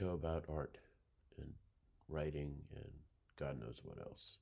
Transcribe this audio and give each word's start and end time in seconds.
show 0.00 0.10
about 0.12 0.44
art 0.48 0.78
and 1.36 1.52
writing 2.08 2.54
and 2.74 2.90
God 3.38 3.60
knows 3.60 3.82
what 3.84 3.98
else. 3.98 4.38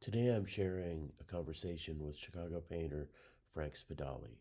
Today 0.00 0.28
I'm 0.28 0.44
sharing 0.46 1.12
a 1.20 1.24
conversation 1.24 2.04
with 2.04 2.16
Chicago 2.16 2.60
painter 2.68 3.08
Frank 3.54 3.74
Spadali. 3.74 4.38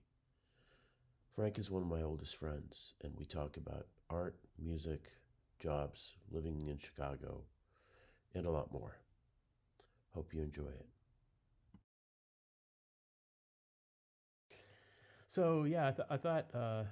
Frank 1.35 1.59
is 1.59 1.69
one 1.69 1.83
of 1.83 1.87
my 1.87 2.01
oldest 2.01 2.37
friends, 2.37 2.93
and 3.03 3.13
we 3.17 3.25
talk 3.25 3.55
about 3.55 3.85
art, 4.09 4.35
music, 4.57 5.11
jobs, 5.61 6.15
living 6.31 6.67
in 6.67 6.79
Chicago, 6.79 7.43
and 8.33 8.47
a 8.47 8.51
lot 8.51 8.73
more. 8.73 8.97
Hope 10.15 10.33
you 10.33 10.41
enjoy 10.41 10.63
it. 10.63 10.87
So 15.27 15.65
yeah, 15.65 15.89
I, 15.89 15.91
th- 15.91 16.07
I 16.09 16.17
thought 16.17 16.47
uh, 16.55 16.83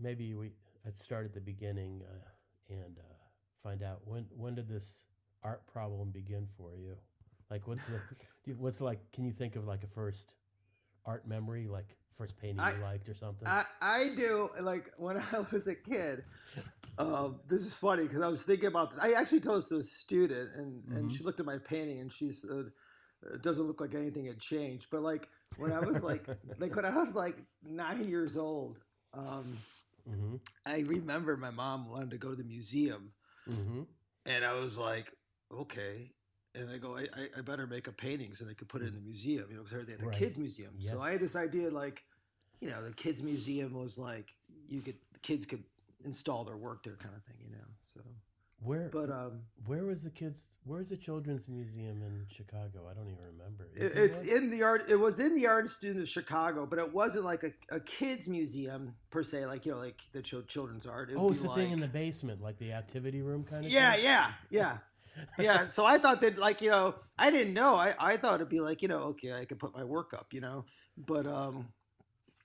maybe 0.00 0.32
we 0.32 0.52
I'd 0.86 0.98
start 0.98 1.24
at 1.24 1.32
the 1.32 1.40
beginning 1.40 2.02
uh, 2.08 2.28
and 2.74 2.98
uh, 2.98 3.02
find 3.62 3.82
out 3.82 4.00
when 4.04 4.26
when 4.36 4.54
did 4.54 4.68
this 4.68 5.00
art 5.42 5.66
problem 5.66 6.10
begin 6.10 6.46
for 6.56 6.74
you? 6.76 6.94
Like 7.50 7.66
what's 7.66 7.86
the 7.86 8.54
what's 8.58 8.80
like? 8.80 9.00
Can 9.12 9.24
you 9.24 9.32
think 9.32 9.56
of 9.56 9.66
like 9.66 9.84
a 9.84 9.88
first 9.88 10.34
art 11.06 11.26
memory, 11.26 11.68
like 11.68 11.96
first 12.16 12.36
painting 12.38 12.60
I- 12.64 12.74
you 12.74 12.82
liked 12.82 13.08
or 13.08 13.14
something? 13.14 13.48
I, 13.48 13.64
I 13.82 14.08
do 14.16 14.48
like 14.60 14.90
when 14.98 15.16
I 15.18 15.40
was 15.52 15.66
a 15.66 15.74
kid. 15.74 16.24
Um, 16.96 17.40
this 17.48 17.62
is 17.62 17.76
funny 17.76 18.04
because 18.04 18.20
I 18.20 18.28
was 18.28 18.44
thinking 18.44 18.68
about 18.68 18.90
this. 18.90 19.00
I 19.00 19.18
actually 19.20 19.40
told 19.40 19.58
this 19.58 19.68
to 19.70 19.76
a 19.76 19.82
student, 19.82 20.50
and, 20.54 20.84
and 20.90 21.10
Mhm. 21.10 21.16
she 21.16 21.24
looked 21.24 21.40
at 21.40 21.46
my 21.46 21.58
painting 21.58 22.00
and 22.00 22.12
she 22.12 22.30
said, 22.30 22.70
"It 23.34 23.42
doesn't 23.42 23.64
look 23.66 23.80
like 23.80 23.94
anything 23.94 24.26
had 24.26 24.38
changed." 24.38 24.88
But 24.92 25.02
like 25.02 25.28
when 25.56 25.72
I 25.72 25.80
was 25.80 26.02
like 26.02 26.28
like 26.58 26.76
when 26.76 26.84
I 26.84 26.94
was 26.96 27.14
like 27.16 27.36
nine 27.64 28.06
years 28.08 28.36
old, 28.36 28.78
um, 29.12 29.58
mm-hmm. 30.08 30.36
I 30.66 30.80
remember 30.80 31.36
my 31.36 31.50
mom 31.50 31.88
wanted 31.90 32.10
to 32.10 32.18
go 32.18 32.30
to 32.30 32.36
the 32.36 32.44
museum, 32.44 33.12
Mm-hmm. 33.50 33.82
and 34.26 34.44
I 34.44 34.54
was 34.54 34.78
like, 34.78 35.12
"Okay." 35.52 36.10
And 36.54 36.70
I 36.70 36.78
go, 36.78 36.96
I, 36.96 37.06
I- 37.36 37.40
better 37.42 37.66
make 37.66 37.88
a 37.88 37.92
painting 37.92 38.32
so 38.32 38.44
they 38.44 38.54
could 38.54 38.68
put 38.68 38.80
it 38.80 38.86
in 38.88 38.94
the 38.94 39.00
museum, 39.00 39.46
you 39.50 39.56
know, 39.56 39.64
because 39.64 39.84
they 39.86 39.92
had 39.92 40.00
a 40.02 40.06
Right. 40.06 40.16
kids 40.16 40.38
museum. 40.38 40.70
So 40.80 41.00
I 41.00 41.10
had 41.10 41.20
this 41.20 41.34
idea, 41.34 41.68
like, 41.68 42.04
you 42.60 42.70
know, 42.70 42.80
the 42.84 42.92
kids 42.94 43.22
museum 43.22 43.74
was 43.74 43.98
like 43.98 44.32
you 44.68 44.80
could 44.80 44.94
the 45.12 45.18
kids 45.18 45.46
could 45.46 45.64
install 46.04 46.44
their 46.44 46.56
work 46.56 46.84
there, 46.84 46.94
kind 46.96 47.14
of 47.14 47.22
thing, 47.24 47.36
you 47.44 47.50
know. 47.56 47.64
So, 47.80 48.00
Where 48.64 48.88
but 48.90 49.10
um, 49.10 49.42
where 49.66 49.84
was 49.84 50.04
the 50.04 50.10
kids? 50.10 50.48
Where's 50.64 50.88
the 50.88 50.96
children's 50.96 51.48
museum 51.48 52.02
in 52.02 52.24
Chicago? 52.34 52.88
I 52.90 52.94
don't 52.94 53.08
even 53.10 53.24
remember. 53.36 53.68
It, 53.74 53.92
it's 53.94 54.20
one? 54.20 54.28
in 54.28 54.50
the 54.50 54.62
art. 54.62 54.84
It 54.88 54.96
was 54.98 55.20
in 55.20 55.34
the 55.34 55.46
art 55.46 55.64
institute 55.64 56.00
of 56.00 56.08
Chicago, 56.08 56.64
but 56.64 56.78
it 56.78 56.92
wasn't 56.92 57.26
like 57.26 57.44
a, 57.44 57.52
a 57.74 57.80
kids 57.80 58.26
museum 58.26 58.94
per 59.10 59.22
se, 59.22 59.44
like 59.46 59.66
you 59.66 59.72
know, 59.72 59.78
like 59.78 60.00
the 60.12 60.22
children's 60.22 60.86
art. 60.86 61.10
It 61.10 61.16
oh, 61.18 61.32
it's 61.32 61.42
the 61.42 61.50
thing 61.50 61.72
in 61.72 61.80
the 61.80 61.86
basement, 61.86 62.40
like 62.40 62.58
the 62.58 62.72
activity 62.72 63.20
room 63.20 63.44
kind 63.44 63.66
of. 63.66 63.70
Yeah, 63.70 63.92
thing? 63.92 64.04
yeah, 64.04 64.32
yeah. 64.48 64.78
yeah, 65.38 65.68
so 65.68 65.86
I 65.86 65.98
thought 65.98 66.20
that, 66.22 66.38
like, 66.38 66.60
you 66.60 66.70
know, 66.70 66.96
I 67.16 67.30
didn't 67.30 67.54
know. 67.54 67.76
I, 67.76 67.94
I 68.00 68.16
thought 68.16 68.36
it'd 68.36 68.48
be 68.48 68.58
like, 68.58 68.82
you 68.82 68.88
know, 68.88 68.98
okay, 69.10 69.32
I 69.32 69.44
could 69.44 69.60
put 69.60 69.72
my 69.72 69.84
work 69.84 70.12
up, 70.12 70.32
you 70.32 70.40
know, 70.40 70.64
but 70.96 71.24
um, 71.24 71.68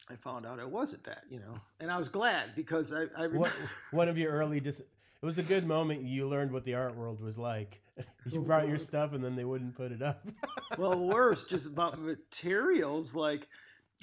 I 0.08 0.16
found 0.16 0.46
out 0.46 0.60
it 0.60 0.70
wasn't 0.70 1.04
that, 1.06 1.24
you 1.30 1.40
know, 1.40 1.62
and 1.80 1.90
I 1.90 1.98
was 1.98 2.10
glad 2.10 2.56
because 2.56 2.94
I, 2.94 3.06
I 3.18 3.24
remember. 3.24 3.40
What, 3.40 3.54
one 3.90 4.08
of 4.08 4.20
your 4.20 4.34
early 4.34 4.60
dis- 4.60 4.84
it 5.22 5.26
was 5.26 5.38
a 5.38 5.44
good 5.44 5.66
moment 5.66 6.04
you 6.04 6.28
learned 6.28 6.52
what 6.52 6.64
the 6.64 6.74
art 6.76 6.96
world 6.96 7.22
was 7.22 7.38
like 7.38 7.82
you 8.32 8.42
brought 8.42 8.68
your 8.68 8.78
stuff 8.78 9.14
and 9.14 9.24
then 9.24 9.36
they 9.36 9.44
wouldn't 9.46 9.76
put 9.76 9.92
it 9.92 10.02
up 10.02 10.26
well, 10.78 10.98
worse, 11.08 11.44
just 11.44 11.66
about 11.68 12.00
materials. 12.00 13.16
Like, 13.16 13.48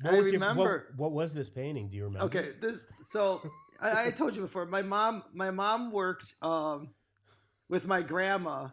What 0.02 0.12
I 0.14 0.16
was 0.18 0.26
your- 0.26 0.32
remember. 0.34 0.88
what, 0.96 1.10
what 1.10 1.12
was 1.12 1.32
this 1.34 1.48
painting 1.48 1.88
do 1.88 1.96
you 1.96 2.04
remember 2.04 2.26
Okay, 2.26 2.50
this. 2.60 2.80
So 3.00 3.40
I, 3.80 4.06
I 4.06 4.10
told 4.10 4.34
you 4.36 4.42
before. 4.42 4.66
My 4.66 4.82
mom, 4.82 5.22
my 5.32 5.50
mom 5.50 5.90
worked 5.92 6.34
um, 6.42 6.90
with 7.70 7.86
my 7.86 8.02
grandma 8.02 8.68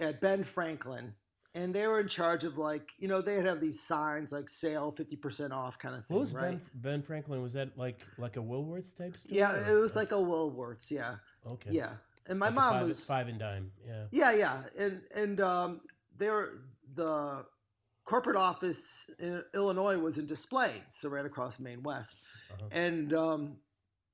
at 0.00 0.20
Ben 0.20 0.42
Franklin, 0.44 1.14
and 1.54 1.74
they 1.74 1.86
were 1.86 2.00
in 2.00 2.08
charge 2.08 2.44
of 2.44 2.58
like 2.58 2.92
you 2.98 3.08
know 3.08 3.20
they'd 3.20 3.46
have 3.46 3.60
these 3.60 3.80
signs 3.82 4.32
like 4.32 4.48
sale 4.48 4.90
fifty 4.90 5.16
percent 5.16 5.52
off 5.52 5.78
kind 5.78 5.94
of 5.94 6.04
thing. 6.04 6.16
what 6.16 6.20
was 6.20 6.34
right? 6.34 6.50
ben 6.50 6.60
ben 6.74 7.02
franklin 7.02 7.42
was 7.42 7.52
that 7.54 7.76
like 7.76 8.00
like 8.18 8.36
a 8.36 8.40
woolworths 8.40 8.96
type 8.96 9.16
store 9.16 9.36
Yeah, 9.36 9.70
it 9.70 9.78
was 9.80 9.96
like 9.96 10.12
a 10.12 10.16
Woolworths. 10.16 10.90
Yeah, 10.90 11.16
okay 11.46 11.70
yeah. 11.72 11.92
And 12.28 12.38
my 12.38 12.46
Like 12.46 12.54
mom 12.56 12.72
five, 12.74 12.86
was 12.86 13.04
five 13.06 13.28
and 13.28 13.38
dime 13.38 13.72
yeah 13.86 14.04
yeah, 14.10 14.32
yeah, 14.34 14.62
and 14.78 15.00
and 15.16 15.40
um, 15.40 15.80
they 16.16 16.28
were 16.28 16.52
the 16.94 17.44
corporate 18.04 18.36
office 18.36 19.08
in 19.18 19.42
Illinois 19.54 19.98
was 19.98 20.18
in 20.18 20.26
display 20.26 20.82
so 20.88 21.08
right 21.08 21.26
across 21.26 21.58
main 21.58 21.82
West. 21.82 22.16
Uh-huh. 22.50 22.68
And 22.72 23.12
um, 23.12 23.56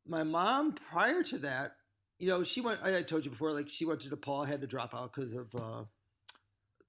my 0.06 0.22
mom, 0.24 0.72
prior 0.72 1.22
to 1.22 1.38
that, 1.38 1.76
you 2.18 2.28
know, 2.28 2.42
she 2.44 2.60
went. 2.60 2.80
I, 2.82 2.98
I 2.98 3.02
told 3.02 3.24
you 3.24 3.30
before, 3.30 3.52
like 3.52 3.68
she 3.68 3.84
went 3.84 4.00
to 4.00 4.08
DePaul, 4.08 4.46
had 4.46 4.60
to 4.60 4.66
drop 4.66 4.94
out 4.94 5.12
because 5.12 5.32
of 5.34 5.54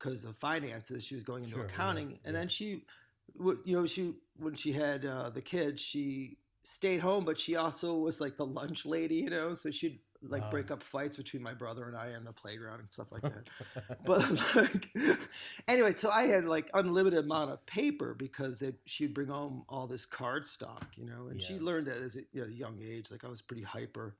because 0.05 0.25
of 0.25 0.37
finances. 0.37 1.05
She 1.05 1.15
was 1.15 1.23
going 1.23 1.43
into 1.45 1.59
Sure, 1.59 1.61
accounting, 1.61 2.19
yeah, 2.25 2.25
and 2.25 2.35
yeah. 2.35 2.37
then 2.37 2.47
she, 2.49 2.83
you 3.39 3.59
know, 3.65 3.85
she 3.85 4.13
when 4.37 4.55
she 4.55 4.73
had 4.73 5.05
uh, 5.05 5.29
the 5.29 5.41
kids, 5.41 5.81
she 5.81 6.37
stayed 6.63 7.01
home, 7.01 7.25
but 7.25 7.39
she 7.39 7.55
also 7.55 7.95
was 7.95 8.21
like 8.21 8.37
the 8.37 8.45
lunch 8.45 8.85
lady, 8.85 9.15
you 9.17 9.29
know, 9.29 9.55
so 9.55 9.71
she'd 9.71 9.99
like 10.21 10.49
Wow. 10.49 10.49
break 10.49 10.71
up 10.71 10.81
fights 10.83 11.17
between 11.17 11.43
my 11.43 11.53
brother 11.53 11.85
and 11.87 11.95
I 11.95 12.13
on 12.15 12.23
the 12.25 12.33
playground 12.33 12.79
and 12.79 12.89
stuff 12.91 13.11
like 13.11 13.25
that. 13.27 13.45
but 14.05 14.55
like, 14.55 14.89
anyway, 15.67 15.91
so 15.91 16.09
I 16.09 16.23
had 16.23 16.45
like 16.45 16.69
unlimited 16.73 17.19
amount 17.25 17.51
of 17.51 17.65
paper 17.65 18.15
because 18.15 18.61
it, 18.61 18.75
she'd 18.85 19.13
bring 19.13 19.27
home 19.29 19.63
all 19.69 19.87
this 19.87 20.05
card 20.05 20.45
stock, 20.47 20.87
you 20.95 21.05
know, 21.05 21.27
and 21.29 21.41
she 21.41 21.59
learned 21.59 21.87
that 21.87 21.97
as 21.97 22.15
a 22.15 22.21
you 22.33 22.41
know, 22.41 22.47
young 22.47 22.79
age, 22.83 23.11
like 23.11 23.23
I 23.23 23.29
was 23.29 23.41
pretty 23.41 23.63
hyper, 23.63 24.15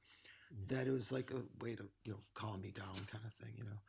that 0.67 0.87
it 0.87 0.91
was 0.91 1.11
like 1.11 1.31
a 1.31 1.41
way 1.63 1.75
to 1.75 1.83
you 2.03 2.11
know 2.13 2.19
calm 2.33 2.61
me 2.61 2.71
down, 2.71 2.93
kind 3.11 3.23
of 3.25 3.33
thing, 3.33 3.53
you 3.57 3.63
know. 3.63 3.79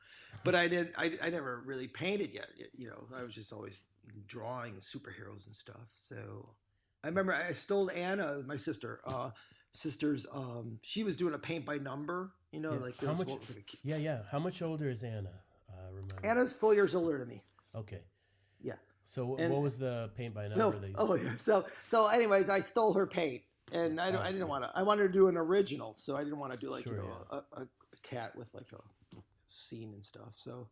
But 0.45 0.55
I 0.55 0.69
didn't, 0.69 0.93
I, 0.99 1.13
I 1.23 1.31
never 1.31 1.63
really 1.65 1.89
painted 1.89 2.35
yet, 2.35 2.49
you 2.77 2.89
know. 2.89 3.07
I 3.17 3.23
was 3.23 3.35
just 3.35 3.53
always 3.53 3.79
drawing 4.27 4.75
superheroes 4.75 5.47
and 5.47 5.55
stuff. 5.55 5.91
So 5.97 6.51
I 7.03 7.09
remember 7.09 7.35
I 7.35 7.53
stole 7.53 7.91
Anna, 7.91 8.43
my 8.47 8.57
sister, 8.57 9.01
uh, 9.07 9.31
sister's. 9.71 10.27
Um, 10.33 10.79
she 10.83 11.05
was 11.05 11.17
doing 11.17 11.35
a 11.35 11.39
paint 11.39 11.65
by 11.65 11.79
number, 11.79 12.33
you 12.53 12.61
know, 12.61 12.73
Yeah. 12.75 12.79
like 12.81 12.99
How 13.05 13.15
much- 13.15 13.33
yeah 13.83 13.97
yeah 13.97 14.23
how 14.31 14.39
much 14.39 14.63
older 14.63 14.89
is 14.91 15.03
anna 15.03 15.31
uh 15.69 15.89
remember 15.91 16.17
Anna's 16.25 16.53
four 16.53 16.75
years 16.75 16.95
older 16.95 17.19
than 17.19 17.29
me. 17.29 17.43
okay 17.75 18.03
Yeah. 18.61 18.75
so 19.05 19.37
And- 19.37 19.53
what 19.53 19.63
was 19.63 19.79
the 19.79 20.11
paint 20.17 20.35
by 20.35 20.49
No. 20.49 20.57
number 20.57 20.79
that 20.81 20.89
you- 20.89 20.95
Oh 20.99 21.15
yeah. 21.15 21.35
So 21.37 21.67
so 21.87 22.09
anyways, 22.09 22.49
I 22.49 22.61
stole 22.61 22.93
her 22.95 23.07
paint, 23.07 23.43
and 23.73 24.01
I 24.01 24.11
don't. 24.11 24.23
I 24.23 24.33
didn't 24.33 24.49
want 24.49 24.65
to. 24.65 24.71
I 24.75 24.83
wanted 24.83 25.05
to 25.05 25.13
do 25.13 25.29
an 25.29 25.37
original, 25.37 25.95
so 25.95 26.17
I 26.17 26.23
didn't 26.25 26.39
want 26.39 26.53
to 26.53 26.59
do 26.59 26.71
like 26.71 26.85
Sure, 26.85 26.95
you 26.95 27.01
know 27.01 27.11
a, 27.31 27.37
a, 27.37 27.63
a 27.63 27.67
cat 28.03 28.37
with 28.37 28.53
like 28.55 28.71
a 28.73 29.17
scene 29.47 29.93
and 29.95 30.05
stuff. 30.05 30.33
So. 30.37 30.69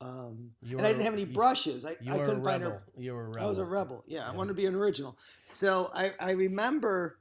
Um, 0.00 0.50
You 0.60 0.76
and 0.76 0.86
I 0.86 0.90
didn't 0.90 1.04
have 1.04 1.14
any 1.14 1.24
brushes. 1.24 1.86
I, 1.86 1.92
I 2.10 2.18
couldn't 2.18 2.44
find 2.44 2.62
rebel 2.62 2.70
her. 2.72 2.82
you 2.98 3.14
were 3.14 3.22
a 3.26 3.28
rebel 3.28 3.42
I 3.42 3.46
was 3.46 3.58
a 3.58 3.64
rebel. 3.64 4.04
Yeah, 4.06 4.26
I 4.26 4.32
Yeah. 4.32 4.36
wanted 4.36 4.48
to 4.48 4.54
be 4.54 4.66
an 4.66 4.74
original. 4.74 5.16
So 5.44 5.90
I, 5.94 6.12
I 6.20 6.32
remember 6.32 7.20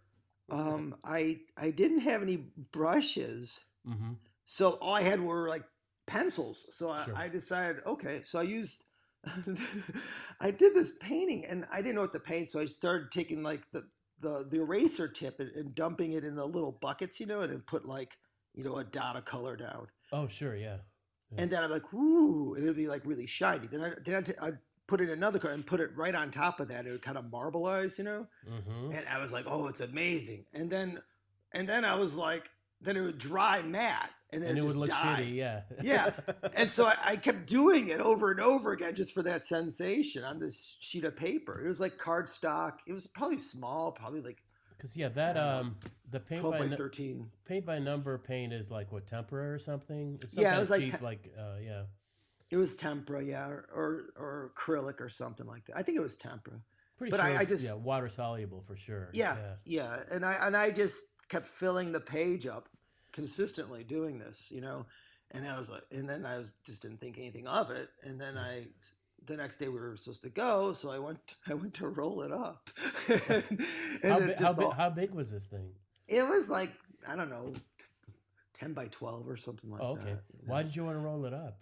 um, 0.52 0.96
I 1.04 1.42
I 1.56 1.70
didn't 1.72 2.00
have 2.00 2.22
any 2.22 2.38
brushes, 2.72 3.62
mm-hmm. 3.88 4.14
so 4.46 4.72
all 4.82 4.96
I 4.96 5.02
had 5.04 5.22
were 5.22 5.48
like 5.48 5.64
pencils. 6.08 6.66
So 6.76 6.90
I, 6.90 7.06
Sure. 7.06 7.16
I 7.16 7.28
decided, 7.30 7.84
okay, 7.86 8.22
so 8.24 8.40
I 8.40 8.44
used. 8.44 8.84
I 10.42 10.52
did 10.52 10.74
this 10.74 10.92
painting, 11.00 11.46
and 11.46 11.66
I 11.72 11.78
didn't 11.82 11.96
know 11.96 12.02
what 12.02 12.12
to 12.14 12.20
paint, 12.20 12.50
so 12.50 12.60
I 12.60 12.66
started 12.66 13.12
taking 13.12 13.42
like 13.44 13.72
the 13.72 13.88
the, 14.24 14.48
the 14.50 14.60
eraser 14.62 15.08
tip 15.08 15.40
and, 15.40 15.52
and 15.52 15.76
dumping 15.76 16.14
it 16.14 16.24
in 16.24 16.36
the 16.36 16.46
little 16.46 16.72
buckets, 16.72 17.20
you 17.20 17.28
know, 17.28 17.42
and 17.42 17.52
then 17.52 17.62
put 17.62 17.86
like 17.86 18.18
you 18.56 18.64
know 18.64 18.78
a 18.78 18.84
dot 18.84 19.16
of 19.16 19.26
color 19.26 19.56
down. 19.56 19.88
oh 20.12 20.28
sure 20.28 20.56
yeah 20.56 20.78
And 21.38 21.50
then 21.52 21.64
I'm 21.64 21.72
like, 21.72 21.92
ooh, 21.94 22.54
and 22.56 22.64
it'd 22.64 22.76
be 22.76 22.88
like 22.88 23.06
really 23.06 23.26
shiny. 23.28 23.68
Then 23.68 23.82
I 23.82 23.92
then 24.06 24.16
I'd, 24.16 24.26
t- 24.26 24.42
I'd 24.42 24.58
put 24.88 25.02
it 25.02 25.06
in 25.06 25.10
another 25.12 25.40
color 25.40 25.54
and 25.54 25.66
put 25.66 25.80
it 25.80 25.90
right 25.96 26.14
on 26.14 26.30
top 26.30 26.60
of 26.60 26.68
that. 26.68 26.86
It 26.86 26.92
would 26.92 27.02
kind 27.02 27.18
of 27.18 27.26
marbleize, 27.26 27.98
you 27.98 28.04
know. 28.04 28.28
mm-hmm. 28.48 28.92
And 28.92 29.04
I 29.08 29.18
was 29.20 29.32
like, 29.34 29.46
oh, 29.48 29.68
it's 29.68 29.82
amazing. 29.82 30.46
And 30.54 30.70
then 30.70 31.00
and 31.52 31.68
then 31.68 31.84
I 31.86 31.96
was 31.96 32.16
like, 32.16 32.50
then 32.82 32.98
it 32.98 33.02
would 33.02 33.18
dry 33.18 33.62
matte, 33.64 34.12
and 34.34 34.44
then 34.44 34.52
and 34.52 34.60
it 34.60 34.64
would 34.64 34.76
look 34.76 34.90
die. 34.90 35.18
shitty 35.22 35.36
yeah 35.36 35.62
Yeah. 35.82 36.12
And 36.56 36.70
so 36.70 36.86
I, 36.86 36.96
I 37.06 37.16
kept 37.16 37.48
doing 37.48 37.88
it 37.90 38.00
over 38.00 38.32
and 38.32 38.40
over 38.40 38.72
again 38.72 38.94
just 38.96 39.14
for 39.14 39.24
that 39.24 39.46
sensation 39.46 40.24
on 40.24 40.40
this 40.40 40.78
sheet 40.80 41.04
of 41.06 41.16
paper. 41.16 41.62
It 41.64 41.68
was 41.68 41.80
like 41.80 41.98
cardstock. 41.98 42.74
It 42.88 42.94
was 42.94 43.08
probably 43.08 43.38
small, 43.38 43.92
probably 43.92 44.22
like 44.22 44.44
Because 44.78 44.96
yeah, 44.98 45.10
that 45.10 45.38
um, 45.38 45.78
the 46.10 46.20
paint 46.20 46.44
by, 46.44 46.60
by 46.60 46.68
thirteen. 46.68 47.30
paint 47.46 47.66
by 47.66 47.80
number 47.80 48.18
paint 48.18 48.54
is 48.54 48.70
like 48.70 48.92
what 48.92 49.08
tempera 49.08 49.52
or 49.54 49.60
something. 49.60 50.20
It's 50.22 50.38
Yeah, 50.38 50.56
it 50.58 50.60
was 50.60 50.70
like 50.70 50.82
cheap, 50.86 51.00
te- 51.00 51.04
like 51.06 51.32
uh, 51.38 51.58
yeah, 51.64 51.84
It 52.52 52.58
was 52.58 52.76
tempera, 52.76 53.24
yeah, 53.24 53.48
or, 53.48 53.66
or 53.76 54.04
or 54.16 54.52
acrylic 54.56 55.02
or 55.02 55.10
something 55.10 55.48
like 55.48 55.66
that. 55.66 55.78
I 55.78 55.82
think 55.84 55.98
it 55.98 56.02
was 56.02 56.16
tempera. 56.18 56.62
pretty 56.98 57.12
But 57.12 57.20
sure. 57.22 57.30
I- 57.38 57.40
I 57.42 57.46
just- 57.46 57.66
yeah, 57.66 57.74
water 57.74 58.10
soluble 58.10 58.64
for 58.68 58.78
sure. 58.78 59.10
Yeah, 59.14 59.36
yeah, 59.66 60.02
and 60.12 60.24
I 60.24 60.34
and 60.42 60.56
I 60.56 60.70
just 60.72 61.06
kept 61.30 61.46
filling 61.48 61.92
the 61.94 62.00
page 62.00 62.46
up 62.46 62.70
consistently 63.14 63.84
doing 63.86 64.20
this, 64.20 64.52
you 64.54 64.60
know, 64.60 64.86
and 65.32 65.48
I 65.48 65.58
was 65.58 65.70
like, 65.70 65.84
and 65.92 66.10
then 66.10 66.26
I 66.26 66.38
was 66.38 66.56
just 66.66 66.82
didn't 66.82 66.98
think 66.98 67.18
anything 67.18 67.48
of 67.48 67.72
it, 67.72 67.90
and 68.04 68.20
then 68.20 68.38
I 68.38 68.66
the 69.26 69.38
next 69.38 69.58
day 69.58 69.68
we 69.70 69.80
were 69.80 69.96
supposed 69.96 70.24
to 70.24 70.30
go, 70.30 70.74
so 70.74 70.90
I 70.92 71.00
went. 71.00 71.20
I 71.50 71.54
went 71.54 71.74
to 71.76 71.88
roll 71.88 72.22
it 72.22 72.32
up. 72.32 72.70
and 73.08 73.22
how, 73.22 73.30
it 73.30 74.04
bi- 74.04 74.28
how, 74.28 74.34
just 74.36 74.58
bi- 74.60 74.66
all- 74.66 74.72
how 74.72 74.90
big 74.90 75.12
was 75.14 75.32
this 75.32 75.46
thing? 75.46 75.70
it 76.08 76.28
was 76.28 76.50
like 76.50 76.72
I 77.08 77.16
don't 77.16 77.30
know, 77.30 77.54
ten 78.54 78.74
by 78.74 78.88
twelve 78.88 79.28
or 79.30 79.38
something 79.38 79.70
like 79.72 79.82
Oh, 79.82 79.94
okay. 79.94 80.04
that. 80.04 80.22
Why 80.46 80.64
did 80.64 80.76
you 80.76 80.84
want 80.86 80.96
to 80.96 81.00
roll 81.02 81.26
it 81.26 81.34
up? 81.34 81.60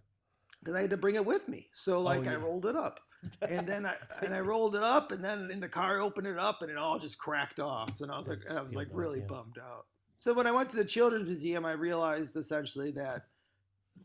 Because 0.60 0.76
I 0.76 0.82
had 0.82 0.92
to 0.92 0.98
bring 0.98 1.16
it 1.16 1.26
with 1.26 1.48
me. 1.48 1.70
So 1.72 1.98
oh, 1.98 2.02
like 2.02 2.28
I 2.28 2.32
yeah. 2.32 2.38
rolled 2.38 2.66
it 2.66 2.76
up, 2.76 3.00
and 3.42 3.68
then 3.68 3.86
I 3.86 3.96
and 4.26 4.34
I 4.34 4.40
rolled 4.40 4.76
it 4.76 4.84
up, 4.84 5.12
and 5.12 5.24
then 5.24 5.50
in 5.52 5.60
the 5.60 5.70
car 5.70 6.00
I 6.00 6.04
opened 6.04 6.28
it 6.28 6.38
up, 6.38 6.62
and 6.62 6.72
it 6.72 6.78
all 6.78 7.00
just 7.00 7.18
cracked 7.20 7.60
off. 7.60 8.02
And 8.02 8.12
I 8.12 8.18
was 8.18 8.28
like, 8.28 8.40
I 8.50 8.62
was 8.62 8.76
like 8.76 8.88
really 8.92 9.20
yeah. 9.20 9.26
bummed 9.28 9.58
out. 9.60 9.86
So 10.22 10.34
when 10.34 10.46
I 10.46 10.52
went 10.52 10.70
to 10.70 10.76
the 10.76 10.86
Children's 10.86 11.26
Museum, 11.26 11.66
I 11.66 11.72
realized 11.72 12.36
essentially 12.38 12.92
that 12.92 13.26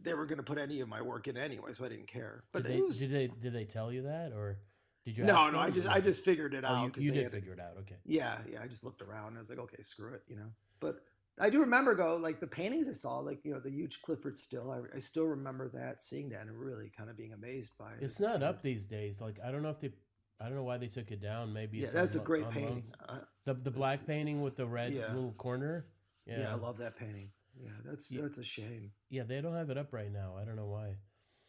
they 0.01 0.15
were 0.15 0.25
going 0.25 0.39
to 0.39 0.43
put 0.43 0.57
any 0.57 0.81
of 0.81 0.89
my 0.89 1.03
work 1.03 1.29
in 1.29 1.37
anyway, 1.37 1.75
so 1.75 1.85
I 1.85 1.91
didn't 1.91 2.07
care. 2.07 2.43
But 2.53 2.63
did 2.63 2.73
they, 2.73 2.81
was 2.81 2.99
did 2.99 3.13
they 3.13 3.29
did 3.29 3.53
they 3.53 3.67
tell 3.67 3.93
you 3.93 4.03
that 4.05 4.33
or 4.35 4.57
did 5.05 5.19
you? 5.19 5.25
no, 5.25 5.51
no. 5.51 5.59
I 5.59 5.71
just 5.71 5.87
I 5.87 6.01
just 6.01 6.25
figured 6.25 6.55
it 6.55 6.65
oh, 6.65 6.69
out. 6.69 6.97
you, 6.97 7.05
you 7.05 7.11
they 7.11 7.17
did 7.19 7.23
had- 7.25 7.33
figure 7.33 7.53
it 7.53 7.61
out. 7.61 7.77
Okay. 7.81 7.97
Yeah, 8.07 8.39
yeah. 8.51 8.63
I 8.63 8.67
just 8.67 8.83
looked 8.83 9.03
around. 9.03 9.37
I 9.37 9.41
was 9.41 9.51
like, 9.51 9.59
okay, 9.59 9.83
screw 9.83 10.15
it, 10.15 10.23
you 10.27 10.37
know. 10.37 10.53
But 10.81 11.03
I 11.39 11.51
do 11.51 11.61
remember 11.61 11.95
go 11.95 12.17
like 12.17 12.41
the 12.41 12.47
paintings 12.47 12.89
I 12.89 12.93
saw, 12.93 13.19
like 13.19 13.45
you 13.45 13.53
know 13.53 13.61
the 13.61 13.71
huge 13.71 14.01
Clyfford 14.01 14.37
Still. 14.37 14.71
I, 14.71 14.97
I 14.97 15.01
still 15.01 15.27
remember 15.27 15.69
that, 15.69 16.01
seeing 16.01 16.31
that, 16.31 16.47
and 16.47 16.59
really 16.59 16.91
kind 16.97 17.11
of 17.11 17.19
being 17.19 17.35
amazed 17.35 17.73
by 17.79 17.93
it. 17.93 17.99
It's 18.01 18.21
not 18.21 18.43
up 18.43 18.63
these 18.63 18.87
days. 18.87 19.21
Like 19.21 19.37
I 19.45 19.51
don't 19.51 19.63
know 19.63 19.69
if 19.69 19.81
they, 19.81 19.93
I 20.41 20.47
don't 20.47 20.55
know 20.55 20.65
why 20.65 20.79
they 20.79 20.89
took 20.89 21.11
it 21.11 21.21
down. 21.21 21.53
Maybe 21.53 21.77
Yeah, 21.77 21.89
that's 21.93 22.15
a 22.15 22.21
great 22.21 22.49
painting. 22.49 22.85
Uh, 23.07 23.19
The 23.45 23.53
the 23.53 23.71
black 23.71 24.07
painting 24.07 24.41
with 24.41 24.57
the 24.57 24.65
red 24.67 24.95
yeah. 24.95 25.13
little 25.13 25.33
corner. 25.33 25.85
Yeah. 26.27 26.41
Yeah, 26.41 26.53
I 26.53 26.55
love 26.57 26.79
that 26.79 26.97
painting. 26.97 27.31
Yeah, 27.59 27.71
that's 27.85 28.11
Yeah. 28.11 28.23
that's 28.23 28.39
a 28.39 28.45
shame. 28.45 28.93
Yeah, 29.11 29.23
they 29.23 29.41
don't 29.41 29.55
have 29.55 29.71
it 29.71 29.79
up 29.79 29.93
right 29.93 30.13
now. 30.13 30.37
I 30.41 30.45
don't 30.45 30.57
know 30.57 30.67
why. 30.67 30.97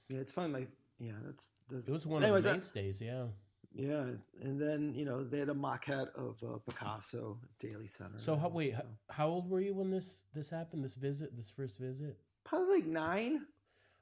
Yeah, 0.10 0.20
it's 0.20 0.32
fun. 0.32 0.52
My 0.52 0.68
yeah, 1.00 1.14
that's 1.26 1.52
that's 1.70 1.88
It 1.88 1.92
was 1.92 2.06
one 2.06 2.24
Anyways, 2.24 2.46
of 2.46 2.52
the 2.52 2.56
mainstays. 2.58 3.02
Yeah. 3.02 3.26
yeah. 3.74 4.12
And 4.42 4.60
then 4.62 4.94
you 4.96 5.04
know 5.06 5.24
they 5.24 5.40
had 5.40 5.50
a 5.50 5.54
maquette 5.54 6.10
of 6.16 6.42
uh, 6.44 6.58
Picasso 6.60 7.40
at 7.44 7.58
Daley 7.60 7.88
Center. 7.88 8.20
So 8.20 8.36
how 8.36 8.50
wait? 8.50 8.74
so- 8.74 8.86
How 9.10 9.28
old 9.28 9.50
were 9.50 9.60
you 9.62 9.74
when 9.74 9.90
this 9.92 10.24
this 10.34 10.50
happened? 10.50 10.84
This 10.86 10.96
visit, 10.96 11.36
this 11.36 11.52
first 11.52 11.78
visit. 11.80 12.18
probably 12.44 12.76
like 12.82 12.86
nine. 12.86 13.46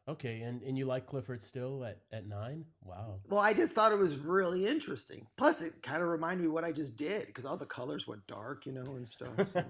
Okay, 0.08 0.42
and 0.42 0.62
and 0.62 0.78
you 0.78 0.86
like 0.86 1.08
Clyfford 1.08 1.42
Still 1.42 1.84
at 1.84 2.00
at 2.12 2.28
nine? 2.28 2.66
Wow. 2.84 3.16
Well, 3.28 3.40
I 3.40 3.54
just 3.54 3.74
thought 3.74 3.92
it 3.92 3.98
was 3.98 4.18
really 4.18 4.68
interesting. 4.68 5.26
Plus, 5.36 5.64
it 5.64 5.82
kind 5.82 6.04
of 6.04 6.10
reminded 6.10 6.44
me 6.44 6.48
what 6.48 6.64
I 6.64 6.72
just 6.72 6.96
did 6.96 7.26
because 7.26 7.44
all 7.44 7.58
the 7.58 7.66
colors 7.66 8.08
went 8.08 8.28
dark, 8.28 8.68
you 8.68 8.72
know, 8.72 8.96
and 8.96 9.08
stuff. 9.08 9.48
so. 9.48 9.64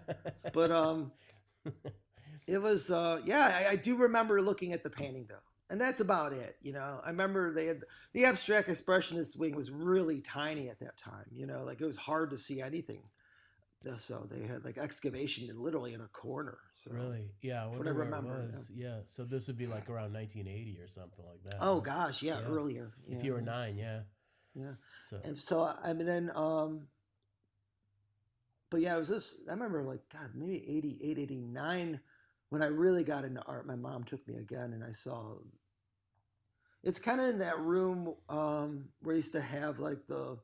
but 0.52 0.70
um, 0.70 1.10
it 2.46 2.58
was 2.58 2.92
uh, 2.92 3.20
yeah. 3.24 3.66
I, 3.68 3.72
I 3.72 3.76
do 3.76 3.96
remember 3.96 4.40
looking 4.40 4.72
at 4.72 4.84
the 4.84 4.90
painting 4.90 5.26
though, 5.28 5.42
and 5.68 5.80
that's 5.80 5.98
about 5.98 6.32
it. 6.32 6.54
You 6.62 6.72
know, 6.72 7.00
I 7.04 7.08
remember 7.10 7.52
they 7.52 7.66
had 7.66 7.82
the 8.12 8.26
abstract 8.26 8.68
expressionist 8.68 9.36
wing 9.36 9.56
was 9.56 9.72
really 9.72 10.20
tiny 10.20 10.68
at 10.68 10.78
that 10.80 10.98
time. 10.98 11.26
You 11.32 11.48
know, 11.48 11.64
like 11.64 11.80
it 11.80 11.86
was 11.86 11.96
hard 11.96 12.30
to 12.30 12.38
see 12.38 12.60
anything. 12.62 13.02
Uh, 13.88 13.96
So 13.96 14.26
they 14.30 14.46
had 14.46 14.64
like 14.64 14.76
excavation 14.78 15.48
literally 15.56 15.94
in 15.94 16.00
a 16.00 16.08
corner. 16.08 16.58
So 16.74 16.92
really? 16.92 17.30
Yeah. 17.40 17.64
I 17.64 17.66
what 17.68 17.86
I 17.86 17.90
remember, 17.90 18.42
it 18.42 18.50
was. 18.52 18.70
Yeah. 18.74 19.00
So 19.08 19.24
this 19.24 19.46
would 19.46 19.56
be 19.56 19.66
like 19.66 19.88
around 19.88 20.12
1980 20.12 20.78
or 20.80 20.88
something 20.88 21.24
like 21.24 21.42
that. 21.44 21.56
Oh 21.60 21.76
right? 21.76 21.84
gosh, 21.84 22.22
yeah, 22.22 22.40
Yeah. 22.40 22.46
earlier. 22.46 22.92
If 23.06 23.24
you 23.24 23.32
were 23.32 23.40
nine, 23.40 23.76
yeah. 23.76 24.02
Yeah. 24.54 24.74
So 25.04 25.20
And 25.24 25.38
so 25.38 25.62
I 25.82 25.92
mean 25.94 26.06
then 26.06 26.30
um 26.34 26.88
but 28.70 28.80
yeah, 28.80 28.94
it 28.94 28.98
was 28.98 29.08
this 29.08 29.42
I 29.48 29.52
remember 29.52 29.82
like 29.82 30.02
God, 30.12 30.30
maybe 30.34 30.62
88, 30.68 31.18
89 31.18 32.00
when 32.50 32.62
I 32.62 32.66
really 32.66 33.04
got 33.04 33.24
into 33.24 33.42
art. 33.42 33.66
My 33.66 33.76
mom 33.76 34.04
took 34.04 34.26
me 34.28 34.36
again 34.36 34.72
and 34.72 34.84
I 34.84 34.92
saw 34.92 35.36
it's 36.82 36.98
kind 36.98 37.20
of 37.20 37.28
in 37.28 37.38
that 37.38 37.58
room 37.60 38.14
um 38.28 38.90
where 39.02 39.14
I 39.14 39.16
used 39.16 39.32
to 39.32 39.40
have 39.40 39.78
like 39.78 40.06
the 40.06 40.38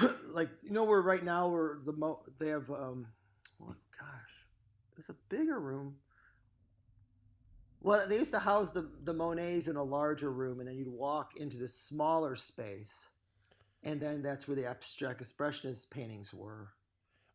like 0.34 0.48
you 0.62 0.72
know 0.72 0.84
where 0.84 1.02
right 1.02 1.22
now 1.22 1.48
where 1.48 1.78
the 1.84 1.92
mo 1.92 2.20
they 2.38 2.48
have 2.48 2.68
um 2.70 3.06
oh 3.62 3.74
gosh 4.00 4.46
it's 4.96 5.08
a 5.08 5.16
bigger 5.28 5.58
room. 5.58 5.96
Well 7.80 8.06
they 8.08 8.16
used 8.16 8.32
to 8.32 8.38
house 8.38 8.72
the 8.72 8.90
the 9.04 9.14
monets 9.14 9.68
in 9.68 9.76
a 9.76 9.82
larger 9.82 10.30
room 10.30 10.60
and 10.60 10.68
then 10.68 10.76
you'd 10.76 10.88
walk 10.88 11.36
into 11.36 11.56
this 11.56 11.74
smaller 11.74 12.34
space 12.34 13.08
and 13.84 14.00
then 14.00 14.22
that's 14.22 14.46
where 14.46 14.56
the 14.56 14.66
abstract 14.66 15.20
expressionist 15.20 15.90
paintings 15.90 16.32
were 16.32 16.68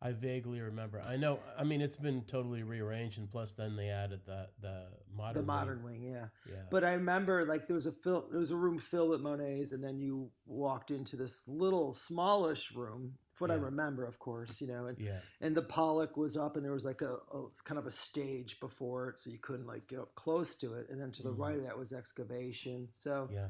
I 0.00 0.12
vaguely 0.12 0.60
remember. 0.60 1.00
I 1.00 1.16
know. 1.16 1.40
I 1.58 1.64
mean, 1.64 1.80
it's 1.80 1.96
been 1.96 2.22
totally 2.22 2.62
rearranged, 2.62 3.18
and 3.18 3.28
plus, 3.28 3.52
then 3.52 3.74
they 3.74 3.88
added 3.88 4.20
the 4.26 4.46
the 4.60 4.84
modern. 5.16 5.34
the 5.34 5.40
wing. 5.40 5.46
modern 5.46 5.82
wing 5.82 6.02
yeah 6.04 6.26
Yeah. 6.48 6.62
But 6.70 6.84
I 6.84 6.92
remember 6.92 7.44
like 7.44 7.66
there 7.66 7.74
was 7.74 7.86
a 7.86 7.92
fill, 7.92 8.28
there 8.30 8.38
was 8.38 8.52
a 8.52 8.56
room 8.56 8.78
filled 8.78 9.08
with 9.08 9.20
Monets, 9.20 9.72
and 9.72 9.82
then 9.82 9.98
you 9.98 10.30
walked 10.46 10.92
into 10.92 11.16
this 11.16 11.48
little 11.48 11.92
smallish 11.92 12.72
room. 12.76 13.14
What 13.40 13.50
I 13.50 13.54
remember, 13.54 14.04
of 14.04 14.18
course, 14.20 14.60
you 14.60 14.68
know, 14.68 14.86
and 14.86 14.98
yeah. 15.00 15.18
and 15.40 15.56
the 15.56 15.62
Pollock 15.62 16.16
was 16.16 16.36
up, 16.36 16.54
and 16.54 16.64
there 16.64 16.72
was 16.72 16.84
like 16.84 17.02
a, 17.02 17.14
a 17.34 17.48
kind 17.64 17.78
of 17.78 17.86
a 17.86 17.90
stage 17.90 18.60
before 18.60 19.08
it, 19.10 19.18
so 19.18 19.30
you 19.30 19.38
couldn't 19.38 19.66
like 19.66 19.88
get 19.88 19.98
up 19.98 20.14
close 20.14 20.54
to 20.56 20.74
it. 20.74 20.90
And 20.90 21.00
then 21.00 21.10
to 21.12 21.22
the 21.24 21.32
Mhm. 21.32 21.38
right 21.38 21.56
of 21.56 21.64
that 21.64 21.76
was 21.76 21.92
excavation. 21.92 22.86
So, 22.92 23.28
Yeah. 23.32 23.48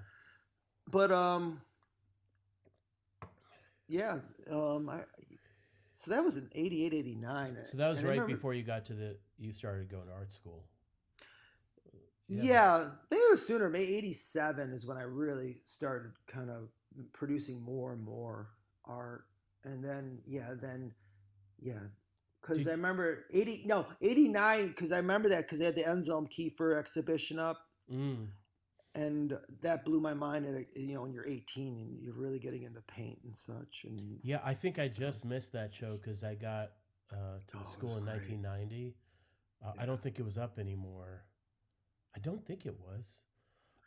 but 0.92 1.10
um, 1.12 1.60
yeah, 3.86 4.20
um, 4.50 4.88
I. 4.88 5.04
So 5.98 6.12
that 6.12 6.22
was 6.22 6.36
in 6.36 6.48
88, 6.54 6.94
89. 6.94 7.56
So 7.72 7.76
that 7.76 7.88
was 7.88 7.98
and 7.98 8.06
right 8.06 8.12
remember- 8.12 8.36
before 8.36 8.54
you 8.54 8.62
got 8.62 8.86
to 8.86 8.94
the. 8.94 9.16
You 9.36 9.52
started 9.52 9.90
going 9.90 10.06
to 10.06 10.12
art 10.12 10.32
school. 10.32 10.64
Yeah, 12.28 12.76
I 12.76 12.92
think 13.10 13.22
it 13.22 13.30
was 13.30 13.44
sooner. 13.44 13.68
May 13.68 13.80
'87 13.80 14.70
is 14.70 14.86
when 14.86 14.96
I 14.96 15.02
really 15.02 15.56
started 15.64 16.12
kind 16.28 16.50
of 16.50 16.68
producing 17.12 17.62
more 17.62 17.92
and 17.92 18.04
more 18.04 18.50
art, 18.84 19.24
and 19.64 19.82
then 19.82 20.20
yeah, 20.24 20.54
then 20.54 20.92
yeah, 21.58 21.80
because 22.42 22.68
I 22.68 22.72
remember 22.72 23.24
'80 23.32 23.62
no 23.66 23.86
'89 24.00 24.68
because 24.68 24.92
I 24.92 24.98
remember 24.98 25.28
that 25.30 25.42
because 25.42 25.58
they 25.58 25.64
had 25.64 25.74
the 25.74 25.88
Anselm 25.88 26.28
Kiefer 26.28 26.78
exhibition 26.78 27.40
up, 27.40 27.58
Mm. 27.92 28.28
And 28.94 29.38
that 29.60 29.84
blew 29.84 30.00
my 30.00 30.14
mind. 30.14 30.46
At 30.46 30.54
a- 30.54 30.80
you 30.80 30.94
know, 30.94 31.02
when 31.02 31.12
you're 31.12 31.26
18 31.26 31.76
and 31.78 32.00
you're 32.00 32.14
really 32.14 32.38
getting 32.38 32.62
into 32.62 32.80
paint 32.82 33.20
and 33.24 33.36
such, 33.36 33.84
and 33.84 34.20
Yeah, 34.22 34.40
I 34.44 34.54
think 34.54 34.78
I 34.78 34.86
So- 34.88 34.98
just 34.98 35.24
missed 35.24 35.52
that 35.52 35.74
show 35.74 35.96
because 35.96 36.24
I 36.24 36.34
got 36.34 36.72
uh, 37.10 37.38
to 37.38 37.56
Oh, 37.56 37.58
the 37.60 37.64
school 37.70 37.96
in 37.96 38.04
great. 38.04 38.16
1990. 38.16 38.94
Uh, 39.62 39.72
I 39.78 39.86
don't 39.86 40.00
think 40.02 40.18
it 40.18 40.24
was 40.24 40.36
up 40.36 40.58
anymore. 40.58 41.24
I 42.14 42.18
don't 42.20 42.44
think 42.44 42.66
it 42.66 42.78
was. 42.78 43.22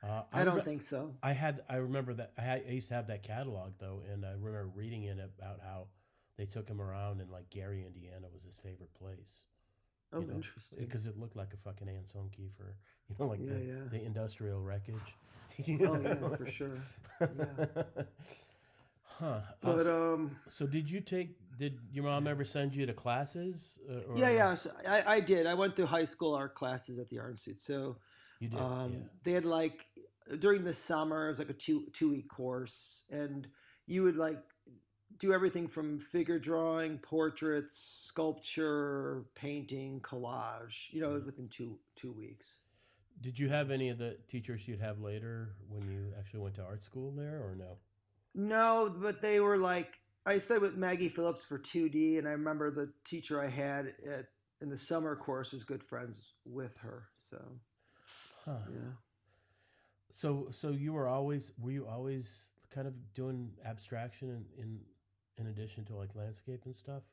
Uh, 0.01 0.23
I 0.33 0.43
don't 0.43 0.55
re- 0.57 0.63
think 0.63 0.81
so. 0.81 1.15
I 1.21 1.33
had. 1.33 1.63
I 1.69 1.75
remember 1.75 2.15
that. 2.15 2.33
I, 2.37 2.41
had, 2.41 2.63
I 2.67 2.71
used 2.71 2.87
to 2.87 2.95
have 2.95 3.05
that 3.07 3.21
catalog 3.21 3.73
though, 3.77 4.01
and 4.11 4.25
I 4.25 4.31
remember 4.31 4.65
reading 4.73 5.03
in 5.03 5.19
it 5.19 5.31
about 5.37 5.59
how 5.61 5.89
they 6.37 6.47
took 6.47 6.67
him 6.67 6.81
around 6.81 7.21
and 7.21 7.29
like 7.29 7.49
Gary, 7.51 7.85
Indiana, 7.85 8.27
was 8.33 8.41
his 8.43 8.55
favorite 8.55 8.93
place. 8.95 9.43
Oh, 10.13 10.19
you 10.21 10.27
know, 10.27 10.33
interesting. 10.35 10.79
Because 10.79 11.05
it 11.05 11.17
looked 11.17 11.35
like 11.35 11.53
a 11.53 11.57
fucking 11.57 11.87
Anselm 11.89 12.29
Kiefer, 12.29 12.73
you 13.09 13.15
know, 13.19 13.27
like 13.27 13.39
Yeah, 13.41 13.53
the, 13.53 13.63
yeah. 13.65 13.83
the 13.91 14.03
industrial 14.05 14.61
wreckage. 14.61 14.95
Oh 15.85 15.99
yeah, 16.01 16.15
for 16.35 16.45
sure. 16.45 16.77
Yeah. 17.19 17.45
huh. 19.03 19.25
Uh, 19.25 19.41
But 19.61 19.85
so, 19.85 20.13
um, 20.15 20.31
so 20.49 20.65
did 20.65 20.89
you 20.89 21.01
take? 21.01 21.35
Did 21.59 21.77
your 21.91 22.05
mom 22.05 22.25
ever 22.25 22.43
send 22.45 22.73
you 22.73 22.85
to 22.87 22.93
classes? 22.93 23.77
uh, 23.89 24.01
Or, 24.09 24.17
Yeah, 24.17 24.31
yeah. 24.31 24.53
So 24.55 24.71
I, 24.87 25.03
I 25.15 25.19
did. 25.19 25.45
I 25.45 25.53
went 25.53 25.75
through 25.75 25.87
high 25.87 26.05
school 26.05 26.33
art 26.33 26.55
classes 26.55 26.97
at 26.97 27.09
the 27.09 27.19
Art 27.19 27.31
Institute. 27.31 27.59
So 27.59 27.97
You 28.39 28.47
did. 28.49 28.59
um, 28.59 28.93
yeah. 28.93 28.99
they 29.23 29.31
had 29.33 29.45
like 29.45 29.85
during 30.39 30.63
the 30.63 30.73
summer, 30.73 31.25
it 31.25 31.29
was 31.29 31.39
like 31.39 31.49
a 31.49 31.53
two 31.53 31.85
two 31.93 32.09
week 32.09 32.27
course, 32.29 33.03
and 33.11 33.47
you 33.85 34.03
would 34.03 34.15
like 34.15 34.39
do 35.21 35.33
everything 35.33 35.67
from 35.67 35.99
figure 35.99 36.39
drawing, 36.39 36.99
portraits, 36.99 37.75
sculpture, 37.75 39.25
painting, 39.35 40.01
collage. 40.01 40.91
You 40.91 41.01
know, 41.01 41.11
Mm-hmm. 41.11 41.25
within 41.25 41.47
two 41.49 41.79
two 41.95 42.11
weeks. 42.11 42.59
Did 43.21 43.39
you 43.39 43.49
have 43.49 43.71
any 43.71 43.89
of 43.89 43.97
the 43.99 44.17
teachers 44.27 44.67
you'd 44.67 44.81
have 44.81 44.99
later 44.99 45.55
when 45.69 45.87
you 45.87 46.13
actually 46.17 46.41
went 46.41 46.55
to 46.55 46.63
art 46.63 46.83
school 46.83 47.11
there, 47.11 47.41
or 47.43 47.55
no? 47.55 47.77
No, 48.33 48.89
but 49.01 49.21
they 49.21 49.39
were 49.39 49.57
like 49.57 49.99
I 50.25 50.37
studied 50.37 50.61
with 50.61 50.77
Maggie 50.77 51.09
Phillips 51.09 51.43
for 51.43 51.57
2D, 51.57 52.17
and 52.19 52.27
I 52.27 52.31
remember 52.31 52.71
the 52.71 52.93
teacher 53.03 53.41
I 53.41 53.47
had 53.47 53.87
at 54.07 54.27
in 54.61 54.69
the 54.69 54.77
summer 54.77 55.15
course 55.15 55.51
was 55.51 55.63
good 55.63 55.83
friends 55.83 56.33
with 56.45 56.77
her. 56.77 57.09
So 57.17 57.59
Huh. 58.45 58.57
yeah. 58.65 58.93
So, 60.11 60.49
so 60.51 60.69
you 60.71 60.93
were 60.93 61.07
always 61.07 61.51
were 61.59 61.71
you 61.71 61.87
always 61.87 62.49
kind 62.69 62.87
of 62.87 62.93
doing 63.13 63.51
abstraction 63.65 64.29
in 64.29 64.45
in, 64.63 64.79
in 65.41 65.47
addition 65.47 65.83
to 65.85 65.95
like 65.95 66.15
landscape 66.15 66.61
and 66.65 66.75
stuff? 66.75 67.03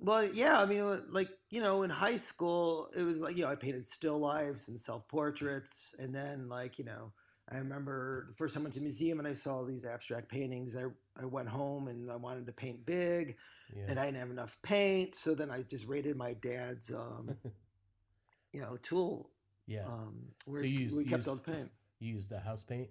Well, 0.00 0.24
yeah, 0.32 0.60
I 0.60 0.66
mean, 0.66 0.84
like 1.10 1.30
you 1.50 1.60
know, 1.60 1.82
in 1.82 1.90
high 1.90 2.16
school, 2.18 2.88
it 2.96 3.02
was 3.02 3.20
like 3.20 3.36
you 3.36 3.42
know, 3.44 3.50
I 3.50 3.56
painted 3.56 3.86
still 3.86 4.18
lifes 4.18 4.68
and 4.68 4.78
self 4.78 5.08
portraits, 5.08 5.94
and 5.98 6.14
then 6.14 6.48
like 6.48 6.78
you 6.78 6.84
know, 6.84 7.12
I 7.50 7.56
remember 7.58 8.24
the 8.28 8.34
first 8.34 8.54
time 8.54 8.62
I 8.62 8.64
went 8.64 8.74
to 8.74 8.80
the 8.80 8.84
museum 8.84 9.18
and 9.18 9.26
I 9.26 9.32
saw 9.32 9.64
these 9.64 9.84
abstract 9.84 10.28
paintings. 10.28 10.76
I 10.76 10.84
I 11.20 11.24
went 11.24 11.48
home 11.48 11.88
and 11.88 12.10
I 12.12 12.16
wanted 12.16 12.46
to 12.46 12.52
paint 12.52 12.86
big, 12.86 13.36
Yeah. 13.74 13.86
and 13.88 13.98
I 13.98 14.04
didn't 14.04 14.18
have 14.18 14.30
enough 14.30 14.56
paint, 14.62 15.16
so 15.16 15.34
then 15.34 15.50
I 15.50 15.62
just 15.62 15.88
raided 15.88 16.16
my 16.16 16.34
dad's, 16.34 16.92
um, 16.94 17.36
you 18.52 18.60
know, 18.60 18.76
tool, 18.80 19.30
yeah. 19.66 19.84
um, 19.84 20.28
where 20.44 20.60
So 20.60 20.66
you 20.66 20.78
used- 20.80 20.96
we 20.96 21.04
kept 21.04 21.20
used- 21.20 21.28
all 21.28 21.34
the 21.36 21.52
paint. 21.52 21.70
you 21.98 22.14
used 22.14 22.30
the 22.30 22.38
house 22.38 22.62
paint. 22.62 22.88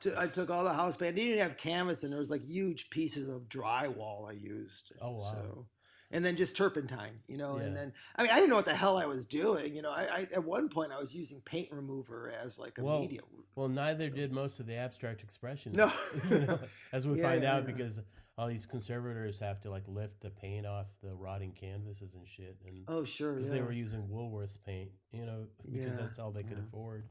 To, 0.00 0.20
I 0.20 0.26
took 0.26 0.50
all 0.50 0.64
the 0.64 0.72
house 0.74 0.96
paint. 0.96 1.14
I 1.14 1.16
didn't 1.16 1.32
even 1.32 1.42
have 1.42 1.56
canvas, 1.56 2.02
and 2.02 2.12
there 2.12 2.20
was 2.20 2.30
like 2.30 2.44
huge 2.44 2.90
pieces 2.90 3.28
of 3.28 3.48
drywall 3.48 4.28
I 4.28 4.32
used. 4.32 4.92
Oh, 5.00 5.12
wow. 5.12 5.20
So, 5.22 5.66
and 6.10 6.24
then 6.24 6.36
just 6.36 6.56
turpentine, 6.56 7.20
you 7.26 7.36
know. 7.36 7.56
Yeah. 7.58 7.64
And 7.64 7.76
then 7.76 7.92
I 8.16 8.22
mean, 8.22 8.30
I 8.30 8.36
didn't 8.36 8.50
know 8.50 8.56
what 8.56 8.66
the 8.66 8.74
hell 8.74 8.96
I 8.96 9.06
was 9.06 9.24
doing. 9.24 9.74
You 9.74 9.82
know, 9.82 9.90
I, 9.90 10.02
I 10.02 10.20
at 10.34 10.44
one 10.44 10.68
point 10.68 10.92
I 10.92 10.98
was 10.98 11.14
using 11.14 11.40
paint 11.40 11.68
remover 11.72 12.32
as 12.42 12.58
like 12.58 12.78
a 12.78 12.84
Well, 12.84 13.00
medium. 13.00 13.24
Well, 13.54 13.68
neither 13.68 14.04
So- 14.04 14.14
did 14.14 14.32
most 14.32 14.60
of 14.60 14.66
the 14.66 14.74
abstract 14.76 15.24
expressionists. 15.26 15.76
No. 15.76 16.36
you 16.36 16.46
know, 16.46 16.58
as 16.92 17.06
we 17.06 17.18
Yeah, 17.18 17.28
find 17.30 17.44
out 17.44 17.64
yeah. 17.66 17.72
because 17.74 18.00
all 18.38 18.46
these 18.48 18.66
conservators 18.66 19.38
have 19.40 19.62
to 19.62 19.70
like 19.70 19.84
lift 19.88 20.20
the 20.20 20.28
paint 20.28 20.66
off 20.66 20.86
the 21.02 21.14
rotting 21.14 21.52
canvases 21.52 22.12
and 22.14 22.28
shit, 22.28 22.56
and 22.66 22.84
Oh 22.86 23.02
sure, 23.02 23.32
because 23.32 23.50
they 23.50 23.62
were 23.62 23.72
using 23.72 24.02
Woolworths 24.02 24.58
paint, 24.62 24.90
you 25.10 25.24
know, 25.24 25.46
because 25.72 25.96
that's 25.96 26.18
all 26.18 26.30
they 26.30 26.42
could 26.42 26.58
afford. 26.58 27.04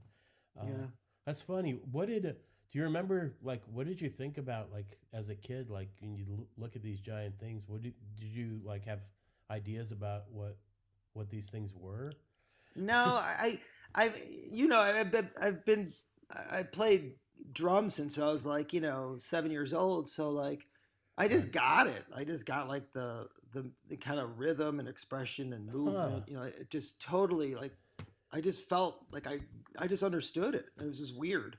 Uh, 0.59 0.65
yeah. 0.67 0.85
That's 1.25 1.41
funny. 1.41 1.79
What 1.91 2.07
did 2.07 2.35
do 2.71 2.79
you 2.79 2.85
remember? 2.85 3.35
Like, 3.43 3.61
what 3.71 3.87
did 3.87 4.01
you 4.01 4.09
think 4.09 4.37
about 4.37 4.71
like 4.71 4.97
as 5.13 5.29
a 5.29 5.35
kid? 5.35 5.69
Like, 5.69 5.89
when 6.01 6.15
you 6.15 6.25
l- 6.29 6.47
look 6.57 6.75
at 6.75 6.83
these 6.83 6.99
giant 6.99 7.39
things, 7.39 7.63
what 7.67 7.83
did, 7.83 7.93
did 8.19 8.27
you 8.27 8.59
like 8.63 8.85
have 8.85 8.99
ideas 9.49 9.91
about 9.91 10.23
what 10.31 10.57
what 11.13 11.29
these 11.29 11.49
things 11.49 11.73
were? 11.73 12.13
No, 12.75 12.95
I, 12.95 13.59
I, 13.93 14.11
you 14.51 14.67
know, 14.67 14.79
I've 14.79 15.11
been, 15.11 15.29
I've 15.41 15.63
been, 15.63 15.93
I 16.29 16.63
played 16.63 17.13
drums 17.53 17.95
since 17.95 18.19
I 18.19 18.27
was 18.27 18.45
like, 18.45 18.73
you 18.73 18.81
know, 18.81 19.15
seven 19.17 19.49
years 19.51 19.73
old. 19.73 20.09
So 20.09 20.29
like, 20.29 20.67
I 21.17 21.29
just 21.29 21.53
got 21.53 21.87
it. 21.87 22.03
I 22.13 22.25
just 22.25 22.45
got 22.45 22.67
like 22.67 22.91
the 22.91 23.27
the, 23.53 23.71
the 23.87 23.95
kind 23.95 24.19
of 24.19 24.37
rhythm 24.37 24.79
and 24.81 24.89
expression 24.89 25.53
and 25.53 25.71
movement. 25.71 26.13
Huh. 26.13 26.19
You 26.27 26.33
know, 26.35 26.43
it 26.43 26.69
just 26.69 27.01
totally 27.01 27.55
like, 27.55 27.77
I 28.33 28.41
just 28.41 28.67
felt 28.67 29.05
like 29.11 29.25
I, 29.25 29.39
I 29.79 29.87
just 29.87 30.03
understood 30.03 30.55
it. 30.55 30.65
It 30.77 30.85
was 30.85 30.99
just 30.99 31.17
weird. 31.17 31.55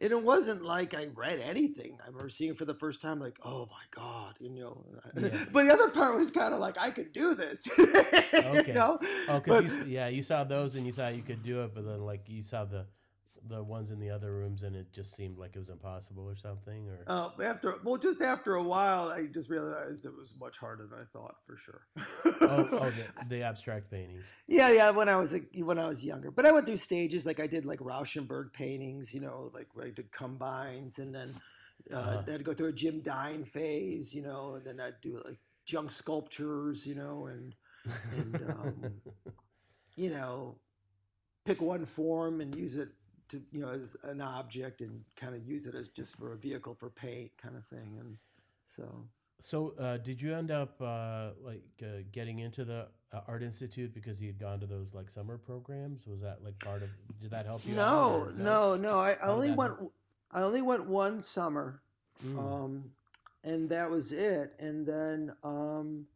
And 0.00 0.12
it 0.12 0.22
wasn't 0.22 0.62
like 0.62 0.94
I 0.94 1.08
read 1.12 1.40
anything. 1.40 1.98
I 2.02 2.06
remember 2.06 2.28
seeing 2.28 2.52
it 2.52 2.58
for 2.58 2.64
the 2.64 2.74
first 2.74 3.00
time, 3.00 3.18
like, 3.18 3.38
oh 3.44 3.66
my 3.70 3.82
god, 3.90 4.34
you 4.38 4.48
know. 4.50 4.84
Yeah. 5.20 5.44
But 5.52 5.64
the 5.64 5.72
other 5.72 5.88
part 5.90 6.16
was 6.16 6.30
kind 6.30 6.54
of 6.54 6.60
like, 6.60 6.78
I 6.78 6.90
could 6.90 7.12
do 7.12 7.34
this. 7.34 7.68
Okay. 7.78 8.68
You 8.68 8.74
know? 8.74 8.98
Oh, 9.28 9.42
But- 9.44 9.64
because 9.64 9.86
yeah, 9.88 10.06
you 10.08 10.22
saw 10.22 10.44
those 10.44 10.76
and 10.76 10.86
you 10.86 10.92
thought 10.92 11.14
you 11.16 11.22
could 11.22 11.42
do 11.42 11.62
it, 11.62 11.74
but 11.74 11.84
then 11.84 12.00
like 12.00 12.28
you 12.28 12.42
saw 12.42 12.64
the 12.64 12.86
the 13.48 13.62
ones 13.62 13.90
in 13.90 13.98
the 13.98 14.10
other 14.10 14.32
rooms 14.34 14.62
and 14.62 14.76
it 14.76 14.92
just 14.92 15.16
seemed 15.16 15.38
like 15.38 15.56
it 15.56 15.58
was 15.58 15.68
impossible 15.68 16.24
or 16.28 16.36
something. 16.36 16.88
Or 16.88 16.98
Uh, 17.06 17.30
after 17.42 17.76
well, 17.84 17.96
just 17.96 18.20
after 18.22 18.54
a 18.54 18.62
while, 18.62 19.08
I 19.08 19.26
just 19.26 19.50
realized 19.50 20.04
it 20.06 20.14
was 20.16 20.34
much 20.38 20.58
harder 20.58 20.86
than 20.86 20.98
I 21.00 21.04
thought 21.04 21.36
for 21.46 21.56
sure. 21.56 21.86
oh, 22.42 22.68
oh 22.72 22.90
the, 22.90 23.24
the 23.28 23.42
abstract 23.42 23.90
paintings. 23.90 24.24
yeah, 24.46 24.72
yeah. 24.72 24.90
When 24.90 25.08
I 25.08 25.16
was 25.16 25.34
a, 25.34 25.40
when 25.62 25.78
I 25.78 25.86
was 25.86 26.04
younger, 26.04 26.30
but 26.30 26.46
I 26.46 26.52
went 26.52 26.66
through 26.66 26.76
stages 26.76 27.24
like 27.26 27.40
I 27.40 27.46
did 27.46 27.64
like 27.66 27.80
Rauschenberg 27.80 28.52
paintings, 28.52 29.14
you 29.14 29.20
know, 29.20 29.50
like 29.54 29.68
where 29.74 29.86
I 29.86 29.90
did 29.90 30.10
combines, 30.12 30.98
and 30.98 31.14
then 31.14 31.34
uh, 31.92 31.96
Uh-huh. 31.96 32.22
I'd 32.34 32.44
go 32.44 32.52
through 32.52 32.68
a 32.68 32.72
Jim 32.72 33.00
Dine 33.02 33.44
phase, 33.44 34.14
you 34.14 34.22
know, 34.22 34.54
and 34.54 34.64
then 34.66 34.80
I'd 34.80 35.00
do 35.00 35.20
like 35.24 35.38
junk 35.64 35.90
sculptures, 35.90 36.86
you 36.86 36.94
know, 36.94 37.26
and 37.26 37.54
And, 38.12 38.42
um, 38.42 39.00
you 39.96 40.10
know, 40.10 40.58
pick 41.46 41.60
one 41.62 41.84
form 41.84 42.40
and 42.40 42.54
use 42.54 42.76
it 42.76 42.90
to 43.28 43.42
you 43.52 43.60
know 43.60 43.70
as 43.70 43.96
an 44.04 44.20
object 44.20 44.80
and 44.80 45.04
kind 45.16 45.34
of 45.34 45.42
use 45.42 45.66
it 45.66 45.74
as 45.74 45.88
just 45.88 46.16
for 46.18 46.32
a 46.32 46.36
vehicle 46.36 46.74
for 46.74 46.90
paint 46.90 47.30
kind 47.40 47.56
of 47.56 47.64
thing, 47.64 47.96
and 47.98 48.18
so. 48.64 48.84
So, 49.40 49.74
uh, 49.78 49.98
did 49.98 50.20
you 50.20 50.34
end 50.34 50.50
up 50.50 50.80
uh, 50.82 51.30
like 51.44 51.62
uh, 51.80 52.02
getting 52.10 52.40
into 52.40 52.64
the 52.64 52.88
uh, 53.12 53.20
art 53.28 53.44
institute 53.44 53.94
because 53.94 54.20
you 54.20 54.26
had 54.26 54.38
gone 54.40 54.58
to 54.58 54.66
those 54.66 54.94
like 54.94 55.08
summer 55.10 55.38
programs? 55.38 56.08
Was 56.08 56.22
that 56.22 56.38
like 56.44 56.58
part 56.58 56.82
of? 56.82 56.88
Did 57.20 57.30
that 57.30 57.46
help 57.46 57.64
you? 57.64 57.76
No, 57.76 58.24
or 58.26 58.32
no, 58.32 58.74
no. 58.76 58.98
I, 58.98 59.14
I 59.22 59.28
only 59.28 59.52
went. 59.52 59.74
I 60.32 60.42
only 60.42 60.60
went 60.62 60.88
one 60.88 61.20
summer, 61.20 61.80
Mm. 62.26 62.38
um, 62.38 62.90
and 63.44 63.68
that 63.70 63.88
was 63.88 64.10
it. 64.12 64.54
And 64.58 64.84
then 64.84 65.32
um, 65.44 66.08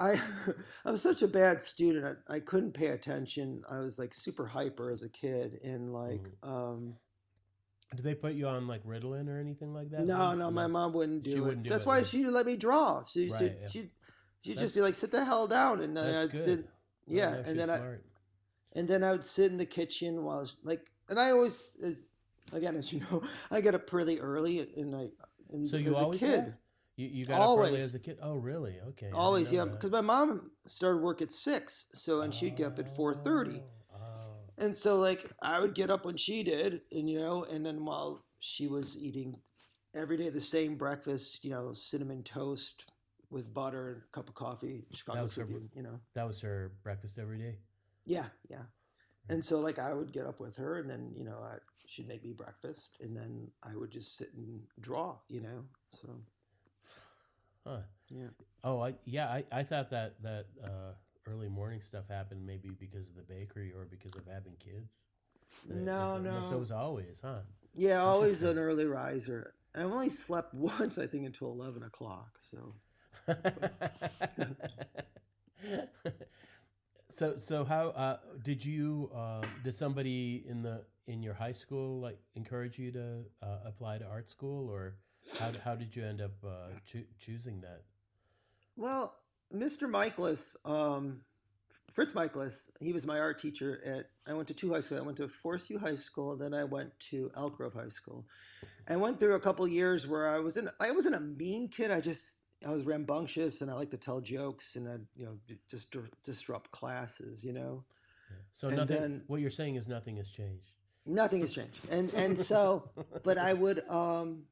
I, 0.00 0.20
I 0.84 0.90
was 0.90 1.02
such 1.02 1.22
a 1.22 1.28
bad 1.28 1.60
student. 1.60 2.18
I, 2.28 2.36
I 2.36 2.40
couldn't 2.40 2.72
pay 2.72 2.86
attention. 2.88 3.62
I 3.70 3.80
was 3.80 3.98
like 3.98 4.14
super 4.14 4.46
hyper 4.46 4.90
as 4.90 5.02
a 5.02 5.08
kid, 5.08 5.58
and 5.64 5.92
like, 5.92 6.20
Mm. 6.44 6.48
um, 6.48 6.94
Did 7.96 8.04
they 8.04 8.14
put 8.14 8.34
you 8.34 8.46
on 8.46 8.66
like 8.66 8.84
Ritalin 8.84 9.28
or 9.28 9.38
anything 9.38 9.72
like 9.74 9.90
that? 9.90 10.06
no, 10.06 10.34
no, 10.34 10.50
my 10.50 10.66
mom 10.66 10.92
wouldn't 10.92 11.22
do 11.24 11.30
She 11.32 11.36
it. 11.38 11.40
wouldn't 11.40 11.62
do 11.64 11.68
That's 11.70 11.84
it, 11.84 11.88
why 11.88 12.02
she 12.02 12.24
let 12.26 12.46
me 12.46 12.56
draw. 12.56 13.02
She 13.04 13.28
Right, 13.28 13.38
she'd, 13.38 13.56
yeah. 13.60 13.68
she'd, 13.68 13.90
she'd 14.42 14.58
just 14.58 14.74
be 14.74 14.80
like, 14.82 14.94
"Sit 14.94 15.10
the 15.10 15.24
hell 15.24 15.46
down," 15.48 15.80
and 15.80 15.96
then 15.96 16.14
I'd 16.14 16.30
good. 16.32 16.38
sit. 16.38 16.68
Yeah, 17.06 17.34
and 17.46 17.58
then 17.58 17.70
I, 17.70 17.80
and 18.74 18.86
then 18.86 19.02
I 19.02 19.12
would 19.12 19.24
sit 19.24 19.50
in 19.50 19.56
the 19.56 19.64
kitchen 19.66 20.22
while 20.24 20.40
was, 20.40 20.56
like, 20.62 20.90
and 21.08 21.18
I 21.18 21.30
always, 21.30 21.78
as 21.82 22.06
again, 22.52 22.76
as 22.76 22.92
you 22.92 23.00
know, 23.00 23.22
I 23.50 23.60
get 23.62 23.74
up 23.74 23.90
really 23.92 24.18
early, 24.20 24.60
and 24.76 24.94
I, 24.94 25.08
and 25.50 25.66
So 25.68 25.76
as 25.76 25.82
you 25.82 25.94
a 25.96 25.96
always 25.96 26.20
kid, 26.20 26.40
have? 26.40 26.52
You, 26.98 27.06
you 27.06 27.26
got 27.26 27.40
up 27.40 27.58
early 27.58 27.68
Always. 27.68 27.84
as 27.84 27.94
a 27.94 28.00
kid? 28.00 28.18
Oh, 28.20 28.34
really? 28.34 28.76
Okay. 28.88 29.10
Always, 29.14 29.52
yeah, 29.52 29.64
because 29.64 29.92
my 29.92 30.00
mom 30.00 30.50
started 30.66 31.00
work 31.00 31.22
at 31.22 31.30
six, 31.30 31.86
so 31.94 32.22
and 32.22 32.34
she'd 32.34 32.56
get 32.56 32.66
up 32.66 32.78
at 32.80 32.94
four 32.94 33.14
thirty, 33.14 33.62
Oh, 33.94 33.96
oh. 33.98 34.64
and 34.64 34.74
so 34.74 34.96
like 34.96 35.30
I 35.40 35.60
would 35.60 35.74
get 35.74 35.90
up 35.90 36.04
when 36.04 36.16
she 36.16 36.42
did, 36.42 36.82
and 36.90 37.08
you 37.08 37.20
know, 37.20 37.44
and 37.44 37.64
then 37.64 37.84
while 37.84 38.24
she 38.40 38.66
was 38.66 38.98
eating 39.00 39.36
every 39.94 40.16
day 40.16 40.28
the 40.28 40.40
same 40.40 40.76
breakfast, 40.76 41.44
you 41.44 41.50
know, 41.50 41.72
cinnamon 41.72 42.24
toast 42.24 42.90
with 43.30 43.54
butter 43.54 43.92
and 43.92 44.02
a 44.02 44.06
cup 44.12 44.28
of 44.28 44.34
coffee, 44.34 44.84
Chicago 44.92 45.22
was 45.22 45.36
her 45.36 45.46
you 45.76 45.82
know, 45.84 46.00
That 46.14 46.26
was 46.26 46.40
her 46.40 46.72
breakfast 46.82 47.16
every 47.18 47.38
day. 47.38 47.58
yeah, 48.06 48.26
yeah. 48.50 48.62
And 49.28 49.44
so 49.44 49.60
like 49.60 49.78
I 49.78 49.92
would 49.94 50.12
get 50.12 50.26
up 50.26 50.40
with 50.40 50.56
her, 50.56 50.78
and 50.80 50.90
then 50.90 51.12
you 51.14 51.22
know 51.24 51.38
I, 51.44 51.58
she'd 51.86 52.08
make 52.08 52.24
me 52.24 52.32
breakfast, 52.32 52.96
and 53.00 53.16
then 53.16 53.52
I 53.62 53.76
would 53.76 53.92
just 53.92 54.16
sit 54.16 54.34
and 54.34 54.62
draw, 54.80 55.18
you 55.28 55.40
know. 55.42 55.62
So 55.90 56.08
Huh. 57.68 57.78
yeah, 58.10 58.28
Oh, 58.64 58.80
I 58.80 58.94
yeah, 59.04 59.28
I, 59.28 59.44
I 59.52 59.62
thought 59.62 59.90
that 59.90 60.14
that 60.22 60.46
uh, 60.64 60.92
early 61.26 61.48
morning 61.48 61.82
stuff 61.82 62.08
happened 62.08 62.46
maybe 62.46 62.70
because 62.80 63.06
of 63.08 63.14
the 63.14 63.22
bakery 63.22 63.72
or 63.72 63.84
because 63.84 64.16
of 64.16 64.26
having 64.26 64.54
kids. 64.58 64.92
No, 65.68 66.18
No, 66.18 66.42
So 66.48 66.56
it 66.56 66.60
was 66.60 66.70
always, 66.70 67.20
huh? 67.22 67.40
yeah, 67.74 68.02
always 68.02 68.42
an 68.42 68.58
early 68.58 68.86
riser. 68.86 69.54
I 69.76 69.82
only 69.82 70.08
slept 70.08 70.54
once, 70.80 70.98
I 70.98 71.06
think, 71.06 71.26
until 71.26 71.48
eleven 71.52 71.82
o'clock. 71.82 72.38
So 72.40 72.74
so 77.10 77.36
so 77.36 77.64
how 77.64 77.90
uh, 77.90 78.16
did 78.44 78.64
you 78.64 79.10
uh, 79.14 79.42
did 79.64 79.74
somebody 79.74 80.44
in 80.48 80.62
the 80.62 80.84
in 81.06 81.22
your 81.22 81.34
high 81.34 81.52
school 81.52 82.00
like 82.00 82.18
encourage 82.34 82.78
you 82.78 82.92
to 82.92 83.24
uh, 83.42 83.58
apply 83.66 83.98
to 83.98 84.06
art 84.06 84.28
school 84.28 84.68
or 84.70 84.94
how, 85.40 85.50
how 85.64 85.74
did 85.74 85.94
you 85.96 86.04
end 86.04 86.20
up 86.20 86.32
uh, 86.46 86.68
choo- 86.90 87.06
choosing 87.18 87.60
that? 87.62 87.82
Well, 88.76 89.14
Mr. 89.54 89.88
Michaelis, 89.88 90.56
um, 90.64 91.22
Fritz 91.92 92.14
Michaelis, 92.14 92.70
he 92.80 92.92
was 92.92 93.06
my 93.06 93.18
art 93.18 93.38
teacher 93.38 93.80
at. 93.84 94.10
I 94.30 94.34
went 94.34 94.46
to 94.48 94.54
two 94.54 94.72
high 94.72 94.80
schools. 94.80 95.00
I 95.00 95.04
went 95.04 95.16
to 95.18 95.28
Forest 95.28 95.68
View 95.68 95.78
High 95.78 95.94
School, 95.94 96.36
then 96.36 96.52
I 96.54 96.64
went 96.64 96.98
to 97.10 97.30
Elk 97.36 97.56
Grove 97.56 97.74
High 97.74 97.88
School. 97.88 98.26
I 98.88 98.96
went 98.96 99.18
through 99.18 99.34
a 99.34 99.40
couple 99.40 99.66
years 99.66 100.06
where 100.06 100.28
I 100.28 100.38
was 100.38 100.56
in. 100.56 100.68
I 100.80 100.90
wasn't 100.92 101.14
a 101.16 101.20
mean 101.20 101.68
kid. 101.68 101.90
I 101.90 102.00
just 102.00 102.36
I 102.66 102.70
was 102.70 102.84
rambunctious 102.84 103.62
and 103.62 103.70
I 103.70 103.74
like 103.74 103.90
to 103.92 103.96
tell 103.96 104.20
jokes 104.20 104.76
and 104.76 104.86
I 104.88 104.96
you 105.16 105.24
know 105.26 105.38
just 105.70 105.94
disrupt 106.24 106.70
classes. 106.72 107.42
You 107.44 107.52
know, 107.54 107.84
So 108.54 108.68
And 108.68 108.76
nothing. 108.76 108.96
then- 108.98 109.22
what 109.26 109.40
you're 109.40 109.50
saying 109.50 109.76
is 109.76 109.88
nothing 109.88 110.16
has 110.18 110.28
changed. 110.28 110.70
nothing 111.06 111.40
has 111.40 111.52
changed. 111.54 111.80
And 111.90 112.12
and 112.14 112.38
so, 112.38 112.90
but 113.24 113.38
I 113.38 113.54
would 113.54 113.80
um, 113.88 114.44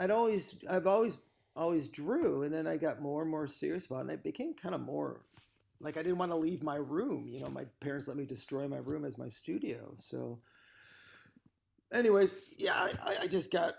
I'd 0.00 0.10
always 0.10 0.56
I've 0.70 0.86
always 0.86 1.18
always 1.56 1.88
drew, 1.88 2.42
and 2.42 2.52
then 2.54 2.66
I 2.66 2.76
got 2.76 3.00
more 3.00 3.22
and 3.22 3.30
more 3.30 3.46
serious 3.48 3.86
about 3.86 3.98
it. 3.98 4.00
And 4.02 4.10
I 4.12 4.16
became 4.16 4.54
kind 4.54 4.74
of 4.74 4.80
more 4.80 5.20
like 5.80 5.96
I 5.96 6.02
didn't 6.02 6.18
want 6.18 6.32
to 6.32 6.36
leave 6.36 6.62
my 6.62 6.76
room. 6.76 7.28
You 7.28 7.40
know, 7.40 7.48
my 7.48 7.64
parents 7.80 8.08
let 8.08 8.16
me 8.16 8.26
destroy 8.26 8.68
my 8.68 8.78
room 8.78 9.04
as 9.04 9.18
my 9.18 9.28
studio. 9.28 9.92
So, 9.96 10.40
anyways, 11.92 12.36
yeah, 12.56 12.88
I, 13.04 13.16
I- 13.22 13.26
just 13.26 13.52
got 13.52 13.74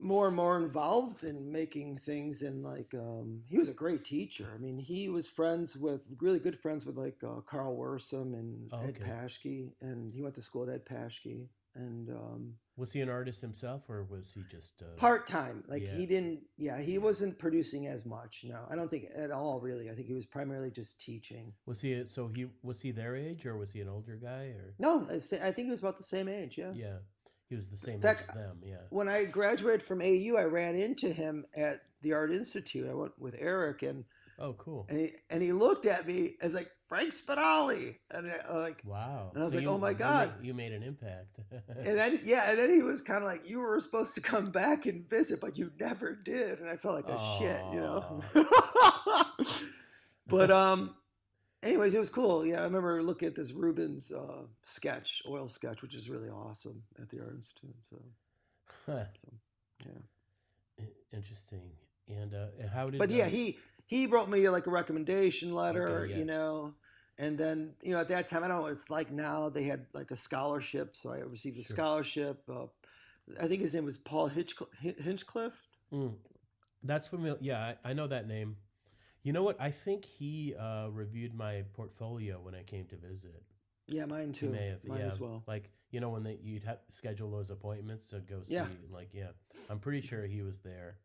more 0.00 0.26
and 0.26 0.36
more 0.36 0.56
involved 0.58 1.22
in 1.22 1.52
making 1.52 1.96
things 1.96 2.42
and 2.42 2.64
like 2.64 2.92
um, 2.94 3.42
he 3.48 3.56
was 3.56 3.68
a 3.68 3.72
great 3.72 4.04
teacher 4.04 4.50
i 4.52 4.58
mean 4.58 4.76
he 4.76 5.08
was 5.08 5.30
friends 5.30 5.76
with 5.76 6.08
really 6.20 6.40
good 6.40 6.58
friends 6.58 6.84
with 6.84 6.96
like 6.96 7.22
uh, 7.22 7.40
Karl 7.46 7.76
Wirsum 7.76 8.34
and 8.34 8.68
Oh, 8.72 8.80
ed 8.84 8.98
paschke 9.00 9.72
and 9.80 10.12
he 10.12 10.20
went 10.20 10.34
to 10.34 10.42
school 10.42 10.64
at 10.64 10.68
ed 10.74 10.84
paschke 10.84 11.46
and 11.76 12.10
um, 12.10 12.54
Was 12.76 12.92
he 12.92 13.00
an 13.00 13.08
artist 13.08 13.40
himself, 13.40 13.82
or 13.88 14.02
was 14.04 14.32
he 14.34 14.42
just 14.50 14.82
uh, 14.82 14.86
part-time 14.96 15.62
like 15.68 15.82
Yeah. 15.82 15.96
he 15.96 16.06
didn't 16.06 16.40
yeah 16.56 16.80
he 16.80 16.98
wasn't 16.98 17.38
producing 17.38 17.86
as 17.86 18.04
much 18.04 18.44
no 18.44 18.66
i 18.70 18.74
don't 18.74 18.88
think 18.88 19.04
at 19.16 19.30
all 19.30 19.60
really 19.60 19.88
i 19.90 19.92
think 19.94 20.06
he 20.08 20.12
was 20.14 20.26
primarily 20.26 20.70
just 20.70 21.00
teaching 21.00 21.52
Was 21.66 21.80
he 21.80 22.04
so 22.06 22.28
he 22.34 22.46
was 22.62 22.80
he 22.80 22.90
their 22.90 23.14
age, 23.16 23.46
or 23.46 23.56
was 23.56 23.72
he 23.72 23.80
an 23.80 23.88
older 23.88 24.16
guy, 24.16 24.54
or 24.58 24.74
no 24.80 25.02
I 25.08 25.50
think 25.52 25.66
he 25.66 25.70
was 25.70 25.80
about 25.80 25.96
the 25.96 26.02
same 26.04 26.28
age 26.28 26.58
yeah 26.58 26.72
yeah, 26.74 26.96
he 27.48 27.54
was 27.54 27.70
the 27.70 27.76
same 27.78 27.98
age 27.98 28.04
as 28.04 28.34
them. 28.34 28.60
Yeah. 28.64 28.76
when 28.90 29.08
I 29.08 29.24
graduated 29.24 29.82
from 29.82 30.00
AU, 30.00 30.34
I 30.36 30.44
ran 30.44 30.74
into 30.76 31.12
him 31.12 31.44
at 31.56 31.76
the 32.02 32.12
Art 32.12 32.32
Institute. 32.32 32.88
I 32.90 32.94
went 32.94 33.12
with 33.20 33.36
Eric, 33.38 33.82
and 33.82 34.04
Oh, 34.38 34.52
cool. 34.54 34.86
and 34.88 34.98
he 35.00 35.08
and 35.30 35.42
he 35.42 35.52
looked 35.52 35.86
at 35.86 36.06
me 36.06 36.34
as 36.42 36.54
like 36.54 36.70
Frank 36.86 37.12
Spadali, 37.14 37.96
and 38.10 38.30
I, 38.30 38.56
like, 38.58 38.82
Wow. 38.84 39.30
And 39.32 39.42
I 39.42 39.44
was 39.44 39.54
like, 39.54 39.62
you- 39.64 39.70
"Oh 39.70 39.78
my 39.78 39.90
you 39.90 39.96
God." 39.96 40.28
ma- 40.38 40.44
You 40.46 40.54
made 40.54 40.72
an 40.72 40.82
impact. 40.82 41.38
and 41.68 41.96
then 41.98 42.20
yeah, 42.24 42.50
and 42.50 42.58
then 42.58 42.70
he 42.70 42.82
was 42.82 43.00
kind 43.00 43.22
of 43.22 43.28
like, 43.28 43.48
you 43.48 43.58
were 43.60 43.78
supposed 43.80 44.14
to 44.16 44.20
come 44.20 44.50
back 44.50 44.86
and 44.86 45.08
visit, 45.08 45.40
but 45.40 45.56
you 45.56 45.72
never 45.80 46.14
did, 46.14 46.58
and 46.60 46.68
I 46.68 46.76
felt 46.76 46.94
like 46.96 47.08
a 47.08 47.18
shit, 47.38 47.62
you 47.72 47.80
know. 47.80 48.22
but 50.26 50.50
um, 50.50 50.94
anyways, 51.62 51.94
it 51.94 51.98
was 51.98 52.10
cool. 52.10 52.44
Yeah, 52.46 52.60
I 52.60 52.64
remember 52.64 53.02
looking 53.02 53.28
at 53.28 53.34
this 53.34 53.52
Rubens 53.52 54.12
uh, 54.12 54.42
sketch, 54.62 55.22
oil 55.28 55.46
sketch, 55.48 55.82
which 55.82 55.94
is 55.94 56.08
really 56.10 56.28
awesome 56.28 56.82
at 57.00 57.08
the 57.08 57.20
Art 57.20 57.34
Institute. 57.34 57.76
So 57.82 57.96
Huh. 58.86 59.04
So, 59.14 59.28
yeah. 59.86 60.84
Interesting. 61.12 61.70
And 62.08 62.34
uh, 62.34 62.46
how 62.72 62.90
did? 62.90 62.98
but 62.98 63.08
yeah, 63.10 63.24
uh, 63.24 63.28
he 63.28 63.58
he 63.86 64.06
wrote 64.06 64.28
me 64.28 64.48
like 64.48 64.66
a 64.66 64.70
recommendation 64.70 65.54
letter, 65.54 66.00
Okay, 66.00 66.12
yeah. 66.12 66.18
you 66.18 66.24
know, 66.24 66.74
and 67.18 67.36
then 67.38 67.74
you 67.82 67.90
know 67.92 68.00
at 68.00 68.08
that 68.08 68.28
time 68.28 68.42
I 68.44 68.48
don't 68.48 68.56
know 68.58 68.62
what 68.64 68.72
it's 68.72 68.90
like 68.90 69.10
now. 69.10 69.48
They 69.48 69.64
had 69.64 69.86
like 69.94 70.10
a 70.10 70.16
scholarship, 70.16 70.96
so 70.96 71.10
I 71.12 71.18
received 71.20 71.58
a 71.58 71.62
Sure. 71.62 71.76
scholarship. 71.76 72.42
Uh, 72.48 72.66
I 73.40 73.46
think 73.46 73.60
his 73.62 73.72
name 73.74 73.84
was 73.84 73.98
Paul 73.98 74.30
Hitchcl- 74.30 74.74
Hin- 74.80 74.96
Hinchcliffe. 75.02 75.68
Mm. 75.92 76.14
That's 76.82 77.06
familiar. 77.08 77.38
Yeah, 77.40 77.74
I, 77.84 77.90
I 77.90 77.92
know 77.94 78.06
that 78.08 78.26
name. 78.28 78.56
You 79.22 79.32
know 79.32 79.42
what? 79.42 79.58
I 79.58 79.70
think 79.70 80.04
he 80.04 80.54
uh, 80.54 80.88
reviewed 80.90 81.34
my 81.34 81.62
portfolio 81.72 82.38
when 82.42 82.54
I 82.54 82.62
came 82.62 82.84
to 82.86 82.96
visit. 82.96 83.42
Yeah, 83.86 84.04
mine 84.04 84.28
He 84.28 84.32
too. 84.32 84.50
may 84.50 84.68
have, 84.68 84.84
mine 84.84 85.00
yeah, 85.00 85.06
as 85.06 85.18
well. 85.20 85.42
Like 85.46 85.70
you 85.90 86.00
know 86.00 86.10
when 86.10 86.24
they, 86.24 86.38
you'd 86.42 86.64
have 86.64 86.78
schedule 86.90 87.30
those 87.30 87.50
appointments 87.50 88.08
to 88.10 88.18
go 88.20 88.42
see. 88.42 88.54
Yeah. 88.54 88.66
Like 88.90 89.10
yeah, 89.14 89.28
I'm 89.70 89.78
pretty 89.78 90.00
sure 90.06 90.26
he 90.26 90.42
was 90.42 90.58
there. 90.60 90.96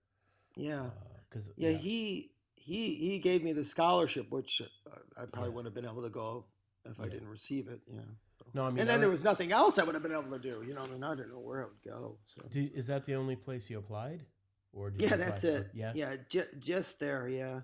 Yeah, 0.56 0.90
Because 1.30 1.50
yeah. 1.56 1.72
He 1.72 2.32
he 2.60 2.96
he 2.96 3.20
gave 3.20 3.44
me 3.44 3.54
the 3.54 3.64
scholarship, 3.64 4.28
which 4.30 4.62
uh, 4.62 4.96
I 5.18 5.26
probably 5.26 5.50
Yeah. 5.50 5.56
wouldn't 5.56 5.66
have 5.76 5.84
been 5.84 5.92
able 5.92 6.04
to 6.04 6.10
go 6.10 6.46
if 6.86 7.00
I 7.00 7.08
didn't 7.08 7.28
receive 7.28 7.68
it. 7.68 7.82
Yeah. 7.88 8.02
So. 8.38 8.46
No, 8.54 8.64
I 8.66 8.70
mean, 8.70 8.80
and 8.80 8.90
I 8.90 8.94
then 8.94 9.02
there 9.02 9.10
was 9.10 9.24
nothing 9.24 9.52
else 9.52 9.78
I 9.78 9.84
would 9.84 9.96
have 9.96 10.04
been 10.04 10.12
able 10.14 10.32
to 10.32 10.40
do. 10.40 10.64
You 10.66 10.74
know, 10.74 10.82
I 10.82 10.88
mean, 10.88 11.04
I 11.04 11.14
didn't 11.16 11.32
know 11.32 11.40
where 11.40 11.62
I 11.64 11.66
would 11.66 11.84
go. 11.84 12.18
So. 12.26 12.42
Do, 12.52 12.70
is 12.74 12.88
that 12.88 13.06
the 13.06 13.16
only 13.16 13.36
place 13.36 13.70
you 13.70 13.78
applied, 13.78 14.26
or 14.74 14.92
Yeah, 14.98 15.12
you 15.12 15.18
that's 15.18 15.44
it. 15.44 15.70
Yeah. 15.74 15.92
Yeah, 15.96 16.16
ju- 16.30 16.52
just 16.60 17.00
there. 17.00 17.28
Yeah. 17.28 17.62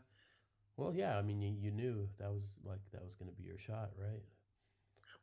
Well, 0.78 0.94
yeah. 0.94 1.18
I 1.18 1.22
mean, 1.22 1.42
you, 1.42 1.56
you 1.58 1.72
knew 1.72 2.10
that 2.20 2.30
was 2.32 2.60
like 2.66 2.82
that 2.92 3.04
was 3.06 3.16
going 3.16 3.32
to 3.32 3.36
be 3.38 3.44
your 3.44 3.58
shot, 3.60 3.92
right? 3.98 4.22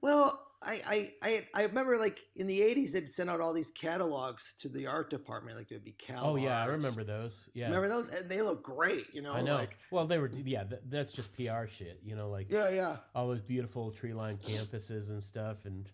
Well, 0.00 0.42
I, 0.64 0.80
I 0.86 1.12
I 1.22 1.46
I 1.54 1.62
remember 1.64 1.98
like 1.98 2.20
in 2.36 2.46
the 2.46 2.60
'80s 2.60 2.92
they'd 2.92 3.10
send 3.10 3.30
out 3.30 3.40
all 3.40 3.52
these 3.52 3.70
catalogs 3.70 4.54
to 4.60 4.68
the 4.68 4.86
art 4.86 5.10
department, 5.10 5.56
like 5.56 5.68
there'd 5.68 5.84
be 5.84 5.92
Cal. 5.92 6.22
oh 6.24 6.36
yeah, 6.36 6.62
I 6.62 6.66
remember 6.66 7.04
those. 7.04 7.46
Yeah, 7.54 7.66
Remember 7.66 7.88
those? 7.88 8.08
And 8.10 8.28
they 8.28 8.42
look 8.42 8.62
great. 8.62 9.06
You 9.12 9.22
know. 9.22 9.32
I 9.32 9.42
know. 9.42 9.54
Like, 9.56 9.76
well, 9.90 10.06
they 10.06 10.18
were. 10.18 10.30
Yeah, 10.44 10.64
th- 10.64 10.82
that's 10.88 11.12
just 11.12 11.34
PR 11.36 11.66
shit. 11.66 12.00
You 12.04 12.16
know, 12.16 12.28
like 12.30 12.50
yeah, 12.50 12.70
yeah. 12.70 12.96
all 13.14 13.28
those 13.28 13.40
beautiful 13.42 13.90
tree-lined 13.90 14.40
campuses 14.42 15.08
and 15.08 15.22
stuff, 15.22 15.64
and 15.64 15.88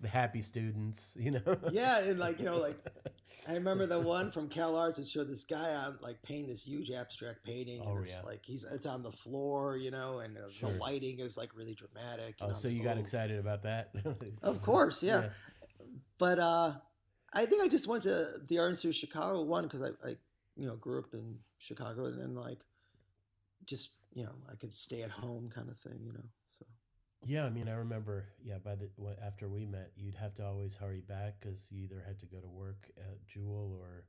the 0.00 0.08
happy 0.08 0.42
students. 0.42 1.14
You 1.20 1.32
know. 1.32 1.58
Yeah, 1.70 2.00
and 2.04 2.18
like 2.18 2.38
you 2.38 2.46
know, 2.46 2.58
like 2.58 2.78
I 3.48 3.54
remember 3.54 3.86
the 3.86 3.98
one 4.00 4.30
from 4.30 4.48
Cal 4.48 4.76
Arts 4.76 4.98
that 4.98 5.08
showed 5.08 5.28
this 5.28 5.44
guy 5.44 5.74
on 5.74 5.98
like 6.02 6.22
painting 6.22 6.48
this 6.48 6.62
huge 6.66 6.90
abstract 6.90 7.44
painting, 7.44 7.82
Oh, 7.84 7.96
and 7.96 8.04
it's 8.04 8.14
yeah. 8.14 8.22
like 8.22 8.40
he's 8.44 8.64
it's 8.64 8.86
on 8.86 9.02
the 9.02 9.10
floor, 9.12 9.76
you 9.76 9.90
know, 9.90 10.18
and 10.18 10.36
uh, 10.36 10.50
Sure. 10.50 10.70
the 10.70 10.78
lighting 10.78 11.20
is 11.20 11.36
like 11.36 11.50
really 11.56 11.74
dramatic. 11.74 12.36
Oh, 12.40 12.46
and 12.46 12.52
I'm 12.54 12.58
so 12.58 12.68
you 12.68 12.82
got 12.82 12.96
"Oh." 12.96 13.00
excited 13.00 13.38
about 13.38 13.62
that? 13.62 13.94
Of 14.42 14.62
course, 14.62 15.02
yeah. 15.02 15.30
But 16.18 16.38
uh, 16.38 16.74
I 17.32 17.46
think 17.46 17.62
I 17.62 17.68
just 17.68 17.86
went 17.88 18.02
to 18.04 18.26
the 18.46 18.58
Art 18.58 18.70
Institute 18.70 18.90
of 18.94 18.96
Chicago 18.96 19.42
one 19.42 19.64
because 19.64 19.82
I, 19.82 19.88
I, 20.06 20.16
you 20.56 20.66
know, 20.66 20.76
grew 20.76 20.98
up 20.98 21.14
in 21.14 21.38
Chicago, 21.58 22.06
and 22.06 22.20
then 22.20 22.34
like, 22.34 22.60
just 23.64 23.90
you 24.12 24.24
know, 24.24 24.34
I 24.50 24.56
could 24.56 24.72
stay 24.72 25.02
at 25.02 25.10
home 25.10 25.48
kind 25.48 25.68
of 25.70 25.78
thing, 25.78 26.00
you 26.04 26.12
know. 26.12 26.24
So 26.44 26.66
Yeah, 27.26 27.44
I 27.44 27.50
mean, 27.50 27.68
I 27.68 27.72
remember. 27.74 28.26
Yeah, 28.42 28.58
by 28.64 28.76
the 28.76 28.88
after 29.24 29.48
we 29.48 29.66
met, 29.66 29.92
you'd 29.96 30.14
have 30.16 30.34
to 30.36 30.46
always 30.46 30.76
hurry 30.76 31.02
back 31.06 31.34
because 31.40 31.70
you 31.70 31.84
either 31.84 32.02
had 32.06 32.18
to 32.20 32.26
go 32.26 32.38
to 32.40 32.48
work 32.48 32.90
at 32.96 33.24
Jewel 33.26 33.76
or, 33.78 34.04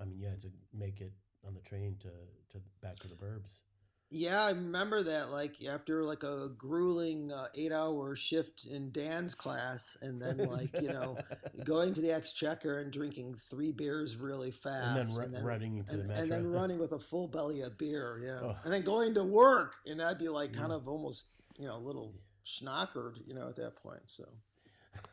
I 0.00 0.04
mean, 0.06 0.18
you 0.18 0.26
had 0.26 0.40
to 0.40 0.48
make 0.72 1.00
it 1.00 1.12
on 1.46 1.54
the 1.54 1.60
train 1.60 1.96
to 2.00 2.08
to 2.52 2.64
back 2.82 2.96
to 3.00 3.08
the 3.08 3.14
Burbs. 3.14 3.60
yeah, 4.08 4.42
I 4.42 4.50
remember 4.50 5.02
that. 5.02 5.30
Like 5.30 5.56
after 5.68 6.02
like 6.04 6.22
a 6.22 6.48
grueling 6.56 7.30
uh, 7.30 7.48
eight-hour 7.54 8.16
shift 8.16 8.64
in 8.64 8.90
Dan's 8.90 9.34
class, 9.34 9.96
and 10.00 10.20
then 10.22 10.38
like 10.38 10.70
you 10.80 10.88
know, 10.88 11.18
going 11.64 11.92
to 11.94 12.00
the 12.00 12.12
Exchequer 12.12 12.78
and 12.80 12.90
drinking 12.90 13.34
three 13.50 13.70
beers 13.72 14.16
really 14.16 14.50
fast, 14.50 15.12
and 15.14 15.34
then, 15.34 15.42
ru- 15.42 15.46
running 15.46 15.76
into 15.78 15.92
and, 15.92 16.04
the 16.04 16.08
metro. 16.08 16.22
and 16.22 16.32
then 16.32 16.46
running 16.60 16.78
with 16.78 16.92
a 16.92 16.98
full 16.98 17.28
belly 17.28 17.60
of 17.60 17.76
beer, 17.76 18.18
yeah, 18.24 18.40
Oh. 18.48 18.56
and 18.64 18.72
then 18.72 18.82
going 18.82 19.12
to 19.14 19.24
work, 19.24 19.74
and 19.84 20.00
I'd 20.00 20.18
be 20.18 20.28
like 20.30 20.52
kind 20.54 20.72
Mm. 20.72 20.76
of 20.76 20.88
almost, 20.88 21.26
you 21.58 21.66
know, 21.66 21.76
a 21.76 21.78
little 21.84 22.14
schnockered, 22.46 23.16
you 23.26 23.34
know, 23.34 23.48
at 23.48 23.56
that 23.56 23.76
point. 23.82 24.02
So, 24.06 24.24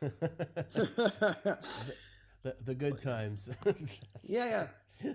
the 0.00 1.58
the 2.64 2.74
good 2.74 2.98
times. 2.98 3.48
yeah, 4.22 4.66
yeah, 5.02 5.12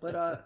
But, 0.00 0.14
uh, 0.14 0.36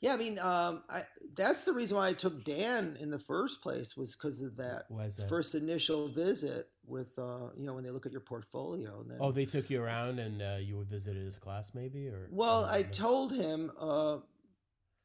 yeah. 0.00 0.14
I 0.14 0.16
mean, 0.16 0.38
um, 0.38 0.82
I 0.88 1.02
that's 1.36 1.64
the 1.64 1.72
reason 1.72 1.96
why 1.98 2.08
I 2.08 2.12
took 2.14 2.44
Dan 2.44 2.96
in 2.98 3.10
the 3.10 3.18
first 3.18 3.62
place 3.62 3.96
was 3.96 4.16
because 4.16 4.42
of 4.42 4.56
that 4.56 4.84
that? 4.88 5.28
first 5.28 5.54
initial 5.54 6.08
visit 6.08 6.68
with, 6.86 7.18
uh, 7.18 7.50
you 7.56 7.66
know, 7.66 7.74
when 7.74 7.84
they 7.84 7.90
look 7.90 8.06
at 8.06 8.12
your 8.12 8.20
portfolio, 8.20 9.00
and 9.00 9.10
then. 9.10 9.18
oh, 9.20 9.32
they 9.32 9.44
took 9.44 9.68
you 9.68 9.82
around 9.82 10.18
and 10.18 10.40
uh, 10.40 10.56
you 10.60 10.76
would 10.78 10.88
visit 10.88 11.16
his 11.16 11.36
class, 11.36 11.72
maybe, 11.74 12.08
or 12.08 12.28
Well, 12.30 12.64
or 12.64 12.70
I 12.70 12.82
told 12.82 13.32
him 13.34 13.70
uh, 13.78 14.18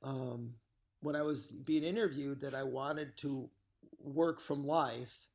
um, 0.03 0.55
when 1.01 1.15
I 1.15 1.23
was 1.23 1.51
being 1.51 1.83
interviewed 1.83 2.41
that 2.41 2.53
I 2.53 2.63
wanted 2.63 3.17
to 3.17 3.49
work 4.03 4.39
from 4.39 4.63
life. 4.63 5.27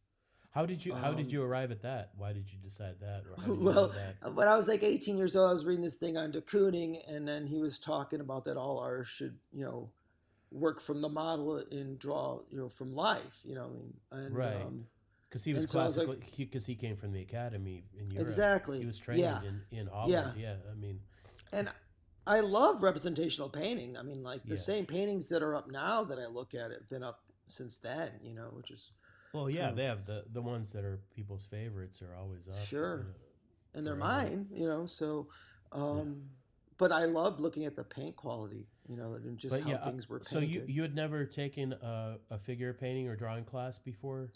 How 0.51 0.65
did 0.65 0.85
you 0.87 0.95
How 0.95 1.13
did 1.13 1.27
um, 1.27 1.31
you 1.31 1.43
arrive 1.43 1.71
at 1.71 1.83
that? 1.83 2.13
Why 2.17 2.33
did 2.33 2.51
you 2.51 2.59
decide 2.59 2.95
that? 3.01 3.25
Or 3.27 3.37
how 3.39 3.47
did 3.47 3.59
you 3.59 3.65
well, 3.65 3.89
that? 4.23 4.33
when 4.35 4.49
I 4.49 4.57
was 4.57 4.69
like 4.69 4.83
18 4.83 5.19
years 5.19 5.37
old, 5.37 5.51
I 5.51 5.53
was 5.53 5.67
reading 5.67 5.85
this 5.85 5.97
thing 5.97 6.17
on 6.17 6.31
de 6.31 6.41
Kooning, 6.41 6.97
and 7.09 7.29
then 7.29 7.47
he 7.47 7.59
was 7.59 7.79
talking 7.79 8.21
about 8.21 8.45
that 8.45 8.57
all 8.57 8.79
artists 8.79 9.15
should, 9.15 9.37
you 9.53 9.65
know, 9.65 9.91
work 10.51 10.81
from 10.81 11.03
the 11.03 11.11
model 11.11 11.63
and 11.71 11.99
draw, 11.99 12.41
you 12.51 12.57
know, 12.57 12.71
from 12.71 12.95
life. 12.95 13.41
You 13.45 13.55
know, 13.57 13.67
what 13.67 13.71
I 14.13 14.17
mean, 14.17 14.27
and, 14.27 14.35
Right. 14.37 14.63
Um, 14.63 14.87
Because 15.29 15.45
he 15.45 15.53
was 15.53 15.65
and 15.65 15.69
so 15.71 15.81
I 15.81 15.85
was 15.87 15.97
like- 15.99 16.37
because 16.37 16.65
he 16.65 16.75
came 16.75 16.97
from 16.97 17.13
the 17.13 17.21
academy 17.21 17.85
in 17.93 18.11
Europe. 18.11 18.27
exactly. 18.27 18.79
He 18.81 18.87
was 18.87 18.99
trained 18.99 19.21
yeah, 19.21 19.43
in 19.43 19.61
in 19.71 19.87
Holland. 19.89 20.41
Yeah. 20.41 20.57
I 20.71 20.75
mean, 20.75 21.01
and 21.53 21.69
I 22.27 22.41
love 22.41 22.83
representational 22.83 23.51
painting. 23.51 23.99
I 23.99 24.03
mean, 24.03 24.23
like 24.23 24.45
the 24.45 24.51
Yeah. 24.51 24.57
same 24.57 24.87
paintings 24.87 25.29
that 25.29 25.43
are 25.43 25.55
up 25.55 25.71
now 25.71 26.03
that 26.05 26.19
I 26.19 26.27
look 26.27 26.55
at 26.55 26.71
have 26.71 26.89
been 26.89 27.03
up 27.03 27.25
since 27.47 27.79
then. 27.79 28.11
You 28.23 28.35
know, 28.35 28.51
which 28.53 28.71
is 28.71 28.91
well, 29.33 29.51
yeah, 29.51 29.71
they 29.71 29.85
have 29.85 30.07
the 30.07 30.25
the 30.33 30.43
ones 30.43 30.71
that 30.73 30.85
are 30.85 31.01
people's 31.15 31.47
favorites 31.47 32.01
are 32.03 32.15
always 32.19 32.47
up. 32.49 32.55
you 32.55 32.67
Sure. 32.67 32.99
know. 32.99 33.05
and 33.75 33.87
they're 33.87 33.95
Forever. 33.97 34.29
mine, 34.29 34.47
you 34.53 34.67
know. 34.67 34.87
So, 34.87 35.29
um, 35.73 36.23
but 36.79 36.93
I 36.93 37.05
loved 37.05 37.41
looking 37.41 37.65
at 37.67 37.77
the 37.77 37.85
paint 37.85 38.17
quality, 38.17 38.67
you 38.89 38.97
know, 38.97 39.15
and 39.15 39.37
just 39.39 39.55
But 39.55 39.65
how 39.65 39.71
yeah, 39.71 39.77
uh, 39.77 39.91
things 39.91 40.09
were 40.09 40.21
painted. 40.21 40.31
So 40.33 40.39
you 40.41 40.65
you 40.67 40.83
had 40.83 40.95
never 40.95 41.25
taken 41.27 41.73
a, 41.75 42.17
a 42.31 42.39
figure 42.39 42.73
painting 42.73 43.09
or 43.09 43.17
drawing 43.17 43.45
class 43.45 43.79
before? 43.79 44.31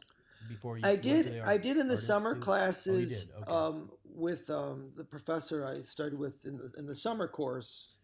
Before 0.49 0.79
you 0.79 0.85
I 0.87 0.97
did. 0.97 1.39
I 1.45 1.59
did 1.59 1.77
in 1.77 1.89
the 1.89 1.99
summer 1.99 2.31
institute? 2.31 2.45
classes 2.45 3.25
did, 3.25 3.35
okay. 3.43 3.53
um, 3.53 3.91
with 4.05 4.49
um, 4.49 4.91
the 4.97 5.05
professor 5.05 5.67
I 5.67 5.83
started 5.83 6.19
with 6.19 6.45
in 6.47 6.57
the 6.57 6.73
in 6.79 6.87
the 6.87 6.95
summer 6.95 7.29
course, 7.29 7.97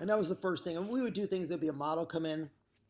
and 0.00 0.08
that 0.08 0.16
was 0.18 0.28
the 0.30 0.36
first 0.36 0.64
thing. 0.64 0.76
And 0.76 0.88
we 0.88 1.02
would 1.02 1.12
do 1.14 1.26
things. 1.26 1.48
There'd 1.50 1.60
be 1.60 1.68
a 1.68 1.74
model 1.74 2.06
come 2.06 2.24
in, 2.24 2.48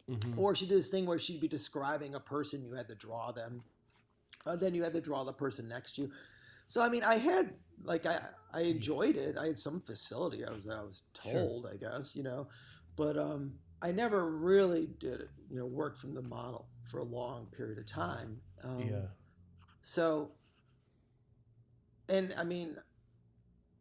Mhm. 0.08 0.38
or 0.38 0.54
she 0.54 0.66
did 0.66 0.78
this 0.78 0.88
thing 0.90 1.04
where 1.06 1.18
she'd 1.18 1.40
be 1.40 1.48
describing 1.48 2.14
a 2.14 2.20
person. 2.20 2.64
You 2.64 2.74
had 2.74 2.88
to 2.88 2.94
draw 2.94 3.32
them. 3.32 3.64
Uh, 4.44 4.54
then 4.56 4.74
you 4.74 4.84
had 4.84 4.94
to 4.94 5.00
draw 5.00 5.24
the 5.24 5.32
person 5.32 5.66
next 5.68 5.94
to 5.96 6.02
you. 6.02 6.12
So 6.68 6.80
I 6.80 6.88
mean, 6.88 7.02
I 7.02 7.16
had 7.16 7.56
like 7.82 8.06
I 8.06 8.28
I 8.52 8.60
enjoyed 8.62 9.16
it. 9.16 9.36
I 9.36 9.46
had 9.46 9.56
some 9.56 9.80
facility. 9.80 10.44
I 10.44 10.50
was 10.52 10.68
I 10.68 10.82
was 10.82 11.02
Sure. 11.22 11.32
told, 11.32 11.66
I 11.66 11.76
guess 11.76 12.14
you 12.14 12.22
know, 12.22 12.48
but 12.94 13.16
um, 13.18 13.58
I 13.82 13.92
never 13.92 14.30
really 14.30 14.86
did 14.86 15.20
it. 15.20 15.30
You 15.50 15.58
know, 15.58 15.66
work 15.66 15.96
from 15.96 16.14
the 16.14 16.22
model 16.22 16.68
for 16.88 16.98
a 16.98 17.04
long 17.04 17.46
period 17.46 17.78
of 17.78 17.86
time. 17.86 18.40
Um, 18.62 18.80
yeah. 18.88 19.06
So, 19.80 20.32
and 22.08 22.32
I 22.36 22.44
mean, 22.44 22.76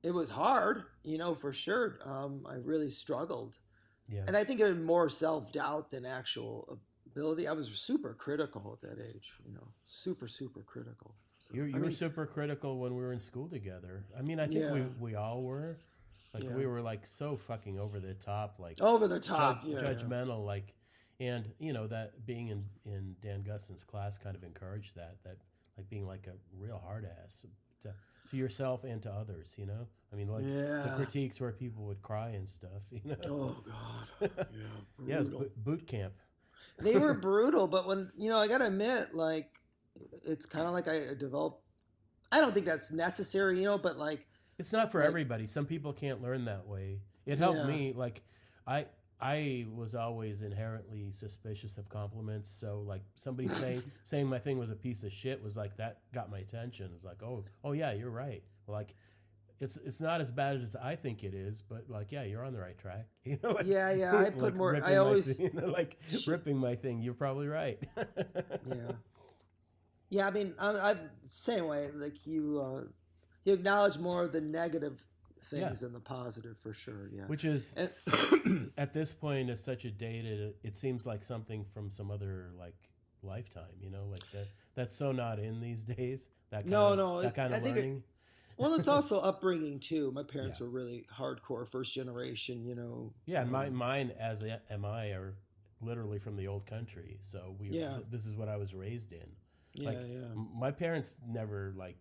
it 0.03 0.11
was 0.11 0.31
hard, 0.31 0.83
you 1.03 1.17
know, 1.17 1.35
for 1.35 1.53
sure. 1.53 1.99
Um, 2.03 2.45
I 2.47 2.55
really 2.55 2.89
struggled. 2.89 3.57
Yeah. 4.07 4.23
And 4.27 4.37
I 4.37 4.43
think 4.43 4.59
it 4.59 4.67
had 4.67 4.81
more 4.81 5.09
self 5.09 5.51
doubt 5.51 5.91
than 5.91 6.05
actual 6.05 6.79
ability. 7.05 7.47
I 7.47 7.53
was 7.53 7.67
super 7.69 8.13
critical 8.13 8.77
at 8.81 8.87
that 8.87 9.03
age, 9.03 9.33
you 9.45 9.53
know, 9.53 9.67
super, 9.83 10.27
super 10.27 10.61
critical. 10.61 11.15
So, 11.39 11.53
You, 11.53 11.63
you 11.63 11.75
I 11.75 11.79
were 11.79 11.85
mean, 11.87 11.95
super 11.95 12.25
critical 12.25 12.79
when 12.79 12.95
we 12.95 13.01
were 13.01 13.13
in 13.13 13.19
school 13.19 13.47
together. 13.47 14.05
I 14.17 14.21
mean, 14.21 14.39
I 14.39 14.47
think 14.47 14.71
we, 14.71 14.79
Yeah. 14.79 14.85
we 14.99 15.15
all 15.15 15.43
were. 15.43 15.77
Like 16.33 16.43
Yeah. 16.43 16.55
we 16.55 16.65
were 16.65 16.81
like 16.81 17.05
so 17.07 17.37
fucking 17.37 17.79
over 17.79 17.99
the 17.99 18.13
top, 18.13 18.59
like 18.59 18.81
over 18.81 19.07
the 19.07 19.19
top. 19.19 19.61
yeah, 19.63 19.79
yeah. 19.81 19.93
judgmental, 19.93 20.45
like, 20.45 20.73
and 21.21 21.45
you 21.59 21.71
know 21.71 21.87
that 21.87 22.25
being 22.25 22.49
in 22.49 22.65
in 22.85 23.15
Dan 23.21 23.41
Gustin's 23.41 23.83
class 23.83 24.17
kind 24.17 24.35
of 24.35 24.43
encouraged 24.43 24.95
that 24.95 25.15
that 25.23 25.37
like 25.77 25.89
being 25.89 26.05
like 26.05 26.27
a 26.27 26.33
real 26.57 26.77
hard 26.77 27.05
ass 27.23 27.45
to 27.83 27.93
to 28.31 28.37
yourself 28.37 28.83
and 28.83 29.01
to 29.03 29.11
others. 29.11 29.53
You 29.57 29.65
know, 29.67 29.87
I 30.11 30.15
mean, 30.15 30.27
like 30.27 30.43
the 30.43 30.93
critiques 30.95 31.39
where 31.39 31.51
people 31.51 31.85
would 31.85 32.01
cry 32.01 32.29
and 32.29 32.47
stuff. 32.49 32.81
You 32.91 33.01
know, 33.05 33.15
Oh 33.27 33.63
God. 33.65 34.29
Yeah. 34.31 34.43
yeah, 35.07 35.15
it 35.19 35.29
brutal. 35.29 35.39
bo- 35.39 35.49
boot 35.57 35.87
camp. 35.87 36.13
they 36.79 36.97
were 36.97 37.13
brutal, 37.29 37.67
but 37.67 37.87
when 37.87 38.11
you 38.17 38.29
know, 38.29 38.37
I 38.37 38.47
gotta 38.47 38.67
admit, 38.67 39.13
like, 39.15 39.59
it's 40.23 40.45
kind 40.45 40.65
of 40.67 40.73
like 40.73 40.87
I 40.87 41.13
developed. 41.17 41.61
I 42.31 42.39
don't 42.41 42.53
think 42.53 42.65
that's 42.65 42.91
necessary, 42.91 43.59
you 43.59 43.65
know, 43.65 43.77
but 43.77 43.97
like, 43.97 44.27
It's 44.57 44.73
not 44.73 44.91
for 44.91 44.99
Like- 44.99 45.07
everybody. 45.07 45.47
Some 45.47 45.65
people 45.65 45.93
can't 45.93 46.21
learn 46.21 46.45
that 46.45 46.65
way. 46.67 47.01
It 47.25 47.37
helped 47.37 47.59
Yeah. 47.59 47.67
me. 47.67 47.93
Like 47.95 48.23
I 48.67 48.87
I 49.21 49.65
was 49.73 49.95
always 49.95 50.41
inherently 50.41 51.09
suspicious 51.11 51.77
of 51.77 51.87
compliments. 51.89 52.49
So 52.49 52.83
like 52.85 53.01
somebody 53.15 53.47
saying 53.63 53.81
saying 54.03 54.27
my 54.27 54.39
thing 54.39 54.57
was 54.57 54.71
a 54.71 54.75
piece 54.75 55.03
of 55.03 55.11
shit 55.11 55.41
was 55.41 55.55
like 55.55 55.77
that 55.77 55.99
got 56.13 56.29
my 56.29 56.39
attention. 56.39 56.87
It 56.87 56.93
was 56.93 57.05
like, 57.05 57.23
oh 57.23 57.43
oh 57.63 57.71
yeah, 57.71 57.93
you're 57.93 58.09
right. 58.09 58.43
Like 58.67 58.95
it's 59.59 59.77
it's 59.77 60.01
not 60.01 60.19
as 60.19 60.31
bad 60.31 60.61
as 60.61 60.75
I 60.75 60.95
think 60.95 61.23
it 61.23 61.33
is, 61.33 61.61
but 61.61 61.85
like 61.89 62.11
yeah, 62.11 62.23
you're 62.23 62.43
on 62.43 62.53
the 62.53 62.59
right 62.59 62.77
track. 62.77 63.07
You 63.25 63.39
know, 63.41 63.53
like, 63.53 63.65
yeah, 63.65 63.91
yeah, 63.91 64.15
I 64.15 64.25
put 64.25 64.37
like 64.37 64.55
more. 64.55 64.79
I 64.83 64.97
always, 64.97 65.37
thing- 65.37 65.49
like 65.63 65.97
ripping 66.27 66.57
my 66.57 66.75
thing. 66.75 67.01
You're 67.01 67.15
probably 67.15 67.47
right. 67.47 67.81
yeah, 67.97 68.91
yeah. 70.09 70.27
I 70.27 70.31
mean, 70.31 70.53
I, 70.59 70.91
I'm 70.91 70.99
same 71.27 71.65
way. 71.65 71.89
Like 71.91 72.27
you, 72.27 72.61
uh, 72.61 72.83
you 73.43 73.53
acknowledge 73.53 73.97
more 73.97 74.25
of 74.25 74.31
the 74.31 74.41
negative 74.41 75.03
things 75.39 75.81
than 75.81 75.93
the 75.93 75.99
positive, 75.99 76.57
for 76.57 76.73
sure. 76.73 77.09
Yeah. 77.11 77.25
Which 77.27 77.45
is 77.45 77.73
And, 77.77 78.71
at 78.77 78.93
this 78.93 79.13
point 79.13 79.49
is 79.49 79.63
such 79.63 79.85
a 79.85 79.91
dated 79.91 80.55
it 80.63 80.75
seems 80.77 81.05
like 81.05 81.23
something 81.23 81.65
from 81.73 81.89
some 81.91 82.09
other 82.11 82.51
like 82.57 82.75
lifetime 83.23 83.73
you 83.81 83.89
know 83.89 84.05
like 84.11 84.29
that 84.31 84.47
that's 84.75 84.95
so 84.95 85.11
not 85.11 85.39
in 85.39 85.59
these 85.59 85.83
days 85.97 86.29
that 86.51 86.61
kind 86.61 86.69
No, 86.71 86.87
of, 86.93 86.97
no, 86.97 87.21
that 87.21 87.27
it- 87.29 87.35
kind 87.35 87.53
I 87.53 87.57
of 87.57 87.63
think 87.63 87.77
it- 87.77 88.01
well, 88.57 88.73
it's 88.75 88.87
also 88.97 89.19
upbringing 89.19 89.81
too. 89.81 90.11
My 90.13 90.23
parents 90.23 90.59
Yeah. 90.61 90.67
were 90.67 90.71
really 90.71 91.05
hardcore, 91.13 91.67
first 91.67 91.93
generation. 91.93 92.63
You 92.63 92.75
know. 92.75 93.13
yeah 93.25 93.41
and 93.41 93.51
my, 93.51 93.67
um, 93.67 93.75
mine 93.75 94.11
as 94.19 94.41
a, 94.43 94.61
am 94.71 94.85
i 94.85 95.07
are 95.09 95.35
literally 95.81 96.19
from 96.19 96.37
the 96.37 96.47
old 96.47 96.65
country 96.65 97.19
so 97.23 97.55
we 97.59 97.67
Yeah. 97.69 97.97
this 98.09 98.25
is 98.25 98.33
what 98.35 98.47
i 98.47 98.55
was 98.55 98.73
raised 98.73 99.11
in 99.11 99.27
Yeah, 99.73 99.89
like, 99.89 99.97
yeah. 100.07 100.33
My 100.57 100.71
parents 100.71 101.17
never 101.27 101.73
like 101.75 101.97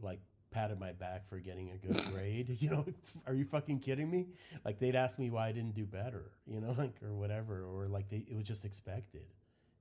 like 0.00 0.20
patted 0.52 0.78
my 0.78 0.92
back 0.92 1.28
for 1.28 1.38
getting 1.38 1.70
a 1.70 1.76
good 1.78 1.96
grade 2.12 2.48
you 2.60 2.70
know? 2.70 2.84
Are 3.26 3.34
you 3.34 3.44
fucking 3.44 3.80
kidding 3.80 4.10
me? 4.10 4.28
Like 4.64 4.78
they'd 4.78 4.94
ask 4.94 5.18
me 5.18 5.30
why 5.30 5.48
i 5.48 5.52
didn't 5.52 5.74
do 5.74 5.84
better 5.84 6.30
you 6.46 6.60
know 6.60 6.74
like 6.78 6.94
or 7.02 7.14
whatever 7.14 7.64
or 7.64 7.88
like 7.88 8.08
they, 8.08 8.24
it 8.28 8.36
was 8.36 8.44
just 8.44 8.64
expected. 8.64 9.24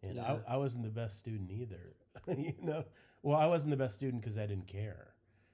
And 0.03 0.15
Yeah. 0.15 0.39
I, 0.47 0.53
I 0.53 0.57
wasn't 0.57 0.83
the 0.83 0.89
best 0.89 1.19
student 1.19 1.51
either 1.51 1.95
you 2.37 2.53
know? 2.61 2.83
Well 3.21 3.37
i 3.37 3.45
wasn't 3.45 3.71
the 3.71 3.77
best 3.77 3.93
student 3.95 4.21
because 4.21 4.37
i 4.37 4.45
didn't 4.47 4.67
care. 4.67 5.07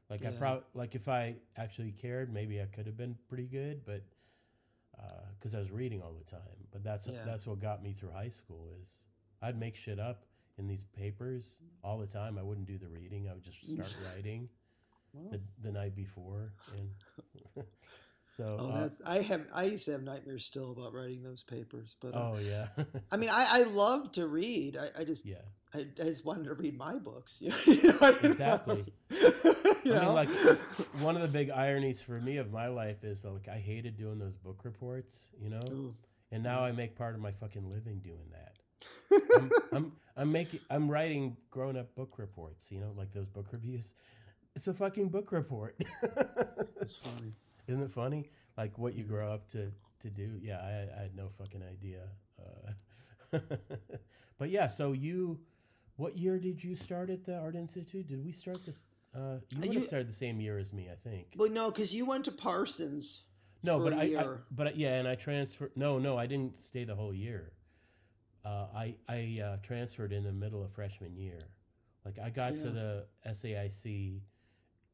Like 0.09 0.25
i 0.25 0.31
probably 0.31 0.63
like 0.73 0.95
if 0.95 1.07
i 1.09 1.35
actually 1.57 1.91
cared 1.91 2.31
maybe 2.33 2.61
i 2.61 2.65
could 2.65 2.85
have 2.85 2.95
been 2.97 3.15
pretty 3.27 3.45
good 3.47 3.81
but 3.85 4.03
uh, 4.99 5.21
because 5.37 5.53
i 5.53 5.59
was 5.59 5.71
reading 5.71 6.01
all 6.01 6.13
the 6.13 6.29
time. 6.29 6.39
But 6.71 6.83
that's 6.83 7.07
Yeah. 7.07 7.23
that's 7.25 7.45
what 7.47 7.59
got 7.59 7.83
me 7.83 7.93
through 7.93 8.11
high 8.11 8.29
school 8.29 8.69
is 8.81 9.03
i'd 9.41 9.59
make 9.59 9.75
shit 9.75 9.99
up 9.99 10.23
in 10.59 10.67
these 10.67 10.83
papers 10.83 11.59
all 11.83 11.99
the 11.99 12.07
time. 12.07 12.37
I 12.39 12.41
wouldn't 12.41 12.65
do 12.65 12.79
the 12.79 12.87
reading. 12.87 13.27
I 13.29 13.33
would 13.33 13.43
just 13.43 13.59
start 13.69 13.95
writing 14.15 14.49
The, 15.31 15.41
the 15.63 15.71
night 15.71 15.95
before 15.95 16.53
and 16.77 17.65
so 18.37 18.57
oh, 18.59 18.69
uh, 18.71 18.81
that's 18.81 19.01
I 19.05 19.19
have. 19.23 19.47
I 19.53 19.63
used 19.63 19.85
to 19.85 19.93
have 19.93 20.03
nightmares 20.03 20.45
still 20.45 20.71
about 20.71 20.93
writing 20.93 21.23
those 21.23 21.43
papers, 21.43 21.95
but 21.99 22.13
uh, 22.13 22.31
oh 22.33 22.37
yeah 22.39 22.67
I 23.11 23.17
mean, 23.17 23.29
I, 23.33 23.45
I 23.49 23.63
love 23.63 24.11
to 24.13 24.27
read. 24.27 24.77
I, 24.77 25.01
I 25.01 25.03
just 25.03 25.25
yeah 25.25 25.37
I, 25.73 25.79
I 25.99 26.03
just 26.03 26.23
wanted 26.25 26.45
to 26.45 26.53
read 26.53 26.77
my 26.77 26.95
books. 26.95 27.41
You 27.67 27.83
know, 27.89 27.97
I 28.01 28.09
Exactly. 28.23 28.85
you 29.09 29.93
I 29.93 29.95
know? 29.95 30.05
mean, 30.05 30.13
like 30.13 30.29
one 30.99 31.15
of 31.15 31.21
the 31.21 31.27
big 31.27 31.49
ironies 31.49 32.01
for 32.01 32.19
me 32.21 32.37
of 32.37 32.51
my 32.51 32.67
life 32.67 33.03
is 33.03 33.23
like 33.25 33.47
I 33.47 33.57
hated 33.57 33.97
doing 33.97 34.19
those 34.19 34.37
book 34.37 34.61
reports, 34.63 35.27
you 35.41 35.49
know, 35.49 35.61
Ooh. 35.71 35.93
and 36.31 36.43
now 36.43 36.63
I 36.63 36.71
make 36.71 36.95
part 36.95 37.15
of 37.15 37.21
my 37.21 37.31
fucking 37.31 37.69
living 37.69 37.99
doing 37.99 38.29
that. 38.31 38.53
I'm, 39.35 39.51
I'm 39.73 39.91
I'm 40.15 40.31
making 40.31 40.59
I'm 40.69 40.89
writing 40.89 41.35
grown 41.49 41.75
up 41.77 41.93
book 41.95 42.17
reports, 42.17 42.71
you 42.71 42.79
know, 42.79 42.91
like 42.95 43.11
those 43.13 43.27
book 43.27 43.47
reviews. 43.51 43.93
It's 44.57 44.67
a 44.67 44.73
fucking 44.73 45.09
book 45.09 45.31
report. 45.31 45.79
That's 46.79 46.95
funny. 46.95 47.35
Isn't 47.67 47.83
it 47.83 47.91
funny? 47.91 48.31
Like 48.57 48.75
what 48.79 48.95
you 48.95 49.03
grow 49.03 49.31
up 49.31 49.47
to 49.51 49.71
to 50.01 50.09
do. 50.09 50.31
Yeah, 50.41 50.57
I, 50.57 50.97
I 50.97 51.01
had 51.03 51.15
no 51.15 51.29
fucking 51.37 51.61
idea. 51.61 52.01
Uh, 52.41 53.39
but 54.39 54.49
yeah, 54.49 54.67
so 54.67 54.93
you, 54.93 55.37
what 55.97 56.17
year 56.17 56.39
did 56.39 56.63
you 56.63 56.75
start 56.75 57.11
at 57.11 57.23
the 57.23 57.37
Art 57.37 57.55
Institute? 57.55 58.07
Did 58.07 58.25
we 58.25 58.31
start 58.31 58.65
this? 58.65 58.85
Uh, 59.15 59.35
you 59.51 59.59
would 59.59 59.73
you- 59.73 59.73
have 59.73 59.85
started 59.85 60.09
the 60.09 60.13
same 60.13 60.41
year 60.41 60.57
as 60.57 60.73
me, 60.73 60.89
I 60.91 60.95
think. 61.07 61.35
Well, 61.35 61.51
no, 61.51 61.69
because 61.69 61.93
you 61.93 62.07
went 62.07 62.25
to 62.25 62.31
Parsons. 62.31 63.25
No, 63.61 63.79
but 63.79 63.93
I, 63.93 64.05
I, 64.19 64.25
but 64.49 64.75
yeah, 64.75 64.95
and 64.95 65.07
I 65.07 65.13
transferred. 65.13 65.73
No, 65.75 65.99
no, 65.99 66.17
I 66.17 66.25
didn't 66.25 66.57
stay 66.57 66.83
the 66.83 66.95
whole 66.95 67.13
year. 67.13 67.51
Uh, 68.43 68.65
I 68.75 68.95
I 69.07 69.39
uh, 69.39 69.57
transferred 69.61 70.13
in 70.13 70.23
the 70.23 70.31
middle 70.31 70.63
of 70.63 70.71
freshman 70.71 71.15
year. 71.15 71.37
Like 72.03 72.17
I 72.17 72.31
got 72.31 72.53
to 72.53 72.69
the 72.71 73.05
SAIC 73.27 74.21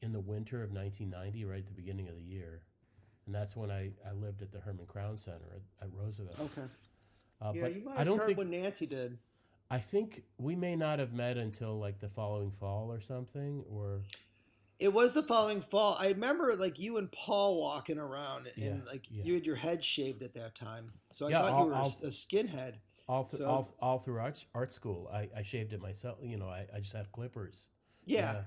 in 0.04 0.12
the 0.12 0.20
winter 0.20 0.62
of 0.62 0.72
1990, 0.72 1.46
right 1.46 1.60
at 1.60 1.66
the 1.66 1.72
beginning 1.74 2.10
of 2.10 2.16
the 2.16 2.22
year, 2.22 2.62
and 3.26 3.34
that's 3.34 3.56
when 3.56 3.72
I, 3.72 3.92
I 4.08 4.12
lived 4.14 4.42
at 4.42 4.52
the 4.52 4.60
Herman 4.60 4.86
Crown 4.86 5.18
Center 5.18 5.56
at, 5.56 5.88
at 5.88 5.94
Roosevelt. 5.94 6.36
Okay. 6.40 6.68
Uh, 7.42 7.52
yeah, 7.56 7.62
but 7.62 7.76
you 7.76 7.84
might 7.86 7.98
I 7.98 8.04
don't 8.04 8.16
started 8.18 8.36
think 8.36 8.38
when 8.52 8.62
Nancy 8.62 8.86
did. 8.86 9.18
I 9.72 9.80
think 9.80 10.24
we 10.38 10.56
may 10.56 10.76
not 10.76 11.00
have 11.00 11.14
met 11.14 11.38
until 11.38 11.80
like 11.80 12.00
the 12.00 12.10
following 12.10 12.52
fall 12.60 12.92
or 12.92 13.00
something, 13.02 13.64
or 13.72 14.02
It 14.78 14.94
was 14.94 15.14
the 15.14 15.24
following 15.24 15.62
fall. 15.62 15.96
I 16.00 16.10
remember 16.10 16.54
like 16.56 16.80
you 16.80 16.98
and 16.98 17.12
Paul 17.12 17.60
walking 17.60 17.98
around, 17.98 18.48
and 18.56 18.82
Yeah, 18.86 18.92
like 18.92 19.06
yeah. 19.10 19.24
you 19.24 19.34
had 19.36 19.46
your 19.46 19.56
head 19.56 19.84
shaved 19.84 20.22
at 20.22 20.34
that 20.36 20.54
time. 20.54 20.92
So 21.10 21.28
I 21.28 21.30
Yeah, 21.30 21.42
thought 21.42 21.50
I'll- 21.52 21.60
you 21.62 21.66
were 21.68 21.74
a 21.74 21.78
I'll- 21.78 21.86
s- 21.86 22.04
a 22.04 22.08
skinhead. 22.08 22.76
all 23.08 23.24
th- 23.24 23.40
So 23.40 23.46
all, 23.48 23.56
was- 23.56 23.74
all 23.80 24.00
through 24.00 24.20
art, 24.20 24.44
art 24.54 24.72
school. 24.74 25.10
I, 25.12 25.30
I 25.36 25.42
shaved 25.44 25.74
it 25.74 25.82
myself. 25.82 26.20
You 26.22 26.38
know, 26.38 26.48
I, 26.50 26.66
I 26.76 26.80
just 26.80 26.94
had 26.94 27.12
clippers. 27.12 27.66
Yeah. 28.06 28.44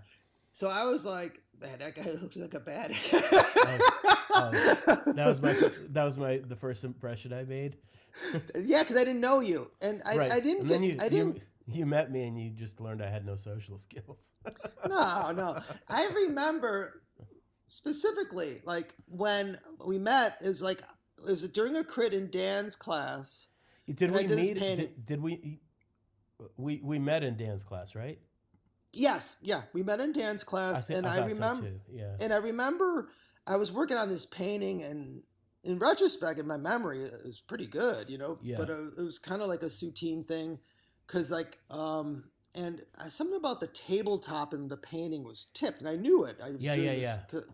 So 0.57 0.71
I 0.71 0.85
was 0.85 1.05
like, 1.05 1.43
man, 1.61 1.81
that 1.81 1.97
guy 1.97 2.11
looks 2.23 2.35
like 2.39 2.55
a 2.55 2.61
bad. 2.61 2.91
oh, 3.13 4.23
oh 4.31 5.13
that 5.13 5.27
was 5.27 5.43
my 5.43 5.53
that 5.91 6.05
was 6.05 6.17
my 6.17 6.39
the 6.49 6.57
first 6.57 6.83
impression 6.83 7.35
I 7.35 7.45
made. 7.45 7.77
yeah, 8.65 8.83
because 8.83 8.97
I 8.97 9.05
didn't 9.05 9.21
know 9.21 9.41
you, 9.41 9.71
and 9.83 10.01
I, 10.11 10.17
right. 10.17 10.33
I 10.33 10.41
didn't 10.41 10.67
get. 10.67 10.81
you, 10.81 10.97
I 10.99 11.11
didn't. 11.11 11.43
You, 11.67 11.81
you 11.81 11.85
met 11.85 12.11
me 12.11 12.27
and 12.27 12.41
you 12.41 12.49
just 12.53 12.81
learned 12.81 13.03
I 13.03 13.11
had 13.11 13.27
no 13.27 13.37
social 13.37 13.79
skills. 13.79 14.31
no, 14.89 15.31
no. 15.33 15.61
I 15.91 16.07
remember 16.07 17.03
specifically, 17.69 18.63
like 18.65 18.95
when 19.11 19.59
we 19.87 19.99
met, 19.99 20.39
is 20.41 20.63
like 20.63 20.81
it 21.19 21.33
was 21.33 21.47
during 21.51 21.77
a 21.77 21.85
crit 21.85 22.15
in 22.15 22.31
Dan's 22.31 22.77
class. 22.77 23.49
Did 23.95 24.11
we 24.11 24.25
did 24.25 24.37
meet? 24.39 24.59
Did, 24.59 25.05
did 25.05 25.23
we? 25.23 25.61
We 26.57 26.81
we 26.83 26.99
met 26.99 27.23
in 27.23 27.37
Dan's 27.37 27.63
class, 27.63 27.95
right? 27.95 28.19
Yes, 28.97 29.37
yeah, 29.43 29.63
we 29.73 29.83
met 29.83 30.01
in 30.01 30.13
Dan's 30.13 30.43
class, 30.45 30.85
thi- 30.87 30.95
and 30.95 31.07
I, 31.07 31.19
so, 31.19 31.27
remember, 31.27 31.69
too, 31.69 31.81
yeah. 31.93 32.17
and 32.21 32.33
I 32.33 32.37
remember 32.39 33.09
I 33.47 33.57
was 33.57 33.71
working 33.73 33.97
on 33.97 34.09
this 34.09 34.27
painting, 34.27 34.83
and 34.83 35.23
in 35.63 35.79
retrospect, 35.79 36.39
in 36.39 36.47
my 36.47 36.57
memory, 36.57 37.03
it 37.03 37.13
was 37.25 37.41
pretty 37.41 37.67
good, 37.67 38.09
you 38.09 38.19
know. 38.19 38.39
Yeah. 38.43 38.57
But 38.59 38.71
it, 38.71 38.79
it 38.99 39.03
was 39.03 39.19
kind 39.19 39.43
of 39.43 39.49
like 39.49 39.63
a 39.63 39.67
soutine 39.67 40.27
thing, 40.27 40.59
because 41.07 41.31
like, 41.31 41.59
um, 41.71 42.25
and 42.55 42.81
uh, 42.99 43.05
something 43.05 43.37
about 43.37 43.61
the 43.61 43.67
tabletop 43.67 44.53
and 44.55 44.71
the 44.71 44.77
painting 44.79 45.25
was 45.25 45.47
tipped, 45.55 45.81
and 45.81 45.89
I 45.89 45.97
knew 45.97 46.25
it. 46.25 46.39
I 46.45 46.51
was 46.51 46.65
Yeah, 46.65 46.75
doing 46.75 46.87
yeah, 47.01 47.19
this 47.31 47.43
co- 47.45 47.53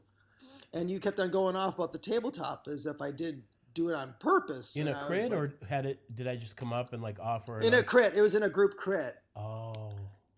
And 0.79 0.91
you 0.91 1.01
kept 1.01 1.19
on 1.21 1.31
going 1.31 1.57
off 1.57 1.75
about 1.75 1.93
the 1.93 1.99
tabletop 1.99 2.67
as 2.69 2.87
if 2.87 3.01
I 3.03 3.11
did 3.11 3.43
do 3.75 3.89
it 3.89 3.95
on 3.95 4.15
purpose. 4.21 4.77
in 4.77 4.87
and 4.87 4.97
a 4.97 5.01
I 5.01 5.07
crit, 5.07 5.31
like- 5.31 5.33
or 5.41 5.55
had 5.69 5.87
it? 5.87 6.15
Did 6.15 6.29
I 6.29 6.37
just 6.37 6.57
come 6.57 6.73
up 6.73 6.93
and 6.93 7.03
like 7.03 7.19
offer? 7.19 7.61
in 7.61 7.75
a 7.75 7.83
crit? 7.83 8.15
It 8.15 8.21
was 8.21 8.35
in 8.35 8.43
a 8.43 8.49
group 8.49 8.77
crit. 8.77 9.17
Oh, 9.35 9.93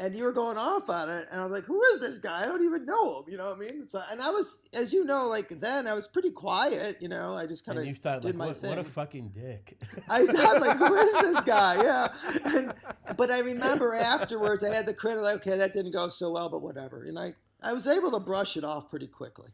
and 0.05 0.14
you 0.14 0.25
were 0.25 0.33
going 0.33 0.59
off 0.59 0.90
on 0.90 1.09
it, 1.09 1.27
and 1.31 1.40
I 1.40 1.45
was 1.45 1.53
like, 1.53 1.64
"Who 1.64 1.83
is 1.95 2.01
this 2.01 2.19
guy? 2.19 2.43
I 2.43 2.45
don't 2.45 2.62
even 2.62 2.85
know 2.85 3.19
him." 3.21 3.25
You 3.29 3.38
know 3.38 3.51
what 3.51 3.57
I 3.57 3.61
mean? 3.61 3.88
Like, 3.93 4.05
and 4.12 4.21
I 4.21 4.31
was, 4.31 4.69
as 4.79 4.93
you 4.93 5.05
know, 5.05 5.27
like 5.29 5.49
then 5.61 5.87
I 5.87 5.95
was 5.95 6.07
pretty 6.09 6.31
quiet. 6.31 6.99
You 7.01 7.09
know, 7.09 7.35
I 7.35 7.47
just 7.47 7.64
kind 7.64 7.79
of 7.79 7.99
thought 7.99 8.21
did 8.23 8.29
like, 8.29 8.35
my 8.37 8.47
what, 8.49 8.57
thing. 8.57 8.71
what 8.71 8.79
a 8.79 8.85
fucking 8.85 9.31
dick. 9.35 9.79
I 10.11 10.27
thought, 10.27 10.61
like, 10.61 10.77
who 10.77 10.95
is 10.95 11.12
this 11.14 11.43
guy? 11.45 11.83
Yeah, 11.83 12.09
and, 12.45 12.75
but 13.17 13.31
I 13.31 13.40
remember 13.40 13.95
afterwards, 13.95 14.62
I 14.62 14.75
had 14.75 14.87
the 14.87 14.95
credit. 14.95 15.23
Like, 15.23 15.37
okay, 15.37 15.57
that 15.57 15.73
didn't 15.73 15.93
go 15.93 16.09
so 16.09 16.33
well, 16.33 16.49
but 16.49 16.61
whatever. 16.61 17.05
And 17.05 17.19
I, 17.19 17.35
I 17.62 17.73
was 17.73 17.87
able 17.88 18.11
to 18.12 18.21
brush 18.21 18.57
it 18.57 18.64
off 18.64 18.90
pretty 18.90 19.07
quickly. 19.07 19.49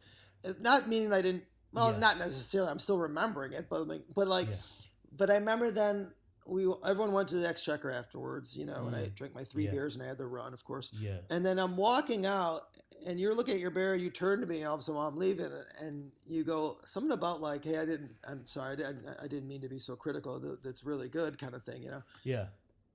Not 0.61 0.89
meaning 0.89 1.13
I 1.13 1.23
didn't. 1.23 1.45
Well, 1.73 1.93
Yeah. 1.93 1.99
not 1.99 2.19
necessarily. 2.19 2.71
I'm 2.71 2.79
still 2.81 2.99
remembering 2.99 3.53
it, 3.53 3.69
but 3.69 3.87
like, 3.87 4.03
but 4.17 4.27
like, 4.27 4.49
Yeah. 4.49 4.57
but 5.17 5.31
I 5.31 5.35
remember 5.35 5.71
then. 5.71 6.13
We 6.51 6.67
everyone 6.85 7.13
went 7.13 7.29
to 7.29 7.37
the 7.37 7.49
exchequer 7.49 7.91
afterwards, 7.91 8.57
you 8.57 8.67
know, 8.67 8.87
and 8.87 8.97
I 8.97 9.05
Mm. 9.07 9.15
drank 9.15 9.35
my 9.35 9.45
three 9.45 9.65
Yeah. 9.67 9.71
beers 9.71 9.95
and 9.95 10.03
I 10.03 10.07
had 10.09 10.19
the 10.19 10.27
run, 10.27 10.53
of 10.53 10.65
course. 10.65 10.93
yeah. 10.93 11.21
And 11.31 11.47
then 11.47 11.59
I'm 11.59 11.77
walking 11.77 12.27
out, 12.27 12.63
and 13.07 13.19
you're 13.21 13.35
looking 13.35 13.55
at 13.55 13.61
your 13.61 13.71
bear, 13.71 13.95
and 13.95 14.03
you 14.03 14.11
turn 14.11 14.41
to 14.41 14.47
me, 14.47 14.59
and 14.59 14.67
all 14.67 14.75
of 14.75 14.81
a 14.81 14.83
sudden 14.83 15.01
I'm 15.01 15.17
leaving, 15.17 15.51
and 15.81 16.13
you 16.27 16.43
go 16.45 16.79
something 16.85 17.13
about 17.13 17.41
like, 17.41 17.65
"Hey, 17.65 17.79
I 17.79 17.85
didn't. 17.87 18.17
I'm 18.25 18.47
sorry, 18.47 18.73
I 18.73 18.77
didn't, 18.77 19.07
I 19.23 19.29
didn't 19.29 19.49
mean 19.49 19.61
to 19.63 19.69
be 19.69 19.79
so 19.79 19.95
critical. 19.97 20.39
That's 20.63 20.85
really 20.85 21.09
good, 21.09 21.39
kind 21.39 21.55
of 21.55 21.63
thing, 21.63 21.83
you 21.83 21.91
know." 21.91 22.03
Yeah. 22.25 22.49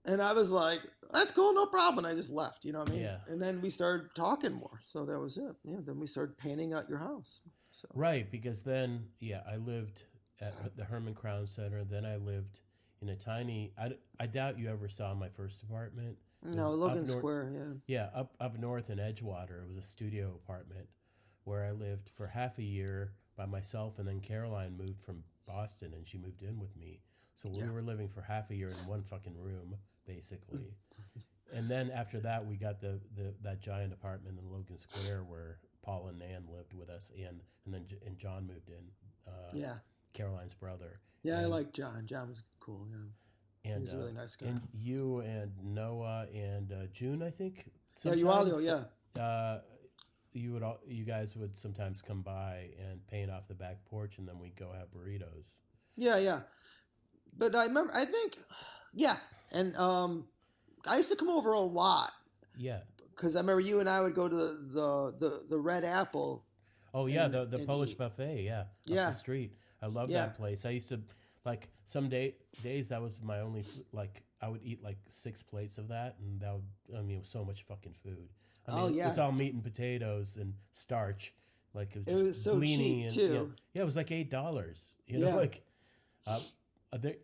And 0.07 0.21
I 0.21 0.33
was 0.33 0.51
like, 0.51 0.81
"That's 1.11 1.31
cool, 1.31 1.53
no 1.53 1.65
problem." 1.65 2.05
And 2.05 2.13
I 2.13 2.15
just 2.15 2.29
left, 2.31 2.65
you 2.65 2.73
know 2.73 2.79
what 2.79 2.89
I 2.89 2.93
mean? 2.93 3.01
Yeah. 3.01 3.21
And 3.27 3.41
then 3.41 3.61
we 3.61 3.69
started 3.71 4.13
talking 4.13 4.53
more, 4.53 4.79
so 4.83 5.05
that 5.05 5.19
was 5.19 5.37
it. 5.37 5.55
Yeah. 5.63 5.77
Then 5.81 5.99
we 5.99 6.05
started 6.07 6.37
painting 6.37 6.73
out 6.73 6.87
your 6.89 6.99
house. 6.99 7.41
So 7.71 7.87
Right, 7.93 8.29
because 8.29 8.61
then 8.63 9.09
yeah, 9.19 9.41
I 9.47 9.55
lived 9.55 10.03
at 10.41 10.75
the 10.77 10.83
Herman 10.83 11.15
Crown 11.15 11.47
Center. 11.47 11.83
Then 11.83 12.05
I 12.05 12.17
lived 12.17 12.59
in 13.01 13.09
a 13.09 13.15
tiny. 13.15 13.71
I, 13.77 13.91
I 14.19 14.27
doubt 14.27 14.57
you 14.59 14.69
ever 14.69 14.89
saw 14.89 15.13
my 15.13 15.29
first 15.29 15.63
apartment. 15.63 16.17
No, 16.43 16.71
Logan 16.71 16.97
north- 17.05 17.09
Square. 17.09 17.49
Yeah. 17.53 17.73
Yeah, 18.13 18.19
up 18.19 18.33
up 18.39 18.57
north 18.59 18.89
in 18.89 18.99
Edgewater, 18.99 19.63
it 19.63 19.67
was 19.67 19.77
a 19.77 19.81
studio 19.81 20.39
apartment 20.43 20.87
where 21.43 21.63
I 21.65 21.71
lived 21.71 22.09
for 22.15 22.27
half 22.27 22.57
a 22.59 22.63
year 22.63 23.13
by 23.37 23.45
myself, 23.45 23.99
and 23.99 24.07
then 24.07 24.19
Caroline 24.19 24.77
moved 24.77 25.01
from 25.03 25.23
Boston, 25.47 25.93
and 25.93 26.07
she 26.07 26.17
moved 26.17 26.41
in 26.43 26.59
with 26.59 26.75
me. 26.75 27.01
So 27.35 27.49
we 27.49 27.59
Yeah. 27.59 27.71
were 27.71 27.81
living 27.81 28.07
for 28.07 28.21
half 28.21 28.49
a 28.49 28.55
year 28.55 28.69
in 28.69 28.87
one 28.87 29.03
fucking 29.03 29.37
room, 29.37 29.75
basically. 30.07 30.73
and 31.53 31.69
then 31.69 31.91
after 31.91 32.19
that, 32.21 32.45
we 32.45 32.55
got 32.55 32.79
the, 32.79 32.99
the 33.15 33.33
that 33.43 33.59
giant 33.59 33.91
apartment 33.93 34.39
in 34.39 34.49
Logan 34.51 34.77
Square 34.77 35.23
where 35.23 35.59
Paul 35.83 36.07
and 36.07 36.17
Nan 36.19 36.45
lived 36.51 36.73
with 36.73 36.89
us, 36.89 37.11
and 37.17 37.41
and 37.65 37.73
then 37.73 37.85
J- 37.87 37.99
and 38.05 38.17
John 38.17 38.47
moved 38.47 38.69
in. 38.69 38.85
Uh, 39.27 39.31
Yeah. 39.53 39.75
Caroline's 40.15 40.53
brother. 40.55 40.93
Yeah, 41.23 41.41
I 41.41 41.45
like 41.45 41.73
John. 41.73 42.05
John 42.05 42.29
was 42.29 42.41
cool. 42.59 42.87
Yeah. 42.89 43.71
And 43.71 43.79
He's 43.81 43.93
a 43.93 43.97
uh, 43.97 43.99
really 43.99 44.13
nice 44.13 44.35
guy. 44.35 44.47
and 44.47 44.61
you 44.73 45.19
and 45.19 45.51
Noah 45.63 46.27
and 46.33 46.71
uh, 46.71 46.75
June, 46.93 47.21
I 47.23 47.31
think. 47.31 47.69
Yeah, 48.03 48.11
Ualio, 48.13 48.51
sometimes, 48.61 48.85
yeah. 49.15 49.21
uh, 49.23 49.61
you 50.33 50.53
would 50.53 50.61
all, 50.63 50.79
you 50.87 51.03
guys 51.05 51.35
would 51.35 51.57
sometimes 51.57 52.01
come 52.01 52.21
by 52.21 52.69
and 52.79 53.05
paint 53.07 53.31
off 53.31 53.47
the 53.47 53.53
back 53.55 53.83
porch, 53.85 54.17
and 54.17 54.27
then 54.27 54.37
we'd 54.39 54.55
go 54.55 54.71
have 54.77 54.87
burritos. 54.91 55.55
Yeah, 55.95 56.17
yeah. 56.17 56.41
But 57.37 57.55
I 57.55 57.65
remember, 57.65 57.93
I 57.95 58.05
think, 58.05 58.37
yeah. 58.93 59.17
And 59.51 59.75
um, 59.77 60.25
I 60.87 60.97
used 60.97 61.09
to 61.09 61.15
come 61.15 61.29
over 61.29 61.51
a 61.53 61.59
lot 61.59 62.11
Yeah. 62.57 62.79
because 63.15 63.35
I 63.35 63.39
remember 63.39 63.61
you 63.61 63.79
and 63.79 63.89
I 63.89 64.01
would 64.01 64.13
go 64.13 64.27
to 64.29 64.35
the 64.35 64.53
the, 64.73 65.15
the, 65.19 65.45
the 65.51 65.59
Red 65.59 65.83
Apple. 65.85 66.45
Oh 66.93 67.07
yeah, 67.07 67.25
And- 67.25 67.33
the 67.33 67.45
the 67.45 67.57
and 67.57 67.67
Polish 67.67 67.91
eat. 67.91 67.97
buffet. 67.97 68.43
Yeah. 68.43 68.65
Yeah. 68.85 69.09
the 69.11 69.15
street. 69.15 69.53
I 69.85 69.87
love 69.87 70.09
Yeah. 70.09 70.25
that 70.25 70.35
place. 70.35 70.65
I 70.65 70.71
used 70.71 70.89
to 70.89 70.99
like 71.45 71.69
some 71.85 72.09
day 72.09 72.35
days 72.63 72.89
that 72.89 73.01
was 73.01 73.21
my 73.21 73.39
only 73.41 73.63
like 73.91 74.23
I 74.41 74.49
would 74.49 74.61
eat 74.63 74.81
like 74.83 74.97
six 75.09 75.43
plates 75.43 75.77
of 75.77 75.87
that, 75.89 76.17
and 76.19 76.39
that 76.41 76.53
would 76.53 76.97
I 76.97 77.01
mean 77.01 77.17
it 77.17 77.19
was 77.19 77.29
so 77.29 77.45
much 77.45 77.63
fucking 77.63 77.93
food. 78.03 78.29
I 78.67 78.71
Oh, 78.71 78.85
mean, 78.87 78.95
yeah. 78.95 79.09
It's 79.09 79.19
all 79.19 79.31
meat 79.31 79.53
and 79.53 79.63
potatoes 79.63 80.37
and 80.37 80.53
starch. 80.71 81.33
Like 81.75 81.95
it 81.95 82.07
was, 82.09 82.21
It 82.21 82.23
was 82.25 82.41
so 82.43 82.59
cheap, 82.61 83.03
and, 83.03 83.11
too. 83.11 83.33
Yeah, 83.33 83.41
yeah, 83.75 83.81
it 83.83 83.85
was 83.85 83.95
like 83.95 84.11
eight 84.11 84.31
dollars. 84.31 84.95
You 85.05 85.19
know, 85.19 85.27
Yeah. 85.27 85.35
like 85.35 85.61
uh, 86.25 86.39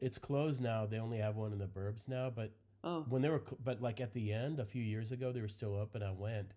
it's 0.01 0.17
closed 0.17 0.61
now. 0.61 0.85
They 0.85 0.99
only 0.99 1.17
have 1.17 1.35
one 1.37 1.51
in 1.53 1.57
the 1.57 1.67
burbs 1.67 2.07
now, 2.07 2.29
but 2.29 2.51
Oh, 2.83 3.05
when 3.09 3.21
they 3.21 3.29
were 3.29 3.43
but 3.63 3.81
like 3.81 4.01
at 4.01 4.11
the 4.13 4.33
end 4.33 4.59
a 4.59 4.65
few 4.65 4.81
years 4.83 5.11
ago 5.11 5.31
they 5.31 5.39
were 5.41 5.47
still 5.47 5.75
open 5.75 6.01
i 6.01 6.11
went 6.11 6.51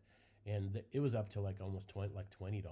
and 0.46 0.82
it 0.90 1.00
was 1.00 1.14
up 1.14 1.28
to 1.32 1.40
like 1.42 1.60
almost 1.60 1.86
20 1.88 2.14
like 2.14 2.30
$20 2.30 2.62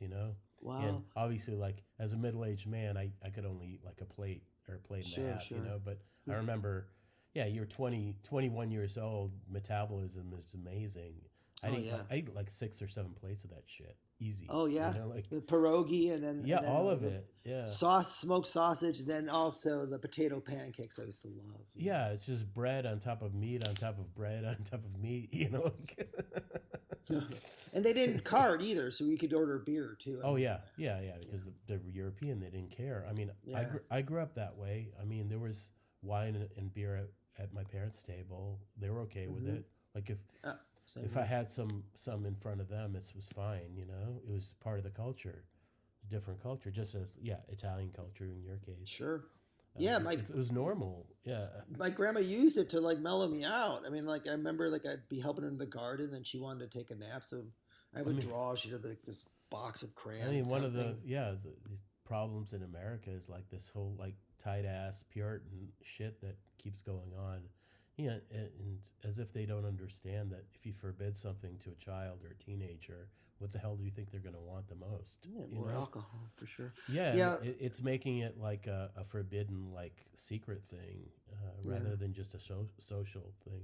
you 0.00 0.08
know 0.08 0.34
wow. 0.62 0.80
and 0.86 1.02
obviously 1.16 1.54
like 1.54 1.82
as 1.98 2.12
a 2.12 2.16
middle-aged 2.16 2.66
man 2.66 2.96
i, 2.96 3.10
I 3.24 3.28
could 3.30 3.44
only 3.44 3.66
eat 3.66 3.80
like 3.84 4.00
a 4.00 4.04
plate 4.06 4.42
or 4.68 4.76
a 4.76 4.78
plate 4.78 5.04
and 5.04 5.12
Sure, 5.12 5.28
a 5.28 5.32
half 5.34 5.42
sure. 5.44 5.58
you 5.58 5.64
know 5.64 5.80
but 5.84 5.98
i 6.30 6.34
remember 6.34 6.86
yeah 7.34 7.46
you're 7.46 7.66
20 7.66 8.14
21 8.22 8.70
years 8.70 8.96
old 8.96 9.32
metabolism 9.50 10.32
is 10.38 10.54
amazing 10.54 11.14
i 11.64 11.68
Oh, 11.68 11.74
ate, 11.76 11.84
yeah. 11.84 11.96
I 12.10 12.14
ate 12.14 12.34
like 12.34 12.50
six 12.50 12.80
or 12.82 12.88
seven 12.88 13.12
plates 13.12 13.44
of 13.44 13.50
that 13.50 13.62
shit 13.66 13.96
easy 14.20 14.46
Oh, 14.48 14.66
yeah? 14.66 14.92
you 14.92 15.00
know, 15.00 15.08
like 15.08 15.28
the 15.30 15.40
pierogi 15.40 16.12
and 16.12 16.22
then 16.22 16.42
yeah 16.44 16.58
and 16.58 16.66
then 16.66 16.72
all 16.72 16.88
of 16.88 17.02
it 17.02 17.26
yeah 17.44 17.64
Sauce, 17.66 18.16
smoked 18.18 18.46
sausage, 18.46 19.00
and 19.00 19.08
then 19.08 19.28
also 19.28 19.84
the 19.84 19.98
potato 19.98 20.38
pancakes 20.40 20.98
I 21.00 21.04
used 21.04 21.22
to 21.22 21.28
love. 21.28 21.62
yeah 21.74 22.08
it's 22.10 22.24
just 22.26 22.52
bread 22.54 22.86
on 22.86 23.00
top 23.00 23.22
of 23.22 23.34
meat 23.34 23.66
on 23.66 23.74
top 23.74 23.98
of 23.98 24.14
bread 24.14 24.44
on 24.44 24.56
top 24.64 24.84
of 24.84 24.96
meat 25.00 25.28
you 25.32 25.48
know 25.50 25.72
and 27.74 27.84
they 27.84 27.92
didn't 27.92 28.24
card 28.24 28.62
either, 28.62 28.90
so 28.90 29.04
we 29.06 29.16
could 29.16 29.32
order 29.32 29.58
beer 29.58 29.96
too. 29.98 30.20
Oh 30.22 30.36
yeah, 30.36 30.58
yeah, 30.76 31.00
yeah. 31.00 31.12
Because 31.20 31.44
the, 31.66 31.78
the 31.78 31.90
European, 31.90 32.40
they 32.40 32.50
didn't 32.50 32.70
care. 32.70 33.06
I 33.08 33.12
mean, 33.12 33.30
I 33.30 33.50
Yeah. 33.50 33.64
grew, 33.70 33.80
I 33.90 34.02
grew 34.02 34.20
up 34.20 34.34
that 34.34 34.56
way. 34.56 34.88
I 35.00 35.04
mean, 35.04 35.28
there 35.28 35.38
was 35.38 35.70
wine 36.02 36.34
and, 36.34 36.48
and 36.56 36.72
beer 36.74 36.96
at, 36.96 37.42
at 37.42 37.52
my 37.54 37.64
parents' 37.64 38.02
table. 38.02 38.60
They 38.80 38.90
were 38.90 39.00
okay 39.02 39.26
with 39.28 39.44
Mhm. 39.46 39.58
it. 39.58 39.64
Like 39.94 40.10
if 40.10 40.18
Same 40.86 41.04
if 41.04 41.12
here. 41.12 41.22
I 41.22 41.24
had 41.26 41.50
some 41.50 41.84
some 41.94 42.26
in 42.26 42.34
front 42.34 42.60
of 42.60 42.68
them, 42.68 42.96
it 42.96 43.10
was 43.14 43.28
fine. 43.34 43.74
You 43.76 43.86
know, 43.86 44.20
it 44.26 44.30
was 44.30 44.54
part 44.60 44.78
of 44.78 44.84
the 44.84 44.90
culture, 44.90 45.44
different 46.08 46.42
culture. 46.42 46.70
Just 46.70 46.94
as 46.94 47.14
yeah, 47.20 47.36
Italian 47.48 47.90
culture 47.90 48.24
in 48.24 48.42
your 48.42 48.56
case. 48.58 48.88
sure. 48.88 49.24
Uh, 49.74 49.78
Yeah, 49.78 49.96
it- 49.96 50.02
my- 50.02 50.12
it, 50.12 50.34
was 50.34 50.50
normal. 50.52 51.06
Yeah, 51.24 51.46
my 51.78 51.88
grandma 51.90 52.18
used 52.20 52.58
it 52.58 52.70
to 52.70 52.80
like 52.80 52.98
mellow 52.98 53.28
me 53.28 53.44
out. 53.44 53.86
I 53.86 53.90
mean, 53.90 54.06
like 54.06 54.26
I 54.26 54.32
remember 54.32 54.68
like 54.68 54.84
I'd 54.86 55.08
be 55.08 55.20
helping 55.20 55.44
her 55.44 55.48
in 55.50 55.56
the 55.58 55.66
garden, 55.66 56.14
and 56.14 56.26
she 56.26 56.38
wanted 56.38 56.68
to 56.70 56.78
take 56.78 56.90
a 56.90 56.96
nap, 56.96 57.22
so 57.24 57.44
I 57.94 58.02
would 58.02 58.16
mean- 58.16 58.26
draw. 58.26 58.54
She'd 58.56 58.72
have 58.72 58.84
like 58.84 59.02
this 59.04 59.24
box 59.48 59.82
of 59.82 59.94
crayons. 59.94 60.28
I 60.28 60.32
mean, 60.32 60.48
one 60.48 60.64
of 60.64 60.72
the 60.72 60.96
yeah 61.04 61.30
the, 61.42 61.50
the 61.70 61.76
problems 62.04 62.52
in 62.54 62.62
America 62.64 63.10
is 63.10 63.28
like 63.28 63.48
this 63.50 63.68
whole 63.68 63.94
like 63.98 64.16
tight 64.42 64.64
ass 64.64 65.04
Puritan 65.10 65.68
shit 65.84 66.20
that 66.22 66.36
keeps 66.58 66.82
going 66.82 67.12
on. 67.16 67.42
Yeah, 67.96 68.16
and, 68.32 68.48
and 68.58 68.78
as 69.04 69.18
if 69.20 69.32
they 69.32 69.44
don't 69.46 69.64
understand 69.66 70.32
that 70.32 70.44
if 70.54 70.66
you 70.66 70.72
forbid 70.72 71.16
something 71.16 71.56
to 71.58 71.70
a 71.70 71.74
child 71.76 72.18
or 72.24 72.30
a 72.30 72.34
teenager, 72.34 73.10
what 73.42 73.52
the 73.52 73.58
hell 73.58 73.76
do 73.76 73.84
you 73.84 73.90
think 73.90 74.10
they're 74.10 74.20
going 74.20 74.34
to 74.34 74.40
want 74.40 74.68
the 74.68 74.74
most? 74.76 75.18
yeah, 75.30 75.44
you 75.50 75.56
more 75.56 75.68
know? 75.70 75.78
alcohol 75.80 76.30
for 76.36 76.46
sure. 76.46 76.72
Yeah, 76.88 77.14
Yeah. 77.14 77.36
It, 77.42 77.56
it's 77.60 77.82
making 77.82 78.18
it 78.18 78.38
like 78.38 78.66
a, 78.68 78.90
a 78.96 79.04
forbidden 79.04 79.72
like 79.74 79.96
secret 80.14 80.62
thing 80.70 81.10
uh, 81.32 81.70
rather 81.70 81.90
Yeah. 81.90 81.94
than 81.96 82.12
just 82.14 82.34
a 82.34 82.40
so- 82.40 82.68
social 82.78 83.32
thing. 83.44 83.62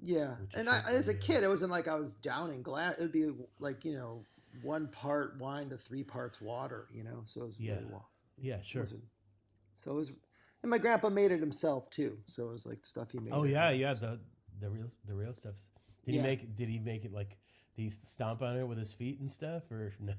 Yeah, 0.00 0.36
and 0.56 0.68
I, 0.68 0.80
as 0.90 1.08
a 1.08 1.14
kid, 1.14 1.42
it 1.42 1.48
wasn't 1.48 1.72
like 1.72 1.88
I 1.88 1.94
was 1.96 2.12
downing 2.12 2.62
glass. 2.62 2.98
It 2.98 3.02
would 3.02 3.12
be 3.12 3.30
like 3.58 3.84
you 3.84 3.94
know, 3.94 4.22
one 4.62 4.86
part 4.88 5.36
wine 5.40 5.70
to 5.70 5.76
three 5.76 6.04
parts 6.04 6.40
water. 6.40 6.86
You 6.92 7.02
know, 7.02 7.22
so 7.24 7.40
it 7.42 7.46
was 7.46 7.58
Yeah, 7.60 7.72
really 7.74 7.86
well. 7.90 8.08
Yeah, 8.40 8.58
sure. 8.62 8.82
wasn't- 8.82 9.02
So 9.74 9.90
it 9.90 9.94
was, 9.94 10.12
and 10.62 10.70
my 10.70 10.78
grandpa 10.78 11.08
made 11.08 11.32
it 11.32 11.40
himself 11.40 11.90
too. 11.90 12.18
So 12.26 12.44
it 12.48 12.52
was 12.52 12.64
like 12.64 12.84
stuff 12.84 13.10
he 13.10 13.18
made. 13.18 13.32
Oh 13.32 13.42
yeah, 13.44 13.70
yeah. 13.70 13.94
The 13.94 14.20
the 14.60 14.70
real 14.70 14.86
the 15.04 15.14
real 15.14 15.34
stuff. 15.34 15.54
Did 16.04 16.14
Yeah. 16.14 16.20
he 16.22 16.26
make? 16.28 16.54
Did 16.56 16.68
he 16.68 16.78
make 16.78 17.04
it 17.04 17.12
like? 17.12 17.36
Did 17.78 17.84
he 17.84 17.90
stomp 17.90 18.42
on 18.42 18.56
it 18.56 18.66
with 18.66 18.76
his 18.76 18.92
feet 18.92 19.20
and 19.20 19.30
stuff, 19.30 19.62
or 19.70 19.94
no? 20.00 20.14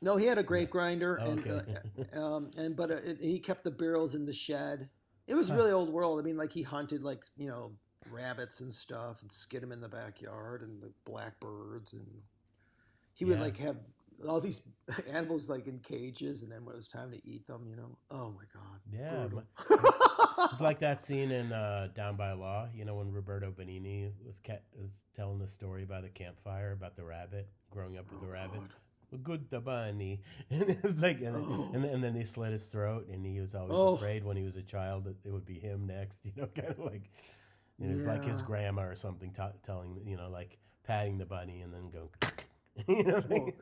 No, 0.00 0.16
he 0.16 0.24
had 0.26 0.38
a 0.38 0.42
grape 0.42 0.70
grinder, 0.70 1.20
Oh, 1.22 1.32
and 1.32 1.38
okay. 1.40 1.60
uh, 2.16 2.20
um, 2.36 2.50
and 2.56 2.74
but 2.74 2.90
uh, 2.90 2.94
it, 3.04 3.18
he 3.20 3.38
kept 3.38 3.62
the 3.62 3.70
barrels 3.70 4.14
in 4.14 4.24
the 4.24 4.32
shed. 4.32 4.88
It 5.26 5.34
was 5.34 5.52
really 5.52 5.70
old 5.70 5.90
world. 5.92 6.18
I 6.18 6.22
mean, 6.22 6.38
like 6.38 6.52
he 6.52 6.62
hunted 6.62 7.02
like 7.02 7.24
you 7.36 7.48
know 7.48 7.72
rabbits 8.10 8.62
and 8.62 8.72
stuff, 8.72 9.20
and 9.20 9.30
skid 9.30 9.62
them 9.62 9.70
in 9.72 9.82
the 9.82 9.88
backyard, 9.88 10.62
and 10.62 10.82
the 10.82 10.92
blackbirds, 11.04 11.92
and 11.92 12.06
he 13.14 13.26
would 13.26 13.36
Yeah. 13.36 13.42
like 13.44 13.58
have 13.58 13.76
all 14.26 14.40
these 14.40 14.66
animals 15.12 15.50
like 15.50 15.66
in 15.66 15.78
cages, 15.80 16.42
and 16.42 16.50
then 16.50 16.64
when 16.64 16.74
it 16.74 16.78
was 16.78 16.88
time 16.88 17.10
to 17.10 17.20
eat 17.26 17.46
them, 17.46 17.66
you 17.68 17.76
know, 17.76 17.98
oh 18.10 18.30
my 18.30 18.44
god, 18.54 18.80
Yeah, 18.90 19.08
brutal. 19.28 19.44
It's 20.52 20.60
like 20.60 20.78
that 20.80 21.00
scene 21.06 21.30
in 21.30 21.52
uh, 21.52 21.88
Down 21.94 22.16
by 22.16 22.32
Law, 22.32 22.68
you 22.74 22.84
know, 22.84 22.96
when 22.96 23.12
Roberto 23.12 23.50
Benigni 23.50 24.10
was 24.26 24.40
ca- 24.46 24.62
was 24.80 25.04
telling 25.14 25.38
the 25.38 25.48
story 25.48 25.84
by 25.84 26.00
the 26.00 26.08
campfire 26.08 26.72
about 26.72 26.96
the 26.96 27.04
rabbit 27.04 27.48
growing 27.70 27.96
up 27.98 28.10
with 28.10 28.20
Oh, 28.22 28.26
the 28.26 28.32
rabbit. 28.32 28.60
Good 29.22 29.48
the 29.48 29.60
bunny, 29.60 30.22
and 30.50 30.62
it 30.68 30.82
was 30.82 31.00
like, 31.00 31.20
and, 31.20 31.36
Oh. 31.36 31.70
and, 31.72 31.84
and 31.84 32.02
then 32.02 32.14
they 32.14 32.24
slit 32.24 32.50
his 32.52 32.66
throat, 32.66 33.06
and 33.12 33.24
he 33.24 33.38
was 33.40 33.54
always 33.54 33.76
Oh. 33.76 33.94
afraid 33.94 34.24
when 34.24 34.36
he 34.36 34.42
was 34.42 34.56
a 34.56 34.62
child 34.62 35.04
that 35.04 35.16
it 35.24 35.30
would 35.32 35.44
be 35.46 35.58
him 35.60 35.86
next, 35.86 36.20
you 36.24 36.32
know, 36.36 36.48
kind 36.48 36.68
of 36.70 36.78
like 36.80 37.10
it 37.78 37.92
was 37.94 38.06
like 38.06 38.24
his 38.24 38.40
grandma 38.42 38.82
or 38.82 38.96
something 38.96 39.30
t- 39.30 39.42
telling, 39.64 40.00
you 40.06 40.16
know, 40.16 40.28
like 40.30 40.58
patting 40.84 41.18
the 41.18 41.26
bunny 41.26 41.60
and 41.60 41.72
then 41.72 41.90
going, 41.90 42.08
you 42.88 43.04
know, 43.04 43.22
Well, 43.28 43.52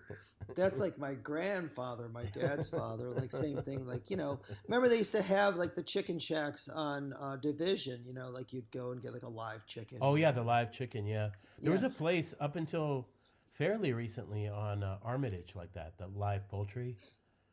That's 0.55 0.81
like 0.85 0.98
my 0.98 1.14
grandfather, 1.14 2.09
my 2.09 2.25
dad's 2.25 2.68
father, 2.68 3.11
like 3.11 3.31
same 3.31 3.61
thing. 3.62 3.87
Like 3.87 4.11
you 4.11 4.16
know, 4.16 4.40
remember 4.66 4.88
they 4.88 4.98
used 4.98 5.12
to 5.12 5.22
have 5.22 5.57
like 5.57 5.75
the 5.75 5.83
chicken 5.83 6.18
shacks 6.18 6.68
on 6.68 7.12
uh, 7.20 7.37
Division. 7.37 8.03
You 8.05 8.14
know, 8.14 8.31
like 8.31 8.53
you'd 8.53 8.70
go 8.70 8.90
and 8.92 9.03
get 9.03 9.12
like 9.12 9.22
a 9.22 9.29
live 9.29 9.66
chicken. 9.66 9.98
Oh 10.01 10.14
yeah, 10.14 10.33
the 10.33 10.42
live 10.42 10.72
chicken. 10.72 11.07
Yeah, 11.07 11.31
there 11.61 11.72
was 11.72 11.83
a 11.83 11.90
place 11.90 12.35
up 12.40 12.57
until 12.57 13.07
fairly 13.53 13.92
recently 13.92 14.48
on 14.48 14.83
uh, 14.83 14.98
Armitage 15.03 15.53
like 15.55 15.72
that, 15.75 15.98
the 15.98 16.07
live 16.07 16.48
poultry, 16.48 16.96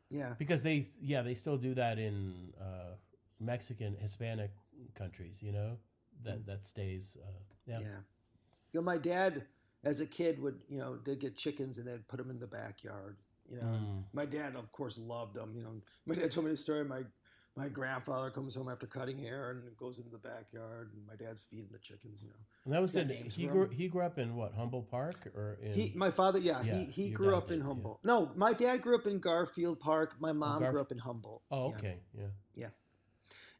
yeah, 0.08 0.34
because 0.38 0.62
they 0.62 0.86
yeah 1.00 1.20
they 1.20 1.34
still 1.34 1.58
do 1.58 1.74
that 1.74 1.98
in 1.98 2.52
uh, 2.60 2.94
Mexican 3.38 3.96
Hispanic 4.00 4.50
countries. 4.94 5.42
You 5.42 5.52
know 5.52 5.76
that 6.24 6.46
that 6.46 6.64
stays. 6.64 7.16
Uh, 7.22 7.30
yeah. 7.66 7.78
yeah. 7.80 7.86
You 8.72 8.80
know, 8.80 8.84
my 8.84 8.98
dad, 8.98 9.44
as 9.84 10.00
a 10.00 10.06
kid, 10.06 10.40
would 10.42 10.60
you 10.68 10.78
know 10.78 10.96
they'd 10.96 11.18
get 11.20 11.36
chickens 11.36 11.78
and 11.78 11.86
they'd 11.86 12.06
put 12.08 12.18
them 12.18 12.30
in 12.30 12.38
the 12.38 12.46
backyard. 12.46 13.16
You 13.48 13.56
know, 13.56 13.62
Mm. 13.66 14.04
my 14.12 14.26
dad, 14.26 14.54
of 14.54 14.70
course, 14.70 14.96
loved 14.98 15.34
them. 15.34 15.54
You 15.56 15.62
know, 15.64 15.82
my 16.06 16.14
dad 16.14 16.30
told 16.30 16.46
me 16.46 16.52
the 16.52 16.56
story. 16.56 16.84
My 16.84 17.02
my 17.56 17.68
grandfather 17.68 18.30
comes 18.30 18.54
home 18.54 18.68
after 18.68 18.86
cutting 18.86 19.18
hair 19.18 19.50
and 19.50 19.76
goes 19.76 19.98
into 19.98 20.08
the 20.10 20.18
backyard, 20.18 20.92
and 20.94 21.04
my 21.04 21.16
dad's 21.16 21.42
feeding 21.42 21.68
the 21.72 21.80
chickens. 21.80 22.22
You 22.22 22.28
know, 22.28 22.36
And 22.64 22.74
that 22.74 22.80
was 22.80 22.94
names 22.94 23.34
he 23.34 23.46
grew 23.46 23.68
he 23.68 23.88
grew 23.88 24.02
up 24.02 24.18
in 24.18 24.36
what 24.36 24.54
Humboldt 24.54 24.88
Park 24.88 25.26
or 25.34 25.58
in 25.60 25.72
he, 25.72 25.92
my 25.96 26.12
father, 26.12 26.38
yeah, 26.38 26.62
Yeah, 26.62 26.76
he, 26.78 26.84
he 26.84 27.10
grew 27.10 27.34
up 27.34 27.50
in 27.50 27.58
did, 27.58 27.58
yeah. 27.64 27.66
Humboldt. 27.66 28.00
No, 28.04 28.30
my 28.36 28.52
dad 28.52 28.82
grew 28.82 28.94
up 28.94 29.06
in 29.08 29.18
Garfield 29.18 29.80
Park. 29.80 30.14
My 30.20 30.32
mom 30.32 30.62
Garf- 30.62 30.70
grew 30.70 30.80
up 30.80 30.92
in 30.92 30.98
Humboldt. 30.98 31.42
oh 31.50 31.70
okay 31.72 31.98
Yeah. 32.14 32.20
okay 32.26 32.30
yeah 32.54 32.68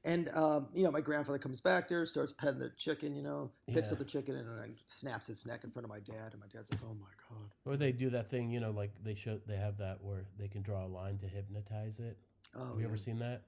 And 0.04 0.28
um, 0.30 0.68
you 0.74 0.82
know, 0.82 0.90
my 0.90 1.02
grandfather 1.02 1.38
comes 1.38 1.60
back 1.60 1.88
there, 1.88 2.06
starts 2.06 2.32
petting 2.32 2.58
the 2.58 2.70
chicken. 2.70 3.14
You 3.14 3.22
know, 3.22 3.50
picks 3.70 3.88
Yeah. 3.88 3.92
up 3.94 3.98
the 3.98 4.04
chicken 4.04 4.34
and 4.36 4.48
then 4.48 4.76
snaps 4.86 5.28
its 5.28 5.46
neck 5.46 5.64
in 5.64 5.70
front 5.70 5.84
of 5.84 5.90
my 5.90 6.00
dad. 6.00 6.32
And 6.32 6.40
my 6.40 6.46
dad's 6.46 6.72
like, 6.72 6.80
"Oh 6.84 6.94
my 6.94 7.06
god!" 7.28 7.50
or 7.66 7.76
they 7.76 7.92
do 7.92 8.08
that 8.10 8.30
thing 8.30 8.50
you 8.50 8.60
know 8.60 8.70
like 8.70 8.92
they 9.04 9.14
show 9.14 9.38
they 9.46 9.56
have 9.56 9.76
that 9.78 10.02
where 10.02 10.24
they 10.38 10.48
can 10.48 10.62
draw 10.62 10.86
a 10.86 10.88
line 10.88 11.18
to 11.18 11.26
hypnotize 11.26 11.98
it. 12.00 12.16
Oh 12.56 12.68
have 12.68 12.76
you 12.76 12.82
yeah. 12.82 12.88
ever 12.88 12.96
seen 12.98 13.18
that? 13.18 13.42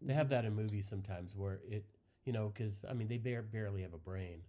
They 0.00 0.14
have 0.14 0.28
that 0.30 0.44
in 0.44 0.54
movies 0.54 0.88
sometimes 0.88 1.36
where 1.36 1.60
it 1.68 1.84
you 2.24 2.32
know, 2.32 2.48
because 2.54 2.84
I 2.88 2.94
mean 2.94 3.08
they 3.08 3.18
bar- 3.18 3.42
barely 3.42 3.82
have 3.82 3.94
a 3.94 3.98
brain. 3.98 4.40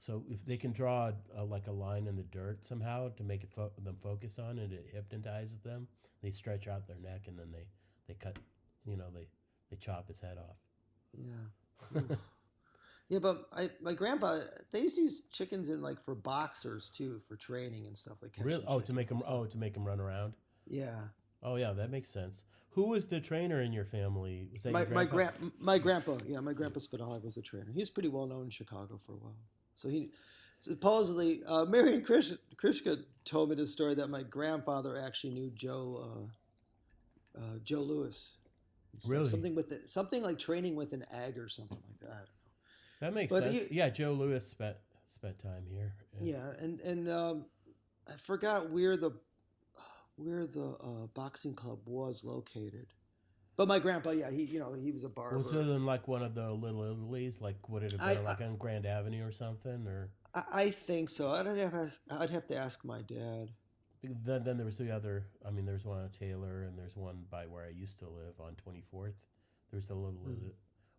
So 0.00 0.24
if 0.28 0.44
they 0.44 0.56
can 0.56 0.72
draw 0.72 1.10
a, 1.36 1.44
like 1.44 1.66
a 1.68 1.72
line 1.72 2.06
in 2.06 2.16
the 2.16 2.22
dirt 2.24 2.66
somehow 2.66 3.08
to 3.10 3.24
make 3.24 3.42
it 3.42 3.50
fo- 3.50 3.72
them 3.82 3.96
focus 4.02 4.38
on 4.38 4.58
it, 4.58 4.70
it 4.72 4.86
hypnotizes 4.92 5.58
them. 5.60 5.88
They 6.22 6.30
stretch 6.30 6.68
out 6.68 6.86
their 6.86 6.98
neck 6.98 7.22
and 7.28 7.38
then 7.38 7.50
they 7.52 7.66
they 8.08 8.14
cut, 8.14 8.36
you 8.84 8.96
know, 8.96 9.06
they 9.14 9.26
they 9.70 9.76
chop 9.76 10.08
his 10.08 10.20
head 10.20 10.36
off. 10.38 10.56
Yeah. 11.94 12.16
yeah, 13.08 13.18
but 13.20 13.46
I 13.56 13.70
my 13.80 13.94
grandpa 13.94 14.40
they 14.72 14.80
used 14.80 14.96
to 14.96 15.02
use 15.02 15.22
chickens 15.30 15.68
in 15.68 15.80
like 15.80 16.00
for 16.00 16.14
boxers 16.14 16.88
too 16.88 17.20
for 17.28 17.36
training 17.36 17.86
and 17.86 17.96
stuff 17.96 18.18
like 18.22 18.32
catching 18.32 18.46
really? 18.46 18.64
Oh, 18.66 18.80
to 18.80 18.92
make 18.92 19.08
them 19.08 19.20
oh 19.28 19.46
to 19.46 19.58
make 19.58 19.74
them 19.74 19.84
run 19.84 20.00
around. 20.00 20.34
yeah. 20.66 21.00
Oh 21.42 21.56
yeah, 21.56 21.72
that 21.74 21.90
makes 21.90 22.10
sense. 22.10 22.44
Who 22.70 22.88
was 22.88 23.06
the 23.06 23.20
trainer 23.20 23.62
in 23.62 23.72
your 23.72 23.84
family? 23.84 24.48
Was 24.52 24.64
that 24.64 24.72
My 24.72 24.84
my 24.86 25.04
grandpa? 25.04 25.38
grand 25.38 25.52
my 25.60 25.78
grandpa 25.78 26.16
yeah 26.26 26.40
my 26.40 26.52
grandpa 26.52 26.80
Spadali 26.80 27.22
was 27.22 27.36
a 27.36 27.42
trainer. 27.42 27.70
He 27.72 27.78
was 27.80 27.90
pretty 27.90 28.08
well 28.08 28.26
known 28.26 28.44
in 28.44 28.50
Chicago 28.50 28.98
for 28.98 29.12
a 29.12 29.16
while. 29.16 29.36
So 29.74 29.88
he 29.88 30.10
supposedly 30.60 31.42
uh, 31.46 31.64
Marion 31.68 32.02
Krish, 32.02 32.36
Krishka 32.56 32.98
told 33.24 33.50
me 33.50 33.54
the 33.56 33.66
story 33.66 33.94
that 33.94 34.08
my 34.08 34.22
grandfather 34.24 34.98
actually 34.98 35.34
knew 35.34 35.50
Joe 35.54 36.26
uh, 37.36 37.38
uh, 37.38 37.58
Joe 37.62 37.82
Louis. 37.82 38.35
Really? 39.08 39.28
Something 39.28 39.54
with 39.54 39.72
it, 39.72 39.88
something 39.90 40.22
like 40.22 40.38
training 40.38 40.76
with 40.76 40.92
an 40.92 41.04
egg 41.12 41.38
or 41.38 41.48
something 41.48 41.78
like 41.86 41.98
that. 42.00 42.06
I 42.08 42.16
don't 42.16 42.20
know. 42.20 43.00
That 43.00 43.14
makes 43.14 43.32
But 43.32 43.44
sense. 43.44 43.68
he- 43.68 43.76
yeah, 43.76 43.88
Joe 43.90 44.12
Louis 44.12 44.46
spent 44.46 44.76
spent 45.08 45.38
time 45.38 45.64
here. 45.68 45.94
Yeah, 46.20 46.52
and 46.60 46.80
and 46.80 47.08
um, 47.08 47.44
I 48.08 48.12
forgot 48.12 48.70
where 48.70 48.96
the 48.96 49.12
where 50.16 50.46
the 50.46 50.76
uh, 50.82 51.06
boxing 51.14 51.54
club 51.54 51.80
was 51.86 52.24
located. 52.24 52.86
But 53.56 53.68
my 53.68 53.78
grandpa, 53.78 54.10
yeah, 54.10 54.30
he 54.30 54.44
you 54.44 54.58
know 54.58 54.72
he 54.74 54.92
was 54.92 55.04
a 55.04 55.08
barber. 55.08 55.38
Was 55.38 55.52
it 55.52 55.58
in 55.58 55.86
like 55.86 56.08
one 56.08 56.22
of 56.22 56.34
the 56.34 56.50
little 56.52 56.82
Italy's? 56.84 57.40
Like 57.40 57.68
would 57.68 57.82
it 57.82 57.92
have 57.92 58.00
I- 58.02 58.14
been 58.14 58.24
like 58.24 58.40
on 58.40 58.56
Grand 58.56 58.86
Avenue 58.86 59.26
or 59.26 59.32
something? 59.32 59.86
Or 59.86 60.10
I, 60.34 60.42
I 60.54 60.70
think 60.70 61.08
so. 61.10 61.30
I'd 61.30 61.46
have 61.46 61.56
to 61.56 61.76
ask, 61.76 62.02
I'd 62.10 62.30
have 62.30 62.46
to 62.48 62.56
ask 62.56 62.84
my 62.84 63.00
dad. 63.02 63.50
Then 64.24 64.44
then 64.44 64.56
there 64.56 64.66
was 64.66 64.78
the 64.78 64.90
other. 64.90 65.26
I 65.46 65.50
mean, 65.50 65.64
there's 65.66 65.84
one 65.84 65.98
on 66.02 66.10
Taylor, 66.10 66.62
and 66.62 66.78
there's 66.78 66.96
one 66.96 67.24
by 67.30 67.46
where 67.46 67.64
I 67.64 67.70
used 67.70 67.98
to 68.00 68.04
live 68.08 68.40
on 68.40 68.54
24th. 68.56 69.14
There's 69.72 69.90
a 69.90 69.94
little 69.94 70.18
Hmm. 70.24 70.48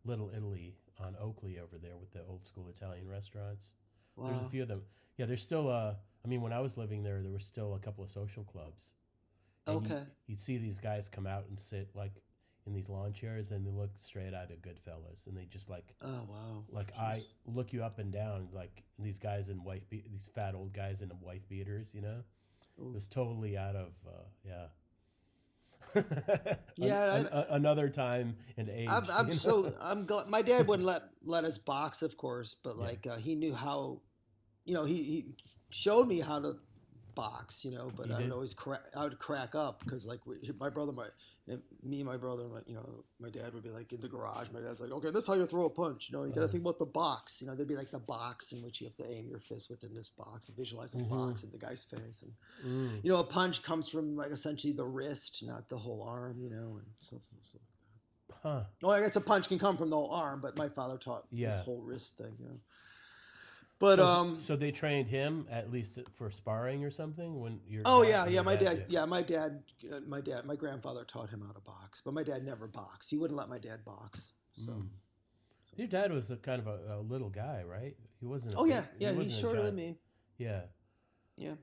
little 0.05 0.31
Italy 0.35 0.75
on 0.99 1.15
Oakley 1.19 1.59
over 1.59 1.77
there 1.77 1.97
with 1.97 2.11
the 2.11 2.23
old 2.25 2.45
school 2.45 2.69
Italian 2.69 3.07
restaurants. 3.07 3.73
There's 4.17 4.41
a 4.41 4.49
few 4.49 4.61
of 4.63 4.67
them. 4.67 4.83
Yeah, 5.17 5.25
there's 5.25 5.43
still. 5.43 5.69
Uh, 5.69 5.95
I 6.25 6.27
mean, 6.27 6.41
when 6.41 6.53
I 6.53 6.59
was 6.59 6.77
living 6.77 7.03
there, 7.03 7.21
there 7.21 7.31
was 7.31 7.45
still 7.45 7.75
a 7.75 7.79
couple 7.79 8.03
of 8.03 8.09
social 8.09 8.43
clubs. 8.43 8.93
And 9.67 9.77
Okay. 9.77 10.03
you'd 10.27 10.39
see 10.39 10.57
these 10.57 10.79
guys 10.79 11.09
come 11.09 11.27
out 11.27 11.45
and 11.49 11.59
sit 11.59 11.89
like 11.95 12.21
in 12.65 12.73
these 12.73 12.89
lawn 12.89 13.13
chairs, 13.13 13.51
and 13.51 13.65
they 13.65 13.71
look 13.71 13.91
straight 13.97 14.33
out 14.33 14.51
of 14.51 14.61
Goodfellas, 14.61 15.27
and 15.27 15.35
they 15.37 15.45
just 15.45 15.69
like 15.69 15.93
Oh 16.01 16.23
wow. 16.29 16.63
like 16.69 16.91
I 16.97 17.21
look 17.45 17.73
you 17.73 17.83
up 17.83 17.99
and 17.99 18.11
down, 18.11 18.49
like 18.51 18.83
these 18.99 19.17
guys 19.19 19.49
in 19.49 19.63
wife, 19.63 19.87
be- 19.89 20.05
these 20.11 20.27
fat 20.33 20.55
old 20.55 20.73
guys 20.73 21.01
in 21.01 21.11
wife 21.21 21.47
beaters, 21.49 21.93
you 21.93 22.01
know. 22.01 22.23
It 22.77 22.81
Ooh. 22.83 22.91
was 22.93 23.07
totally 23.07 23.57
out 23.57 23.75
of, 23.75 23.91
uh, 24.07 24.11
yeah. 24.45 24.67
Yeah, 26.77 27.15
An- 27.15 27.29
I- 27.33 27.45
another 27.55 27.89
time 27.89 28.35
and 28.57 28.69
age. 28.69 28.87
I'm, 28.89 29.05
I'm 29.11 29.33
so 29.33 29.71
I'm 29.81 30.05
glad 30.05 30.27
my 30.27 30.41
dad 30.41 30.67
wouldn't 30.67 30.85
let 30.87 31.03
let 31.23 31.43
us 31.43 31.57
box, 31.57 32.01
of 32.01 32.17
course, 32.17 32.55
but 32.63 32.75
Yeah. 32.77 32.83
like 32.83 33.07
uh, 33.07 33.15
he 33.15 33.35
knew 33.35 33.53
how, 33.55 34.01
you 34.65 34.73
know, 34.75 34.83
he, 34.83 35.01
he 35.03 35.25
showed 35.69 36.07
me 36.07 36.19
how 36.19 36.39
to 36.39 36.55
box, 37.17 37.65
you 37.65 37.71
know, 37.71 37.89
but 37.97 38.05
He 38.07 38.13
I 38.13 38.19
would 38.21 38.31
always 38.31 38.53
crack, 38.53 38.81
I 38.95 39.03
would 39.03 39.17
crack 39.19 39.55
up 39.55 39.83
because 39.83 40.05
like 40.05 40.25
we, 40.25 40.35
my 40.59 40.69
brother, 40.69 40.91
my 40.91 41.07
and 41.49 41.61
me, 41.83 41.97
and 42.01 42.05
my 42.05 42.17
brother, 42.17 42.43
my, 42.47 42.59
you 42.67 42.75
know, 42.75 43.03
my 43.19 43.29
dad 43.29 43.53
would 43.53 43.63
be 43.63 43.69
like 43.69 43.91
in 43.93 44.01
the 44.01 44.07
garage. 44.09 44.47
My 44.53 44.59
dad's 44.59 44.81
like, 44.81 44.91
okay, 44.91 45.11
that's 45.11 45.27
how 45.27 45.33
you 45.33 45.45
throw 45.45 45.65
a 45.65 45.69
punch. 45.69 46.09
You 46.09 46.17
know, 46.17 46.25
you 46.25 46.31
got 46.33 46.41
to 46.41 46.47
think 46.49 46.63
about 46.63 46.77
the 46.77 46.85
box. 46.85 47.41
You 47.41 47.47
know, 47.47 47.55
there'd 47.55 47.67
be 47.69 47.75
like 47.77 47.89
the 47.91 47.99
box 47.99 48.51
in 48.51 48.61
which 48.61 48.81
you 48.81 48.87
have 48.87 48.97
to 48.97 49.09
aim 49.09 49.27
your 49.29 49.39
fist 49.39 49.69
within 49.69 49.93
this 49.93 50.09
box, 50.09 50.47
and 50.49 50.57
visualize 50.57 50.93
a 50.93 50.97
Mhm. 50.97 51.09
box 51.09 51.43
in 51.43 51.51
the 51.51 51.57
guy's 51.57 51.83
face, 51.85 52.23
and 52.23 52.33
Mm. 52.65 53.03
you 53.03 53.11
know, 53.11 53.19
a 53.19 53.23
punch 53.23 53.63
comes 53.63 53.87
from 53.89 54.15
like 54.15 54.31
essentially 54.31 54.73
the 54.73 54.85
wrist, 54.85 55.41
not 55.43 55.69
the 55.69 55.77
whole 55.79 56.03
arm. 56.03 56.39
You 56.39 56.49
know, 56.49 56.77
and 56.79 56.87
stuff. 56.99 57.21
stuff. 57.41 57.61
Huh. 58.43 58.63
Well, 58.81 58.91
I 58.91 58.99
guess 59.01 59.15
a 59.15 59.21
punch 59.21 59.47
can 59.47 59.57
come 59.57 59.77
from 59.77 59.89
the 59.89 59.95
whole 59.95 60.11
arm, 60.11 60.41
but 60.41 60.57
my 60.57 60.69
father 60.69 60.97
taught 60.97 61.25
Yeah. 61.31 61.49
this 61.51 61.65
whole 61.65 61.81
wrist 61.81 62.17
thing, 62.17 62.35
you 62.39 62.45
know. 62.45 62.59
But 63.79 63.97
so, 63.99 64.05
um, 64.07 64.39
so 64.41 64.55
they 64.55 64.71
trained 64.71 65.07
him 65.07 65.45
at 65.51 65.71
least 65.71 65.99
for 66.15 66.31
sparring 66.31 66.83
or 66.83 66.89
something 66.89 67.39
when 67.39 67.59
you're. 67.67 67.83
oh 67.85 68.01
yeah, 68.01 68.25
yeah, 68.25 68.41
my 68.41 68.55
dad, 68.55 68.85
yeah, 68.89 69.05
my 69.05 69.21
dad, 69.21 69.61
uh, 69.93 69.99
my 70.07 70.19
dad, 70.19 70.45
my 70.45 70.55
grandfather 70.55 71.03
taught 71.05 71.29
him 71.29 71.41
how 71.45 71.51
to 71.53 71.59
box, 71.61 72.01
but 72.03 72.13
my 72.13 72.23
dad 72.23 72.43
never 72.43 72.67
boxed. 72.67 73.11
He 73.11 73.17
wouldn't 73.17 73.37
let 73.37 73.49
my 73.49 73.59
dad 73.59 73.85
box. 73.85 74.31
So, 74.53 74.71
Mm. 74.71 74.87
Your 75.75 75.87
dad 75.87 76.11
was 76.11 76.31
a 76.31 76.37
kind 76.37 76.59
of 76.59 76.65
a, 76.65 76.95
a 76.95 77.01
little 77.01 77.29
guy, 77.29 77.61
right? 77.63 77.95
He 78.19 78.25
wasn't. 78.25 78.55
oh 78.57 78.63
big- 78.63 78.71
yeah, 78.73 78.83
yeah, 78.97 79.09
wasn't 79.09 79.25
he's 79.27 79.39
shorter 79.39 79.61
than 79.61 79.75
me. 79.75 79.95
Yeah. 80.39 80.61
Yeah. 81.35 81.53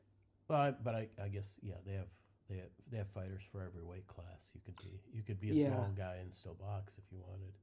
Well, 0.47 0.59
I, 0.61 0.71
but 0.71 0.95
I, 0.95 1.09
I 1.21 1.27
guess 1.27 1.57
yeah, 1.63 1.75
they 1.85 1.95
have 1.95 2.07
they 2.49 2.57
have 2.59 2.69
they 2.93 2.99
have 2.99 3.09
fighters 3.09 3.43
for 3.51 3.61
every 3.61 3.83
weight 3.83 4.07
class. 4.07 4.53
You 4.55 4.61
could 4.65 4.77
be 4.77 5.01
you 5.13 5.23
could 5.25 5.41
be 5.41 5.51
a 5.51 5.55
Yeah. 5.55 5.71
small 5.75 5.93
guy 5.97 6.19
and 6.21 6.33
still 6.33 6.55
box 6.55 6.95
if 6.97 7.03
you 7.11 7.19
wanted. 7.27 7.55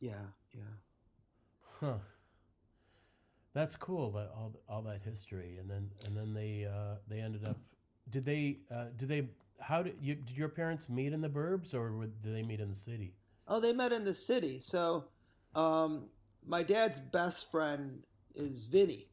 Yeah, 0.00 0.26
yeah. 0.56 0.62
Huh. 1.78 1.98
That's 3.52 3.76
cool. 3.76 4.12
That 4.12 4.30
all 4.36 4.52
all 4.68 4.82
that 4.82 5.00
history, 5.02 5.56
and 5.58 5.68
then 5.68 5.90
and 6.06 6.16
then 6.16 6.32
they 6.34 6.66
uh, 6.66 6.96
they 7.08 7.20
ended 7.20 7.46
up. 7.48 7.56
Did 8.10 8.24
they? 8.24 8.58
Uh, 8.70 8.86
did 8.96 9.08
they? 9.08 9.28
How 9.60 9.82
did 9.82 9.94
you? 10.00 10.14
Did 10.14 10.36
your 10.36 10.48
parents 10.48 10.88
meet 10.88 11.12
in 11.12 11.20
the 11.20 11.28
burbs, 11.28 11.74
or 11.74 11.92
would- 11.96 12.22
did 12.22 12.34
they 12.34 12.46
meet 12.48 12.60
in 12.60 12.68
the 12.70 12.76
city? 12.76 13.12
Oh, 13.48 13.60
they 13.60 13.72
met 13.72 13.92
in 13.92 14.04
the 14.04 14.14
city. 14.14 14.58
So, 14.60 15.06
um, 15.56 16.08
my 16.46 16.62
dad's 16.62 17.00
best 17.00 17.50
friend 17.50 18.04
is 18.34 18.66
Vinny. 18.70 19.08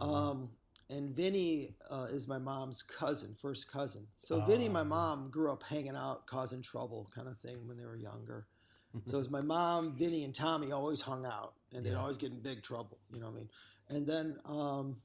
Mm-hmm. 0.00 0.12
Um, 0.14 0.50
and 0.90 1.16
Vinny 1.16 1.74
uh, 1.90 2.06
is 2.10 2.28
my 2.28 2.38
mom's 2.38 2.82
cousin, 2.82 3.34
first 3.40 3.70
cousin. 3.70 4.06
So 4.18 4.40
Vinny 4.42 4.66
and 4.66 4.76
Ah. 4.76 4.84
my 4.84 4.88
mom 4.88 5.30
grew 5.30 5.50
up 5.52 5.62
hanging 5.62 5.96
out, 5.96 6.26
causing 6.26 6.62
trouble, 6.62 7.08
kind 7.14 7.28
of 7.28 7.36
thing, 7.38 7.66
when 7.66 7.76
they 7.78 7.84
were 7.84 7.96
younger. 7.96 8.46
so 9.04 9.16
it 9.16 9.18
was 9.18 9.30
my 9.30 9.40
mom, 9.42 9.96
Vinny, 9.96 10.24
and 10.24 10.34
Tommy 10.34 10.70
always 10.72 11.00
hung 11.02 11.26
out, 11.26 11.54
and 11.72 11.84
they'd 11.84 11.90
Yeah. 11.92 12.00
always 12.00 12.16
get 12.18 12.30
in 12.32 12.40
big 12.40 12.62
trouble. 12.62 12.98
You 13.12 13.20
know 13.20 13.26
what 13.26 13.32
I 13.36 13.38
mean? 13.38 13.50
And 13.90 14.06
then 14.06 14.38
um, 14.44 14.96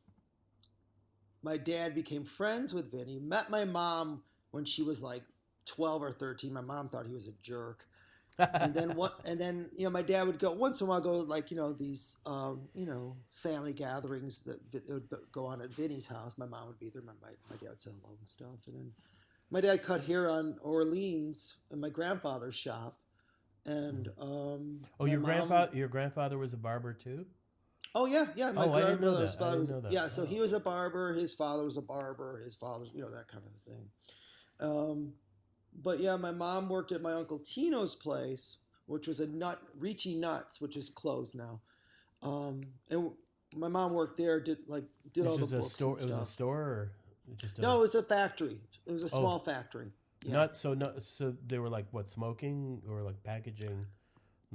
my 1.42 1.58
dad 1.58 1.96
became 1.96 2.26
friends 2.26 2.74
with 2.74 2.92
Vinny. 2.92 3.20
Met 3.20 3.50
my 3.50 3.66
mom 3.66 4.24
when 4.52 4.66
she 4.66 4.84
was 4.84 5.02
like 5.02 5.24
twelve 5.66 6.02
or 6.02 6.12
thirteen. 6.12 6.54
My 6.54 6.62
mom 6.62 6.90
thought 6.90 7.06
he 7.06 7.14
was 7.14 7.28
a 7.28 7.34
jerk 7.42 7.86
and 8.38 8.74
then 8.74 8.90
what 8.96 9.20
and 9.26 9.40
then 9.40 9.70
you 9.76 9.84
know 9.84 9.90
my 9.90 10.02
dad 10.02 10.26
would 10.26 10.40
go 10.40 10.52
once 10.52 10.82
in 10.82 10.88
a 10.88 10.90
while 10.90 11.02
go 11.02 11.12
like 11.12 11.52
you 11.52 11.58
know 11.58 11.74
these 11.74 12.18
um, 12.26 12.68
you 12.74 12.86
know 12.86 13.16
family 13.32 13.74
gatherings 13.74 14.44
that, 14.44 14.72
that 14.72 14.90
would 14.90 15.10
go 15.32 15.46
on 15.46 15.62
at 15.62 15.72
Vinny's 15.72 16.08
house. 16.08 16.38
My 16.38 16.46
mom 16.46 16.68
would 16.68 16.80
be 16.80 16.90
there. 16.90 17.02
My 17.02 17.14
my, 17.22 17.30
my 17.50 17.56
dad 17.58 17.70
would 17.70 17.80
say 17.80 17.92
hello 18.02 18.16
and 18.18 18.28
stuff. 18.28 18.68
And 18.68 18.76
then 18.76 18.92
my 19.52 19.62
dad 19.62 19.84
cut 19.84 20.04
hair 20.04 20.30
on 20.30 20.58
Orleans 20.62 21.58
in 21.72 21.80
my 21.80 21.90
grandfather's 21.90 22.56
shop. 22.56 22.98
And 23.66 24.10
um, 24.20 24.82
oh, 25.00 25.06
your 25.06 25.22
grandfather 25.22 25.76
your 25.76 25.88
grandfather 25.88 26.38
was 26.38 26.54
a 26.54 26.58
barber 26.58 26.94
too. 26.94 27.26
Oh 27.96 28.06
yeah, 28.06 28.26
yeah. 28.36 28.52
My 28.52 28.66
Oh, 28.66 28.74
I 28.74 28.82
didn't 28.82 28.98
grandmother's 29.00 29.34
that. 29.36 29.40
Father 29.40 29.60
was 29.60 29.74
yeah. 29.92 30.08
So 30.08 30.26
he 30.26 30.40
Oh. 30.40 30.42
was 30.42 30.54
a 30.54 30.60
barber. 30.60 31.14
His 31.14 31.34
father 31.34 31.64
was 31.64 31.78
a 31.78 31.82
barber. 31.82 32.40
His 32.44 32.56
father, 32.56 32.86
you 32.94 33.02
know, 33.02 33.12
that 33.12 33.28
kind 33.28 33.44
of 33.46 33.52
thing. 33.72 33.90
Um, 34.60 35.14
but 35.82 36.00
yeah, 36.00 36.16
my 36.16 36.32
mom 36.32 36.70
worked 36.70 36.92
at 36.92 37.02
my 37.02 37.14
uncle 37.14 37.40
Tino's 37.40 37.96
place, 37.96 38.58
which 38.88 39.08
was 39.08 39.20
a 39.20 39.28
nut 39.28 39.62
Ricci 39.78 40.16
Nuts, 40.16 40.60
which 40.62 40.76
is 40.78 40.90
closed 40.90 41.36
now. 41.36 41.62
Um, 42.22 42.62
and 42.90 43.12
my 43.56 43.68
mom 43.68 43.94
worked 43.94 44.18
there. 44.18 44.40
Did 44.40 44.60
like 44.68 44.86
did 45.14 45.28
all 45.28 45.38
the 45.38 45.46
books 45.46 45.76
store. 45.76 45.98
and 46.00 46.10
It 46.10 46.14
was 46.18 46.30
a 46.30 46.32
store, 46.32 46.60
or 46.62 46.92
just 47.38 47.58
a, 47.58 47.62
no, 47.62 47.78
it 47.78 47.80
was 47.80 47.96
a 47.96 48.04
factory. 48.04 48.60
It 48.86 48.92
was 48.92 49.04
a 49.04 49.06
Oh. 49.16 49.20
small 49.20 49.40
factory. 49.40 49.92
Yeah. 50.26 50.34
Not 50.34 50.58
so 50.58 50.74
not 50.74 51.04
so 51.04 51.36
they 51.48 51.60
were 51.60 51.70
like 51.70 51.86
what 51.92 52.10
smoking 52.10 52.82
or 52.90 53.02
like 53.04 53.22
packaging. 53.24 53.86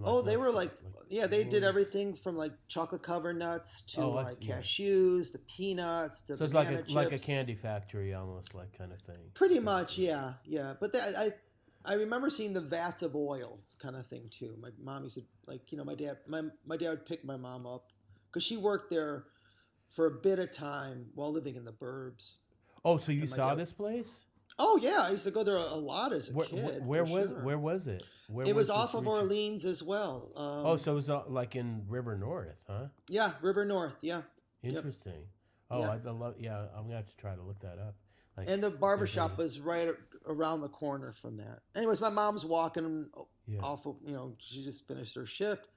Oh, 0.04 0.22
they 0.22 0.36
were 0.36 0.50
like, 0.50 0.70
yeah, 1.08 1.26
they 1.26 1.44
did 1.44 1.64
everything 1.64 2.14
from 2.14 2.36
like 2.36 2.52
chocolate 2.68 3.02
covered 3.02 3.38
nuts 3.38 3.82
to 3.92 4.02
Oh, 4.02 4.10
like 4.10 4.36
yeah. 4.40 4.56
cashews, 4.56 5.32
the 5.32 5.38
peanuts, 5.38 6.22
the 6.22 6.36
So 6.36 6.44
it's 6.44 6.54
like 6.54 6.70
a 6.70 6.84
like 6.92 7.12
a 7.12 7.18
candy 7.18 7.54
factory 7.54 8.14
almost 8.14 8.54
like 8.54 8.76
kind 8.76 8.92
of 8.92 9.00
thing. 9.02 9.30
Pretty 9.34 9.60
much, 9.60 9.98
yeah, 9.98 10.34
yeah. 10.44 10.74
But 10.78 10.92
that, 10.92 11.14
I, 11.16 11.90
I 11.90 11.94
remember 11.94 12.30
seeing 12.30 12.52
the 12.52 12.60
vats 12.60 13.02
of 13.02 13.16
oil 13.16 13.60
kind 13.78 13.96
of 13.96 14.06
thing 14.06 14.30
too. 14.30 14.56
My 14.60 14.70
mom 14.80 15.04
used 15.04 15.16
to 15.16 15.22
like, 15.46 15.72
you 15.72 15.78
know, 15.78 15.84
my 15.84 15.94
dad, 15.94 16.18
my 16.26 16.42
my 16.66 16.76
dad 16.76 16.90
would 16.90 17.06
pick 17.06 17.24
my 17.24 17.36
mom 17.36 17.66
up 17.66 17.92
because 18.30 18.44
she 18.44 18.56
worked 18.56 18.90
there 18.90 19.24
for 19.88 20.06
a 20.06 20.10
bit 20.10 20.38
of 20.38 20.52
time 20.52 21.06
while 21.14 21.32
living 21.32 21.56
in 21.56 21.64
the 21.64 21.72
burbs. 21.72 22.36
Oh, 22.84 22.96
so 22.96 23.12
you 23.12 23.26
saw 23.26 23.50
dad- 23.50 23.58
this 23.58 23.72
place? 23.72 24.24
Oh 24.58 24.78
yeah, 24.82 25.02
I 25.02 25.10
used 25.10 25.24
to 25.24 25.30
go 25.30 25.44
there 25.44 25.56
a 25.56 25.74
lot 25.74 26.12
as 26.12 26.30
a 26.30 26.32
Where, 26.32 26.46
kid. 26.46 26.84
where 26.84 27.04
was 27.04 27.28
sure. 27.30 27.40
where 27.44 27.58
was 27.58 27.86
it? 27.86 28.02
Where 28.28 28.46
it 28.46 28.54
was 28.54 28.66
this 28.68 28.76
off 28.76 28.94
of 28.94 29.00
region? 29.02 29.12
Orleans 29.12 29.64
as 29.64 29.82
well. 29.82 30.30
Um, 30.36 30.66
Oh, 30.66 30.76
so 30.76 30.92
it 30.92 30.94
was 30.96 31.10
uh, 31.10 31.22
like 31.28 31.54
in 31.56 31.84
River 31.88 32.16
North, 32.16 32.56
huh? 32.68 32.86
yeah, 33.08 33.32
River 33.40 33.64
North, 33.64 33.94
yeah. 34.00 34.22
Yep. 34.62 34.72
Interesting. 34.74 35.22
Oh, 35.70 35.80
Yeah. 35.80 35.90
I 36.04 36.08
I 36.08 36.10
love. 36.12 36.34
Yeah, 36.40 36.66
I'm 36.76 36.84
gonna 36.84 36.96
have 36.96 37.06
to 37.06 37.16
try 37.16 37.34
to 37.36 37.42
look 37.42 37.60
that 37.60 37.78
up. 37.78 37.94
Like, 38.36 38.48
And 38.48 38.62
the 38.62 38.70
barber 38.70 39.00
there's 39.00 39.10
shop 39.10 39.38
was 39.38 39.60
right 39.60 39.88
around 40.26 40.60
the 40.60 40.68
corner 40.68 41.12
from 41.12 41.36
that. 41.38 41.60
Anyways, 41.74 42.00
my 42.00 42.10
mom's 42.10 42.44
walking 42.44 43.06
Yeah. 43.46 43.60
off 43.60 43.86
of, 43.86 43.96
you 44.04 44.12
know, 44.12 44.34
she 44.38 44.62
just 44.62 44.86
finished 44.86 45.14
her 45.16 45.26
shift. 45.26 45.68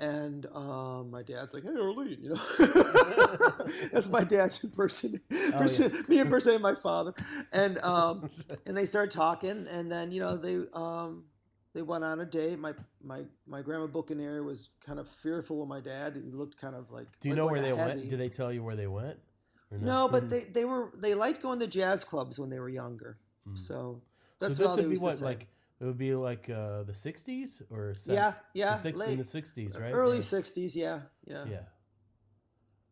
And 0.00 0.46
um, 0.54 1.10
my 1.10 1.22
dad's 1.22 1.52
like, 1.52 1.62
"Hey, 1.62 1.68
Arlene," 1.78 2.16
you 2.22 2.30
know. 2.30 2.40
That's 3.92 4.08
my 4.08 4.24
dad's 4.24 4.64
impersonation. 4.64 5.20
Oh, 5.54 5.66
yeah. 5.78 5.88
Me 6.08 6.20
impersonating 6.20 6.62
my 6.62 6.74
father, 6.74 7.12
and 7.52 7.78
um, 7.80 8.30
and 8.66 8.76
they 8.76 8.86
started 8.86 9.10
talking, 9.10 9.66
and 9.70 9.92
then 9.92 10.10
you 10.10 10.20
know 10.20 10.36
they 10.38 10.58
um, 10.72 11.24
they 11.74 11.82
went 11.82 12.02
on 12.04 12.18
a 12.20 12.24
date. 12.24 12.58
My 12.58 12.72
my 13.02 13.24
my 13.46 13.60
grandma 13.62 13.86
Buccaneer 13.88 14.42
was 14.42 14.70
kind 14.84 14.98
of 14.98 15.06
fearful 15.06 15.62
of 15.62 15.68
my 15.68 15.80
dad. 15.80 16.14
He 16.16 16.30
looked 16.30 16.56
kind 16.58 16.74
of 16.74 16.90
like. 16.90 17.06
Do 17.20 17.28
you 17.28 17.34
like- 17.34 17.38
know 17.38 17.46
where 17.46 17.56
a 17.56 17.60
they 17.60 17.68
heavy. 17.76 17.98
went? 18.00 18.10
Did 18.10 18.20
they 18.20 18.28
tell 18.30 18.50
you 18.52 18.62
where 18.62 18.76
they 18.76 18.86
went? 18.86 19.18
No, 19.70 20.08
but 20.08 20.24
Mhm. 20.24 20.30
they, 20.30 20.40
they 20.52 20.64
were 20.64 20.90
they 20.96 21.14
liked 21.14 21.42
going 21.42 21.60
to 21.60 21.66
jazz 21.68 22.04
clubs 22.04 22.40
when 22.40 22.48
they 22.50 22.58
were 22.58 22.68
younger. 22.70 23.18
Mhm. 23.48 23.56
So 23.56 23.74
So 23.74 24.02
that's 24.40 24.58
this 24.58 24.66
all 24.66 24.76
they 24.76 24.86
would 24.86 24.94
be 24.94 24.98
what 24.98 25.20
like 25.20 25.46
it 25.80 25.84
would 25.84 25.98
be 25.98 26.14
like 26.14 26.48
uh, 26.50 26.82
the 26.84 26.92
'60s 26.92 27.62
or 27.70 27.94
se- 27.94 28.14
yeah, 28.14 28.30
the 28.32 28.36
yeah, 28.60 28.76
six- 28.76 28.98
late 28.98 29.12
in 29.12 29.18
the 29.18 29.24
'60s, 29.24 29.80
right? 29.80 29.92
early 29.94 30.18
Yeah. 30.18 30.22
'60s. 30.22 30.76
Yeah, 30.76 31.00
yeah, 31.26 31.44
Yeah. 31.46 31.60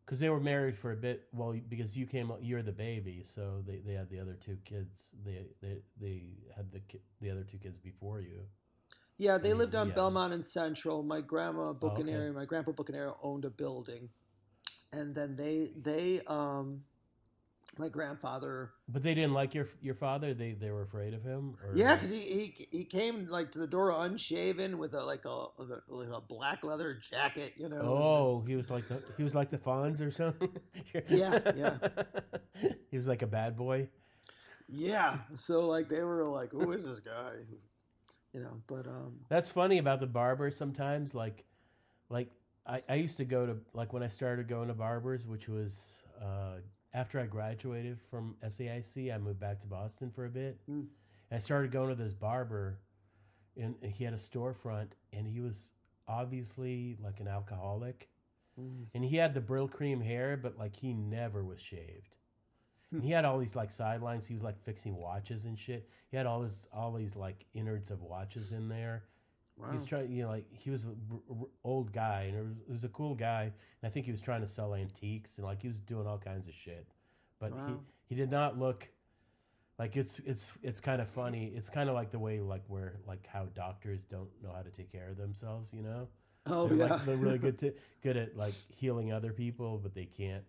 Because 0.05 0.19
they 0.19 0.29
were 0.29 0.39
married 0.39 0.75
for 0.75 0.91
a 0.91 0.95
bit. 0.95 1.27
Well, 1.31 1.53
because 1.69 1.95
you 1.95 2.07
came, 2.07 2.31
you're 2.41 2.63
the 2.63 2.71
baby, 2.71 3.21
so 3.23 3.61
they, 3.67 3.77
they 3.85 3.93
had 3.93 4.09
the 4.09 4.19
other 4.19 4.33
two 4.33 4.57
kids. 4.65 5.11
They 5.23 5.45
they 5.61 5.77
they 6.01 6.23
had 6.55 6.71
the 6.71 6.81
the 7.21 7.29
other 7.29 7.43
two 7.43 7.59
kids 7.59 7.77
before 7.77 8.19
you. 8.21 8.41
Yeah, 9.19 9.37
They 9.37 9.49
Yeah, 9.49 9.55
lived 9.55 9.75
on 9.75 9.89
yeah. 9.89 9.93
Belmont 9.95 10.33
and 10.33 10.43
Central. 10.43 11.03
My 11.03 11.21
grandma 11.21 11.73
Buccaneer, 11.73 12.17
okay. 12.19 12.25
and 12.27 12.35
my 12.35 12.45
grandpa 12.45 12.71
Buccaneer 12.71 13.11
owned 13.21 13.45
a 13.45 13.51
building, 13.51 14.09
and 14.91 15.13
then 15.13 15.35
they 15.35 15.67
they 15.75 16.21
um, 16.25 16.85
my 17.77 17.87
grandfather. 17.89 18.71
But 18.87 19.03
they 19.03 19.13
didn't 19.13 19.33
like 19.33 19.53
your 19.53 19.67
your 19.81 19.95
father. 19.95 20.33
They 20.33 20.53
they 20.53 20.71
were 20.71 20.81
afraid 20.81 21.13
of 21.13 21.23
him. 21.23 21.55
Or 21.63 21.71
Yeah, 21.75 21.95
because 21.95 22.09
he, 22.09 22.19
he 22.19 22.67
he 22.71 22.83
came 22.85 23.27
like 23.27 23.51
to 23.51 23.59
the 23.59 23.67
door 23.67 23.91
unshaven 23.91 24.77
with 24.77 24.93
a 24.93 25.03
like 25.03 25.25
a 25.25 25.29
a, 25.29 26.15
a 26.15 26.21
black 26.21 26.63
leather 26.63 26.95
jacket, 26.95 27.53
you 27.57 27.69
know. 27.69 27.81
Oh, 27.81 28.43
he 28.47 28.55
was 28.55 28.69
like 28.69 28.87
the 28.87 29.01
he 29.17 29.23
was 29.23 29.35
like 29.35 29.49
the 29.49 29.57
Fonz 29.57 30.01
or 30.01 30.11
something. 30.11 30.49
Yeah, 31.07 31.39
yeah. 31.55 31.77
he 32.89 32.97
was 32.97 33.07
like 33.07 33.21
a 33.21 33.27
bad 33.27 33.55
boy. 33.55 33.89
yeah. 34.67 35.17
So 35.35 35.67
like 35.67 35.87
they 35.89 36.01
were 36.03 36.25
like, 36.25 36.51
"Who 36.51 36.71
is 36.71 36.85
this 36.85 36.99
guy?" 36.99 37.33
You 38.33 38.41
know, 38.41 38.61
but 38.67 38.85
um, 38.87 39.21
That's 39.29 39.49
funny 39.51 39.79
about 39.79 39.99
the 39.99 40.05
barber 40.07 40.51
sometimes. 40.51 41.15
Like, 41.15 41.43
like 42.09 42.29
I, 42.65 42.81
I 42.87 42.95
used 42.95 43.17
to 43.17 43.25
go 43.25 43.45
to 43.45 43.57
like 43.73 43.91
when 43.93 44.03
I 44.03 44.07
started 44.07 44.47
going 44.47 44.67
to 44.67 44.73
barbers, 44.75 45.25
which 45.25 45.47
was 45.47 46.01
uh, 46.21 46.57
after 46.93 47.19
I 47.19 47.25
graduated 47.25 47.99
from 48.09 48.35
SAIC. 48.43 49.13
I 49.13 49.17
moved 49.17 49.39
back 49.39 49.59
to 49.61 49.67
Boston 49.67 50.11
for 50.11 50.25
a 50.25 50.29
bit. 50.29 50.59
Mm. 50.69 50.87
I 51.31 51.39
started 51.39 51.71
going 51.71 51.89
to 51.89 51.95
this 51.95 52.13
barber, 52.13 52.79
and 53.55 53.75
he 53.81 54.03
had 54.03 54.13
a 54.13 54.17
storefront, 54.17 54.89
and 55.13 55.27
he 55.27 55.41
was 55.41 55.71
obviously 56.07 56.97
like 57.03 57.19
an 57.19 57.27
alcoholic, 57.27 58.09
mm, 58.59 58.85
and 58.95 59.05
he 59.05 59.15
had 59.15 59.33
the 59.33 59.41
Brylcreem 59.41 60.03
hair, 60.03 60.37
but 60.37 60.57
like 60.57 60.75
he 60.75 60.93
never 60.93 61.43
was 61.43 61.61
shaved. 61.61 62.15
And 62.91 63.03
he 63.03 63.11
had 63.11 63.23
all 63.23 63.37
these 63.37 63.55
like 63.55 63.71
sidelines. 63.71 64.25
He 64.25 64.33
was 64.33 64.41
like 64.41 64.59
fixing 64.63 64.95
watches 64.95 65.45
and 65.45 65.57
shit. 65.59 65.87
He 66.09 66.17
had 66.17 66.25
all 66.25 66.41
his 66.41 66.65
all 66.73 66.91
these 66.91 67.15
like 67.15 67.45
innards 67.53 67.91
of 67.91 68.01
watches 68.01 68.51
in 68.51 68.67
there. 68.67 69.03
Wow. 69.59 69.67
He's 69.71 69.85
trying, 69.85 70.11
you 70.11 70.23
know, 70.23 70.29
like 70.29 70.45
he 70.51 70.69
was 70.69 70.85
an 70.85 70.95
old 71.63 71.91
guy, 71.91 72.23
and 72.29 72.37
it 72.37 72.43
was, 72.43 72.57
it 72.67 72.71
was 72.71 72.83
a 72.83 72.89
cool 72.89 73.15
guy. 73.15 73.43
And 73.43 73.51
I 73.83 73.89
think 73.89 74.05
he 74.05 74.11
was 74.11 74.21
trying 74.21 74.41
to 74.41 74.47
sell 74.47 74.73
antiques, 74.73 75.37
and 75.37 75.45
like 75.45 75.61
he 75.61 75.67
was 75.67 75.79
doing 75.79 76.07
all 76.07 76.17
kinds 76.17 76.47
of 76.47 76.53
shit. 76.53 76.87
But 77.39 77.51
Wow. 77.53 77.67
he 77.67 77.75
he 78.05 78.15
did 78.15 78.31
not 78.31 78.57
look 78.57 78.89
like 79.77 79.95
it's 79.95 80.19
it's 80.19 80.51
it's 80.61 80.79
kind 80.79 81.01
of 81.01 81.07
funny. 81.07 81.53
It's 81.55 81.69
kind 81.69 81.89
of 81.89 81.95
like 81.95 82.11
the 82.11 82.19
way 82.19 82.39
like 82.39 82.63
where 82.67 82.95
like 83.07 83.25
how 83.27 83.45
doctors 83.55 84.01
don't 84.09 84.29
know 84.43 84.51
how 84.53 84.61
to 84.61 84.69
take 84.71 84.91
care 84.91 85.09
of 85.09 85.17
themselves. 85.17 85.73
You 85.73 85.83
know, 85.83 86.07
oh 86.47 86.67
they're 86.67 86.77
yeah, 86.77 86.93
like 86.93 87.05
they're 87.05 87.17
really 87.17 87.37
good 87.37 87.57
to 87.59 87.73
good 88.03 88.17
at 88.17 88.35
like 88.35 88.53
healing 88.75 89.13
other 89.13 89.31
people, 89.33 89.77
but 89.77 89.93
they 89.93 90.05
can't. 90.05 90.43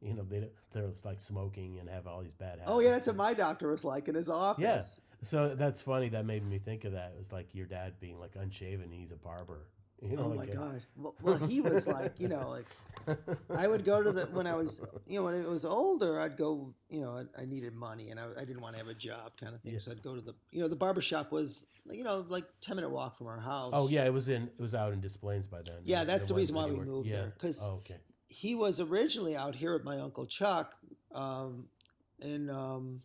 You 0.00 0.12
know, 0.12 0.22
they 0.28 0.40
don't- 0.40 0.52
they're 0.72 0.88
just 0.88 1.04
like 1.06 1.18
smoking 1.20 1.78
and 1.78 1.88
have 1.88 2.06
all 2.06 2.20
these 2.20 2.34
bad 2.34 2.58
habits. 2.58 2.68
Oh 2.70 2.80
yeah, 2.80 2.90
that's 2.90 3.06
what 3.06 3.16
my 3.16 3.32
doctor 3.32 3.70
was 3.70 3.84
like 3.84 4.08
in 4.08 4.14
his 4.16 4.28
office. 4.28 5.00
So 5.24 5.54
that's 5.54 5.80
funny. 5.80 6.08
That 6.10 6.26
made 6.26 6.46
me 6.46 6.58
think 6.58 6.84
of 6.84 6.92
that. 6.92 7.12
It 7.14 7.18
was 7.18 7.32
like 7.32 7.54
your 7.54 7.66
dad 7.66 7.94
being 8.00 8.18
like 8.18 8.36
unshaven. 8.36 8.82
And 8.84 8.94
he's 8.94 9.12
a 9.12 9.16
barber. 9.16 9.68
You 10.02 10.16
know, 10.16 10.24
oh 10.24 10.28
my 10.30 10.34
like 10.34 10.48
a- 10.50 10.56
god. 10.56 10.82
Well, 10.98 11.14
well, 11.22 11.38
he 11.38 11.60
was 11.60 11.88
like, 11.88 12.12
you 12.18 12.28
know, 12.28 12.48
like 12.48 12.66
I 13.56 13.66
would 13.66 13.84
go 13.84 14.02
to 14.02 14.12
the 14.12 14.26
when 14.26 14.46
I 14.46 14.54
was, 14.54 14.84
you 15.06 15.18
know, 15.18 15.24
when 15.24 15.42
I 15.42 15.46
was 15.48 15.64
older, 15.64 16.20
I'd 16.20 16.36
go, 16.36 16.74
you 16.90 17.00
know, 17.00 17.10
I, 17.36 17.42
I 17.42 17.44
needed 17.46 17.74
money 17.74 18.10
and 18.10 18.20
I, 18.20 18.26
I 18.38 18.44
didn't 18.44 18.60
want 18.60 18.74
to 18.74 18.78
have 18.80 18.88
a 18.88 18.94
job, 18.94 19.32
kind 19.40 19.54
of 19.54 19.62
thing. 19.62 19.72
Yeah. 19.72 19.78
So 19.78 19.92
I'd 19.92 20.02
go 20.02 20.14
to 20.14 20.20
the, 20.20 20.34
you 20.50 20.60
know, 20.60 20.68
the 20.68 20.76
barber 20.76 21.00
shop 21.00 21.32
was, 21.32 21.68
you 21.90 22.04
know, 22.04 22.26
like 22.28 22.44
ten 22.60 22.76
minute 22.76 22.90
walk 22.90 23.16
from 23.16 23.28
our 23.28 23.38
house. 23.40 23.72
Oh 23.74 23.88
yeah, 23.88 24.04
it 24.04 24.12
was 24.12 24.28
in. 24.28 24.42
It 24.42 24.60
was 24.60 24.74
out 24.74 24.92
in 24.92 25.00
Des 25.00 25.16
Plaines 25.18 25.46
by 25.46 25.62
then. 25.62 25.76
Yeah, 25.84 26.04
that's 26.04 26.28
the 26.28 26.34
reason 26.34 26.54
why 26.56 26.66
we 26.66 26.76
moved 26.76 27.08
yeah. 27.08 27.16
there, 27.16 27.34
'cause- 27.38 27.66
oh, 27.66 27.76
okay. 27.76 27.96
he 28.28 28.54
was 28.54 28.80
originally 28.80 29.36
out 29.36 29.54
here 29.54 29.72
with 29.72 29.84
my 29.84 30.00
uncle 30.00 30.26
Chuck, 30.26 30.74
um, 31.14 31.68
in 32.20 32.50
um, 32.50 33.00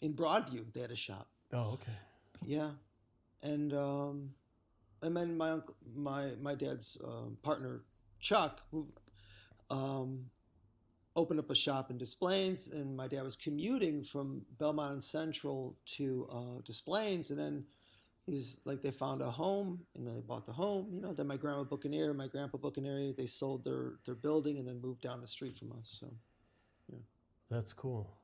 in 0.00 0.14
Broadview. 0.14 0.72
They 0.72 0.80
had 0.80 0.90
a 0.90 0.96
shop. 0.96 1.28
Oh 1.52 1.72
okay. 1.74 1.92
Yeah, 2.44 2.70
and 3.42 3.72
um, 3.74 4.30
and 5.02 5.16
then 5.16 5.36
my 5.36 5.50
uncle, 5.50 5.74
my 5.94 6.30
my 6.40 6.54
dad's 6.54 6.96
um, 7.04 7.36
partner 7.42 7.82
Chuck, 8.20 8.60
who 8.70 8.86
um, 9.70 10.26
opened 11.16 11.40
up 11.40 11.50
a 11.50 11.54
shop 11.54 11.90
in 11.90 11.98
Des 11.98 12.14
Plaines, 12.18 12.68
and 12.68 12.96
my 12.96 13.08
dad 13.08 13.22
was 13.22 13.36
commuting 13.36 14.04
from 14.04 14.42
Belmont 14.58 14.92
and 14.92 15.02
Central 15.02 15.76
to 15.96 16.26
uh, 16.32 16.60
Des 16.64 16.80
Plaines, 16.84 17.30
and 17.30 17.38
then 17.38 17.64
he 18.26 18.34
was 18.34 18.60
like 18.64 18.80
they 18.80 18.90
found 18.90 19.22
a 19.22 19.30
home, 19.30 19.80
and 19.96 20.06
they 20.06 20.20
bought 20.20 20.46
the 20.46 20.52
home. 20.52 20.88
You 20.92 21.00
know, 21.00 21.12
then 21.12 21.26
my 21.26 21.36
grandma 21.36 21.64
Buccaneer, 21.64 22.14
my 22.14 22.28
grandpa 22.28 22.58
Buccaneer, 22.58 23.12
they 23.12 23.26
sold 23.26 23.64
their 23.64 23.94
their 24.06 24.14
building 24.14 24.58
and 24.58 24.68
then 24.68 24.80
moved 24.80 25.00
down 25.00 25.20
the 25.20 25.28
street 25.28 25.56
from 25.56 25.72
us. 25.72 25.98
So 26.00 26.12
yeah, 26.92 26.98
That's 27.50 27.72
cool. 27.72 28.19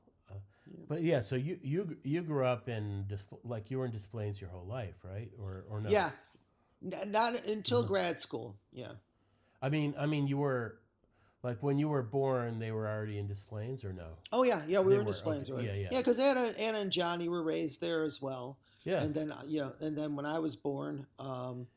Yeah. 0.69 0.85
But 0.89 1.03
yeah, 1.03 1.21
so 1.21 1.37
you 1.37 1.59
you 1.63 1.97
you 2.03 2.23
grew 2.23 2.45
up 2.45 2.69
in 2.69 3.07
like 3.45 3.71
you 3.71 3.79
were 3.79 3.87
in 3.87 3.93
Des 3.93 4.07
Plaines 4.11 4.41
your 4.41 4.51
whole 4.51 4.67
life, 4.67 4.97
right? 5.05 5.31
Or 5.39 5.65
or 5.71 5.81
no? 5.81 5.89
yeah, 5.91 6.11
N- 6.85 7.11
not 7.13 7.47
until 7.47 7.83
No. 7.83 7.89
grad 7.89 8.19
school. 8.19 8.57
Yeah. 8.73 8.93
I 9.63 9.69
mean, 9.69 9.95
I 9.99 10.07
mean, 10.07 10.27
you 10.27 10.39
were 10.39 10.79
like 11.43 11.63
when 11.63 11.79
you 11.79 11.89
were 11.89 12.03
born, 12.03 12.59
they 12.59 12.73
were 12.73 12.89
already 12.89 13.19
in 13.19 13.27
Des 13.29 13.45
Plaines, 13.49 13.85
or 13.85 13.93
no? 13.93 14.09
Oh 14.33 14.43
yeah, 14.43 14.63
yeah, 14.67 14.81
we 14.81 14.91
They 14.93 14.99
were 14.99 15.07
in 15.07 15.13
Plaines, 15.15 15.49
okay. 15.51 15.59
right? 15.59 15.67
Yeah, 15.67 15.75
yeah. 15.83 15.89
yeah. 15.93 15.99
Because 15.99 16.19
Anna, 16.19 16.53
Anna 16.59 16.79
and 16.79 16.91
Johnny 16.93 17.29
were 17.29 17.43
raised 17.43 17.81
there 17.81 18.03
as 18.03 18.21
well, 18.21 18.59
Yeah. 18.85 19.03
and 19.03 19.15
then 19.15 19.31
uh, 19.33 19.43
you 19.47 19.61
know, 19.61 19.73
and 19.81 19.97
then 19.97 20.17
when 20.17 20.27
I 20.27 20.39
was 20.41 20.57
born, 20.57 21.07
um, 21.19 21.69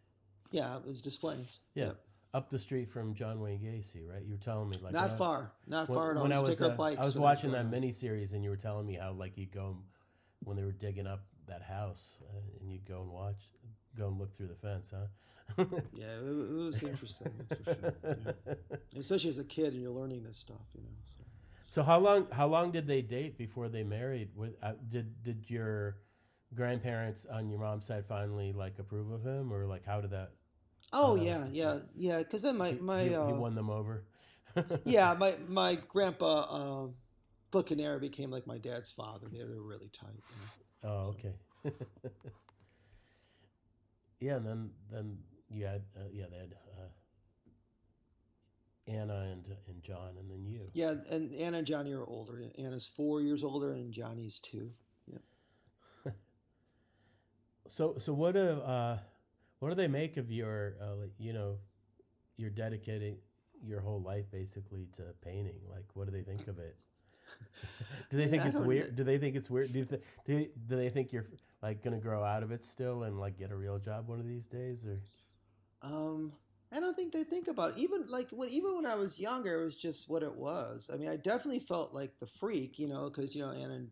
yeah, 0.52 0.78
it 0.78 0.86
was 0.88 1.02
Des 1.02 1.18
Plaines. 1.20 1.60
Yeah. 1.76 1.86
Yep. 1.88 2.02
Up 2.34 2.50
the 2.50 2.60
street 2.60 2.92
from 2.92 3.16
John 3.16 3.40
Wayne 3.40 3.60
Gacy, 3.60 4.08
right? 4.08 4.24
You 4.24 4.34
were 4.34 4.40
telling 4.40 4.70
me 4.70 4.78
like 4.82 4.94
not 4.94 5.12
I- 5.12 5.16
far, 5.16 5.52
not 5.66 5.90
when, 5.90 5.96
far 5.98 6.12
at 6.12 6.18
all. 6.18 6.24
when 6.24 6.34
I 6.34 6.40
was 6.40 6.62
uh. 6.62 6.76
I 6.80 7.04
was 7.04 7.18
watching 7.18 7.52
that 7.54 7.70
mini 7.70 7.92
series, 7.92 8.34
and 8.34 8.44
you 8.44 8.52
were 8.52 8.58
telling 8.58 8.86
me 8.86 8.96
how 8.96 9.14
like 9.14 9.38
you'd 9.38 9.52
go 9.52 9.78
when 10.44 10.56
they 10.56 10.64
were 10.64 10.72
digging 10.72 11.08
up 11.08 11.26
that 11.48 11.64
house, 11.64 12.18
uh, 12.22 12.38
and 12.62 12.72
you'd 12.72 12.86
go 12.86 13.02
and 13.02 13.12
watch, 13.12 13.50
go 13.98 14.08
and 14.08 14.20
look 14.20 14.36
through 14.36 14.48
the 14.48 14.56
fence, 14.56 14.94
huh? 14.96 15.08
Yeah, 15.94 16.06
it, 16.22 16.28
it 16.28 16.54
was 16.56 16.84
interesting, 16.84 17.32
sure. 17.66 17.76
Yeah. 18.04 18.56
Especially 18.98 19.32
as 19.32 19.40
a 19.40 19.44
kid, 19.44 19.74
and 19.74 19.82
you're 19.82 19.92
learning 19.92 20.24
this 20.24 20.38
stuff, 20.38 20.68
you 20.76 20.82
know. 20.82 20.90
So. 21.04 21.22
So 21.64 21.84
how 21.84 22.00
long 22.00 22.28
how 22.32 22.48
long 22.48 22.72
did 22.72 22.88
they 22.88 23.02
date 23.02 23.38
before 23.38 23.70
they 23.70 23.84
married? 23.84 24.30
With 24.36 24.56
uh, 24.62 24.74
did 24.90 25.22
did 25.24 25.50
your 25.50 25.98
grandparents 26.56 27.28
on 27.32 27.48
your 27.48 27.60
mom's 27.60 27.86
side 27.86 28.06
finally 28.08 28.54
like 28.54 28.80
approve 28.80 29.12
of 29.12 29.24
him, 29.24 29.54
or 29.54 29.68
like 29.68 29.86
how 29.86 30.02
did 30.02 30.12
that? 30.12 30.32
Oh 30.92 31.12
Uh, 31.18 31.22
yeah, 31.24 31.48
yeah, 31.52 31.80
yeah. 31.96 32.18
Because 32.20 32.42
then 32.42 32.58
my 32.58 32.74
my 32.82 33.04
he, 33.04 33.16
uh, 33.16 33.28
he 33.28 33.34
won 33.34 33.56
them 33.56 33.70
over. 33.70 34.04
yeah 34.86 35.16
my 35.20 35.36
my 35.48 35.76
grandpa 35.88 36.42
uh, 36.42 36.88
Buccaneer 37.52 38.00
became 38.00 38.32
like 38.32 38.48
my 38.48 38.58
dad's 38.58 38.90
father. 38.92 39.28
They 39.32 39.44
were 39.44 39.62
really 39.62 39.90
tight. 39.90 40.10
You 40.84 40.90
know? 40.90 40.92
Oh, 40.92 41.02
So- 41.02 41.10
okay. 41.10 41.34
yeah, 44.20 44.36
and 44.38 44.46
then 44.46 44.72
then 44.92 45.18
you 45.50 45.66
had 45.66 45.84
uh, 45.96 46.10
yeah 46.12 46.26
they 46.32 46.38
had 46.38 46.54
uh, 46.78 46.88
Anna 48.88 49.30
and 49.32 49.46
and 49.68 49.84
John, 49.84 50.16
and 50.20 50.30
then 50.30 50.46
you. 50.46 50.70
Yeah, 50.74 50.96
and 51.12 51.34
Anna 51.36 51.58
and 51.60 51.68
Johnny 51.68 51.94
are 51.94 52.06
older. 52.06 52.42
Anna's 52.58 52.88
four 52.88 53.22
years 53.22 53.44
older, 53.44 53.74
and 53.74 53.94
Johnny's 53.94 54.40
two. 54.40 54.72
Yeah. 55.08 55.20
So 57.68 57.96
so 58.00 58.14
what 58.14 58.36
a 58.36 58.54
uh, 58.56 58.98
what 59.60 59.70
do 59.70 59.76
they 59.76 59.88
make 59.88 60.18
of 60.18 60.32
your 60.32 60.76
uh, 60.82 61.07
you 61.18 61.34
know 61.34 61.57
you're 62.38 62.49
dedicating 62.49 63.18
your 63.64 63.82
whole 63.82 64.01
life 64.01 64.26
basically 64.32 64.88
to 64.95 65.03
painting? 65.24 65.60
Like, 65.70 65.86
what 65.93 66.05
do 66.05 66.12
they 66.12 66.22
think 66.24 66.47
of 66.47 66.60
it? 66.60 66.78
do 68.10 68.18
they 68.18 68.28
think 68.28 68.43
I 68.45 68.47
it's 68.49 68.60
weird? 68.60 68.95
Do 68.95 69.03
they 69.03 69.18
think 69.18 69.36
it's 69.36 69.49
weird? 69.49 69.74
Do, 69.74 69.86
th- 69.86 70.01
do 70.26 70.47
do 70.68 70.76
they 70.76 70.89
think 70.89 71.12
you're 71.12 71.28
like 71.62 71.84
gonna 71.84 71.99
grow 71.99 72.24
out 72.24 72.43
of 72.43 72.51
it 72.51 72.66
still 72.66 73.03
and 73.03 73.20
like 73.20 73.38
get 73.38 73.51
a 73.51 73.55
real 73.55 73.80
job 73.80 74.07
one 74.07 74.20
of 74.20 74.28
these 74.28 74.47
days? 74.47 74.86
Or 74.86 74.99
Um, 75.82 76.34
I 76.72 76.80
don't 76.80 76.95
think 76.95 77.14
they 77.14 77.24
think 77.24 77.47
about 77.47 77.72
it. 77.72 77.78
even 77.80 78.05
like 78.07 78.30
when 78.32 78.49
even 78.49 78.76
when 78.76 78.86
I 78.86 78.95
was 78.95 79.20
younger, 79.20 79.60
it 79.60 79.64
was 79.64 79.76
just 79.76 80.10
what 80.10 80.24
it 80.24 80.36
was. 80.36 80.89
I 80.93 80.97
mean, 80.97 81.10
I 81.10 81.16
definitely 81.18 81.60
felt 81.60 81.93
like 81.93 82.18
the 82.20 82.28
freak, 82.28 82.80
you 82.80 82.88
know, 82.88 83.10
because 83.10 83.36
you 83.36 83.41
know 83.41 83.51
Anna 83.51 83.74
and, 83.76 83.91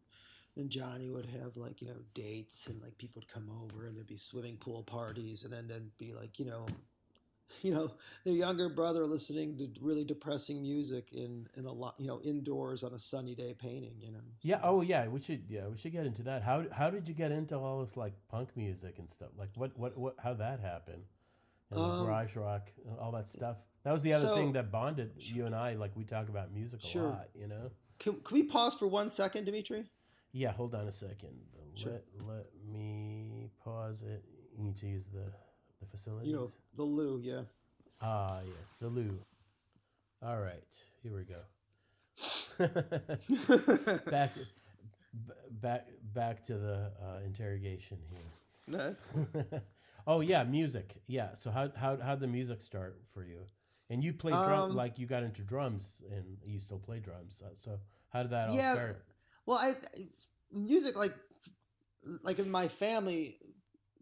and 0.58 0.70
Johnny 0.70 1.10
would 1.10 1.26
have 1.28 1.56
like 1.58 1.82
you 1.82 1.88
know 1.88 2.02
dates, 2.14 2.68
and 2.68 2.82
like 2.82 2.98
people 2.98 3.22
would 3.22 3.30
come 3.32 3.50
over, 3.64 3.86
and 3.86 3.96
there'd 3.96 4.08
be 4.08 4.18
swimming 4.18 4.58
pool 4.58 4.84
parties, 4.84 5.44
and 5.44 5.54
then 5.54 5.68
there'd 5.68 5.98
be 5.98 6.14
like 6.14 6.40
you 6.40 6.46
know 6.46 6.66
you 7.62 7.74
know, 7.74 7.90
their 8.26 8.34
younger 8.34 8.68
brother 8.68 9.06
listening 9.06 9.58
to 9.58 9.70
really 9.82 10.04
depressing 10.04 10.62
music 10.62 11.14
in 11.14 11.48
in 11.56 11.66
a 11.66 11.72
lot, 11.72 11.96
you 11.98 12.06
know, 12.08 12.20
indoors 12.22 12.84
on 12.84 12.94
a 12.94 13.00
sunny 13.00 13.36
day 13.36 13.56
painting. 13.58 13.96
You 14.00 14.12
know. 14.12 14.20
Yeah. 14.42 14.60
Oh, 14.64 14.82
yeah. 14.82 15.08
We 15.08 15.22
should. 15.22 15.44
Yeah, 15.48 15.68
we 15.68 15.78
should 15.78 15.94
get 15.94 16.06
into 16.06 16.24
that. 16.24 16.44
How 16.44 16.66
How 16.72 16.90
did 16.90 17.08
you 17.08 17.14
get 17.14 17.32
into 17.32 17.56
all 17.58 17.84
this 17.86 17.96
like 17.96 18.14
punk 18.28 18.50
music 18.58 19.00
and 19.00 19.10
stuff? 19.10 19.30
Like 19.38 19.50
what 19.56 19.78
What 19.78 19.98
What 19.98 20.16
How 20.22 20.34
that 20.34 20.60
happened? 20.60 21.04
And 21.72 21.80
Um, 21.80 22.06
garage 22.06 22.36
rock, 22.36 22.70
all 23.00 23.12
that 23.14 23.30
stuff. 23.30 23.58
That 23.84 23.94
was 23.94 24.04
the 24.04 24.14
other 24.14 24.28
so- 24.28 24.36
thing 24.36 24.52
that 24.54 24.70
bonded 24.72 25.12
you 25.18 25.46
and 25.46 25.56
I. 25.56 25.74
Like 25.76 25.96
we 25.96 26.04
talk 26.04 26.28
about 26.30 26.52
music 26.54 26.82
a 26.84 26.86
Sure. 26.86 27.10
lot. 27.10 27.30
You 27.34 27.48
know. 27.48 27.72
Can, 28.00 28.20
can 28.22 28.36
we 28.36 28.44
pause 28.44 28.76
for 28.76 28.88
one 28.88 29.10
second, 29.10 29.46
Dimitri? 29.46 29.86
Yeah. 30.38 30.52
Hold 30.52 30.76
on 30.76 30.88
a 30.88 30.92
second. 30.92 31.34
Sure. 31.76 31.94
Let 31.94 32.04
Let 32.28 32.46
me 32.72 33.50
pause 33.64 34.02
it. 34.04 34.24
You 34.58 34.64
need 34.64 34.78
to 34.78 34.88
use 34.88 35.06
the 35.14 35.26
the 35.80 35.86
facilities. 35.92 36.30
You 36.30 36.36
know, 36.36 36.50
the 36.76 36.84
loo. 36.84 37.20
Yeah. 37.24 37.42
Ah, 38.02 38.40
yes, 38.46 38.76
the 38.80 38.88
loo. 38.88 39.18
All 40.22 40.40
right, 40.40 40.72
here 41.04 41.14
we 41.16 41.24
go. 41.24 41.42
back, 44.12 44.30
b- 45.28 45.34
back, 45.62 45.88
back 46.14 46.44
to 46.46 46.54
the 46.58 46.92
uh, 47.02 47.20
interrogation 47.26 47.98
here. 48.10 48.20
That's 48.68 49.08
oh 50.08 50.22
yeah, 50.22 50.44
music. 50.44 50.96
Yeah. 51.08 51.36
So 51.36 51.52
how 51.52 51.70
how 51.76 51.98
how'd 51.98 52.20
the 52.20 52.28
music 52.28 52.62
start 52.62 53.00
for 53.14 53.24
you? 53.24 53.40
And 53.90 54.04
you 54.04 54.14
played 54.14 54.34
drum 54.34 54.72
Um, 54.72 54.76
like 54.76 55.00
you 55.00 55.06
got 55.08 55.24
into 55.24 55.42
drums, 55.44 56.02
and 56.12 56.38
you 56.44 56.60
still 56.60 56.80
play 56.80 57.00
drums. 57.00 57.42
Uh, 57.46 57.50
So 57.56 57.80
how 58.10 58.24
did 58.24 58.32
that 58.32 58.50
all 58.50 58.56
yeah. 58.56 58.74
start? 58.74 59.02
Well, 59.48 59.58
I 59.58 59.74
music 60.52 60.96
like 60.98 61.14
like 62.22 62.38
in 62.38 62.52
my 62.52 62.68
family, 62.68 63.38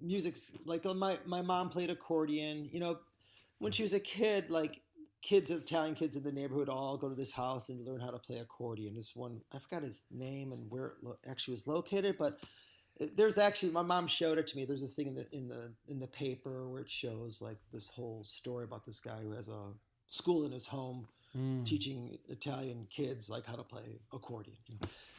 music's 0.02 0.52
like 0.66 0.84
my 0.84 1.18
my 1.26 1.42
mom 1.42 1.70
played 1.70 1.90
accordion. 1.90 2.68
You 2.72 2.80
know, 2.82 2.98
when 3.60 3.72
she 3.72 3.84
was 3.84 3.94
a 3.94 4.00
kid, 4.00 4.50
like 4.50 4.82
kids, 5.22 5.52
Italian 5.52 5.96
kids 5.96 6.16
in 6.16 6.24
the 6.24 6.32
neighborhood, 6.32 6.68
all 6.68 6.98
go 6.98 7.10
to 7.10 7.16
this 7.16 7.32
house 7.32 7.70
and 7.70 7.88
learn 7.88 8.00
how 8.02 8.10
to 8.12 8.20
play 8.20 8.40
accordion. 8.40 8.96
This 8.96 9.16
one, 9.16 9.42
I 9.54 9.60
forgot 9.60 9.84
his 9.84 10.06
name 10.12 10.52
and 10.52 10.70
where 10.70 10.88
it 10.88 10.94
lo- 11.04 11.18
actually 11.30 11.54
was 11.54 11.68
located, 11.68 12.18
but 12.18 12.40
there's 13.16 13.38
actually 13.38 13.72
my 13.72 13.82
mom 13.84 14.08
showed 14.08 14.38
it 14.40 14.48
to 14.48 14.58
me. 14.58 14.66
There's 14.66 14.82
this 14.82 14.96
thing 14.96 15.08
in 15.08 15.14
the 15.14 15.28
in 15.32 15.48
the 15.48 15.74
in 15.88 16.00
the 16.00 16.08
paper 16.08 16.68
where 16.68 16.82
it 16.82 16.90
shows 16.90 17.40
like 17.40 17.58
this 17.72 17.90
whole 17.92 18.24
story 18.24 18.64
about 18.64 18.84
this 18.84 19.00
guy 19.00 19.18
who 19.22 19.32
has 19.34 19.48
a 19.48 19.74
school 20.08 20.46
in 20.46 20.52
his 20.52 20.66
home 20.66 21.08
Mm. 21.38 21.66
teaching 21.66 22.18
Italian 22.30 22.88
kids 22.90 23.30
like 23.30 23.46
how 23.46 23.56
to 23.58 23.64
play 23.64 24.00
accordion. 24.14 24.56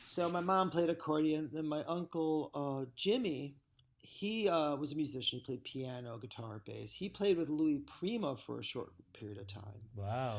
So 0.07 0.31
my 0.31 0.41
mom 0.41 0.71
played 0.71 0.89
accordion. 0.89 1.51
Then 1.53 1.67
my 1.67 1.83
uncle 1.89 2.53
uh, 2.55 2.89
Jimmy, 2.95 3.57
he 4.03 4.49
uh, 4.49 4.77
was 4.77 4.93
a 4.93 4.97
musician. 4.97 5.41
He 5.41 5.45
played 5.45 5.65
piano, 5.65 6.17
guitar, 6.17 6.63
bass. 6.65 6.95
He 6.95 7.09
played 7.09 7.37
with 7.37 7.49
Louis 7.49 7.81
Prima 7.81 8.37
for 8.37 8.61
a 8.61 8.63
short 8.63 8.93
period 9.13 9.39
of 9.39 9.49
time. 9.49 9.83
Wow. 9.97 10.39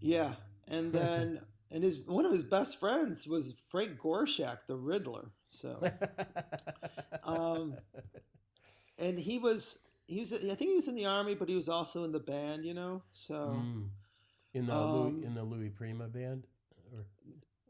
Yeah, 0.00 0.34
and 0.70 0.92
then 0.98 1.40
and 1.72 1.82
his 1.82 2.06
one 2.06 2.26
of 2.26 2.30
his 2.30 2.44
best 2.44 2.78
friends 2.78 3.26
was 3.26 3.56
Frank 3.68 3.98
Gorshin, 3.98 4.56
the 4.68 4.76
Riddler. 4.76 5.32
So 5.48 5.82
Um, 7.24 7.74
and 9.00 9.18
he 9.18 9.40
was 9.40 9.80
he 10.06 10.20
was 10.20 10.32
I 10.32 10.54
think 10.54 10.70
he 10.70 10.74
was 10.74 10.86
in 10.86 10.94
the 10.94 11.06
army, 11.06 11.34
but 11.34 11.48
he 11.48 11.56
was 11.56 11.68
also 11.68 12.04
in 12.04 12.12
the 12.12 12.20
band. 12.20 12.64
You 12.64 12.74
know, 12.74 13.02
so. 13.10 13.34
Mm. 13.34 13.88
In 14.54 14.64
the 14.64 14.74
Um, 14.74 14.92
Louis, 14.92 15.24
in 15.26 15.34
the 15.34 15.42
Louis 15.42 15.68
Prima 15.68 16.08
band, 16.08 16.46
or, 16.96 17.04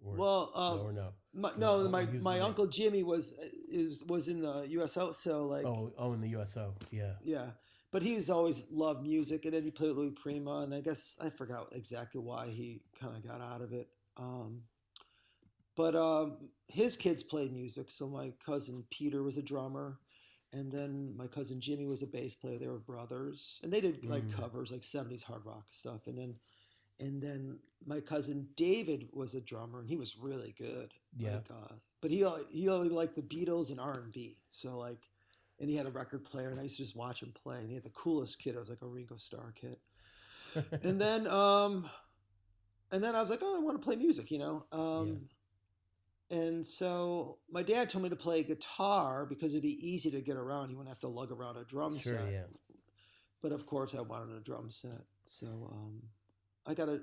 or 0.04 0.16
Well, 0.16 0.50
um, 0.54 0.78
or 0.78 0.92
no? 0.92 1.12
My, 1.38 1.50
No, 1.56 1.88
my 1.88 2.04
my 2.20 2.40
uncle 2.40 2.66
Jimmy 2.66 3.02
was 3.02 3.38
is 3.70 4.04
was 4.04 4.28
in 4.28 4.40
the 4.42 4.66
USO, 4.70 5.12
so 5.12 5.46
like 5.46 5.64
Oh, 5.64 5.92
oh, 5.96 6.12
in 6.12 6.20
the 6.20 6.28
USO, 6.30 6.74
yeah. 6.90 7.12
yeah. 7.22 7.50
But 7.90 8.02
he's 8.02 8.28
always 8.28 8.70
loved 8.70 9.02
music, 9.02 9.44
and 9.44 9.54
then 9.54 9.62
he 9.62 9.70
played 9.70 9.92
Louis 9.92 10.10
Prima, 10.10 10.60
and 10.60 10.74
I 10.74 10.80
guess 10.80 11.16
I 11.24 11.30
forgot 11.30 11.68
exactly 11.72 12.20
why 12.20 12.48
he 12.48 12.82
kind 13.00 13.16
of 13.16 13.26
got 13.26 13.40
out 13.40 13.62
of 13.62 13.72
it. 13.72 13.88
Um, 14.16 14.62
but 15.76 15.94
um, 15.94 16.50
his 16.66 16.96
kids 16.96 17.22
played 17.22 17.52
music, 17.52 17.90
so 17.90 18.08
my 18.08 18.32
cousin 18.44 18.84
Peter 18.90 19.22
was 19.22 19.38
a 19.38 19.42
drummer, 19.42 20.00
and 20.52 20.70
then 20.72 21.16
my 21.16 21.28
cousin 21.28 21.60
Jimmy 21.60 21.86
was 21.86 22.02
a 22.02 22.06
bass 22.06 22.34
player. 22.34 22.58
They 22.58 22.68
were 22.68 22.78
brothers, 22.80 23.60
and 23.62 23.72
they 23.72 23.80
did 23.80 24.04
like 24.04 24.24
Mm. 24.24 24.32
covers, 24.32 24.72
like 24.72 24.82
'70s 24.82 25.22
hard 25.22 25.44
rock 25.46 25.66
stuff, 25.70 26.06
and 26.06 26.18
then. 26.18 26.34
And 27.00 27.22
then 27.22 27.58
my 27.86 28.00
cousin 28.00 28.48
David 28.56 29.08
was 29.12 29.34
a 29.34 29.40
drummer, 29.40 29.78
and 29.80 29.88
he 29.88 29.96
was 29.96 30.16
really 30.18 30.54
good. 30.58 30.92
Yeah. 31.16 31.34
Like, 31.34 31.50
uh, 31.50 31.74
but 32.00 32.10
he 32.10 32.24
he 32.50 32.68
only 32.68 32.88
liked 32.88 33.14
the 33.16 33.22
Beatles 33.22 33.70
and 33.70 33.80
R 33.80 34.00
and 34.00 34.12
B. 34.12 34.36
So 34.50 34.76
like, 34.78 35.08
and 35.60 35.68
he 35.70 35.76
had 35.76 35.86
a 35.86 35.90
record 35.90 36.24
player, 36.24 36.50
and 36.50 36.58
I 36.60 36.64
used 36.64 36.76
to 36.76 36.82
just 36.82 36.96
watch 36.96 37.22
him 37.22 37.32
play. 37.32 37.58
And 37.58 37.68
he 37.68 37.74
had 37.74 37.84
the 37.84 37.90
coolest 37.90 38.38
kid. 38.40 38.56
I 38.56 38.60
was 38.60 38.68
like 38.68 38.82
a 38.82 38.86
Ringo 38.86 39.16
Starr 39.16 39.52
kid. 39.52 39.76
And 40.82 41.00
then 41.00 41.26
um, 41.28 41.88
and 42.90 43.02
then 43.04 43.14
I 43.14 43.20
was 43.20 43.30
like, 43.30 43.40
oh, 43.42 43.56
I 43.56 43.60
want 43.62 43.80
to 43.80 43.84
play 43.84 43.96
music, 43.96 44.30
you 44.30 44.38
know. 44.38 44.64
Um, 44.72 45.28
And 46.30 46.64
so 46.64 47.38
my 47.50 47.62
dad 47.62 47.88
told 47.88 48.02
me 48.04 48.10
to 48.10 48.16
play 48.16 48.42
guitar 48.42 49.24
because 49.24 49.52
it'd 49.52 49.62
be 49.62 49.78
easy 49.88 50.10
to 50.10 50.20
get 50.20 50.36
around. 50.36 50.70
You 50.70 50.76
wouldn't 50.76 50.90
have 50.94 50.98
to 51.00 51.08
lug 51.08 51.32
around 51.32 51.56
a 51.56 51.64
drum 51.64 51.98
Sure, 51.98 52.14
set. 52.18 52.32
yeah. 52.32 52.42
But 53.40 53.52
of 53.52 53.64
course, 53.66 53.94
I 53.94 54.00
wanted 54.02 54.36
a 54.36 54.40
drum 54.40 54.70
set. 54.70 55.04
So 55.24 55.46
um, 55.72 56.02
I 56.66 56.74
got 56.74 56.88
a. 56.88 57.00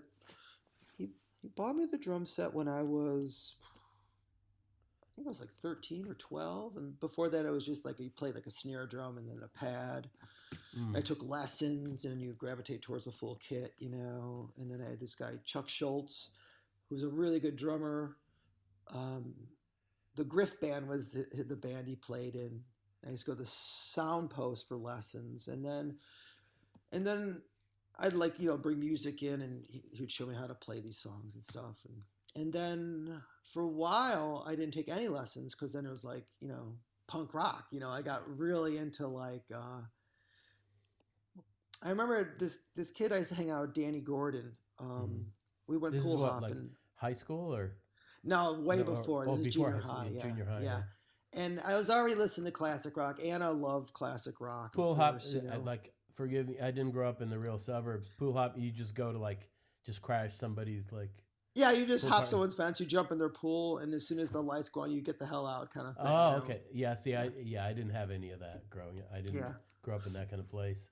He 0.97 1.09
he 1.41 1.47
bought 1.47 1.75
me 1.75 1.85
the 1.85 1.97
drum 1.97 2.25
set 2.25 2.53
when 2.53 2.67
I 2.67 2.83
was. 2.83 3.55
I 5.03 5.07
think 5.15 5.27
I 5.27 5.29
was 5.29 5.39
like 5.39 5.49
thirteen 5.49 6.07
or 6.07 6.13
twelve, 6.15 6.77
and 6.77 6.99
before 6.99 7.29
that, 7.29 7.45
I 7.45 7.51
was 7.51 7.65
just 7.65 7.85
like 7.85 7.99
you 7.99 8.09
played 8.09 8.35
like 8.35 8.47
a 8.47 8.51
snare 8.51 8.85
drum 8.85 9.17
and 9.17 9.29
then 9.29 9.41
a 9.43 9.57
pad. 9.59 10.09
Mm. 10.77 10.97
I 10.97 11.01
took 11.01 11.23
lessons, 11.23 12.05
and 12.05 12.21
you 12.21 12.33
gravitate 12.33 12.81
towards 12.81 13.07
a 13.07 13.11
full 13.11 13.35
kit, 13.35 13.73
you 13.79 13.89
know. 13.89 14.49
And 14.57 14.69
then 14.69 14.81
I 14.85 14.89
had 14.89 14.99
this 14.99 15.15
guy 15.15 15.33
Chuck 15.45 15.69
Schultz, 15.69 16.31
who 16.89 16.95
was 16.95 17.03
a 17.03 17.09
really 17.09 17.39
good 17.39 17.55
drummer. 17.55 18.17
Um, 18.93 19.33
the 20.15 20.23
Griff 20.23 20.59
Band 20.59 20.87
was 20.87 21.13
the, 21.13 21.43
the 21.43 21.55
band 21.55 21.87
he 21.87 21.95
played 21.95 22.35
in. 22.35 22.61
I 23.05 23.11
used 23.11 23.25
to 23.25 23.31
go 23.31 23.35
to 23.35 23.39
the 23.39 23.45
Sound 23.45 24.29
Post 24.29 24.67
for 24.67 24.77
lessons, 24.77 25.47
and 25.47 25.63
then, 25.63 25.97
and 26.91 27.05
then 27.05 27.41
I'd 27.99 28.13
like 28.13 28.39
you 28.39 28.47
know 28.49 28.57
bring 28.57 28.79
music 28.79 29.23
in, 29.23 29.41
and 29.41 29.63
he, 29.67 29.83
he 29.91 30.01
would 30.01 30.11
show 30.11 30.25
me 30.25 30.35
how 30.35 30.47
to 30.47 30.53
play 30.55 30.79
these 30.81 30.97
songs 30.97 31.35
and 31.35 31.43
stuff, 31.43 31.85
and 31.87 32.01
and 32.35 32.51
then 32.53 33.21
for 33.43 33.63
a 33.63 33.67
while 33.69 34.43
I 34.47 34.55
didn't 34.55 34.73
take 34.73 34.89
any 34.89 35.07
lessons 35.07 35.55
because 35.55 35.73
then 35.73 35.85
it 35.85 35.89
was 35.89 36.03
like 36.03 36.25
you 36.39 36.47
know 36.47 36.75
punk 37.07 37.33
rock. 37.33 37.67
You 37.71 37.79
know, 37.79 37.89
I 37.89 38.01
got 38.01 38.21
really 38.27 38.77
into 38.77 39.07
like. 39.07 39.43
Uh, 39.53 39.81
I 41.83 41.89
remember 41.89 42.35
this 42.39 42.59
this 42.75 42.89
kid 42.91 43.11
I 43.11 43.17
used 43.17 43.29
to 43.29 43.35
hang 43.35 43.51
out 43.51 43.61
with, 43.67 43.73
Danny 43.75 44.01
Gordon. 44.01 44.53
Um, 44.79 45.27
We 45.67 45.77
went 45.77 45.95
Mm-hmm. 45.95 46.03
This 46.03 46.05
is 46.05 46.13
pool 46.17 46.21
what, 46.23 46.41
like, 46.41 46.51
hopping. 46.51 46.69
High 46.95 47.13
school 47.13 47.55
or 47.55 47.77
no, 48.23 48.53
way 48.61 48.79
or- 48.79 48.83
before. 48.85 49.25
oh, 49.27 49.31
This 49.35 49.45
is 49.47 49.55
before 49.55 49.69
junior 49.71 49.81
high 49.83 49.93
high. 49.93 50.05
yeah, 50.05 50.17
Yeah, 50.17 50.21
junior 50.29 50.45
high, 50.45 50.61
Yeah. 50.61 50.81
And 51.33 51.59
I 51.59 51.77
was 51.77 51.89
already 51.89 52.15
listening 52.15 52.45
to 52.45 52.51
classic 52.51 52.95
rock. 52.97 53.19
Anna 53.23 53.51
loved 53.51 53.93
classic 53.93 54.39
rock. 54.39 54.73
pool 54.73 54.95
hop? 54.95 55.19
you 55.25 55.41
I- 55.41 55.57
know. 55.57 55.63
like, 55.63 55.93
forgive 56.15 56.47
me, 56.49 56.55
I 56.61 56.71
didn't 56.71 56.91
grow 56.91 57.07
up 57.09 57.21
in 57.21 57.29
the 57.29 57.37
real 57.39 57.59
suburbs. 57.59 58.09
Pool 58.17 58.33
hop, 58.33 58.55
you 58.57 58.71
just 58.71 58.95
go 58.95 59.11
to 59.11 59.17
like, 59.17 59.49
just 59.85 60.01
crash 60.01 60.35
somebody's 60.35 60.91
like. 60.91 61.11
yeah, 61.55 61.71
you 61.71 61.85
just 61.85 62.05
hop 62.05 62.17
party. 62.19 62.29
someone's 62.31 62.55
fence, 62.55 62.79
you 62.79 62.85
jump 62.85 63.11
in 63.11 63.17
their 63.19 63.29
pool, 63.29 63.77
and 63.79 63.93
as 63.93 64.07
soon 64.07 64.19
as 64.19 64.31
the 64.31 64.41
lights 64.41 64.69
go 64.69 64.81
on, 64.81 64.91
you 64.91 65.01
get 65.01 65.19
the 65.19 65.25
hell 65.25 65.45
out, 65.47 65.71
kind 65.73 65.87
of 65.87 65.95
thing. 65.95 66.05
Oh, 66.07 66.29
you 66.31 66.37
know? 66.37 66.43
okay, 66.43 66.61
yeah. 66.73 66.95
See, 66.95 67.15
I 67.15 67.29
yeah, 67.43 67.65
I 67.65 67.73
didn't 67.73 67.91
have 67.93 68.11
any 68.11 68.31
of 68.31 68.39
that 68.39 68.69
growing 68.69 68.99
up. 68.99 69.09
I 69.13 69.21
didn't 69.21 69.35
Yeah. 69.35 69.53
grow 69.81 69.95
up 69.95 70.05
in 70.07 70.13
that 70.13 70.29
kind 70.29 70.39
of 70.41 70.49
place. 70.49 70.89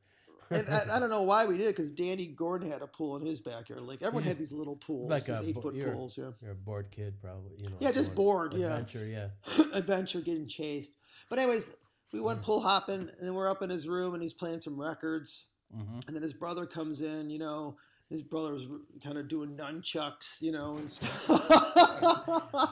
and 0.52 0.68
I, 0.70 0.98
I 0.98 1.00
don't 1.00 1.10
know 1.10 1.24
why 1.24 1.46
we 1.46 1.58
did 1.58 1.68
it 1.68 1.76
because 1.76 1.90
Danny 1.90 2.28
Gordon 2.28 2.70
had 2.70 2.82
a 2.82 2.88
pool 2.88 3.16
in 3.18 3.26
his 3.26 3.40
backyard. 3.40 3.82
Like 3.82 4.02
everyone 4.04 4.24
had 4.24 4.38
these 4.44 4.52
little 4.52 4.76
pools, 4.76 5.10
like 5.10 5.24
these 5.26 5.42
eight 5.42 5.56
bo- 5.56 5.62
foot 5.62 5.80
pools. 5.80 6.18
Yeah, 6.18 6.32
You're 6.42 6.52
a 6.52 6.56
bored 6.56 6.92
kid, 6.92 7.16
probably. 7.22 7.56
You 7.60 7.70
know. 7.70 7.78
Yeah, 7.80 7.92
just 7.92 8.14
bored, 8.14 8.54
yeah. 8.54 8.68
Adventure, 8.78 9.06
yeah. 9.08 9.28
adventure 9.74 10.22
getting 10.22 10.48
chased. 10.48 10.94
But 11.30 11.40
anyways, 11.40 11.76
we 12.14 12.22
went 12.22 12.42
pool 12.44 12.62
hopping, 12.62 13.10
and 13.22 13.36
we're 13.36 13.50
up 13.50 13.62
in 13.62 13.70
his 13.70 13.88
room, 13.88 14.14
and 14.14 14.22
he's 14.24 14.34
playing 14.34 14.60
some 14.62 14.80
records. 14.80 15.46
hmm 15.76 16.00
And 16.08 16.16
then 16.16 16.24
his 16.24 16.34
brother 16.34 16.66
comes 16.66 17.02
in, 17.02 17.30
you 17.30 17.40
know, 17.40 17.76
his 18.10 18.22
brother 18.22 18.54
was 18.54 18.68
kind 19.04 19.18
of 19.18 19.28
doing 19.28 19.58
nunchucks, 19.58 20.42
you 20.42 20.52
know, 20.52 20.76
and 20.78 20.90
stuff. 20.92 21.26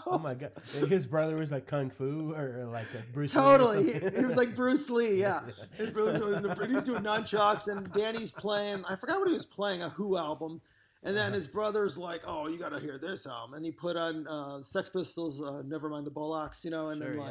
Oh 0.08 0.20
my 0.24 0.34
god, 0.36 0.52
his 0.88 1.06
brother 1.08 1.36
was 1.36 1.52
like 1.52 1.66
kung 1.68 1.90
fu 1.90 2.34
or 2.34 2.66
like 2.72 2.86
a 2.94 3.04
Bruce. 3.14 3.34
Lee 3.36 3.42
Totally. 3.42 3.94
He, 3.94 4.00
he 4.20 4.26
was 4.26 4.38
like 4.38 4.56
Bruce 4.56 4.90
Lee, 4.90 5.20
yeah. 5.20 5.42
His 5.78 5.90
brother's 5.92 6.20
doing, 6.42 6.70
he's 6.70 6.84
doing 6.84 7.04
nunchucks, 7.04 7.68
and 7.68 7.92
Danny's 7.92 8.32
playing, 8.32 8.84
I 8.88 8.96
forgot 8.96 9.20
what 9.20 9.28
he 9.30 9.34
was 9.34 9.46
playing, 9.46 9.82
a 9.82 9.90
Who 9.90 10.18
album. 10.18 10.62
And 11.04 11.16
then 11.18 11.28
Uh-huh. 11.28 11.34
his 11.36 11.48
brother's 11.48 11.98
like, 11.98 12.22
oh, 12.28 12.48
you 12.48 12.60
got 12.60 12.70
to 12.70 12.80
hear 12.80 13.00
this 13.00 13.26
album. 13.26 13.56
And 13.56 13.66
he 13.66 13.72
put 13.72 13.96
on 13.96 14.28
uh, 14.28 14.62
Sex 14.62 14.88
Pistols, 14.90 15.42
uh, 15.42 15.64
Nevermind 15.66 16.04
the 16.04 16.12
Bollocks, 16.12 16.64
you 16.64 16.70
know, 16.70 16.90
and 16.90 17.02
Sure, 17.02 17.14
then 17.14 17.20
yeah. 17.24 17.30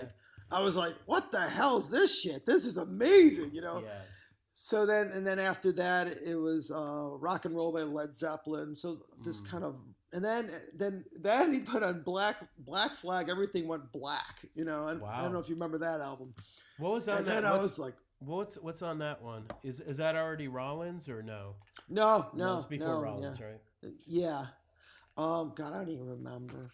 I 0.52 0.60
was 0.60 0.76
like, 0.76 0.94
what 1.06 1.30
the 1.32 1.40
hell 1.40 1.78
is 1.78 1.90
this 1.90 2.20
shit? 2.22 2.44
This 2.46 2.66
is 2.66 2.76
amazing, 2.76 3.50
you 3.54 3.60
know? 3.60 3.82
yeah. 3.84 4.02
So 4.52 4.84
then, 4.84 5.08
and 5.08 5.24
then 5.26 5.38
after 5.38 5.70
that, 5.72 6.08
it 6.08 6.34
was 6.34 6.72
uh, 6.74 7.16
rock 7.18 7.44
and 7.44 7.54
roll 7.54 7.72
by 7.72 7.82
Led 7.82 8.12
Zeppelin. 8.14 8.74
So 8.74 8.96
this 9.24 9.40
Mm. 9.40 9.48
kind 9.50 9.64
of, 9.64 9.78
and 10.12 10.24
then 10.24 10.50
then 10.74 11.04
then 11.14 11.52
he 11.52 11.60
put 11.60 11.82
on 11.84 12.02
Black 12.02 12.42
Black 12.58 12.94
Flag. 12.94 13.28
Everything 13.28 13.68
went 13.68 13.92
black, 13.92 14.44
you 14.54 14.64
know. 14.64 14.88
And 14.88 15.02
I 15.04 15.22
don't 15.22 15.32
know 15.32 15.38
if 15.38 15.48
you 15.48 15.54
remember 15.54 15.78
that 15.78 16.00
album. 16.00 16.34
What 16.78 16.92
was 16.94 17.08
on 17.08 17.18
And 17.18 17.26
that? 17.28 17.42
then 17.42 17.44
I 17.44 17.56
was 17.58 17.78
like, 17.78 17.94
What's 18.18 18.56
what's 18.56 18.82
on 18.82 18.98
that 18.98 19.22
one? 19.22 19.44
Is 19.62 19.80
is 19.80 19.96
that 19.98 20.16
already 20.16 20.48
Rollins 20.48 21.08
or 21.08 21.22
no? 21.22 21.54
No, 21.88 22.28
no, 22.34 22.58
it's 22.58 22.66
before 22.66 22.88
no, 22.88 23.00
Rollins, 23.02 23.38
yeah. 23.38 23.46
right? 23.46 23.60
Yeah. 24.06 24.44
Um, 25.16 25.52
God, 25.54 25.72
I 25.72 25.76
don't 25.78 25.90
even 25.90 26.06
remember. 26.08 26.72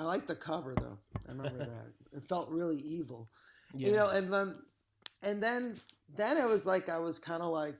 I 0.00 0.04
like 0.04 0.26
the 0.26 0.34
cover 0.34 0.74
though. 0.74 0.98
I 1.28 1.32
remember 1.32 1.58
that. 1.58 1.86
It 2.12 2.24
felt 2.26 2.50
really 2.50 2.78
evil. 2.78 3.28
Yeah. 3.72 3.88
You 3.88 3.96
know, 3.96 4.08
and 4.08 4.32
then 4.32 4.56
and 5.22 5.40
then 5.40 5.78
then 6.16 6.36
it 6.38 6.48
was 6.48 6.66
like 6.66 6.88
I 6.88 6.98
was 6.98 7.20
kind 7.20 7.40
of 7.40 7.50
like 7.52 7.76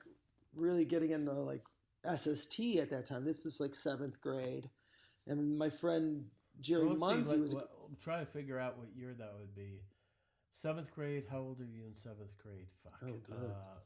really 0.55 0.85
getting 0.85 1.11
into 1.11 1.33
like 1.33 1.63
SST 2.05 2.77
at 2.79 2.89
that 2.91 3.05
time. 3.05 3.25
This 3.25 3.45
is 3.45 3.59
like 3.59 3.75
seventh 3.75 4.21
grade, 4.21 4.69
and 5.27 5.57
my 5.57 5.69
friend 5.69 6.25
Jerry 6.61 6.85
Well, 6.85 6.95
let's 6.95 7.29
like, 7.29 7.39
was. 7.41 7.55
what- 7.55 7.71
trying 8.01 8.25
to 8.25 8.31
figure 8.31 8.57
out 8.57 8.77
what 8.77 8.87
year 8.95 9.13
that 9.17 9.33
would 9.37 9.53
be. 9.53 9.81
Seventh 10.55 10.93
grade. 10.95 11.25
How 11.29 11.39
old 11.39 11.59
are 11.59 11.65
you 11.65 11.83
in 11.87 11.93
seventh 11.95 12.37
grade? 12.41 12.67
Fuck. 12.83 12.99
Oh, 13.03 13.19
good. 13.27 13.49
Uh, 13.51 13.79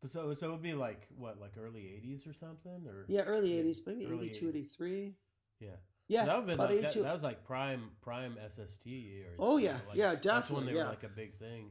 but 0.00 0.12
so 0.12 0.32
so 0.34 0.46
it 0.48 0.50
would 0.52 0.62
be 0.62 0.74
like 0.74 1.08
what, 1.16 1.40
like 1.40 1.54
early 1.58 1.80
'80s 1.80 2.28
or 2.30 2.32
something, 2.34 2.86
or 2.86 3.06
Yeah, 3.08 3.22
early 3.22 3.50
'80s, 3.54 3.78
maybe 3.86 4.06
early 4.06 4.26
82, 4.30 4.46
80s. 4.46 4.48
83. 4.50 5.14
yeah. 5.58 5.68
Yeah, 6.10 6.24
that 6.24 6.46
been 6.46 6.58
like, 6.58 6.80
that, 6.80 6.94
that 6.94 7.14
was 7.14 7.22
like 7.22 7.44
prime 7.44 7.90
prime 8.02 8.36
SST 8.48 8.86
years. 8.86 9.36
Oh, 9.38 9.58
yeah. 9.58 9.78
like, 9.88 9.96
Yeah, 9.96 10.14
definitely. 10.14 10.30
That's 10.32 10.50
when 10.50 10.66
they 10.66 10.72
yeah. 10.72 10.82
were 10.84 10.90
like 10.90 11.02
a 11.04 11.08
big 11.08 11.38
thing. 11.38 11.70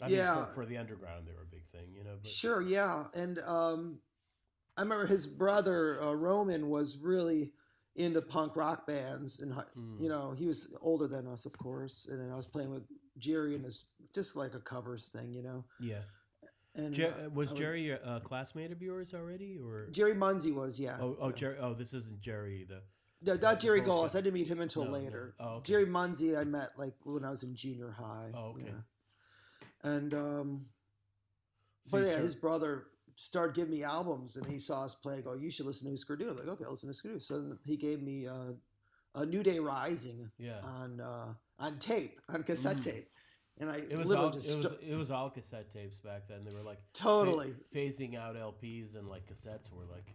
I 0.00 0.06
mean, 0.06 0.16
Yeah. 0.16 0.46
for, 0.46 0.52
for 0.52 0.66
the 0.66 0.76
underground, 0.78 1.26
they 1.26 1.32
were 1.32 1.42
a 1.42 1.46
big 1.50 1.66
thing, 1.72 1.92
you 1.94 2.04
know. 2.04 2.16
But 2.22 2.30
Sure, 2.30 2.62
yeah, 2.62 3.04
and 3.14 3.38
um, 3.40 3.98
I 4.76 4.82
remember 4.82 5.06
his 5.06 5.26
brother 5.26 6.02
uh, 6.02 6.12
Roman 6.14 6.68
was 6.70 6.96
really 7.02 7.52
into 7.96 8.22
punk 8.22 8.56
rock 8.56 8.86
bands, 8.86 9.40
and 9.40 9.52
Mm. 9.52 10.00
you 10.00 10.08
know 10.08 10.32
he 10.32 10.46
was 10.46 10.74
older 10.80 11.06
than 11.08 11.26
us, 11.26 11.44
of 11.44 11.58
course. 11.58 12.06
And 12.08 12.20
then 12.20 12.30
I 12.30 12.36
was 12.36 12.46
playing 12.46 12.70
with 12.70 12.84
Jerry 13.18 13.54
and 13.56 13.64
this 13.64 13.84
just 14.14 14.36
like 14.36 14.54
a 14.54 14.60
covers 14.60 15.08
thing, 15.08 15.32
you 15.34 15.42
know. 15.42 15.64
yeah, 15.80 16.02
And 16.76 16.94
Jer- 16.94 17.28
was 17.34 17.52
I 17.52 17.56
Jerry 17.56 17.90
a, 17.90 18.20
classmate 18.24 18.72
of 18.72 18.80
yours 18.80 19.12
already, 19.14 19.58
or 19.58 19.88
Jerry 19.90 20.14
Munzie 20.14 20.54
was, 20.54 20.78
yeah. 20.80 20.96
oh 21.00 21.16
oh 21.20 21.28
yeah. 21.28 21.36
Jerry 21.36 21.56
oh 21.60 21.74
this 21.74 21.92
isn't 21.92 22.20
Jerry 22.20 22.64
the 22.68 22.80
No, 23.22 23.34
not 23.36 23.60
Jerry. 23.60 23.80
Gullis. 23.82 24.14
I 24.14 24.20
didn't 24.20 24.34
meet 24.34 24.48
him 24.48 24.60
until 24.60 24.84
No, 24.84 24.90
no. 24.92 24.96
later. 24.98 25.34
Oh, 25.38 25.48
okay. 25.56 25.72
Jerry 25.72 25.86
Munzie 25.86 26.38
I 26.38 26.44
met 26.44 26.70
like 26.78 26.94
when 27.04 27.24
I 27.24 27.30
was 27.30 27.42
in 27.42 27.54
junior 27.54 27.90
high. 27.90 28.30
Oh, 28.34 28.50
okay. 28.54 28.62
yeah. 28.66 29.90
And 29.90 30.14
um, 30.14 30.66
so 31.84 31.92
but 31.92 31.98
you 31.98 32.04
yeah, 32.04 32.10
start- 32.12 32.24
his 32.24 32.34
brother 32.34 32.86
started 33.16 33.54
giving 33.54 33.70
me 33.72 33.84
albums, 33.84 34.36
and 34.36 34.46
he 34.46 34.58
saw 34.58 34.84
us 34.84 34.94
play. 34.94 35.20
Go, 35.20 35.34
you 35.34 35.50
should 35.50 35.66
listen 35.66 35.86
to 35.86 35.92
Husker 35.92 36.16
Du. 36.16 36.30
I'm 36.30 36.36
like, 36.36 36.48
okay, 36.48 36.64
I'll 36.64 36.72
listen 36.72 36.88
to 36.88 36.92
Husker 36.92 37.08
Du. 37.12 37.20
So 37.20 37.34
then 37.34 37.58
he 37.64 37.76
gave 37.76 38.00
me 38.02 38.26
uh, 38.26 38.52
a 39.14 39.26
New 39.26 39.42
Day 39.42 39.58
Rising 39.58 40.30
yeah 40.38 40.60
on 40.62 41.00
uh, 41.00 41.34
on 41.58 41.78
tape, 41.78 42.20
on 42.32 42.42
cassette 42.42 42.78
Mm. 42.78 42.84
tape, 42.84 43.08
and 43.58 43.68
I 43.70 43.76
it 43.90 43.98
was 43.98 44.08
literally 44.08 44.26
all 44.28 44.32
just 44.32 44.50
it 44.50 44.56
was 44.56 44.66
sto- 44.66 44.78
it 44.86 44.94
was 44.94 45.10
all 45.10 45.28
cassette 45.30 45.70
tapes 45.72 45.98
back 45.98 46.22
then. 46.28 46.40
They 46.42 46.54
were 46.54 46.62
like 46.62 46.78
pha- 46.94 47.02
totally. 47.02 47.54
phasing 47.74 48.16
out 48.18 48.36
LPs 48.36 48.94
and 48.96 49.08
like 49.08 49.26
cassettes 49.26 49.70
were 49.72 49.84
like 49.92 50.06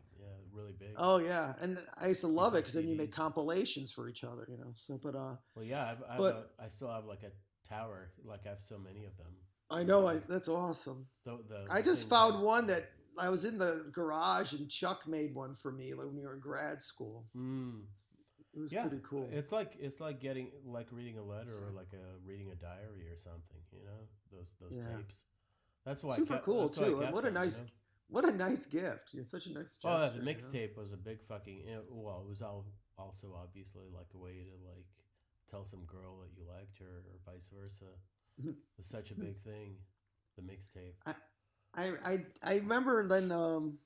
really 0.55 0.73
big. 0.77 0.89
Oh 0.97 1.17
yeah, 1.19 1.53
and 1.61 1.77
I 2.01 2.07
used 2.07 2.21
to 2.21 2.27
love 2.27 2.53
it 2.53 2.59
because 2.59 2.73
then 2.73 2.87
you 2.87 2.95
make 2.95 3.11
compilations 3.11 3.91
for 3.91 4.07
each 4.09 4.23
other, 4.23 4.45
you 4.49 4.57
know. 4.57 4.71
So, 4.73 4.99
but 5.01 5.15
uh, 5.15 5.35
Well, 5.55 5.65
yeah, 5.65 5.91
I've, 5.91 6.03
I've 6.09 6.17
But- 6.17 6.51
a, 6.59 6.63
I 6.63 6.67
still 6.69 6.89
have 6.89 7.05
like 7.05 7.23
a 7.23 7.31
tower. 7.67 8.11
Like 8.23 8.41
I 8.45 8.49
have 8.49 8.59
so 8.61 8.77
many 8.77 9.05
of 9.05 9.15
them. 9.17 9.33
I 9.69 9.83
know 9.83 10.07
I 10.07 10.19
that's 10.27 10.47
awesome. 10.47 11.07
The, 11.25 11.39
the, 11.49 11.65
I 11.71 11.81
just 11.81 12.07
found 12.07 12.41
one 12.43 12.67
that 12.67 12.89
I 13.19 13.29
was 13.29 13.45
in 13.45 13.57
the 13.57 13.85
garage 13.91 14.53
and 14.53 14.69
Chuck 14.69 15.07
made 15.07 15.33
one 15.33 15.55
for 15.55 15.71
me 15.71 15.93
like 15.93 16.05
when 16.05 16.15
we 16.17 16.21
were 16.23 16.35
in 16.35 16.39
grad 16.39 16.81
school. 16.81 17.25
Mm. 17.35 17.81
It 18.53 18.59
was 18.61 18.71
Yeah, 18.71 18.83
pretty 18.85 19.03
cool. 19.03 19.27
It's 19.33 19.51
like 19.51 19.73
it's 19.79 19.99
like 19.99 20.21
getting 20.21 20.51
like 20.65 20.87
reading 20.91 21.17
a 21.17 21.23
letter 21.23 21.49
or 21.67 21.71
like 21.75 21.91
a 21.93 22.05
reading 22.25 22.51
a 22.51 22.55
diary 22.55 23.09
or 23.11 23.17
something. 23.17 23.57
You 23.71 23.83
know 23.85 24.07
those 24.31 24.53
those 24.61 24.71
Yeah. 24.77 24.97
tapes. 24.97 25.23
That's 25.85 26.03
why 26.03 26.15
Super 26.15 26.33
kept- 26.35 26.45
cool 26.45 26.61
that's 26.67 26.79
why 26.79 26.85
I 26.85 26.89
too. 26.89 27.01
And 27.01 27.13
what 27.13 27.23
a 27.25 27.27
them, 27.27 27.33
you 27.35 27.39
nice, 27.41 27.61
know? 27.61 27.67
What 28.09 28.25
a 28.25 28.31
nice 28.31 28.65
gift. 28.67 29.11
It's 29.13 29.31
such 29.31 29.47
a 29.47 29.53
nice 29.53 29.77
gesture. 29.77 29.89
Oh, 29.89 30.09
the 30.09 30.19
you 30.19 30.25
know? 30.25 30.31
mixtape 30.31 30.77
was 30.77 30.91
a 30.93 30.97
big 30.97 31.21
fucking. 31.27 31.59
You 31.67 31.81
well, 31.89 32.21
it 32.25 32.29
was 32.29 32.41
all 32.41 32.65
also 32.97 33.35
obviously 33.41 33.83
like 33.93 34.07
a 34.13 34.17
way 34.17 34.43
to 34.43 34.67
like 34.69 34.85
tell 35.49 35.65
some 35.65 35.83
girl 35.85 36.19
that 36.21 36.29
you 36.37 36.43
liked 36.47 36.77
her 36.79 36.85
or 36.85 37.31
vice 37.31 37.45
versa. 37.53 37.85
Mhm. 38.41 38.49
It 38.49 38.77
was 38.77 38.87
such 38.87 39.11
a 39.11 39.15
big 39.15 39.35
thing. 39.35 39.77
The 40.35 40.41
mixtape. 40.41 40.93
I, 41.75 41.91
I 42.05 42.17
I 42.43 42.55
remember 42.55 43.07
then. 43.07 43.31
Um, 43.31 43.77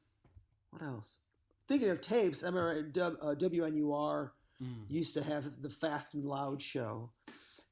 what 0.72 0.82
else? 0.84 1.20
Thinking 1.68 1.90
of 1.90 2.02
tapes, 2.02 2.44
I 2.44 2.48
remember 2.48 2.92
uh, 3.22 3.36
WNUR 3.36 4.32
Mm. 4.62 4.90
used 4.92 5.14
to 5.14 5.24
have 5.24 5.62
the 5.62 5.70
Fast 5.70 6.14
and 6.16 6.26
Loud 6.26 6.62
show, 6.62 7.12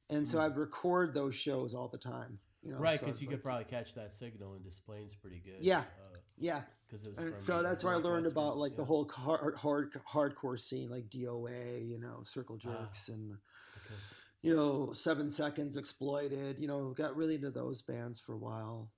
and 0.08 0.26
so 0.26 0.38
Mm. 0.38 0.40
I'd 0.40 0.56
record 0.56 1.12
those 1.12 1.34
shows 1.34 1.74
all 1.74 1.88
the 1.88 1.98
time. 1.98 2.38
You 2.62 2.70
know, 2.72 2.78
Right, 2.78 2.98
so 2.98 3.04
because 3.04 3.20
you 3.20 3.26
like- 3.28 3.36
could 3.36 3.44
probably 3.44 3.66
catch 3.66 3.92
that 3.94 4.14
signal 4.14 4.54
in 4.54 4.62
Des 4.62 4.70
Plaines 4.86 5.14
pretty 5.14 5.40
good. 5.40 5.62
Yeah. 5.62 5.80
uh, 5.80 6.17
yeah. 6.40 6.62
'cause 6.90 7.04
it 7.04 7.10
was 7.10 7.18
from 7.18 7.42
so 7.42 7.62
that's 7.62 7.84
where 7.84 7.92
I 7.92 7.98
learned 7.98 8.26
about 8.26 8.56
like 8.56 8.74
the 8.76 8.84
whole 8.84 9.06
hard, 9.08 9.54
hard 9.56 9.92
hardcore 9.92 10.58
scene, 10.58 10.88
like 10.88 11.10
DOA, 11.10 11.86
you 11.86 11.98
know, 11.98 12.22
Circle 12.22 12.56
Ah. 12.56 12.58
Jerks, 12.58 13.08
and 13.10 13.32
Okay. 13.32 13.94
you 14.42 14.56
know, 14.56 14.92
Seven 14.92 15.28
Seconds, 15.28 15.76
Exploited. 15.76 16.58
You 16.58 16.66
know, 16.66 16.94
got 16.94 17.14
really 17.16 17.34
into 17.34 17.50
those 17.50 17.82
bands 17.82 18.20
for 18.20 18.32
a 18.32 18.38
while, 18.38 18.90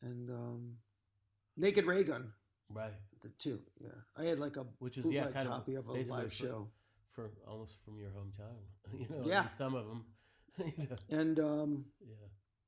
and 0.00 0.30
um, 0.30 0.78
Naked 1.56 1.84
Raygun 1.86 2.32
Right, 2.70 2.94
the 3.20 3.28
two. 3.28 3.60
Yeah, 3.78 3.90
I 4.16 4.24
had 4.24 4.38
like 4.40 4.56
a 4.56 4.64
which 4.78 4.96
is 4.96 5.04
yeah, 5.06 5.30
kind 5.30 5.46
copy 5.48 5.74
of 5.74 5.86
a 5.86 5.92
live 5.92 6.28
for- 6.28 6.34
show, 6.34 6.70
for 7.12 7.30
almost 7.46 7.76
from 7.84 7.98
your 7.98 8.10
hometown. 8.10 8.56
You 8.98 9.06
know, 9.08 9.20
Yeah. 9.26 9.48
some 9.48 9.74
of 9.74 9.86
them. 9.86 10.04
you 10.78 10.88
know, 10.88 10.96
and 11.10 11.38
um, 11.40 11.84
yeah. 12.00 12.14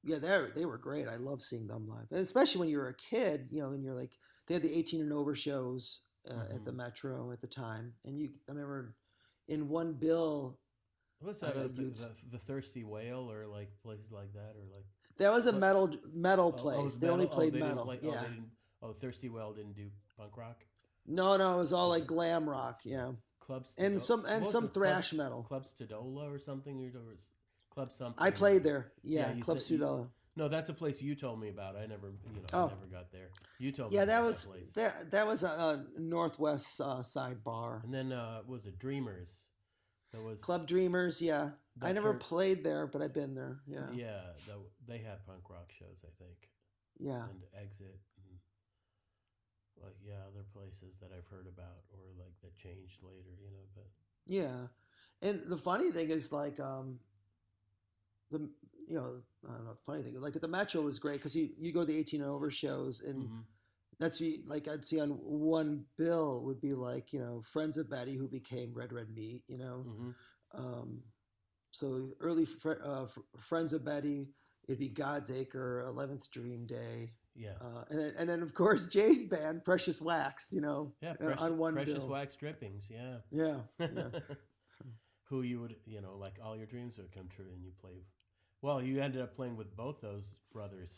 Yeah, 0.07 0.18
they 0.18 0.46
they 0.54 0.64
were 0.64 0.78
great. 0.78 1.09
I 1.09 1.16
love 1.16 1.42
seeing 1.42 1.66
them 1.66 1.86
live, 1.86 2.07
and 2.11 2.20
especially 2.20 2.61
when 2.61 2.68
you 2.68 2.78
were 2.78 2.88
a 2.88 2.94
kid. 2.94 3.48
You 3.50 3.61
know, 3.62 3.70
and 3.72 3.82
you're 3.84 3.94
like 3.94 4.16
they 4.46 4.54
had 4.54 4.62
the 4.62 4.76
18 4.78 5.00
and 5.00 5.12
over 5.12 5.34
shows 5.34 6.02
uh, 6.30 6.54
at 6.54 6.64
the 6.64 6.70
Mhm. 6.72 6.76
Metro 6.76 7.32
at 7.32 7.40
the 7.40 7.46
time, 7.46 7.94
and 8.04 8.18
you 8.18 8.30
I 8.48 8.52
remember 8.52 8.94
in 9.48 9.68
one 9.68 9.92
bill 9.94 10.59
What's 11.20 11.40
that? 11.40 11.57
Uh, 11.57 11.61
uh, 11.61 11.68
the, 11.68 12.11
the, 12.30 12.38
Thirsty 12.38 12.84
Whale 12.84 13.30
or 13.30 13.46
like 13.46 13.70
places 13.82 14.12
like 14.12 14.32
that 14.34 14.54
or 14.54 14.64
like 14.74 14.84
that 15.16 15.32
was 15.32 15.46
a 15.46 15.52
What- 15.52 15.61
metal 15.61 15.94
metal 16.12 16.46
Oh, 16.54 16.59
oh, 16.59 16.62
place. 16.62 16.86
it's 16.92 16.98
they 16.98 17.09
only 17.09 17.24
metal? 17.24 17.32
Oh, 17.32 17.36
played 17.40 17.52
they 17.54 17.61
metal. 17.61 17.84
play- 17.84 18.00
oh, 18.02 18.12
yeah. 18.12 18.24
oh, 18.82 18.92
Thirsty 18.92 19.28
Whale 19.30 19.54
didn't 19.54 19.74
do 19.74 19.90
punk 20.16 20.36
rock. 20.36 20.64
No, 21.07 21.36
no, 21.38 21.54
it 21.54 21.59
was 21.59 21.72
all 21.72 21.88
like 21.88 22.07
glam 22.07 22.48
rock. 22.50 22.80
Yeah, 22.84 23.12
Clubs 23.40 23.74
and 23.78 24.00
some 24.02 24.24
and 24.26 24.46
some 24.46 24.64
Club- 24.64 24.74
thrash 24.74 25.12
metal. 25.14 25.42
Clubs 25.44 25.72
Stodola 25.72 26.30
or 26.30 26.38
something. 26.38 26.84
Or 26.84 27.16
Club 27.76 27.92
something. 27.92 28.24
I 28.24 28.30
played 28.30 28.64
there. 28.64 28.90
Yeah, 29.02 29.34
Yeah, 29.34 29.40
Club 29.40 29.60
said 29.60 29.74
you- 29.74 29.78
Sudala. 29.84 30.10
No, 30.34 30.48
that's 30.48 30.68
a 30.70 30.74
place 30.74 31.00
you 31.02 31.14
told 31.14 31.38
me 31.40 31.48
about. 31.50 31.76
I 31.76 31.86
never, 31.86 32.08
you 32.08 32.32
know, 32.40 32.40
Oh. 32.54 32.66
I 32.66 32.68
never 32.70 32.86
got 32.86 33.10
there. 33.12 33.28
You 33.58 33.70
told 33.72 33.90
me. 33.92 33.96
Yeah, 33.98 34.06
that 34.06 34.22
was 34.22 34.46
place. 34.46 34.66
that. 34.74 35.10
That 35.10 35.26
was 35.26 35.42
a, 35.44 35.46
a 35.48 35.84
northwest 36.00 36.80
uh, 36.80 37.02
side 37.02 37.42
bar. 37.44 37.80
And 37.84 37.92
then 37.92 38.12
uh, 38.12 38.40
was 38.46 38.64
it 38.66 38.78
Dreamers? 38.78 39.48
That 40.12 40.22
was 40.22 40.40
Club 40.40 40.66
Dreamers. 40.66 41.20
Yeah, 41.20 41.50
I 41.82 41.92
never 41.92 42.12
church- 42.14 42.22
played 42.22 42.64
there, 42.64 42.86
but 42.86 43.02
I've 43.02 43.12
been 43.14 43.34
there. 43.34 43.60
Yeah, 43.66 43.88
yeah, 43.92 44.04
Yeah, 44.06 44.20
that, 44.46 44.56
they 44.88 44.98
had 44.98 45.24
punk 45.26 45.48
rock 45.50 45.70
shows, 45.78 46.02
I 46.04 46.12
think, 46.22 46.48
yeah. 46.98 47.24
and 47.28 47.42
Exit, 47.62 47.98
and 48.18 48.38
like 49.84 49.96
yeah, 50.02 50.20
other 50.30 50.44
places 50.54 50.96
that 51.00 51.10
I've 51.16 51.26
heard 51.28 51.46
about 51.46 51.84
or 51.92 51.98
like 52.18 52.38
that 52.42 52.56
changed 52.56 53.02
later, 53.02 53.36
you 53.42 53.50
know. 53.50 53.64
But 53.74 53.88
yeah, 54.26 54.68
And 55.28 55.42
the 55.46 55.58
funny 55.58 55.90
thing 55.90 56.08
is, 56.10 56.30
like, 56.32 56.58
um, 56.60 57.00
the 58.30 58.50
you 58.88 58.94
know, 58.94 59.20
I 59.48 59.52
don't 59.52 59.64
know. 59.64 59.74
The 59.74 59.82
funny 59.84 60.02
thing, 60.02 60.20
like 60.20 60.34
the 60.34 60.48
Metro 60.48 60.80
was 60.82 60.98
great 60.98 61.16
because 61.16 61.36
you 61.36 61.50
you 61.58 61.72
go 61.72 61.80
to 61.80 61.86
the 61.86 61.98
18 61.98 62.20
and 62.20 62.30
over 62.30 62.50
shows, 62.50 63.00
and 63.00 63.28
mhm. 63.28 63.42
that's 63.98 64.22
like 64.46 64.68
I'd 64.68 64.84
see 64.84 65.00
on 65.00 65.10
one 65.10 65.86
bill 65.98 66.44
would 66.44 66.60
be 66.60 66.74
like 66.74 67.12
you 67.12 67.20
know 67.20 67.42
Friends 67.42 67.76
of 67.78 67.90
Betty 67.90 68.16
who 68.16 68.28
became 68.28 68.72
Red 68.74 68.92
Red 68.92 69.10
Meat, 69.10 69.42
you 69.48 69.58
know. 69.58 69.84
Mhm. 69.88 70.14
Um, 70.54 71.02
so 71.72 72.12
early 72.20 72.46
fr- 72.46 72.82
uh, 72.82 73.06
fr- 73.06 73.20
Friends 73.38 73.72
of 73.72 73.84
Betty, 73.84 74.28
it'd 74.68 74.78
be 74.78 74.88
God's 74.88 75.30
Acre, 75.30 75.82
Eleventh 75.82 76.30
Dream 76.30 76.66
Day, 76.66 77.12
yeah, 77.36 77.50
uh, 77.60 77.84
and 77.90 77.98
then, 77.98 78.12
and 78.18 78.28
then 78.30 78.42
of 78.42 78.54
course 78.54 78.86
Jay's 78.86 79.26
band, 79.26 79.64
Precious 79.64 80.00
Wax, 80.00 80.52
you 80.52 80.60
know, 80.62 80.94
yeah, 81.02 81.10
uh, 81.10 81.14
precious, 81.16 81.42
on 81.42 81.58
one 81.58 81.74
precious 81.74 81.98
bill. 81.98 82.08
wax 82.08 82.34
drippings, 82.34 82.88
yeah. 82.90 83.18
Yeah, 83.30 83.60
yeah. 83.78 84.08
So, 84.68 84.84
Who 85.28 85.42
you 85.42 85.60
would, 85.60 85.76
you 85.86 86.00
know, 86.00 86.16
like 86.16 86.38
all 86.44 86.56
your 86.56 86.66
dreams 86.66 86.98
would 86.98 87.12
come 87.12 87.28
true, 87.28 87.46
and 87.54 87.62
you 87.62 87.70
play. 87.80 87.92
Well, 88.62 88.82
you 88.82 89.00
ended 89.00 89.22
up 89.22 89.36
playing 89.36 89.57
with 89.57 89.74
both 89.76 90.00
those 90.00 90.38
brothers, 90.52 90.90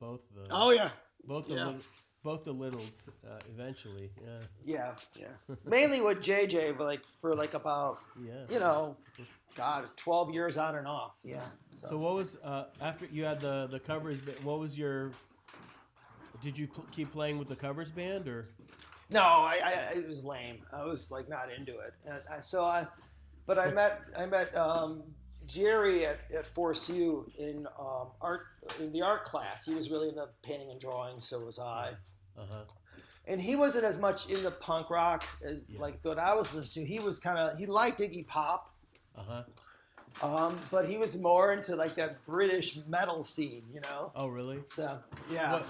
both 0.00 0.20
the 0.34 0.46
oh 0.50 0.70
yeah, 0.70 0.90
both 1.24 1.48
the 1.48 1.54
yeah. 1.54 1.66
lit- 1.66 1.82
both 2.22 2.44
the 2.44 2.52
littles 2.52 3.08
uh, 3.24 3.38
eventually. 3.54 4.10
Yeah, 4.20 4.38
yeah, 4.64 4.94
yeah. 5.48 5.54
Mainly 5.64 6.00
with 6.00 6.18
JJ, 6.18 6.76
but 6.76 6.84
like 6.84 7.04
for 7.20 7.34
like 7.34 7.54
about 7.54 7.98
yeah. 8.20 8.44
you 8.50 8.58
know, 8.58 8.96
God, 9.54 9.86
twelve 9.96 10.30
years 10.34 10.56
on 10.56 10.76
and 10.76 10.86
off. 10.86 11.14
Yeah. 11.24 11.40
So, 11.70 11.88
So 11.88 11.98
what 11.98 12.14
was 12.14 12.36
uh, 12.44 12.64
after 12.80 13.06
you 13.06 13.24
had 13.24 13.40
the 13.40 13.68
the 13.70 13.80
covers? 13.80 14.18
What 14.42 14.58
was 14.58 14.76
your? 14.76 15.10
Did 16.42 16.58
you 16.58 16.66
pl- 16.68 16.84
keep 16.92 17.12
playing 17.12 17.38
with 17.38 17.48
the 17.48 17.56
covers 17.56 17.90
band 17.90 18.28
or? 18.28 18.48
no, 19.08 19.20
I, 19.22 19.60
I 19.64 19.98
it 19.98 20.08
was 20.08 20.24
lame. 20.24 20.58
I 20.72 20.84
was 20.84 21.10
like 21.10 21.28
not 21.28 21.48
into 21.56 21.78
it. 21.78 21.94
And 22.04 22.18
I, 22.30 22.40
so 22.40 22.64
I, 22.64 22.86
but 23.46 23.58
I 23.58 23.70
met 23.80 24.00
I 24.16 24.26
met 24.26 24.54
um, 24.56 25.02
Jerry 25.46 26.06
at, 26.06 26.18
at 26.34 26.46
Force 26.46 26.88
U 26.90 27.30
in 27.38 27.66
um, 27.78 28.08
art 28.20 28.42
in 28.80 28.92
the 28.92 29.02
art 29.02 29.24
class. 29.24 29.64
He 29.64 29.74
was 29.74 29.90
really 29.90 30.08
into 30.08 30.26
painting 30.42 30.70
and 30.70 30.80
drawing. 30.80 31.20
So 31.20 31.40
was 31.44 31.58
I. 31.58 31.90
Uh 32.38 32.42
huh. 32.50 32.62
And 33.28 33.40
he 33.40 33.56
wasn't 33.56 33.84
as 33.84 33.98
much 33.98 34.30
into 34.30 34.50
punk 34.52 34.88
rock 34.90 35.24
as 35.44 35.58
Yeah. 35.68 35.80
like 35.80 35.98
what 36.02 36.18
I 36.18 36.34
was 36.34 36.52
listening 36.54 36.86
to. 36.86 36.92
He 36.92 37.00
was 37.00 37.18
kind 37.18 37.38
of 37.38 37.58
he 37.58 37.66
liked 37.66 38.00
Iggy 38.00 38.26
Pop, 38.26 38.70
Uh 39.16 39.22
huh. 40.22 40.46
um, 40.46 40.56
but 40.70 40.86
he 40.88 40.96
was 40.96 41.18
more 41.18 41.52
into 41.52 41.74
like 41.76 41.94
that 41.96 42.24
British 42.24 42.78
metal 42.86 43.22
scene, 43.22 43.64
you 43.72 43.80
know. 43.80 44.12
Oh, 44.14 44.28
really? 44.28 44.60
So 44.74 44.98
yeah. 45.30 45.52
What, 45.52 45.66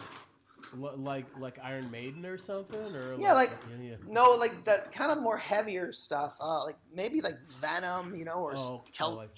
what, 0.76 0.98
like 1.00 1.26
like 1.38 1.58
Iron 1.62 1.90
Maiden 1.90 2.26
or 2.26 2.36
something, 2.38 2.94
or 2.94 3.16
Yeah, 3.18 3.32
like- 3.34 3.52
yeah, 3.80 3.90
yeah. 3.90 3.94
No, 4.08 4.32
like 4.32 4.64
that 4.64 4.92
kind 4.92 5.10
of 5.12 5.22
more 5.22 5.36
heavier 5.38 5.92
stuff. 5.92 6.36
Uh, 6.40 6.64
like 6.64 6.76
maybe 6.94 7.20
like 7.20 7.36
Venom, 7.60 8.14
you 8.16 8.24
know, 8.24 8.40
or 8.42 8.54
oh, 8.56 8.84
oh, 9.00 9.14
like 9.14 9.30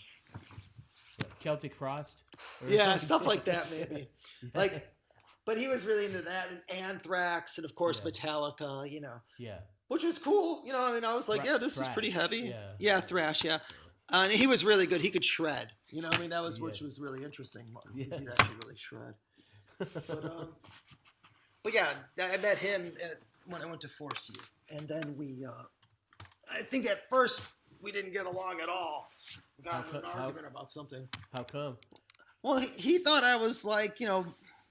Celtic 1.40 1.74
Frost. 1.74 2.18
yeah, 2.66 2.96
stuff 2.96 3.26
like 3.26 3.44
that 3.44 3.66
maybe. 3.70 4.08
Like, 4.54 4.88
but 5.44 5.56
he 5.58 5.66
was 5.68 5.86
really 5.86 6.06
into 6.06 6.22
that 6.22 6.48
and 6.50 6.60
Anthrax 6.84 7.58
and 7.58 7.64
of 7.64 7.74
course 7.74 8.00
Yeah. 8.04 8.10
Metallica, 8.10 8.90
you 8.90 9.00
know, 9.00 9.20
yeah, 9.38 9.58
which 9.88 10.02
was 10.04 10.18
cool. 10.18 10.62
You 10.66 10.72
know, 10.72 10.80
I 10.84 10.92
mean, 10.92 11.04
I 11.04 11.14
was 11.14 11.28
like, 11.28 11.42
Thra- 11.42 11.52
yeah, 11.52 11.58
this 11.58 11.78
is 11.78 11.88
pretty 11.88 12.10
heavy. 12.10 12.38
yeah. 12.50 12.72
yeah, 12.78 13.00
thrash, 13.00 13.44
yeah. 13.44 13.58
Uh, 14.12 14.22
and 14.24 14.32
he 14.32 14.46
was 14.46 14.64
really 14.64 14.86
good. 14.86 15.00
He 15.02 15.10
could 15.10 15.24
shred. 15.24 15.70
You 15.90 16.00
know, 16.02 16.08
I 16.12 16.18
mean, 16.18 16.30
that 16.30 16.42
was 16.42 16.58
Yeah. 16.58 16.64
which 16.64 16.80
was 16.80 16.98
really 17.00 17.24
interesting. 17.24 17.66
Yeah. 17.94 18.04
He'd 18.04 18.28
actually 18.28 18.56
really 18.62 18.76
shred. 18.76 19.14
But 19.78 20.24
um, 20.24 20.48
but 21.62 21.72
yeah, 21.74 21.88
I 22.20 22.36
met 22.38 22.58
him 22.58 22.82
at, 22.82 23.18
when 23.46 23.62
I 23.62 23.66
went 23.66 23.80
to 23.82 23.88
Force 23.88 24.30
U, 24.34 24.76
and 24.76 24.86
then 24.88 25.14
we. 25.16 25.44
Uh, 25.46 25.52
I 26.50 26.62
think 26.62 26.86
at 26.86 27.08
first 27.10 27.40
we 27.82 27.92
didn't 27.92 28.12
get 28.12 28.26
along 28.26 28.60
at 28.62 28.68
all. 28.68 29.08
We 29.58 29.64
got 29.64 29.72
How 29.84 29.90
in 29.90 29.96
an 29.96 30.02
co- 30.02 30.08
how- 30.08 30.24
argument 30.26 30.46
about 30.46 30.70
something. 30.70 31.08
How 31.34 31.42
come? 31.42 31.76
Well, 32.42 32.58
he, 32.60 32.68
he 32.68 32.98
thought 32.98 33.24
I 33.24 33.36
was 33.36 33.64
like, 33.64 33.98
you 34.00 34.06
know, 34.06 34.24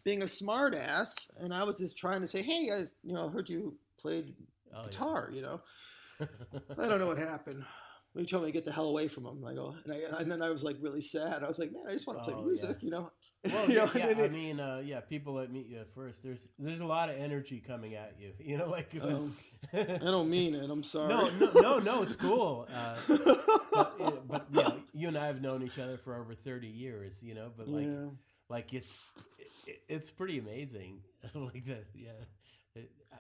being 0.05 0.23
a 0.23 0.27
smart 0.27 0.73
ass, 0.73 1.29
and 1.38 1.53
I 1.53 1.63
was 1.65 1.77
just 1.77 1.97
trying 1.97 2.21
to 2.21 2.27
say, 2.27 2.41
hey, 2.41 2.69
I, 2.73 2.79
you 3.03 3.13
know, 3.13 3.27
I 3.27 3.29
heard 3.29 3.49
you 3.49 3.75
played 3.99 4.33
Oh, 4.73 4.79
yeah. 4.81 4.83
guitar, 4.85 5.29
you 5.33 5.41
know. 5.41 5.61
I 6.21 6.88
don't 6.88 6.99
know 6.99 7.07
what 7.07 7.17
happened. 7.17 7.63
He 8.15 8.25
told 8.25 8.43
me 8.43 8.49
to 8.49 8.53
get 8.53 8.65
the 8.65 8.71
hell 8.71 8.89
away 8.89 9.07
from 9.07 9.25
him. 9.25 9.45
I 9.45 9.53
go, 9.53 9.75
and, 9.85 9.93
I, 9.93 10.19
and 10.21 10.31
then 10.31 10.41
I 10.41 10.49
was 10.49 10.63
like 10.63 10.77
really 10.81 11.01
sad. 11.01 11.43
I 11.43 11.47
was 11.47 11.59
like, 11.59 11.71
man, 11.71 11.83
I 11.87 11.93
just 11.93 12.07
want 12.07 12.17
to 12.19 12.25
play 12.25 12.33
Oh, 12.35 12.43
music, 12.43 12.69
yeah. 12.69 12.85
you 12.85 12.89
know. 12.89 13.11
Well, 13.45 13.69
You 13.69 13.75
know, 13.75 13.89
yeah, 13.95 14.13
I 14.17 14.27
mean, 14.29 14.59
uh, 14.59 14.81
yeah, 14.83 14.99
people 15.01 15.35
that 15.35 15.51
meet 15.51 15.67
you 15.67 15.79
at 15.79 15.93
first, 15.93 16.23
there's 16.23 16.39
there's 16.57 16.81
a 16.81 16.85
lot 16.85 17.09
of 17.09 17.17
energy 17.17 17.63
coming 17.65 17.93
at 17.95 18.15
you. 18.19 18.33
You 18.39 18.57
know, 18.57 18.69
like 18.69 18.91
Um, 19.01 19.35
I 19.73 19.83
don't 19.99 20.29
mean 20.29 20.55
it. 20.55 20.69
I'm 20.69 20.81
sorry. 20.95 21.09
no, 21.09 21.29
no, 21.39 21.61
no, 21.61 21.77
no, 21.77 22.01
it's 22.03 22.15
cool. 22.15 22.67
Uh, 22.75 22.95
but, 23.71 24.27
but 24.27 24.45
yeah, 24.51 24.71
you 24.93 25.07
and 25.09 25.17
I 25.17 25.27
have 25.27 25.41
known 25.41 25.61
each 25.63 25.77
other 25.79 25.97
for 25.97 26.15
over 26.15 26.33
thirty 26.33 26.67
years. 26.67 27.21
You 27.21 27.35
know, 27.35 27.51
but 27.55 27.67
like, 27.67 27.85
yeah. 27.85 28.09
like 28.49 28.73
it's 28.73 29.11
it, 29.67 29.81
it's 29.87 30.09
pretty 30.09 30.39
amazing. 30.39 31.01
like 31.35 31.65
that, 31.67 31.85
yeah. 31.93 32.11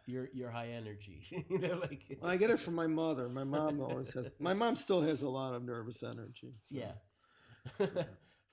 You're 0.05 0.29
you're 0.33 0.49
high 0.49 0.69
energy. 0.69 1.45
you 1.49 1.59
know, 1.59 1.79
like 1.81 2.17
Well, 2.21 2.31
I 2.31 2.37
get 2.37 2.49
it 2.49 2.59
from 2.59 2.75
my 2.75 2.87
mother. 2.87 3.27
My 3.27 3.43
mom 3.43 3.81
always 3.81 4.13
has. 4.13 4.33
My 4.39 4.53
mom 4.53 4.75
still 4.75 5.01
has 5.01 5.21
a 5.21 5.29
lot 5.29 5.53
of 5.53 5.63
nervous 5.63 6.01
energy. 6.03 6.53
so. 6.61 6.75
yeah. 6.75 6.91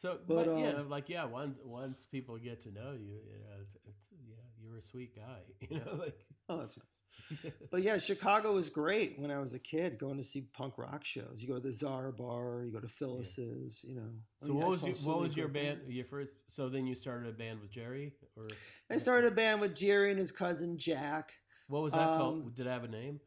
so, 0.02 0.18
but, 0.26 0.46
But, 0.46 0.46
yeah, 0.58 0.70
um, 0.70 0.88
like 0.88 1.08
yeah, 1.08 1.24
once 1.24 1.58
once 1.64 2.04
people 2.10 2.36
get 2.38 2.60
to 2.62 2.72
know 2.72 2.92
you, 2.92 3.20
you 3.30 3.38
know, 3.38 3.62
it's, 3.62 3.76
it's 3.88 4.08
yeah, 4.28 4.36
a 4.76 4.82
sweet 4.86 5.14
guy. 5.16 5.40
You 5.70 5.78
know, 5.80 5.96
like 5.98 6.26
Oh, 6.48 6.58
that's 6.58 6.76
nice. 6.76 7.52
But 7.70 7.80
yeah, 7.82 7.96
Chicago 7.96 8.52
was 8.52 8.68
great 8.68 9.18
when 9.18 9.30
I 9.30 9.38
was 9.38 9.54
a 9.54 9.58
kid, 9.58 9.98
going 9.98 10.18
to 10.18 10.24
see 10.24 10.42
punk 10.52 10.76
rock 10.76 11.02
shows. 11.04 11.40
You 11.40 11.48
go 11.48 11.54
to 11.54 11.60
the 11.60 11.72
Czar 11.72 12.12
Bar, 12.12 12.64
you 12.66 12.70
go 12.72 12.80
to 12.80 12.86
Phyllis's, 12.86 13.82
you 13.88 13.94
know. 13.94 14.10
I 14.42 14.46
So 14.46 14.52
mean, 14.52 14.58
what 14.60 14.68
was 14.68 14.82
your, 14.82 14.94
so 14.94 15.10
what 15.12 15.20
was 15.20 15.36
your 15.36 15.48
band? 15.48 15.78
bands. 15.80 15.96
Your 15.96 16.04
first. 16.06 16.32
So 16.50 16.68
then 16.68 16.86
you 16.86 16.94
started 16.94 17.30
a 17.30 17.32
band 17.32 17.60
with 17.62 17.70
Jerry, 17.70 18.12
or 18.36 18.46
I 18.90 18.98
started 18.98 19.32
a 19.32 19.34
band 19.34 19.62
with 19.62 19.74
Jerry 19.74 20.10
and 20.10 20.18
his 20.18 20.32
cousin 20.32 20.76
Jack. 20.76 21.32
what 21.68 21.82
was 21.82 21.94
that 21.94 22.10
Um, 22.10 22.18
called? 22.18 22.54
Did 22.56 22.66
it 22.66 22.70
have 22.70 22.84
a 22.84 22.88
name? 22.88 23.20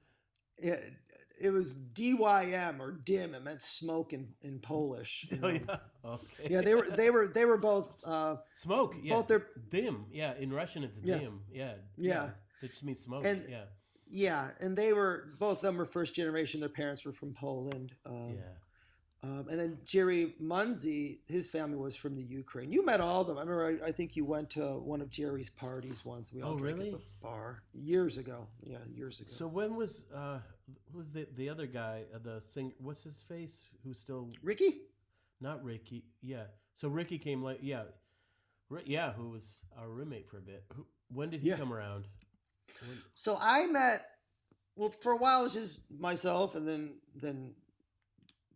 It, 0.60 0.80
it 1.42 1.52
was 1.52 1.76
DYM 1.76 2.80
or 2.80 2.92
dim. 2.92 3.34
It 3.36 3.44
meant 3.44 3.62
smoke 3.62 4.14
in, 4.14 4.28
in 4.42 4.60
Polish. 4.60 5.28
you 5.32 5.40
Oh 5.44 5.48
yeah. 5.50 5.78
Okay. 6.06 6.48
yeah, 6.50 6.62
they 6.62 6.74
were 6.74 6.88
they 6.90 7.10
were 7.10 7.28
they 7.28 7.44
were 7.46 7.58
both 7.58 7.98
uh, 8.06 8.38
smoke. 8.54 8.96
Yeah. 9.02 9.16
both 9.16 9.28
their 9.28 9.46
dim. 9.70 10.06
Yeah. 10.12 10.34
In 10.40 10.54
Russian, 10.54 10.84
it's 10.86 10.98
Yeah. 11.04 11.18
dim. 11.20 11.42
Yeah. 11.52 11.74
Yeah. 11.98 12.30
So 12.60 12.66
it 12.66 12.72
just 12.72 12.84
means 12.84 13.00
smoke. 13.02 13.26
And- 13.26 13.44
yeah. 13.50 13.64
yeah, 14.06 14.52
and 14.62 14.78
they 14.78 14.94
were 14.94 15.32
both 15.40 15.58
of 15.58 15.62
them 15.64 15.78
were 15.78 15.86
first 15.86 16.16
generation. 16.16 16.60
Their 16.62 16.70
parents 16.70 17.06
were 17.06 17.12
from 17.12 17.34
Poland. 17.34 17.92
Um, 18.06 18.36
Yeah. 18.38 18.54
Um, 19.24 19.48
and 19.50 19.60
then 19.60 19.80
Jerry 19.84 20.36
Munzi, 20.42 21.18
his 21.28 21.50
family 21.50 21.76
was 21.76 21.96
from 21.96 22.16
the 22.16 22.22
Ukraine. 22.22 22.72
You 22.72 22.86
met 22.86 23.02
all 23.02 23.22
of 23.22 23.28
them. 23.28 23.38
I 23.40 23.42
remember. 23.42 23.84
I, 23.84 23.88
I 23.88 23.92
think 23.92 24.16
you 24.16 24.24
went 24.26 24.52
to 24.52 24.78
one 24.78 25.02
of 25.02 25.10
Jerry's 25.10 25.50
parties 25.50 26.06
once. 26.06 26.32
We 26.32 26.44
all 26.44 26.54
Oh, 26.54 26.58
drank 26.58 26.78
really? 26.78 26.90
at 26.94 27.00
the 27.00 27.06
bar 27.20 27.64
years 27.74 28.20
ago. 28.20 28.48
Yeah, 28.64 28.78
years 28.94 29.20
ago. 29.20 29.32
So 29.34 29.48
when 29.48 29.76
was 29.76 30.04
uh 30.16 30.40
who 30.92 30.98
was 30.98 31.12
the 31.12 31.28
the 31.36 31.50
other 31.50 31.66
guy 31.68 32.04
uh, 32.14 32.20
the 32.24 32.42
singer? 32.42 32.74
What's 32.80 33.04
his 33.04 33.22
face? 33.28 33.68
Who's 33.84 34.00
still 34.00 34.30
Ricky, 34.44 34.82
not 35.42 35.64
Ricky? 35.64 36.04
Yeah. 36.22 36.44
So 36.76 36.88
Ricky 36.90 37.18
came 37.18 37.42
like 37.44 37.60
yeah, 37.62 37.84
yeah, 38.86 39.14
who 39.14 39.30
was 39.30 39.66
our 39.78 39.88
roommate 39.90 40.28
for 40.30 40.38
a 40.38 40.42
bit. 40.42 40.64
Who, 40.74 40.86
when 41.14 41.30
did 41.30 41.42
he 41.42 41.52
come 41.52 41.74
around? 41.74 42.08
When, 42.86 42.98
So 43.16 43.38
I 43.40 43.68
met. 43.68 44.06
Well, 44.76 44.94
for 45.02 45.12
a 45.14 45.18
while 45.18 45.40
it 45.42 45.44
was 45.46 45.54
just 45.56 45.82
myself, 45.90 46.54
and 46.56 46.68
then 46.68 46.96
then 47.16 47.56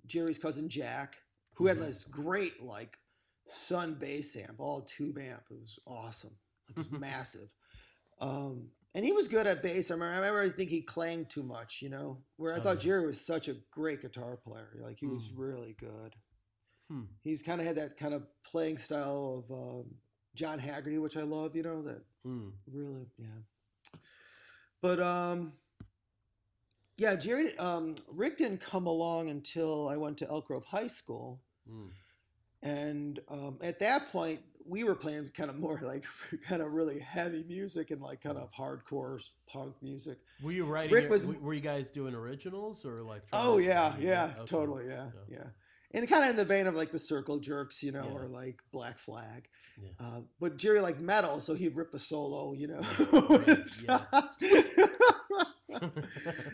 Jerry's 0.05 0.37
cousin 0.37 0.69
Jack, 0.69 1.17
who 1.55 1.67
had 1.67 1.77
Mhm. 1.77 1.85
this 1.85 2.03
great 2.05 2.61
like 2.61 2.97
Sunn 3.45 3.95
bass 3.95 4.37
amp, 4.37 4.59
all 4.59 4.81
tube 4.83 5.17
amp. 5.17 5.43
It 5.49 5.59
was 5.59 5.79
awesome. 5.87 6.37
It 6.69 6.77
was 6.77 6.91
massive. 6.91 7.51
Um, 8.19 8.69
and 8.93 9.05
he 9.05 9.11
was 9.13 9.27
good 9.27 9.47
at 9.47 9.61
bass. 9.63 9.89
I 9.91 9.93
remember, 9.93 10.13
I 10.13 10.17
remember 10.17 10.41
I 10.41 10.49
think 10.49 10.69
he 10.69 10.81
clanged 10.81 11.29
too 11.29 11.43
much, 11.43 11.81
you 11.81 11.89
know. 11.89 12.23
Where 12.37 12.53
I 12.53 12.57
Oh, 12.57 12.61
thought 12.61 12.75
yeah. 12.77 12.81
Jerry 12.91 13.05
was 13.05 13.25
such 13.25 13.47
a 13.47 13.55
great 13.71 14.01
guitar 14.01 14.37
player. 14.37 14.77
Like 14.79 14.99
he 14.99 15.07
was 15.07 15.29
Mm. 15.29 15.37
really 15.37 15.73
good. 15.73 16.15
Hmm. 16.89 17.03
He's 17.23 17.41
kind 17.41 17.61
of 17.61 17.67
had 17.67 17.77
that 17.77 17.95
kind 17.97 18.13
of 18.13 18.27
playing 18.43 18.77
style 18.77 19.43
of 19.47 19.51
um, 19.51 19.95
John 20.35 20.59
Haggerty, 20.59 20.97
which 20.97 21.15
I 21.17 21.21
love. 21.23 21.55
You 21.55 21.63
know 21.63 21.81
that 21.83 22.03
mm, 22.25 22.51
really 22.71 23.07
yeah 23.17 23.27
but 24.81 24.99
um 24.99 25.53
yeah 26.97 27.15
jerry 27.15 27.57
um 27.57 27.95
rick 28.13 28.37
didn't 28.37 28.59
come 28.59 28.85
along 28.87 29.29
until 29.29 29.89
i 29.89 29.97
went 29.97 30.17
to 30.17 30.27
elk 30.29 30.47
grove 30.47 30.63
high 30.65 30.87
school 30.87 31.41
mm. 31.69 31.89
and 32.61 33.19
um, 33.29 33.57
at 33.61 33.79
that 33.79 34.07
point 34.09 34.39
we 34.67 34.83
were 34.83 34.95
playing 34.95 35.27
kind 35.29 35.49
of 35.49 35.57
more 35.57 35.79
like 35.83 36.05
kind 36.47 36.61
of 36.61 36.71
really 36.71 36.99
heavy 36.99 37.43
music 37.47 37.91
and 37.91 38.01
like 38.01 38.21
kind 38.21 38.37
of 38.37 38.51
hardcore 38.53 39.19
punk 39.51 39.75
music 39.81 40.17
Were 40.43 40.51
you 40.51 40.65
writing? 40.65 40.93
Rick 40.93 41.09
was- 41.09 41.27
Were 41.27 41.53
you 41.53 41.61
guys 41.61 41.91
doing 41.91 42.13
originals 42.15 42.85
or 42.85 43.01
like? 43.01 43.23
oh 43.33 43.57
yeah 43.57 43.95
yeah 43.99 44.31
okay. 44.35 44.45
totally 44.45 44.87
yeah 44.87 45.07
Yeah. 45.27 45.37
yeah 45.37 45.47
and 45.93 46.07
kind 46.07 46.23
of 46.23 46.29
in 46.29 46.35
the 46.37 46.45
vein 46.45 46.67
of 46.67 46.75
like 46.75 46.91
the 46.91 46.99
circle 46.99 47.39
jerks 47.39 47.83
you 47.83 47.91
know 47.91 48.05
Yeah. 48.05 48.13
or 48.17 48.27
like 48.27 48.61
black 48.71 48.97
flag 48.97 49.47
Yeah. 49.81 49.89
uh, 49.99 50.19
but 50.39 50.57
jerry 50.57 50.79
liked 50.81 51.01
metal 51.01 51.39
so 51.39 51.53
he'd 51.53 51.75
rip 51.75 51.93
a 51.93 51.99
solo 51.99 52.53
you 52.53 52.67
know 52.67 52.81
and 53.47 53.57
yeah. 53.57 53.63
stuff. 53.63 54.37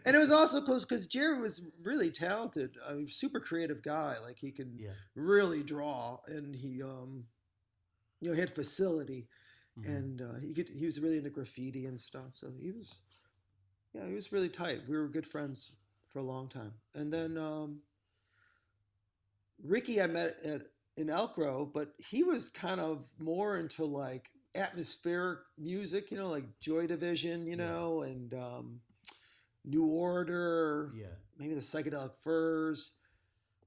and 0.05 0.15
it 0.15 0.19
was 0.19 0.31
also 0.31 0.61
close 0.61 0.85
because 0.85 1.07
Jerry 1.07 1.39
was 1.39 1.61
really 1.83 2.11
talented. 2.11 2.75
I 2.87 2.93
mean, 2.93 3.07
super 3.09 3.39
creative 3.39 3.81
guy. 3.81 4.15
Like 4.23 4.37
he 4.39 4.51
can 4.51 4.77
really 5.15 5.63
draw, 5.63 6.17
and 6.27 6.55
he, 6.55 6.81
um, 6.83 7.25
you 8.19 8.29
know, 8.29 8.33
he 8.33 8.39
had 8.39 8.53
facility, 8.53 9.27
mhm. 9.77 9.85
and 9.87 10.21
uh, 10.21 10.39
he 10.41 10.53
could. 10.53 10.69
He 10.69 10.85
was 10.85 10.99
really 10.99 11.17
into 11.17 11.29
graffiti 11.29 11.85
and 11.85 11.99
stuff. 11.99 12.31
So 12.33 12.49
he 12.59 12.71
was, 12.71 13.01
yeah, 13.93 14.07
he 14.07 14.13
was 14.13 14.31
really 14.31 14.49
tight. 14.49 14.81
We 14.87 14.97
were 14.97 15.07
good 15.07 15.27
friends 15.27 15.71
for 16.09 16.19
a 16.19 16.23
long 16.23 16.47
time. 16.49 16.73
And 16.95 17.11
then 17.11 17.37
um, 17.37 17.81
Ricky, 19.63 20.01
I 20.01 20.07
met 20.07 20.37
at 20.45 20.61
in 20.97 21.09
Elk 21.09 21.35
Grove, 21.35 21.73
but 21.73 21.93
he 22.09 22.23
was 22.23 22.49
kind 22.49 22.79
of 22.81 23.11
more 23.19 23.57
into 23.57 23.85
like 23.85 24.29
atmospheric 24.55 25.39
music, 25.57 26.09
you 26.11 26.17
know, 26.17 26.29
like 26.29 26.45
Joy 26.59 26.87
Division, 26.87 27.45
you 27.45 27.55
Yeah. 27.55 27.69
know, 27.69 28.01
and 28.01 28.33
um, 28.33 28.81
New 29.65 29.85
Order, 29.87 30.93
yeah. 30.95 31.07
maybe 31.37 31.53
the 31.53 31.61
Psychedelic 31.61 32.17
Furs, 32.17 32.93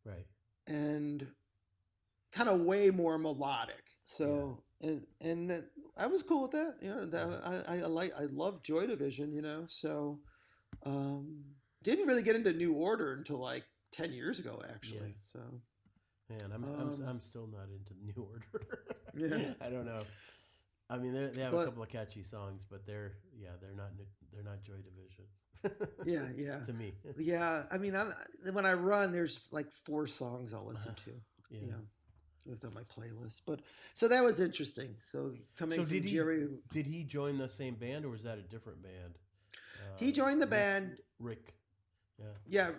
Right. 0.04 0.26
and 0.66 1.26
kind 2.32 2.48
of 2.48 2.60
way 2.60 2.90
more 2.90 3.18
melodic. 3.18 3.82
So 4.04 4.62
and 4.82 5.06
and 5.20 5.50
that, 5.50 5.64
I 5.98 6.06
was 6.06 6.22
cool 6.22 6.42
with 6.42 6.52
that. 6.52 6.74
You 6.82 6.88
know, 6.90 7.04
that, 7.06 7.64
I, 7.68 7.74
I 7.74 7.86
like 7.86 8.12
I 8.18 8.24
love 8.24 8.62
Joy 8.62 8.86
Division. 8.86 9.32
You 9.32 9.42
know, 9.42 9.64
so 9.66 10.20
um, 10.86 11.44
didn't 11.82 12.06
really 12.06 12.22
get 12.22 12.36
into 12.36 12.52
New 12.52 12.74
Order 12.74 13.12
until 13.14 13.38
like 13.38 13.64
ten 13.92 14.12
years 14.12 14.38
ago, 14.38 14.62
actually. 14.72 15.14
So 15.20 15.40
Man, 16.30 16.52
I'm, 16.54 16.62
Um, 16.62 16.94
I'm 17.02 17.08
I'm 17.08 17.20
still 17.20 17.48
not 17.48 17.66
into 17.70 17.94
New 18.04 18.22
Order. 18.30 18.84
Yeah. 19.16 19.54
I 19.60 19.68
don't 19.70 19.84
know. 19.86 20.02
I 20.88 20.96
mean, 20.98 21.12
they're- 21.12 21.32
have 21.42 21.52
But- 21.52 21.62
a 21.62 21.64
couple 21.66 21.82
of 21.82 21.88
catchy 21.88 22.22
songs, 22.22 22.64
but 22.70 22.86
they're 22.86 23.12
yeah, 23.36 23.50
they're 23.60 23.74
not 23.74 23.90
they're 24.32 24.44
not 24.44 24.62
Joy 24.62 24.74
Division. 24.74 25.24
yeah, 26.06 26.28
yeah. 26.36 26.64
to 26.64 26.72
me. 26.72 26.94
Yeah, 27.18 27.64
I 27.70 27.78
mean, 27.78 27.94
I'm, 27.94 28.12
when 28.52 28.64
I 28.64 28.72
run, 28.74 29.12
there's 29.12 29.50
like 29.52 29.70
four 29.84 30.06
songs 30.06 30.54
I'll 30.54 30.66
listen 30.66 30.94
to. 30.94 31.10
Yeah. 31.50 31.60
You 31.60 31.66
know, 31.72 31.80
it 32.46 32.50
was 32.50 32.64
on 32.64 32.74
my 32.74 32.82
playlist. 32.82 33.42
But 33.46 33.60
so 33.94 34.08
that 34.08 34.22
was 34.24 34.40
interesting. 34.40 34.96
So 35.00 35.32
coming 35.56 35.78
So 35.78 35.84
from 35.84 35.92
did 35.94 36.04
he- 36.04 36.10
Jerry, 36.12 36.48
Did 36.72 36.86
he 36.86 37.04
join 37.04 37.38
the 37.38 37.48
same 37.48 37.74
band, 37.74 38.04
or 38.04 38.10
was 38.10 38.22
that 38.22 38.38
a 38.38 38.42
different 38.42 38.82
band? 38.82 39.18
Uh, 39.54 39.96
he 39.98 40.12
joined 40.12 40.40
the 40.40 40.46
Rick- 40.46 40.50
band. 40.50 40.96
Rick. 41.18 41.54
Yeah. 42.18 42.26
Yeah, 42.46 42.70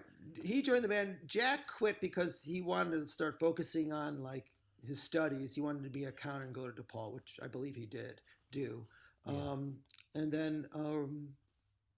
he 0.44 0.62
joined 0.62 0.84
the 0.84 0.88
band. 0.90 1.18
Jack 1.26 1.68
quit 1.68 2.00
because 2.00 2.44
he 2.44 2.62
wanted 2.62 2.92
to 3.00 3.08
start 3.08 3.40
focusing 3.40 3.92
on 3.92 4.20
like 4.22 4.52
his 4.86 5.02
studies. 5.02 5.56
He 5.56 5.62
wanted 5.62 5.84
to 5.84 5.90
be 5.90 6.04
an 6.04 6.10
accountant 6.10 6.46
and 6.46 6.54
go 6.56 6.70
to 6.70 6.82
DePaul, 6.84 7.14
which 7.14 7.40
I 7.42 7.48
believe 7.48 7.76
he 7.76 7.86
did 7.88 8.22
do. 8.52 8.88
Yeah. 9.26 9.34
Um, 9.34 9.78
and 10.14 10.32
then, 10.32 10.68
um, 10.74 11.30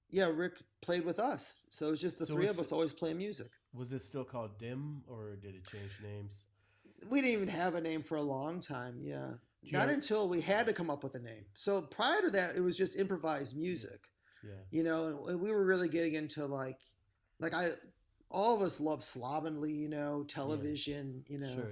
yeah, 0.10 0.30
Rick 0.34 0.62
played 0.82 1.04
with 1.04 1.20
us. 1.20 1.64
So 1.70 1.88
it 1.88 1.92
was 1.92 2.02
just 2.02 2.20
the 2.20 2.26
So 2.26 2.34
three 2.34 2.48
of 2.48 2.60
us 2.60 2.72
always 2.72 2.94
playing 2.94 3.18
music. 3.18 3.52
Was 3.74 3.92
it 3.92 4.04
still 4.04 4.24
called 4.24 4.58
Dim, 4.60 5.04
or 5.08 5.36
did 5.36 5.56
it 5.56 5.68
change 5.68 5.92
names? 6.04 6.46
We 7.10 7.22
didn't 7.22 7.34
even 7.34 7.48
have 7.50 7.76
a 7.76 7.82
name 7.82 8.02
for 8.02 8.18
a 8.18 8.22
long 8.24 8.60
time. 8.60 9.00
Yeah. 9.02 9.30
Not 9.72 9.90
until 9.90 10.28
we 10.28 10.42
had 10.42 10.66
to 10.68 10.74
come 10.74 10.90
up 10.90 11.04
with 11.04 11.16
a 11.16 11.20
name. 11.20 11.46
So 11.54 11.82
prior 11.84 12.22
to 12.22 12.30
that, 12.32 12.56
it 12.58 12.62
was 12.62 12.78
just 12.78 13.00
improvised 13.00 13.56
music. 13.58 14.10
Yeah. 14.46 14.52
you 14.72 14.84
know 14.84 15.26
and 15.30 15.40
we 15.40 15.52
were 15.52 15.64
really 15.66 15.88
getting 15.88 16.16
into 16.16 16.46
like 16.46 16.78
like 17.40 17.54
i 17.54 17.70
all 18.30 18.54
of 18.54 18.62
us 18.62 18.82
love 18.82 19.02
slovenly 19.02 19.72
you 19.72 19.88
know 19.88 20.26
television 20.28 21.24
you 21.30 21.40
know 21.40 21.56
Sure. 21.56 21.72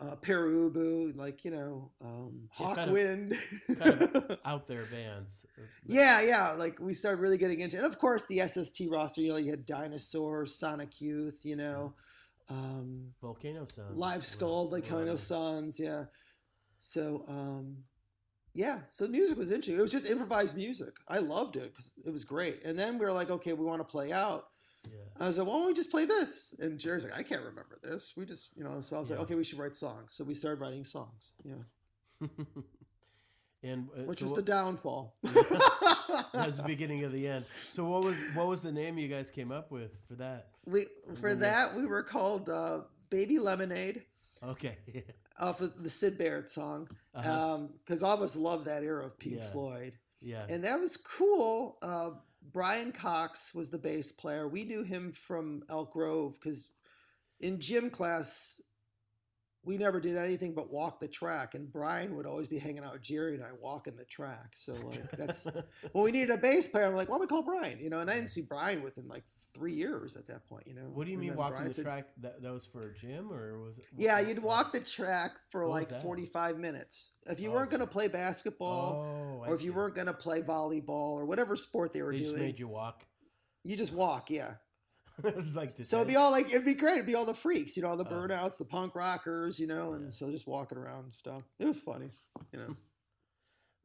Yeah. 0.00 0.06
uh 0.12 0.14
Pere 0.14 0.46
Ubu 0.46 1.16
like 1.16 1.44
you 1.44 1.50
know 1.50 1.90
um 2.00 2.48
Yeah, 2.60 2.72
kind 2.76 2.78
of- 2.88 2.96
hawkwind 2.96 3.80
kind 3.80 4.02
of 4.30 4.38
out 4.44 4.68
there 4.68 4.84
bands. 4.92 5.44
Uh, 5.58 5.62
yeah 5.86 6.20
yeah 6.20 6.52
like 6.52 6.78
we 6.78 6.94
started 6.94 7.20
really 7.20 7.36
getting 7.38 7.58
into 7.58 7.78
and 7.78 7.86
of 7.86 7.98
course 7.98 8.24
the 8.26 8.38
sst 8.46 8.82
roster 8.88 9.20
you 9.20 9.32
know 9.32 9.38
you 9.38 9.50
had 9.50 9.66
dinosaurs 9.66 10.54
sonic 10.56 11.00
youth 11.00 11.40
you 11.42 11.56
know 11.56 11.94
um 12.50 13.12
Volcano 13.20 13.64
Suns. 13.64 13.96
live 13.96 14.24
skull 14.24 14.68
the 14.68 14.82
kind 14.82 15.08
of 15.08 15.18
sons 15.18 15.80
yeah 15.80 16.04
so 16.78 17.24
um 17.28 17.78
yeah 18.52 18.80
so 18.86 19.06
music 19.08 19.38
was 19.38 19.50
interesting 19.50 19.76
it 19.78 19.82
was 19.82 19.92
just 19.92 20.10
improvised 20.10 20.56
music 20.56 20.94
i 21.08 21.18
loved 21.18 21.56
it 21.56 21.72
because 21.72 21.94
it 22.06 22.10
was 22.10 22.24
great 22.24 22.62
and 22.64 22.78
then 22.78 22.98
we 22.98 23.04
were 23.06 23.12
like 23.12 23.30
okay 23.30 23.52
we 23.54 23.64
want 23.64 23.80
to 23.80 23.90
play 23.90 24.12
out 24.12 24.44
Yeah. 24.84 25.08
I 25.18 25.26
was 25.28 25.38
like, 25.38 25.48
why 25.48 25.54
don't 25.54 25.66
we 25.68 25.72
just 25.72 25.90
play 25.90 26.04
this? 26.04 26.54
And 26.58 26.78
Jerry's 26.78 27.04
like, 27.06 27.18
I 27.18 27.22
can't 27.22 27.40
remember 27.42 27.78
this. 27.82 28.12
We 28.18 28.26
just, 28.26 28.54
you 28.54 28.64
know, 28.64 28.80
so 28.80 28.96
I 28.96 29.00
was 29.00 29.10
like, 29.10 29.20
okay, 29.20 29.34
we 29.34 29.42
should 29.44 29.58
write 29.58 29.74
songs. 29.76 30.12
So 30.14 30.24
we 30.24 30.34
started 30.34 30.60
writing 30.60 30.84
songs, 30.84 31.32
yeah, 31.42 31.62
and 33.64 33.88
uh, 33.98 34.02
which 34.04 34.18
so 34.20 34.26
was 34.26 34.32
what- 34.32 34.44
the 34.46 34.52
downfall. 34.52 35.16
that 35.22 36.46
was 36.46 36.56
the 36.58 36.62
beginning 36.64 37.04
of 37.04 37.12
the 37.12 37.26
end. 37.26 37.44
So 37.62 37.84
what 37.84 38.04
was 38.04 38.16
what 38.34 38.46
was 38.46 38.62
the 38.62 38.72
name 38.72 38.98
you 38.98 39.08
guys 39.08 39.30
came 39.30 39.50
up 39.52 39.70
with 39.70 39.92
for 40.06 40.14
that? 40.16 40.48
we 40.66 40.86
for 41.20 41.34
Mhm. 41.34 41.40
that 41.40 41.74
we 41.74 41.86
were 41.86 42.02
called 42.02 42.48
uh, 42.48 42.82
Baby 43.10 43.38
Lemonade 43.38 44.04
Okay. 44.42 44.76
off 45.40 45.60
of 45.60 45.82
the 45.82 45.88
Syd 45.90 46.16
Barrett 46.18 46.48
song 46.48 46.88
Uh-huh. 47.14 47.58
because 47.84 48.02
all 48.02 48.14
of 48.14 48.22
us 48.22 48.36
love 48.36 48.64
that 48.66 48.82
era 48.82 49.04
of 49.04 49.18
Pink 49.18 49.36
Yeah. 49.40 49.50
Floyd, 49.50 49.98
yeah. 50.20 50.46
and 50.48 50.62
that 50.64 50.78
was 50.80 50.96
cool. 50.96 51.78
Uh, 51.82 52.10
Brian 52.52 52.92
Cox 52.92 53.54
was 53.54 53.70
the 53.70 53.78
bass 53.78 54.12
player. 54.12 54.46
We 54.48 54.64
knew 54.64 54.82
him 54.82 55.10
from 55.10 55.62
Elk 55.70 55.92
Grove 55.92 56.34
because 56.34 56.68
in 57.40 57.58
gym 57.60 57.88
class 57.90 58.60
we 59.64 59.76
never 59.78 60.00
did 60.00 60.16
anything 60.16 60.54
but 60.54 60.70
walk 60.72 61.00
the 61.00 61.08
track, 61.08 61.54
and 61.54 61.70
Brian 61.72 62.16
would 62.16 62.26
always 62.26 62.48
be 62.48 62.58
hanging 62.58 62.84
out 62.84 62.92
with 62.94 63.02
Jerry 63.02 63.34
and 63.34 63.42
I 63.44 63.48
walking 63.60 63.96
the 63.96 64.04
track. 64.04 64.48
So 64.54 64.74
like 64.74 65.10
that's 65.12 65.50
well, 65.92 66.04
we 66.04 66.12
needed 66.12 66.30
a 66.30 66.38
bass 66.38 66.68
player. 66.68 66.84
I'm 66.86 66.94
like, 66.94 67.08
why 67.08 67.14
don't 67.14 67.20
we 67.22 67.26
call 67.26 67.42
Brian? 67.42 67.78
You 67.80 67.90
know, 67.90 68.00
and 68.00 68.10
I 68.10 68.14
didn't 68.14 68.30
see 68.30 68.42
Brian 68.42 68.82
within 68.82 69.08
like 69.08 69.24
three 69.54 69.74
years 69.74 70.16
at 70.16 70.26
that 70.26 70.46
point. 70.48 70.66
You 70.66 70.74
know. 70.74 70.82
what 70.92 71.04
do 71.04 71.10
you 71.12 71.18
And 71.18 71.26
mean 71.28 71.36
walking 71.36 71.52
Brian 71.54 71.68
the 71.68 71.74
said- 71.74 71.84
track? 71.84 72.06
That 72.20 72.42
that 72.42 72.52
was 72.52 72.66
for 72.66 72.80
a 72.80 72.94
gym 72.94 73.32
or 73.32 73.58
was 73.60 73.78
it? 73.78 73.84
Yeah, 73.96 74.20
you'd 74.20 74.42
walk 74.42 74.72
the 74.72 74.80
track 74.80 75.32
for 75.50 75.62
What 75.62 75.90
like 75.90 76.02
45 76.02 76.58
minutes. 76.58 77.12
If 77.26 77.40
you 77.40 77.50
Oh, 77.50 77.54
weren't 77.54 77.70
going 77.70 77.80
to 77.80 77.86
play 77.86 78.08
basketball, 78.08 79.40
Oh, 79.44 79.48
or 79.48 79.54
if 79.54 79.62
you 79.62 79.72
weren't 79.72 79.94
going 79.94 80.06
to 80.08 80.12
play 80.12 80.42
volleyball 80.42 81.14
or 81.14 81.24
whatever 81.24 81.56
sport 81.56 81.92
they 81.92 82.02
were 82.02 82.12
they 82.12 82.18
just 82.18 82.30
doing, 82.32 82.42
made 82.42 82.58
you 82.58 82.68
walk. 82.68 83.04
you 83.62 83.76
just 83.76 83.94
walk. 83.94 84.30
Yeah. 84.30 84.54
it's 85.24 85.54
like 85.54 85.68
So 85.70 85.98
it'd 85.98 86.08
be 86.08 86.16
all 86.16 86.30
like 86.32 86.48
it'd 86.48 86.64
be 86.64 86.74
great. 86.74 86.94
It'd 86.94 87.06
be 87.06 87.14
all 87.14 87.24
the 87.26 87.34
freaks, 87.34 87.76
you 87.76 87.82
know, 87.82 87.90
all 87.90 87.96
the 87.96 88.06
Oh. 88.08 88.12
burnouts, 88.12 88.58
the 88.58 88.64
punk 88.64 88.94
rockers, 88.94 89.60
you 89.60 89.66
know, 89.66 89.92
and 89.92 90.04
Yeah. 90.06 90.10
so 90.10 90.30
just 90.30 90.46
walking 90.48 90.76
around 90.78 91.04
and 91.04 91.12
stuff. 91.12 91.42
It 91.58 91.66
was 91.66 91.80
funny, 91.80 92.10
you 92.52 92.58
know. 92.58 92.76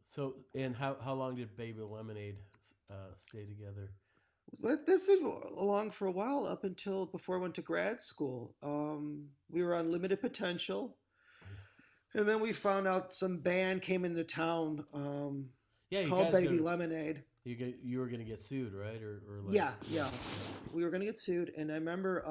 So 0.06 0.38
and 0.56 0.76
how 0.76 0.98
how 1.04 1.14
long 1.14 1.36
did 1.36 1.56
Baby 1.56 1.82
Lemonade 1.82 2.38
uh, 2.90 3.14
stay 3.20 3.46
together? 3.46 3.92
This 4.88 5.08
is 5.08 5.22
along 5.56 5.92
for 5.92 6.08
a 6.08 6.12
while 6.12 6.48
up 6.48 6.64
until 6.64 7.06
before 7.06 7.38
I 7.38 7.42
went 7.42 7.54
to 7.56 7.62
grad 7.62 8.02
school. 8.02 8.56
Um, 8.64 9.30
we 9.52 9.62
were 9.64 9.76
on 9.76 9.92
limited 9.92 10.20
potential, 10.20 10.98
and 12.16 12.28
then 12.28 12.40
we 12.40 12.54
found 12.54 12.88
out 12.88 13.12
some 13.14 13.38
band 13.38 13.84
came 13.84 14.04
into 14.04 14.24
town 14.24 14.84
um, 14.96 15.50
Yeah, 15.92 16.06
called 16.08 16.32
Baby 16.32 16.58
are- 16.58 16.62
Lemonade. 16.64 17.24
You 17.46 17.56
get, 17.56 17.76
you 17.84 18.00
were 18.00 18.08
gonna 18.08 18.24
get 18.26 18.42
sued, 18.42 18.74
right? 18.74 19.02
Or, 19.02 19.22
or 19.30 19.42
like, 19.44 19.56
Yeah, 19.56 19.72
yeah. 19.90 20.08
We 20.74 20.84
were 20.84 20.90
gonna 20.90 21.06
get 21.06 21.18
sued, 21.18 21.52
and 21.58 21.72
I 21.72 21.76
remember 21.76 22.22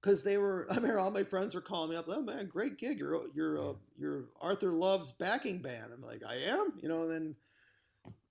because 0.00 0.22
they 0.22 0.36
were. 0.38 0.66
I 0.70 0.76
remember 0.76 0.98
all 1.00 1.10
my 1.10 1.22
friends 1.24 1.54
were 1.54 1.60
calling 1.62 1.90
me 1.90 1.96
up. 1.96 2.04
Oh 2.08 2.20
man, 2.22 2.46
great 2.46 2.76
gig! 2.78 2.98
You're 3.00 3.22
you're 3.34 3.70
uh, 3.70 3.74
you're 3.98 4.24
Arthur 4.40 4.72
Love's 4.72 5.12
backing 5.12 5.60
band. 5.62 5.92
I'm 5.94 6.02
like, 6.02 6.22
I 6.28 6.36
am, 6.36 6.74
you 6.82 6.88
know. 6.88 7.02
And 7.02 7.10
then 7.10 7.34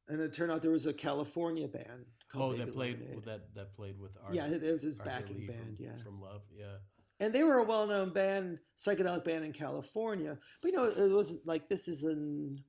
and 0.08 0.22
it 0.22 0.34
turned 0.34 0.52
out 0.52 0.62
there 0.62 0.72
was 0.72 0.86
a 0.86 0.94
California 0.94 1.68
band 1.68 2.06
Oh, 2.34 2.38
called 2.38 2.58
that 2.60 2.74
played 2.74 3.00
Lemonade. 3.02 3.26
that 3.26 3.54
that 3.56 3.76
played 3.76 4.00
with 4.00 4.12
Arthur. 4.24 4.36
yeah, 4.36 4.48
it 4.48 4.62
was 4.72 4.84
his 4.84 5.00
Arthur 5.00 5.12
backing 5.12 5.40
Lee 5.40 5.48
band. 5.48 5.66
from, 5.66 5.78
yeah, 5.80 6.04
from 6.04 6.22
Love. 6.22 6.42
Yeah. 6.58 6.76
and 7.20 7.34
they 7.34 7.44
were 7.44 7.58
a 7.58 7.64
well-known 7.64 8.12
band, 8.14 8.60
psychedelic 8.78 9.26
band 9.26 9.44
in 9.44 9.52
California. 9.52 10.38
But 10.62 10.72
you 10.72 10.78
know, 10.78 10.84
it 10.86 11.12
wasn't 11.14 11.46
like 11.46 11.68
this 11.70 11.88
is 11.90 12.04
in 12.06 12.60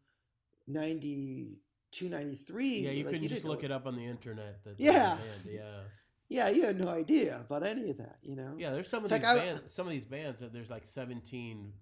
92, 0.67 1.57
93. 2.01 2.67
Yeah, 2.81 2.91
you 2.91 3.05
like, 3.05 3.13
couldn't 3.13 3.29
just 3.29 3.45
look 3.45 3.65
it 3.65 3.71
up 3.71 3.87
on 3.87 3.97
the 3.97 4.05
internet. 4.05 4.63
That 4.65 4.77
Yeah. 4.79 5.19
yeah. 5.47 5.81
Yeah, 6.29 6.49
you 6.49 6.65
had 6.65 6.81
no 6.81 6.89
idea 6.89 7.45
about 7.45 7.63
any 7.63 7.91
of 7.91 7.99
that, 7.99 8.17
you 8.23 8.37
know. 8.37 8.55
Yeah, 8.57 8.71
there's 8.71 8.89
some 8.89 9.05
of 9.05 9.11
these 9.11 9.23
I- 9.23 9.39
bands. 9.39 9.61
Some 9.67 9.87
of 9.87 9.93
these 9.93 10.07
bands 10.07 10.41
that 10.41 10.51
there's 10.53 10.71
like 10.71 10.87
17 10.87 11.73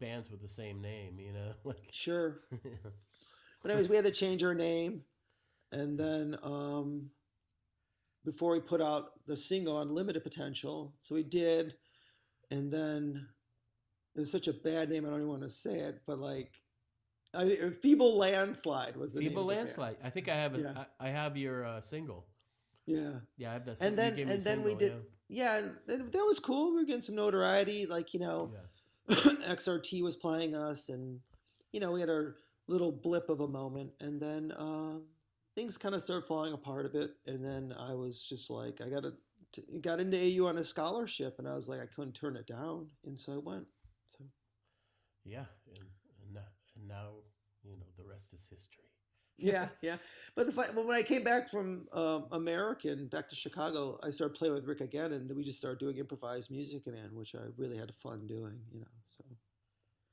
bands 0.00 0.30
with 0.30 0.42
the 0.42 0.48
same 0.48 0.80
name. 0.80 1.20
You 1.20 1.32
know, 1.32 1.52
like 1.64 1.86
Sure. 1.90 2.40
But 3.62 3.72
anyways, 3.72 3.88
we 3.88 3.96
had 3.96 4.04
to 4.04 4.12
change 4.12 4.44
our 4.44 4.54
name, 4.54 5.02
and 5.72 5.98
then 5.98 6.36
um, 6.44 7.10
before 8.24 8.52
we 8.52 8.60
put 8.60 8.80
out 8.80 9.24
the 9.26 9.36
single 9.36 9.80
"Unlimited 9.80 10.22
Potential, 10.22 10.94
so 11.00 11.16
we 11.16 11.24
did, 11.24 11.74
and 12.52 12.72
then 12.72 13.26
there's 14.14 14.30
such 14.30 14.46
a 14.46 14.52
bad 14.52 14.90
name 14.90 15.04
I 15.04 15.10
don't 15.10 15.18
even 15.18 15.28
want 15.28 15.42
to 15.42 15.48
say 15.48 15.80
it, 15.80 16.02
but 16.06 16.20
like, 16.20 16.52
I, 17.38 17.70
Feeble 17.82 18.16
Landslide 18.18 18.96
was 18.96 19.12
the 19.12 19.20
Feeble 19.20 19.28
name 19.28 19.38
of 19.38 19.48
band. 19.48 19.58
Landslide. 19.78 19.96
I 20.02 20.10
think 20.10 20.28
I 20.28 20.34
have 20.34 20.54
it. 20.54 20.60
Yeah. 20.62 20.84
I, 21.00 21.08
I 21.08 21.10
have 21.10 21.36
your 21.36 21.64
uh, 21.64 21.80
single. 21.80 22.26
Yeah, 22.86 23.20
Yeah, 23.36 23.50
I 23.50 23.52
have 23.54 23.64
that. 23.66 23.80
And 23.80 23.96
then- 23.98 24.18
and 24.18 24.28
the 24.28 24.36
then 24.38 24.62
we 24.64 24.74
did- 24.74 24.94
yeah, 25.30 25.58
and, 25.58 25.76
and 25.88 26.10
that 26.12 26.24
was 26.24 26.40
cool. 26.40 26.70
We 26.70 26.76
were 26.80 26.84
getting 26.86 27.02
some 27.02 27.14
notoriety, 27.14 27.84
like 27.86 28.14
you 28.14 28.20
know. 28.20 28.50
Yeah. 28.52 29.14
XRT 29.56 30.02
was 30.02 30.16
playing 30.16 30.54
us, 30.54 30.88
and 30.88 31.20
you 31.72 31.80
know 31.80 31.92
we 31.92 32.00
had 32.00 32.08
our 32.08 32.36
little 32.66 32.92
blip 32.92 33.28
of 33.28 33.40
a 33.40 33.48
moment, 33.48 33.92
and 34.00 34.20
then 34.20 34.52
uh, 34.52 34.98
things 35.54 35.76
kind 35.78 35.94
of 35.94 36.00
started 36.02 36.26
falling 36.26 36.54
apart 36.54 36.86
a 36.86 36.88
bit, 36.88 37.10
and 37.26 37.44
then 37.44 37.74
I 37.78 37.92
was 37.94 38.24
just 38.24 38.50
like, 38.50 38.80
I 38.80 38.88
got 38.88 39.02
to 39.02 39.12
got 39.82 40.00
into 40.00 40.16
AU 40.18 40.46
on 40.46 40.56
a 40.58 40.64
scholarship, 40.64 41.38
and 41.38 41.46
I 41.48 41.54
was 41.54 41.68
like, 41.68 41.80
I 41.80 41.86
couldn't 41.86 42.12
turn 42.14 42.36
it 42.36 42.46
down, 42.46 42.88
and 43.04 43.18
so 43.20 43.34
I 43.34 43.38
went. 43.38 43.66
So 44.06 44.24
Yeah, 45.24 45.44
and, 45.76 45.86
and, 46.26 46.44
and 46.76 46.88
now 46.88 47.08
you 47.68 47.76
know 47.76 47.86
the 47.96 48.04
rest 48.04 48.32
is 48.32 48.46
history. 48.50 48.84
yeah, 49.38 49.68
yeah. 49.82 49.96
But 50.34 50.46
the 50.46 50.52
but 50.74 50.84
when 50.86 50.96
I 50.96 51.02
came 51.02 51.22
back 51.24 51.48
from 51.48 51.86
um 51.92 52.26
American 52.32 53.06
back 53.08 53.28
to 53.30 53.36
Chicago, 53.36 53.98
I 54.02 54.10
started 54.10 54.34
playing 54.38 54.54
with 54.54 54.66
Rick 54.66 54.80
again, 54.80 55.12
and 55.12 55.28
then 55.28 55.36
we 55.36 55.44
just 55.44 55.58
started 55.58 55.78
doing 55.78 55.96
improvised 55.98 56.50
music 56.50 56.86
again, 56.86 57.10
which 57.14 57.34
I 57.34 57.44
really 57.56 57.76
had 57.76 57.94
fun 57.94 58.26
doing. 58.26 58.58
You 58.72 58.80
know, 58.80 58.94
so 59.04 59.24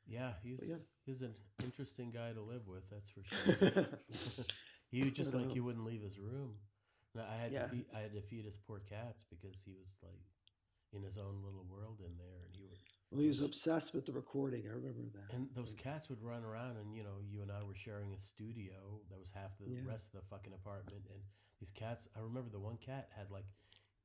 Yeah, 0.08 0.34
he's 0.43 0.60
but 0.60 0.68
yeah. 0.70 0.76
he's 1.06 1.22
an 1.22 1.34
interesting 1.64 2.12
guy 2.12 2.34
to 2.34 2.41
live 2.41 2.68
with. 2.68 2.84
That's 2.91 3.10
for 3.10 3.24
sure. 3.24 3.86
he 4.91 5.10
just 5.12 5.34
like 5.34 5.47
know. 5.47 5.53
he 5.53 5.60
wouldn't 5.60 5.86
leave 5.86 6.01
his 6.03 6.20
room. 6.20 6.56
I 7.18 7.38
had 7.41 7.51
Yeah. 7.51 7.64
to 7.64 7.70
feed, 7.70 7.86
I 7.95 7.99
had 7.99 8.14
to 8.14 8.22
feed 8.22 8.45
his 8.45 8.58
poor 8.58 8.80
cats 8.80 9.24
because 9.30 9.58
he 9.66 9.74
was 9.74 9.95
like 10.03 10.22
in 10.93 11.01
his 11.01 11.18
own 11.18 11.41
little 11.43 11.66
world 11.70 12.01
in 12.06 12.18
there, 12.18 12.43
and 12.45 12.56
he 12.56 12.66
would. 12.68 12.78
Well, 13.16 13.22
he 13.22 13.28
was 13.30 13.41
obsessed 13.41 13.93
with 13.93 14.05
the 14.05 14.11
recording. 14.11 14.63
I 14.68 14.74
remember 14.74 15.03
that. 15.18 15.34
And 15.34 15.49
those 15.55 15.72
So- 15.72 15.78
cats 15.78 16.09
would 16.09 16.22
run 16.22 16.43
around, 16.43 16.78
and 16.78 16.93
you 16.95 17.03
know, 17.03 17.20
you 17.22 17.41
and 17.41 17.51
I 17.51 17.63
were 17.63 17.76
sharing 17.76 18.13
a 18.13 18.20
studio 18.20 19.01
that 19.09 19.18
was 19.20 19.32
half 19.32 19.57
the 19.57 19.70
Yeah. 19.70 19.86
rest 19.86 20.07
of 20.13 20.22
the 20.22 20.28
fucking 20.28 20.53
apartment. 20.53 21.05
And 21.09 21.22
these 21.59 21.72
cats, 21.72 22.07
I 22.16 22.20
remember 22.20 22.49
the 22.49 22.59
one 22.59 22.78
cat 22.78 23.09
had 23.16 23.32
like 23.32 23.45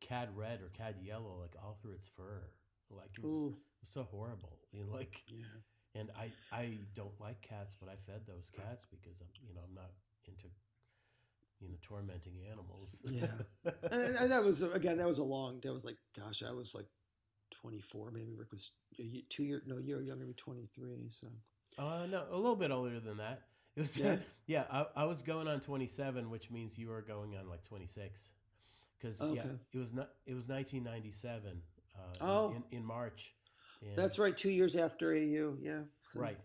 cad 0.00 0.36
red 0.36 0.62
or 0.62 0.68
cad 0.70 0.96
yellow, 1.02 1.38
like 1.40 1.56
all 1.62 1.74
through 1.74 1.92
its 1.92 2.08
fur. 2.08 2.50
Like 2.88 3.10
it 3.18 3.24
was, 3.24 3.34
it 3.52 3.58
was 3.82 3.90
so 3.90 4.04
horrible. 4.04 4.58
You 4.72 4.84
know, 4.84 4.92
like, 4.92 5.24
yeah. 5.26 5.44
and 5.96 6.10
I 6.16 6.32
I 6.52 6.78
don't 6.94 7.18
like 7.20 7.40
cats, 7.42 7.74
but 7.74 7.88
I 7.88 7.96
fed 7.96 8.24
those 8.26 8.50
cats 8.50 8.86
because 8.86 9.20
I'm 9.20 9.28
you 9.46 9.52
know 9.54 9.62
I'm 9.62 9.74
not 9.74 9.92
into 10.26 10.48
you 11.60 11.68
know 11.68 11.76
tormenting 11.82 12.40
animals. 12.50 13.02
Yeah. 13.04 13.26
and, 13.64 14.16
and 14.16 14.30
that 14.30 14.44
was 14.44 14.62
again 14.62 14.98
that 14.98 15.08
was 15.08 15.18
a 15.18 15.24
long 15.24 15.60
that 15.60 15.72
was 15.72 15.84
like 15.84 15.98
gosh 16.16 16.42
i 16.44 16.52
was 16.52 16.74
like 16.74 16.86
24. 17.50 18.10
Maybe 18.10 18.32
Rick 18.34 18.52
was 18.52 18.72
two 19.28 19.44
year, 19.44 19.62
no, 19.66 19.78
year 19.78 20.00
younger, 20.00 20.24
maybe 20.24 20.34
23. 20.34 21.08
So, 21.08 21.28
Uh, 21.78 22.06
no, 22.06 22.24
a 22.30 22.36
little 22.36 22.56
bit 22.56 22.70
older 22.70 23.00
than 23.00 23.18
that. 23.18 23.42
It 23.76 23.80
was 23.80 23.96
Yeah? 23.96 24.16
yeah. 24.46 24.64
I, 24.70 24.86
I 24.96 25.04
was 25.04 25.22
going 25.22 25.48
on 25.48 25.60
27, 25.60 26.28
which 26.30 26.50
means 26.50 26.78
you 26.78 26.88
were 26.88 27.02
going 27.02 27.36
on 27.36 27.48
like 27.48 27.62
26. 27.64 28.30
Because 28.98 29.18
yeah, 29.34 29.44
it 29.72 29.78
was 29.78 29.92
not. 29.92 30.10
It 30.26 30.34
was 30.34 30.46
1997. 30.48 31.62
Uh, 31.96 32.00
in- 32.02 32.28
Oh. 32.28 32.54
in, 32.70 32.78
in 32.78 32.84
March. 32.84 33.32
And- 33.82 33.96
that's 33.96 34.18
right. 34.18 34.36
Two 34.36 34.50
years 34.50 34.76
after 34.76 35.12
AU. 35.12 35.56
Yeah. 35.58 35.82
So- 36.04 36.20
right. 36.20 36.38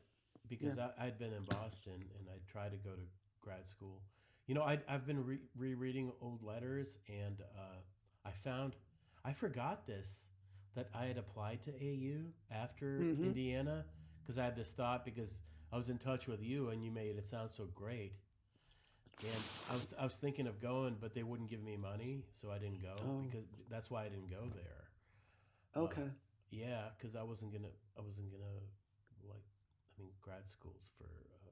Because 0.48 0.78
I, 0.78 0.92
I'd 1.00 1.18
been 1.18 1.34
in 1.34 1.42
Boston 1.44 1.94
and 2.20 2.28
I 2.30 2.38
tried 2.52 2.70
to 2.72 2.78
go 2.78 2.92
to 2.92 3.02
grad 3.42 3.68
school. 3.68 4.04
You 4.46 4.54
know, 4.54 4.62
I, 4.62 4.78
I've 4.88 5.08
been 5.08 5.26
re- 5.26 5.40
rereading 5.58 6.12
old 6.22 6.44
letters 6.44 7.00
and 7.10 7.42
uh, 7.58 7.80
I 8.24 8.30
found 8.44 8.76
I 9.26 9.34
forgot 9.34 9.88
this 9.88 10.26
that 10.76 10.90
I 10.94 11.06
had 11.06 11.18
applied 11.18 11.64
to 11.64 11.72
AU 11.72 12.32
after 12.52 13.00
Mhm. 13.00 13.24
Indiana 13.24 13.86
because 14.22 14.38
I 14.38 14.46
had 14.46 14.56
this 14.56 14.72
thought 14.72 15.06
because 15.06 15.40
I 15.72 15.78
was 15.78 15.90
in 15.90 15.98
touch 15.98 16.28
with 16.28 16.42
you 16.42 16.70
and 16.70 16.84
you 16.84 16.92
made 16.92 17.16
it 17.16 17.26
sound 17.26 17.52
so 17.52 17.66
great. 17.68 18.14
And 19.22 19.44
I 19.70 19.74
was 19.74 19.94
I 20.00 20.04
was 20.04 20.18
thinking 20.18 20.48
of 20.48 20.60
going, 20.60 20.96
but 21.00 21.14
they 21.14 21.24
wouldn't 21.24 21.50
give 21.50 21.64
me 21.64 21.78
money, 21.78 22.26
so 22.34 22.52
I 22.52 22.58
didn't 22.60 22.82
go 22.82 22.94
Oh. 22.98 23.22
because 23.22 23.46
that's 23.70 23.90
why 23.90 24.06
I 24.06 24.10
didn't 24.10 24.30
go 24.30 24.50
there. 24.50 24.88
Okay. 25.78 26.10
Yeah, 26.52 26.90
because 26.98 27.16
I 27.16 27.24
wasn't 27.24 27.52
gonna. 27.54 27.72
I 27.98 28.02
wasn't 28.02 28.32
gonna 28.32 28.60
like. 29.24 29.44
I 29.98 30.02
mean, 30.02 30.12
grad 30.22 30.48
schools 30.50 30.90
for. 30.98 31.06
Uh, 31.06 31.52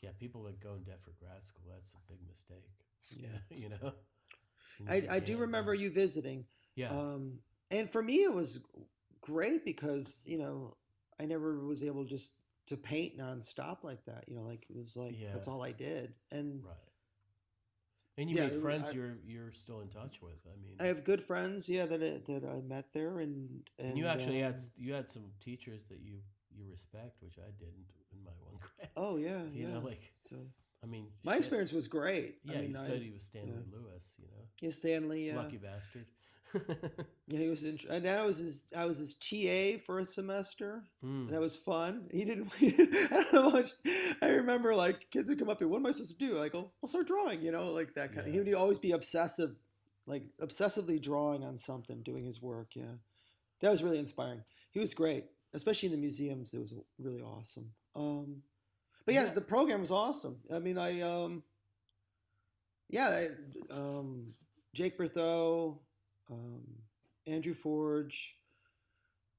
yeah, 0.00 0.10
people 0.18 0.42
that 0.44 0.60
go 0.60 0.74
in 0.74 0.84
debt 0.84 1.00
for 1.02 1.12
grad 1.12 1.44
school. 1.44 1.64
That's 1.68 1.92
a 1.92 2.10
big 2.10 2.18
mistake. 2.26 2.70
Yeah. 3.16 3.38
you 3.50 3.68
know. 3.68 3.94
I, 4.88 5.02
I 5.16 5.20
do 5.20 5.36
remember 5.38 5.74
you 5.74 5.90
visiting. 5.90 6.46
Yeah. 6.74 6.90
Um, 6.90 7.38
and 7.70 7.90
for 7.90 8.02
me, 8.02 8.16
it 8.24 8.32
was 8.32 8.60
great 9.20 9.64
because, 9.64 10.24
you 10.26 10.38
know, 10.38 10.74
I 11.20 11.24
never 11.26 11.64
was 11.64 11.82
able 11.82 12.04
just 12.04 12.36
to 12.66 12.76
paint 12.76 13.18
nonstop 13.18 13.84
like 13.84 14.04
that. 14.06 14.24
You 14.28 14.36
know, 14.36 14.42
like 14.42 14.66
it 14.68 14.76
was 14.76 14.96
like, 14.96 15.16
that's 15.32 15.48
all 15.48 15.62
I 15.62 15.72
did. 15.72 16.14
And 16.30 16.62
right. 16.64 16.74
And 18.16 18.30
you 18.30 18.36
Yeah, 18.36 18.46
made 18.48 18.60
friends 18.62 18.86
I- 18.88 18.92
you're 18.92 19.16
you're 19.26 19.52
still 19.52 19.80
in 19.80 19.88
touch 19.88 20.22
with. 20.22 20.38
I 20.46 20.56
mean, 20.62 20.76
I 20.78 20.84
have 20.86 21.02
good 21.02 21.20
friends, 21.22 21.68
yeah, 21.68 21.84
that 21.86 22.00
I, 22.02 22.32
that 22.32 22.44
I 22.48 22.60
met 22.60 22.92
there, 22.92 23.18
and 23.18 23.68
and, 23.78 23.88
and 23.88 23.98
you 23.98 24.06
actually 24.06 24.38
had 24.38 24.54
um, 24.54 24.60
s- 24.60 24.70
you 24.76 24.92
had 24.92 25.08
some 25.10 25.24
teachers 25.40 25.86
that 25.86 25.98
you 26.00 26.20
you 26.56 26.64
respect, 26.70 27.20
which 27.22 27.38
I 27.38 27.50
didn't 27.58 27.86
in 28.12 28.22
my 28.22 28.30
one 28.40 28.54
grade. 28.60 28.88
Oh 28.96 29.16
yeah, 29.16 29.42
you 29.52 29.66
yeah. 29.66 29.74
know, 29.74 29.80
like 29.80 30.08
so 30.12 30.36
I 30.84 30.86
mean, 30.86 31.08
my 31.24 31.34
experience 31.36 31.72
was 31.72 31.88
great. 31.88 32.36
Yeah, 32.44 32.58
I 32.58 32.60
mean, 32.60 32.70
you 32.70 32.78
I, 32.78 32.84
studied 32.84 33.12
with 33.14 33.22
Stanley 33.22 33.64
Lewis. 33.72 34.04
You 34.18 34.26
know, 34.28 34.44
yeah, 34.60 34.70
Stanley. 34.70 35.26
Yeah, 35.26 35.36
lucky 35.36 35.56
bastard. 35.56 36.06
yeah, 37.28 37.38
he 37.38 37.48
was. 37.48 37.64
In, 37.64 37.78
and 37.90 38.06
I 38.06 38.24
was 38.24 38.38
his. 38.38 38.64
I 38.76 38.84
was 38.84 38.98
his 38.98 39.14
TA 39.14 39.78
for 39.84 39.98
a 39.98 40.04
semester. 40.04 40.84
Mm. 41.04 41.28
That 41.28 41.40
was 41.40 41.56
fun. 41.56 42.08
He 42.12 42.24
didn't. 42.24 42.52
I 42.60 43.08
don't 43.10 43.32
know 43.32 43.50
much. 43.50 43.68
I 44.22 44.26
remember 44.28 44.74
like 44.74 45.10
kids 45.10 45.28
would 45.28 45.38
come 45.38 45.48
up 45.50 45.58
to, 45.58 45.64
me, 45.64 45.70
"What 45.70 45.78
am 45.78 45.86
I 45.86 45.90
supposed 45.90 46.18
to 46.18 46.26
do?" 46.26 46.38
Like, 46.38 46.54
"Oh, 46.54 46.70
I'll 46.82 46.88
start 46.88 47.06
drawing." 47.06 47.42
You 47.42 47.52
know, 47.52 47.72
like 47.72 47.94
that 47.94 48.12
kind 48.14 48.26
of. 48.26 48.32
He 48.32 48.38
would 48.38 48.52
always 48.54 48.78
be 48.78 48.92
obsessive, 48.92 49.56
like 50.06 50.24
obsessively 50.40 51.00
drawing 51.02 51.44
on 51.44 51.58
something, 51.58 52.02
doing 52.02 52.24
his 52.24 52.40
work. 52.40 52.76
Yeah, 52.76 52.94
that 53.60 53.70
was 53.70 53.82
really 53.82 53.98
inspiring. 53.98 54.42
He 54.70 54.80
was 54.80 54.94
great, 54.94 55.24
especially 55.54 55.86
in 55.88 55.92
the 55.92 55.98
museums. 55.98 56.52
It 56.54 56.58
was 56.60 56.74
really 56.98 57.20
awesome. 57.22 57.70
Um, 57.96 58.42
but 59.06 59.14
yeah, 59.14 59.24
Yeah. 59.24 59.34
the 59.34 59.40
program 59.40 59.80
was 59.80 59.90
awesome. 59.90 60.38
I 60.54 60.58
mean, 60.58 60.78
I 60.78 61.00
um, 61.02 61.42
yeah, 62.90 63.26
I, 63.70 63.74
um, 63.74 64.34
Jake 64.74 64.98
Berthot, 64.98 65.78
um, 66.30 66.62
Andrew 67.26 67.54
Forge. 67.54 68.36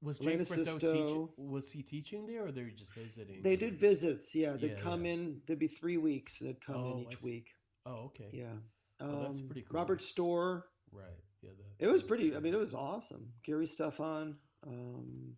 Was 0.02 0.18
Jake 0.18 0.38
Berthot 0.38 0.80
teach, 0.80 1.28
was 1.38 1.72
he 1.72 1.82
teaching 1.82 2.26
there, 2.26 2.44
or 2.46 2.52
they 2.52 2.62
were 2.62 2.70
just 2.70 2.92
visiting? 2.92 3.40
They 3.42 3.56
did 3.56 3.74
visits. 3.74 4.34
Yeah, 4.34 4.52
they'd 4.52 4.72
Yeah, 4.72 4.76
come 4.76 5.06
in. 5.06 5.40
There'd 5.46 5.58
be 5.58 5.68
three 5.68 5.96
weeks. 5.96 6.38
They'd 6.40 6.60
come 6.60 6.76
Oh, 6.76 6.92
in 6.92 6.98
each 7.00 7.22
week. 7.22 7.54
Oh, 7.86 8.04
okay. 8.06 8.28
Yeah. 8.30 8.52
Oh, 9.00 9.22
that's 9.22 9.38
Um, 9.38 9.46
pretty 9.46 9.62
cool. 9.62 9.78
Robert 9.80 10.02
Storr. 10.02 10.66
Right. 10.92 11.06
Yeah. 11.40 11.50
The, 11.78 11.86
It 11.86 11.90
was 11.90 12.02
pretty. 12.02 12.36
I 12.36 12.40
mean, 12.40 12.52
it 12.52 12.58
was 12.58 12.74
awesome. 12.74 13.32
Gary 13.42 13.66
Stephan. 13.66 14.36
Um, 14.66 15.36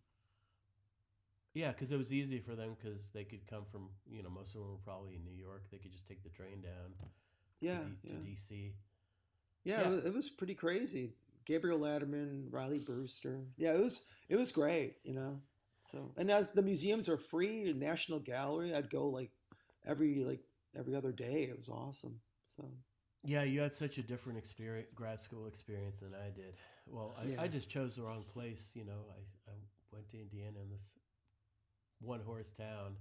Yeah, 1.55 1.70
because 1.72 1.90
it 1.92 1.96
was 1.96 2.12
easy 2.12 2.40
for 2.40 2.55
them 2.57 2.74
because 2.80 3.11
they 3.11 3.24
could 3.24 3.46
come 3.46 3.64
from 3.70 3.88
you 4.11 4.22
know 4.22 4.28
most 4.30 4.55
of 4.55 4.61
them 4.61 4.70
were 4.72 4.78
probably 4.84 5.14
in 5.14 5.24
New 5.24 5.32
York. 5.40 5.64
They 5.70 5.78
could 5.78 5.92
just 5.92 6.07
take 6.07 6.22
the 6.24 6.30
train 6.30 6.61
down. 6.62 6.94
yeah, 7.61 7.78
To, 7.78 7.84
D- 7.84 7.96
yeah, 8.03 8.12
to 8.12 8.18
DC. 8.20 8.72
yeah. 9.64 9.80
yeah. 9.80 9.86
It, 9.86 9.90
was, 9.90 10.05
it 10.07 10.14
was 10.14 10.30
pretty 10.30 10.55
crazy. 10.55 11.14
Gabriel 11.49 11.80
Laderman, 11.80 12.53
Riley 12.53 12.78
Brewster. 12.78 13.46
Yeah, 13.57 13.72
it 13.72 13.80
was. 13.80 14.07
It 14.28 14.36
was 14.36 14.53
great. 14.53 14.96
You 15.03 15.14
know. 15.14 15.40
So 15.86 16.12
and 16.18 16.30
as 16.30 16.49
the 16.49 16.62
museums 16.62 17.09
are 17.09 17.16
free, 17.16 17.72
National 17.72 18.20
Gallery, 18.20 18.74
I'd 18.74 18.90
go 18.90 19.09
like 19.09 19.30
every 19.86 20.22
like 20.24 20.42
every 20.78 20.94
other 20.94 21.12
day. 21.12 21.49
It 21.51 21.57
was 21.57 21.70
awesome. 21.70 22.20
So 22.55 22.70
Yeah, 23.24 23.44
you 23.44 23.61
had 23.61 23.74
such 23.74 23.96
a 23.96 24.03
different 24.03 24.38
experience, 24.38 24.88
grad 24.94 25.20
school 25.20 25.46
experience 25.46 26.01
than 26.01 26.14
I 26.14 26.28
did. 26.30 26.55
Well, 26.86 27.16
I, 27.18 27.24
Yeah. 27.24 27.42
I 27.42 27.49
just 27.49 27.70
chose 27.70 27.96
the 27.96 28.03
wrong 28.03 28.24
place. 28.34 28.72
You 28.74 28.84
know, 28.84 29.01
I, 29.18 29.51
I 29.51 29.55
went 29.90 30.11
to 30.11 30.20
Indiana 30.20 30.61
in 30.62 30.70
this 30.70 30.86
one 32.01 32.20
horse 32.20 32.53
town, 32.53 32.96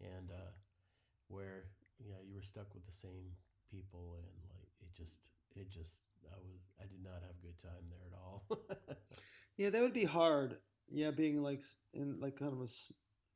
and 0.00 0.30
uh, 0.30 0.50
where 1.28 1.64
you 2.02 2.10
know 2.10 2.20
you 2.26 2.34
were 2.34 2.42
stuck 2.42 2.74
with 2.74 2.84
the 2.86 2.92
same 3.06 3.32
people, 3.70 4.16
and 4.18 4.26
like 4.58 4.68
it 4.82 4.92
just, 4.96 5.20
it 5.56 5.70
just, 5.70 6.00
I 6.30 6.36
was, 6.38 6.60
I 6.80 6.84
did 6.86 7.02
not 7.02 7.22
have 7.22 7.36
a 7.38 7.42
good 7.46 7.58
time 7.58 7.84
there 7.88 8.06
at 8.10 8.16
all. 8.18 8.44
yeah, 9.56 9.70
that 9.70 9.80
would 9.80 9.92
be 9.94 10.04
hard. 10.04 10.56
Yeah, 10.88 11.10
being 11.10 11.42
like 11.42 11.62
in 11.94 12.14
like 12.20 12.38
kind 12.38 12.52
of 12.52 12.60
a 12.60 12.68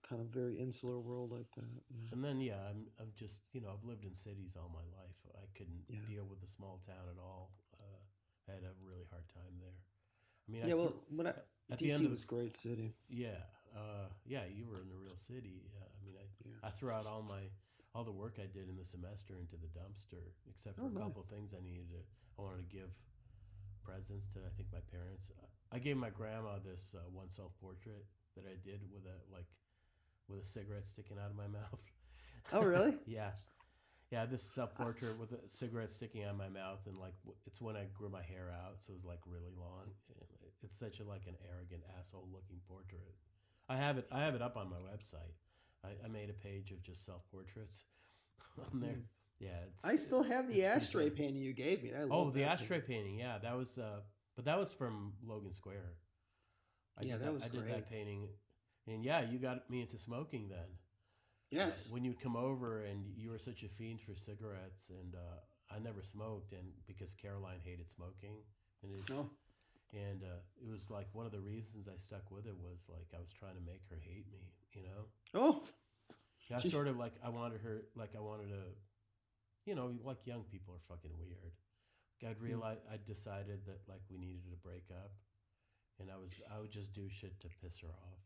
kind 0.08 0.20
of 0.22 0.28
very 0.28 0.58
insular 0.58 0.98
world 1.00 1.30
like 1.32 1.50
that. 1.56 1.82
Yeah. 1.90 2.08
And 2.12 2.24
then 2.24 2.40
yeah, 2.40 2.58
I'm 2.68 2.86
I'm 3.00 3.10
just 3.18 3.40
you 3.52 3.60
know 3.60 3.68
I've 3.74 3.84
lived 3.88 4.04
in 4.04 4.14
cities 4.14 4.54
all 4.56 4.70
my 4.70 4.86
life. 4.96 5.18
I 5.34 5.46
couldn't 5.58 5.82
Yeah. 5.88 5.98
deal 6.08 6.26
with 6.30 6.42
a 6.42 6.46
small 6.46 6.80
town 6.86 7.06
at 7.10 7.18
all. 7.20 7.50
Uh, 7.74 8.00
I 8.48 8.54
had 8.54 8.62
a 8.62 8.72
really 8.84 9.06
hard 9.10 9.26
time 9.34 9.58
there. 9.58 9.74
I 9.74 10.52
mean, 10.52 10.62
Yeah, 10.66 10.74
I 10.74 10.76
well, 10.76 10.94
when 11.10 11.26
I, 11.26 11.34
at 11.70 11.78
the 11.78 11.90
end 11.90 12.02
DC 12.02 12.04
of 12.06 12.10
was 12.10 12.22
a 12.24 12.26
great 12.26 12.56
city. 12.56 12.94
yeah, 13.08 13.42
uh, 13.74 14.06
yeah, 14.26 14.42
you 14.50 14.66
were 14.66 14.80
in 14.80 14.88
the 14.88 14.96
real 14.96 15.16
city. 15.16 15.62
Yeah, 15.74 15.86
I 15.86 16.04
mean, 16.04 16.14
I 16.18 16.26
Yeah. 16.46 16.68
I 16.68 16.70
threw 16.70 16.90
out 16.90 17.06
all 17.06 17.22
my 17.22 17.42
all 17.94 18.04
the 18.04 18.12
work 18.12 18.38
I 18.38 18.46
did 18.46 18.68
in 18.68 18.76
the 18.76 18.84
semester 18.84 19.34
into 19.38 19.56
the 19.56 19.66
dumpster, 19.66 20.22
except 20.48 20.76
for 20.78 20.84
Oh, 20.84 20.94
a 20.94 21.00
couple 21.00 21.26
things 21.28 21.54
I 21.54 21.62
needed 21.62 21.90
to. 21.90 22.00
I 22.38 22.42
wanted 22.42 22.70
to 22.70 22.76
give 22.76 22.90
presents 23.82 24.28
to 24.34 24.38
I 24.40 24.50
think 24.56 24.68
my 24.72 24.80
parents. 24.90 25.30
I 25.72 25.78
gave 25.78 25.96
my 25.96 26.10
grandma 26.10 26.58
this 26.64 26.94
uh, 26.94 27.02
one 27.10 27.30
self 27.30 27.52
portrait 27.60 28.04
that 28.36 28.44
I 28.46 28.54
did 28.62 28.80
with 28.92 29.02
a 29.06 29.18
like 29.34 29.46
with 30.28 30.44
a 30.44 30.46
cigarette 30.46 30.86
sticking 30.86 31.18
out 31.18 31.30
of 31.30 31.36
my 31.36 31.46
mouth. 31.60 31.82
Oh, 32.52 32.62
really? 32.62 32.96
yeah. 33.06 33.30
Yeah, 34.10 34.26
this 34.26 34.42
self 34.42 34.74
portrait 34.74 35.18
with 35.18 35.32
a 35.32 35.48
cigarette 35.48 35.92
sticking 35.92 36.24
out 36.24 36.30
of 36.30 36.38
my 36.38 36.48
mouth, 36.48 36.80
and 36.86 36.98
like 36.98 37.14
it's 37.46 37.60
when 37.60 37.76
I 37.76 37.86
grew 37.94 38.08
my 38.08 38.22
hair 38.22 38.50
out, 38.50 38.78
so 38.82 38.92
it 38.92 38.96
was 38.96 39.04
like 39.04 39.20
really 39.26 39.54
long. 39.58 39.90
And 40.10 40.18
it's 40.62 40.78
such 40.78 40.98
a 41.00 41.04
like 41.04 41.26
an 41.26 41.36
arrogant 41.50 41.82
asshole 41.98 42.28
looking 42.32 42.58
portrait. 42.68 43.14
I 43.68 43.76
have 43.76 43.98
it. 43.98 44.08
I 44.10 44.22
have 44.22 44.34
it 44.34 44.42
up 44.42 44.56
on 44.56 44.68
my 44.68 44.78
website. 44.78 45.34
I, 45.84 45.88
I 46.04 46.08
made 46.08 46.30
a 46.30 46.32
page 46.34 46.70
of 46.72 46.82
just 46.82 47.04
self 47.06 47.22
portraits 47.30 47.84
on 48.72 48.80
there. 48.80 48.98
Yeah, 49.38 49.48
it's, 49.68 49.84
Hmm. 49.84 49.90
I 49.90 49.96
still 49.96 50.22
have 50.22 50.48
the 50.48 50.64
ashtray 50.64 51.04
good. 51.04 51.16
painting 51.16 51.42
you 51.42 51.52
gave 51.54 51.82
me. 51.82 51.90
I 51.94 52.02
Oh, 52.10 52.30
the 52.30 52.40
that 52.40 52.60
ashtray 52.60 52.80
painting. 52.80 52.96
painting. 53.16 53.18
Yeah, 53.20 53.38
that 53.38 53.56
was. 53.56 53.78
uh 53.78 54.00
But 54.36 54.44
that 54.44 54.58
was 54.58 54.72
from 54.72 55.14
Logan 55.24 55.52
Square. 55.54 55.94
I 56.98 57.04
Yeah, 57.06 57.12
did 57.14 57.22
that 57.22 57.32
was 57.32 57.44
I 57.44 57.48
did 57.48 57.66
that 57.68 57.88
painting, 57.88 58.28
and 58.86 59.02
yeah, 59.04 59.22
you 59.22 59.38
got 59.38 59.68
me 59.70 59.80
into 59.80 59.96
smoking 59.98 60.48
then. 60.48 60.68
Yes. 61.50 61.90
when 61.90 62.04
you'd 62.04 62.20
come 62.20 62.36
over 62.36 62.82
and 62.84 63.12
you 63.16 63.30
were 63.30 63.38
such 63.38 63.64
a 63.64 63.68
fiend 63.68 64.00
for 64.00 64.14
cigarettes, 64.14 64.90
and 64.90 65.14
uh, 65.16 65.74
I 65.74 65.78
never 65.80 66.02
smoked, 66.02 66.52
and 66.52 66.66
because 66.86 67.12
Caroline 67.14 67.58
hated 67.64 67.90
smoking, 67.90 68.36
and 68.82 68.92
it, 68.94 69.08
No. 69.10 69.30
And 69.92 70.22
uh, 70.22 70.40
it 70.62 70.68
was 70.70 70.90
like 70.90 71.06
one 71.12 71.26
of 71.26 71.32
the 71.32 71.40
reasons 71.40 71.88
I 71.88 71.98
stuck 71.98 72.30
with 72.30 72.46
it 72.46 72.54
was 72.56 72.86
like 72.88 73.08
I 73.14 73.20
was 73.20 73.30
trying 73.32 73.54
to 73.54 73.60
make 73.64 73.82
her 73.90 73.98
hate 74.00 74.26
me, 74.30 74.52
you 74.72 74.82
know. 74.82 75.04
Oh. 75.34 75.62
Yeah, 76.50 76.58
sort 76.58 76.86
of 76.88 76.96
like 76.96 77.14
I 77.24 77.28
wanted 77.28 77.60
her, 77.62 77.82
like 77.94 78.10
I 78.16 78.20
wanted 78.20 78.48
to, 78.48 78.62
you 79.66 79.74
know, 79.74 79.92
like 80.04 80.26
young 80.26 80.42
people 80.50 80.74
are 80.74 80.82
fucking 80.88 81.12
weird. 81.18 81.52
I'd 82.26 82.36
Hmm. 82.36 82.44
realize 82.44 82.78
I 82.90 82.96
decided 83.06 83.64
that 83.66 83.80
like 83.88 84.02
we 84.10 84.18
needed 84.18 84.50
to 84.50 84.56
break 84.56 84.84
up, 84.90 85.12
and 85.98 86.10
I 86.10 86.16
was 86.16 86.40
I 86.54 86.60
would 86.60 86.70
just 86.70 86.92
do 86.92 87.08
shit 87.08 87.40
to 87.40 87.48
piss 87.62 87.78
her 87.80 87.88
off. 87.88 88.20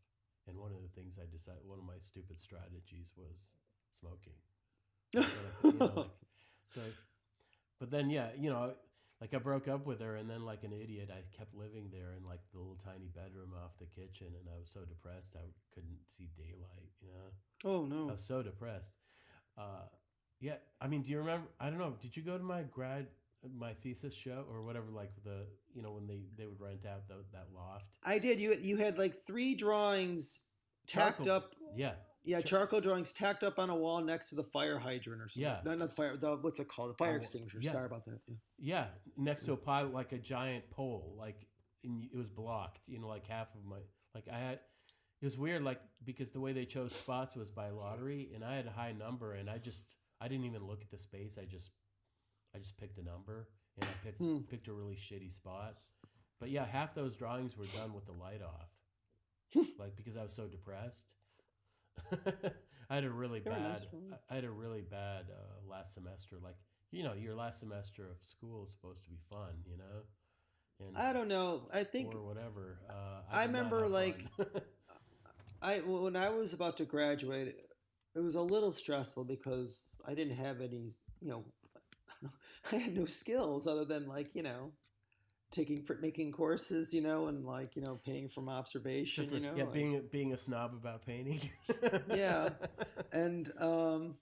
And 0.47 0.57
one 0.57 0.71
of 0.71 0.81
the 0.81 0.89
things 0.89 1.17
I 1.17 1.25
decided, 1.31 1.61
one 1.65 1.79
of 1.79 1.85
my 1.85 1.97
stupid 1.99 2.37
strategies 2.39 3.13
was 3.17 3.51
smoking. 3.99 4.37
So, 5.13 5.21
you 5.63 5.79
know, 5.79 5.93
like, 5.95 6.11
so, 6.69 6.81
but 7.79 7.89
then 7.89 8.09
yeah, 8.09 8.29
you 8.37 8.49
know, 8.49 8.73
like 9.21 9.33
I 9.33 9.37
broke 9.37 9.67
up 9.67 9.85
with 9.85 10.01
her, 10.01 10.15
and 10.15 10.29
then 10.29 10.45
like 10.45 10.63
an 10.63 10.73
idiot, 10.73 11.09
I 11.11 11.23
kept 11.37 11.55
living 11.55 11.89
there 11.91 12.13
in 12.17 12.25
like 12.25 12.41
the 12.51 12.59
little 12.59 12.77
tiny 12.83 13.09
bedroom 13.13 13.51
off 13.63 13.71
the 13.79 13.85
kitchen, 13.85 14.27
and 14.27 14.49
I 14.53 14.59
was 14.59 14.69
so 14.71 14.81
depressed 14.81 15.35
I 15.35 15.47
couldn't 15.73 15.99
see 16.07 16.29
daylight. 16.35 16.91
You 17.01 17.09
know. 17.13 17.71
oh 17.71 17.85
no. 17.85 18.09
I 18.09 18.13
was 18.13 18.25
so 18.25 18.41
depressed. 18.41 18.91
Uh, 19.57 19.87
yeah, 20.41 20.55
I 20.81 20.87
mean, 20.87 21.03
do 21.03 21.09
you 21.11 21.19
remember? 21.19 21.47
I 21.59 21.69
don't 21.69 21.79
know. 21.79 21.93
Did 22.01 22.15
you 22.17 22.23
go 22.23 22.37
to 22.37 22.43
my 22.43 22.63
grad 22.63 23.07
my 23.57 23.73
thesis 23.83 24.13
show 24.13 24.45
or 24.51 24.61
whatever, 24.61 24.87
like 24.91 25.11
the 25.23 25.45
you 25.73 25.81
know 25.81 25.91
when 25.91 26.07
they 26.07 26.21
they 26.37 26.45
would 26.45 26.59
rent 26.59 26.85
out 26.85 27.07
the, 27.07 27.15
that 27.31 27.47
loft. 27.55 27.85
I 28.03 28.19
did. 28.19 28.39
You 28.39 28.55
you 28.59 28.77
had 28.77 28.97
like 28.97 29.15
three 29.15 29.55
drawings 29.55 30.43
tacked 30.87 31.27
up. 31.27 31.55
Yeah, 31.75 31.93
Yeah, 32.25 32.41
Char- 32.41 32.61
charcoal 32.61 32.81
drawings 32.81 33.13
tacked 33.13 33.43
up 33.43 33.59
on 33.59 33.69
a 33.69 33.75
wall 33.75 34.01
next 34.01 34.29
to 34.29 34.35
the 34.35 34.43
fire 34.43 34.79
hydrant 34.79 35.21
or 35.21 35.27
something. 35.27 35.43
Yeah. 35.43 35.59
not, 35.63 35.77
not 35.77 35.89
the 35.89 35.95
fire. 35.95 36.17
The 36.17 36.37
what's 36.37 36.59
it 36.59 36.67
called? 36.67 36.91
The 36.91 36.95
fire 36.97 37.13
Oh, 37.13 37.17
extinguisher. 37.17 37.59
yeah. 37.61 37.71
Sorry 37.71 37.85
about 37.85 38.05
that. 38.05 38.19
Yeah. 38.27 38.35
yeah, 38.59 38.85
next 39.17 39.43
to 39.43 39.53
a 39.53 39.57
pile 39.57 39.87
like 39.89 40.11
a 40.11 40.17
giant 40.17 40.69
pole, 40.71 41.15
like 41.17 41.45
and 41.83 42.03
it 42.11 42.17
was 42.17 42.27
blocked. 42.27 42.79
You 42.87 42.99
know, 42.99 43.07
like 43.07 43.27
half 43.27 43.47
of 43.55 43.63
my 43.65 43.77
like 44.13 44.25
I 44.31 44.39
had. 44.39 44.59
It 45.21 45.25
was 45.25 45.37
weird, 45.37 45.63
like 45.63 45.79
because 46.03 46.31
the 46.31 46.39
way 46.39 46.51
they 46.53 46.65
chose 46.65 46.93
spots 46.93 47.35
was 47.35 47.49
by 47.49 47.69
lottery, 47.69 48.31
and 48.35 48.43
I 48.43 48.55
had 48.55 48.67
a 48.67 48.71
high 48.71 48.91
number, 48.91 49.33
and 49.33 49.49
I 49.49 49.57
just 49.59 49.93
I 50.19 50.27
didn't 50.27 50.45
even 50.45 50.65
look 50.67 50.81
at 50.81 50.89
the 50.91 50.97
space. 50.97 51.37
I 51.41 51.45
just 51.45 51.71
I 52.55 52.59
just 52.59 52.77
picked 52.77 52.97
a 52.97 53.03
number, 53.03 53.47
and 53.79 53.87
I 53.87 53.93
picked 54.05 54.17
Hmm. 54.17 54.39
picked 54.49 54.67
a 54.67 54.73
really 54.73 54.95
shitty 54.95 55.31
spot. 55.33 55.75
But 56.39 56.49
yeah, 56.49 56.65
half 56.65 56.95
those 56.95 57.15
drawings 57.15 57.55
were 57.57 57.65
done 57.65 57.93
with 57.93 58.05
the 58.07 58.11
light 58.13 58.41
off, 58.43 59.65
like 59.79 59.95
because 59.95 60.17
I 60.17 60.23
was 60.23 60.33
so 60.33 60.47
depressed. 60.47 61.05
I 62.89 62.95
had 62.95 63.03
a 63.03 63.09
really 63.09 63.39
They 63.39 63.49
bad. 63.51 63.61
nice. 63.61 63.87
I 64.29 64.35
had 64.35 64.43
a 64.43 64.51
really 64.51 64.81
bad 64.81 65.25
uh, 65.31 65.69
last 65.69 65.93
semester. 65.93 66.37
Like 66.43 66.55
you 66.91 67.03
know, 67.03 67.13
your 67.13 67.35
last 67.35 67.59
semester 67.59 68.03
of 68.03 68.17
school 68.21 68.65
is 68.65 68.71
supposed 68.71 69.03
to 69.05 69.09
be 69.09 69.17
fun, 69.31 69.53
you 69.69 69.77
know. 69.77 70.03
And 70.85 70.97
I 70.97 71.13
don't 71.13 71.27
know. 71.27 71.63
I 71.73 71.83
think 71.83 72.13
or 72.15 72.25
whatever. 72.25 72.77
Uh, 72.89 73.21
I 73.31 73.39
not 73.39 73.47
remember, 73.47 73.87
like. 73.87 74.25
I 75.61 75.77
when 75.79 76.15
I 76.15 76.29
was 76.29 76.53
about 76.53 76.77
to 76.77 76.85
graduate, 76.85 77.55
it 78.15 78.19
was 78.19 78.35
a 78.35 78.41
little 78.41 78.71
stressful 78.71 79.23
because 79.23 79.83
I 80.07 80.13
didn't 80.13 80.35
have 80.37 80.61
any, 80.61 80.95
you 81.21 81.29
know, 81.29 81.45
I 82.71 82.75
had 82.77 82.95
no 82.95 83.05
skills 83.05 83.67
other 83.67 83.85
than 83.85 84.07
like 84.07 84.35
you 84.35 84.43
know, 84.43 84.71
taking 85.55 85.85
making 86.01 86.31
courses, 86.31 86.93
you 86.93 87.01
know, 87.01 87.27
and 87.27 87.45
like 87.45 87.75
you 87.75 87.81
know, 87.81 87.99
paying 88.05 88.27
from 88.27 88.49
observation, 88.49 89.31
you 89.31 89.39
know, 89.39 89.53
yeah, 89.55 89.63
being 89.63 89.95
a, 89.95 89.99
being 89.99 90.33
a 90.33 90.37
snob 90.37 90.73
about 90.73 91.05
painting. 91.05 91.49
Yeah. 92.09 92.49
and 93.13 93.49
um, 93.59 94.17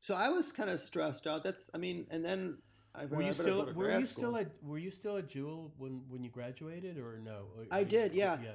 so 0.00 0.14
I 0.14 0.30
was 0.30 0.52
kind 0.52 0.70
of 0.70 0.80
stressed 0.80 1.26
out. 1.26 1.44
That's, 1.44 1.68
I 1.74 1.78
mean, 1.78 2.06
and 2.10 2.24
then 2.24 2.58
I 2.94 3.06
were 3.06 3.22
you 3.22 3.34
still 3.34 3.72
were 3.74 3.90
you 3.90 4.04
school. 4.04 4.22
still 4.24 4.36
at 4.36 4.48
were 4.62 4.78
you 4.78 4.90
still 4.90 5.16
at 5.18 5.28
Jewel 5.28 5.72
when 5.76 6.04
when 6.08 6.22
you 6.24 6.30
graduated 6.30 6.96
or 6.98 7.18
no? 7.22 7.48
Or- 7.56 7.66
I 7.70 7.80
you- 7.80 7.84
did, 7.84 8.14
yeah. 8.14 8.38
Yeah. 8.42 8.54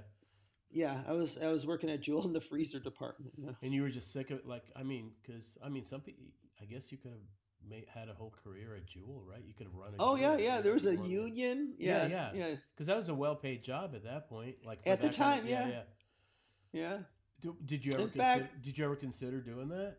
Yeah, 0.74 1.04
I 1.06 1.12
was 1.12 1.38
I 1.38 1.50
was 1.50 1.68
working 1.68 1.90
at 1.90 2.00
Jewel 2.00 2.26
in 2.26 2.32
the 2.32 2.40
freezer 2.40 2.80
department. 2.80 3.34
And 3.62 3.74
you 3.74 3.82
were 3.82 3.90
just 3.90 4.14
sick 4.14 4.32
of 4.32 4.40
it, 4.40 4.48
like 4.48 4.64
I 4.74 4.84
mean, 4.84 5.12
because 5.22 5.58
I 5.64 5.70
mean, 5.70 5.86
some 5.86 6.02
people. 6.02 6.24
I 6.62 6.66
guess 6.66 6.92
you 6.92 6.98
could 6.98 7.12
have 7.12 7.20
made 7.70 7.86
had 7.94 8.10
a 8.10 8.14
whole 8.14 8.34
career 8.44 8.76
at 8.76 8.86
Jewel, 8.86 9.24
right? 9.30 9.42
You 9.46 9.54
could 9.54 9.68
have 9.68 9.76
run. 9.76 9.94
A 9.94 9.98
Oh 10.00 10.16
yeah, 10.16 10.38
yeah. 10.38 10.62
There 10.62 10.74
was 10.74 10.86
a 10.86 10.96
union. 10.98 11.76
Yeah, 11.78 12.08
Yeah, 12.08 12.32
yeah. 12.34 12.56
Because 12.74 12.88
that 12.88 12.98
was 12.98 13.10
a 13.10 13.14
well-paid 13.16 13.64
job 13.64 13.94
at 13.96 14.04
that 14.04 14.28
point. 14.30 14.56
Like 14.66 14.80
At 14.86 15.02
the 15.02 15.08
that 15.08 15.18
kind 15.18 15.40
of- 15.40 15.46
time, 15.46 15.48
yeah. 15.50 15.68
yeah. 15.70 15.82
yeah. 16.74 16.98
Do, 17.42 17.56
did 17.66 17.84
you 17.86 17.92
ever 17.94 18.04
In 18.04 18.10
consider, 18.10 18.24
fact- 18.46 18.62
did 18.64 18.78
you 18.78 18.86
ever 18.86 18.96
consider 18.96 19.42
doing 19.42 19.70
that? 19.70 19.98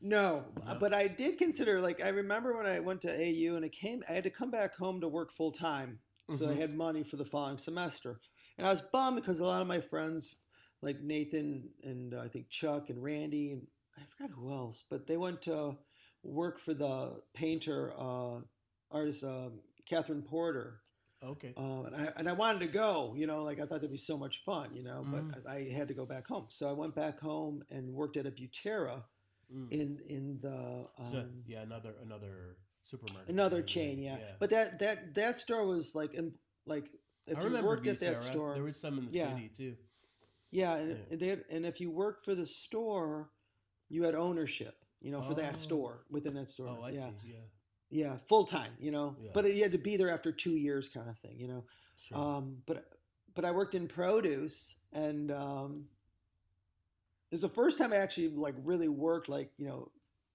No, 0.00 0.44
No? 0.64 0.76
but 0.78 0.92
I 0.92 1.08
did 1.08 1.38
consider. 1.38 1.80
Like 1.80 2.02
I 2.04 2.08
remember 2.08 2.56
when 2.56 2.66
I 2.66 2.80
went 2.80 3.00
to 3.02 3.08
AU 3.10 3.54
and 3.56 3.64
it 3.64 3.72
came, 3.72 4.02
I 4.08 4.12
had 4.12 4.24
to 4.24 4.30
come 4.30 4.50
back 4.50 4.76
home 4.76 5.00
to 5.00 5.08
work 5.08 5.32
full 5.32 5.52
time, 5.52 6.00
so 6.30 6.48
I 6.50 6.52
Mhm. 6.54 6.58
had 6.58 6.74
money 6.76 7.02
for 7.02 7.16
the 7.16 7.24
following 7.24 7.56
semester, 7.56 8.20
and 8.58 8.66
I 8.66 8.70
was 8.70 8.82
bummed 8.82 9.16
because 9.16 9.40
a 9.40 9.44
lot 9.46 9.62
of 9.62 9.66
my 9.68 9.80
friends, 9.80 10.36
like 10.82 11.00
Nathan 11.00 11.70
and 11.82 12.12
uh, 12.12 12.20
I 12.20 12.28
think 12.28 12.50
Chuck 12.50 12.90
and 12.90 13.02
Randy 13.02 13.52
and 13.52 13.68
I 13.96 14.02
forgot 14.04 14.32
who 14.36 14.52
else, 14.52 14.82
but 14.88 15.06
they 15.06 15.16
went 15.16 15.40
to 15.42 15.78
work 16.26 16.58
for 16.58 16.74
the 16.74 17.20
painter 17.34 17.92
uh, 17.98 18.40
artist 18.90 19.24
um 19.24 19.60
Catherine 19.86 20.22
Porter. 20.22 20.80
Okay. 21.22 21.54
Um, 21.56 21.86
and 21.86 21.96
I 21.96 22.12
and 22.16 22.28
I 22.28 22.32
wanted 22.32 22.60
to 22.60 22.66
go, 22.68 23.14
you 23.16 23.26
know, 23.26 23.42
like 23.42 23.58
I 23.58 23.62
thought 23.62 23.80
that'd 23.80 23.90
be 23.90 23.96
so 23.96 24.18
much 24.18 24.42
fun, 24.44 24.74
you 24.74 24.82
know, 24.82 25.02
Mhm. 25.06 25.32
but 25.32 25.50
I, 25.50 25.56
I 25.56 25.68
had 25.70 25.88
to 25.88 25.94
go 25.94 26.04
back 26.06 26.26
home. 26.26 26.46
So 26.48 26.68
I 26.68 26.72
went 26.72 26.94
back 26.94 27.20
home 27.20 27.62
and 27.70 27.94
worked 27.94 28.16
at 28.16 28.26
a 28.26 28.30
Butera 28.30 29.04
Mm. 29.52 29.70
in 29.70 29.98
in 30.08 30.38
the 30.40 30.88
um, 30.98 31.10
So, 31.12 31.24
yeah, 31.46 31.62
another 31.62 31.94
another 32.02 32.56
supermarket. 32.82 33.30
another 33.30 33.62
chain, 33.62 33.98
right? 33.98 34.18
yeah. 34.20 34.32
But 34.40 34.50
that 34.50 34.80
that 34.80 35.14
that 35.14 35.36
store 35.36 35.64
was 35.64 35.94
like 35.94 36.14
in, 36.14 36.34
like 36.66 36.90
if 37.28 37.38
I 37.38 37.42
you 37.46 37.62
worked 37.64 37.86
at 37.86 38.00
that 38.00 38.20
store, 38.20 38.54
There 38.54 38.64
was 38.64 38.76
some 38.76 38.98
in 38.98 39.06
the 39.06 39.12
Yeah. 39.12 39.34
city 39.34 39.48
too. 39.48 39.76
yeah, 40.50 40.74
and 40.76 40.90
Yeah. 40.90 41.04
and, 41.12 41.20
they 41.20 41.28
had, 41.28 41.44
and 41.48 41.64
if 41.64 41.80
you 41.80 41.92
worked 41.92 42.24
for 42.24 42.34
the 42.34 42.44
store, 42.46 43.30
you 43.88 44.02
had 44.02 44.16
ownership, 44.16 44.84
you 45.00 45.10
know, 45.10 45.22
for 45.22 45.32
Oh. 45.32 45.36
that 45.36 45.56
store 45.58 46.04
within 46.10 46.34
that 46.34 46.48
store. 46.48 46.68
Oh, 46.68 46.82
I 46.82 46.90
yeah, 46.90 47.10
see. 47.22 47.32
Yeah, 47.32 47.36
yeah, 47.90 48.16
full 48.28 48.44
time, 48.44 48.72
you 48.78 48.90
know. 48.90 49.16
Yeah. 49.20 49.30
But 49.34 49.54
you 49.54 49.62
had 49.62 49.72
to 49.72 49.78
be 49.78 49.96
there 49.96 50.10
after 50.10 50.32
two 50.32 50.56
years, 50.56 50.88
kind 50.88 51.08
of 51.08 51.16
thing, 51.18 51.38
you 51.38 51.48
know. 51.48 51.64
sure. 52.00 52.18
Um, 52.18 52.62
but 52.66 52.84
but 53.34 53.44
I 53.44 53.50
worked 53.50 53.74
in 53.74 53.86
produce, 53.86 54.76
and 54.92 55.30
um, 55.30 55.88
it 57.30 57.34
was 57.34 57.42
the 57.42 57.48
first 57.48 57.78
time 57.78 57.92
I 57.92 57.96
actually 57.96 58.28
like 58.28 58.54
really 58.64 58.88
worked 58.88 59.28
like 59.28 59.50
you 59.58 59.66
know 59.66 59.90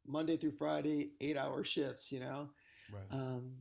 Monday 0.08 0.38
through 0.38 0.52
Friday, 0.52 1.12
eight 1.20 1.38
hour 1.38 1.64
shifts, 1.64 2.12
you 2.12 2.20
know. 2.20 2.50
right. 2.94 3.04
Um, 3.12 3.54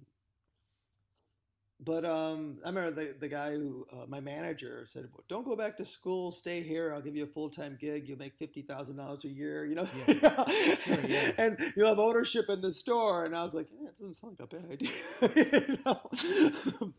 but 1.85 2.05
um, 2.05 2.59
I 2.65 2.69
remember 2.69 2.91
the, 2.91 3.15
the 3.19 3.29
guy 3.29 3.53
who, 3.53 3.87
uh, 3.93 4.07
my 4.09 4.21
manager 4.21 4.83
said, 4.87 5.09
"Don't 5.29 5.45
go 5.45 5.57
back 5.57 5.77
to 5.79 5.85
school. 5.85 6.31
Stay 6.31 6.63
here. 6.63 6.93
I'll 6.93 7.01
give 7.01 7.17
you 7.17 7.25
a 7.25 7.27
full 7.27 7.51
time 7.51 7.77
gig. 7.81 8.09
You'll 8.09 8.19
make 8.19 8.37
fifty 8.37 8.63
thousand 8.63 8.97
dollars 8.99 9.25
a 9.25 9.29
year. 9.29 9.65
You 9.65 9.75
know, 9.77 9.87
Yeah. 10.07 10.45
Sure, 10.49 10.99
yeah. 11.09 11.31
and 11.39 11.59
you'll 11.77 11.89
have 11.89 11.99
ownership 11.99 12.49
in 12.49 12.61
the 12.61 12.73
store." 12.73 13.25
And 13.25 13.35
I 13.37 13.43
was 13.43 13.55
like, 13.55 13.69
yeah, 13.73 13.89
"It 13.89 13.97
doesn't 13.99 14.15
sound 14.15 14.37
like 14.39 14.53
a 14.53 14.57
bad 14.57 14.71
idea." 14.71 16.01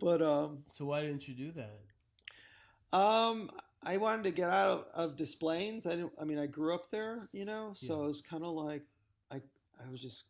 but 0.00 0.22
um, 0.22 0.58
so 0.70 0.84
why 0.84 1.02
didn't 1.02 1.26
you 1.28 1.34
do 1.34 1.52
that? 1.52 2.96
um, 2.96 3.48
I 3.84 3.96
wanted 3.96 4.24
to 4.24 4.30
get 4.30 4.50
out 4.50 4.88
of 4.94 5.16
Des 5.16 5.36
Plaines. 5.40 5.86
I 5.86 5.96
didn't. 5.96 6.12
I 6.20 6.24
mean, 6.24 6.38
I 6.38 6.46
grew 6.46 6.74
up 6.74 6.90
there, 6.90 7.28
you 7.32 7.44
know, 7.44 7.70
so 7.74 7.96
Yeah. 7.98 8.04
it 8.04 8.06
was 8.06 8.20
kind 8.20 8.44
of 8.44 8.52
like 8.52 8.82
I. 9.30 9.40
I 9.84 9.90
was 9.90 10.00
just. 10.00 10.26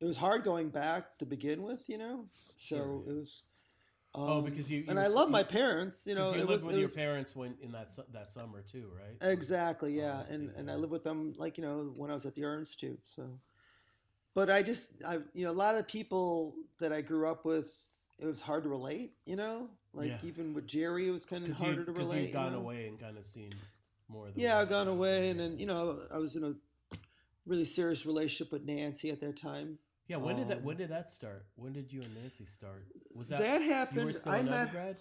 It 0.00 0.04
was 0.04 0.16
hard 0.18 0.44
going 0.44 0.68
back 0.70 1.18
to 1.18 1.26
begin 1.26 1.62
with, 1.62 1.88
you 1.88 1.98
know. 1.98 2.26
So 2.56 2.76
yeah. 3.06 3.12
it 3.12 3.16
was. 3.16 3.42
oh, 4.14 4.38
um, 4.38 4.44
because 4.44 4.70
you, 4.70 4.78
you 4.80 4.84
and 4.88 4.96
were 4.96 5.04
I 5.04 5.08
love 5.08 5.28
you- 5.28 5.32
my 5.32 5.42
parents. 5.42 6.06
You 6.06 6.14
know, 6.14 6.28
you 6.30 6.34
it 6.34 6.38
lived 6.38 6.50
was. 6.50 6.62
with 6.66 6.72
It 6.76 6.78
your 6.78 6.84
was 6.84 6.94
parents 6.96 7.34
when 7.36 7.54
in 7.60 7.72
that 7.72 7.96
that 8.12 8.30
summer 8.30 8.62
too, 8.62 8.90
right? 8.96 9.30
exactly, 9.32 10.00
Oh, 10.00 10.04
yeah, 10.04 10.22
I 10.28 10.32
and 10.34 10.50
and 10.56 10.70
I 10.70 10.74
lived 10.76 10.92
with 10.92 11.04
them 11.04 11.34
like 11.36 11.58
you 11.58 11.64
know 11.64 11.92
when 11.96 12.10
I 12.10 12.14
was 12.14 12.26
at 12.26 12.34
the 12.34 12.44
Art 12.44 12.58
Institute. 12.58 13.00
So, 13.06 13.40
but 14.34 14.48
I 14.50 14.62
just 14.62 15.02
I 15.06 15.18
you 15.34 15.44
know 15.44 15.50
a 15.50 15.60
lot 15.66 15.74
of 15.74 15.88
people 15.88 16.54
that 16.78 16.92
I 16.92 17.00
grew 17.00 17.28
up 17.28 17.44
with, 17.44 17.68
it 18.20 18.26
was 18.26 18.40
hard 18.40 18.62
to 18.62 18.68
relate. 18.68 19.12
You 19.26 19.34
know, 19.36 19.68
like 19.92 20.08
Yeah. 20.10 20.18
even 20.28 20.54
with 20.54 20.66
Jerry, 20.68 21.08
it 21.08 21.12
was 21.12 21.26
kind 21.26 21.44
of 21.46 21.56
harder 21.58 21.80
you, 21.80 21.86
to 21.86 21.92
relate. 21.92 22.22
you'd 22.28 22.32
gone 22.34 22.52
know? 22.52 22.58
away 22.60 22.86
and 22.86 23.00
kind 23.00 23.18
of 23.18 23.26
seen 23.26 23.50
more 24.08 24.28
of 24.28 24.38
Yeah. 24.38 24.58
I've 24.60 24.68
gone 24.68 24.86
away, 24.86 25.28
and 25.30 25.40
then 25.40 25.58
you 25.58 25.66
know 25.66 25.98
I 26.14 26.18
was 26.18 26.36
in 26.36 26.44
a 26.44 26.54
really 27.46 27.64
serious 27.64 28.06
relationship 28.06 28.52
with 28.52 28.62
Nancy 28.64 29.10
at 29.10 29.20
that 29.20 29.36
time. 29.36 29.78
Yeah. 30.08 30.16
When 30.16 30.36
did 30.36 30.48
that 30.48 30.58
um, 30.58 30.64
When 30.64 30.76
did 30.76 30.88
that 30.90 31.10
start? 31.10 31.44
When 31.56 31.72
did 31.72 31.92
you 31.92 32.02
and 32.02 32.14
Nancy 32.20 32.44
start? 32.46 32.84
Was 33.16 33.28
That, 33.28 33.38
that, 33.40 33.62
happened. 33.62 34.16
I 34.26 34.38
an 34.38 34.46
met. 34.46 34.54
undergrad? 34.60 34.96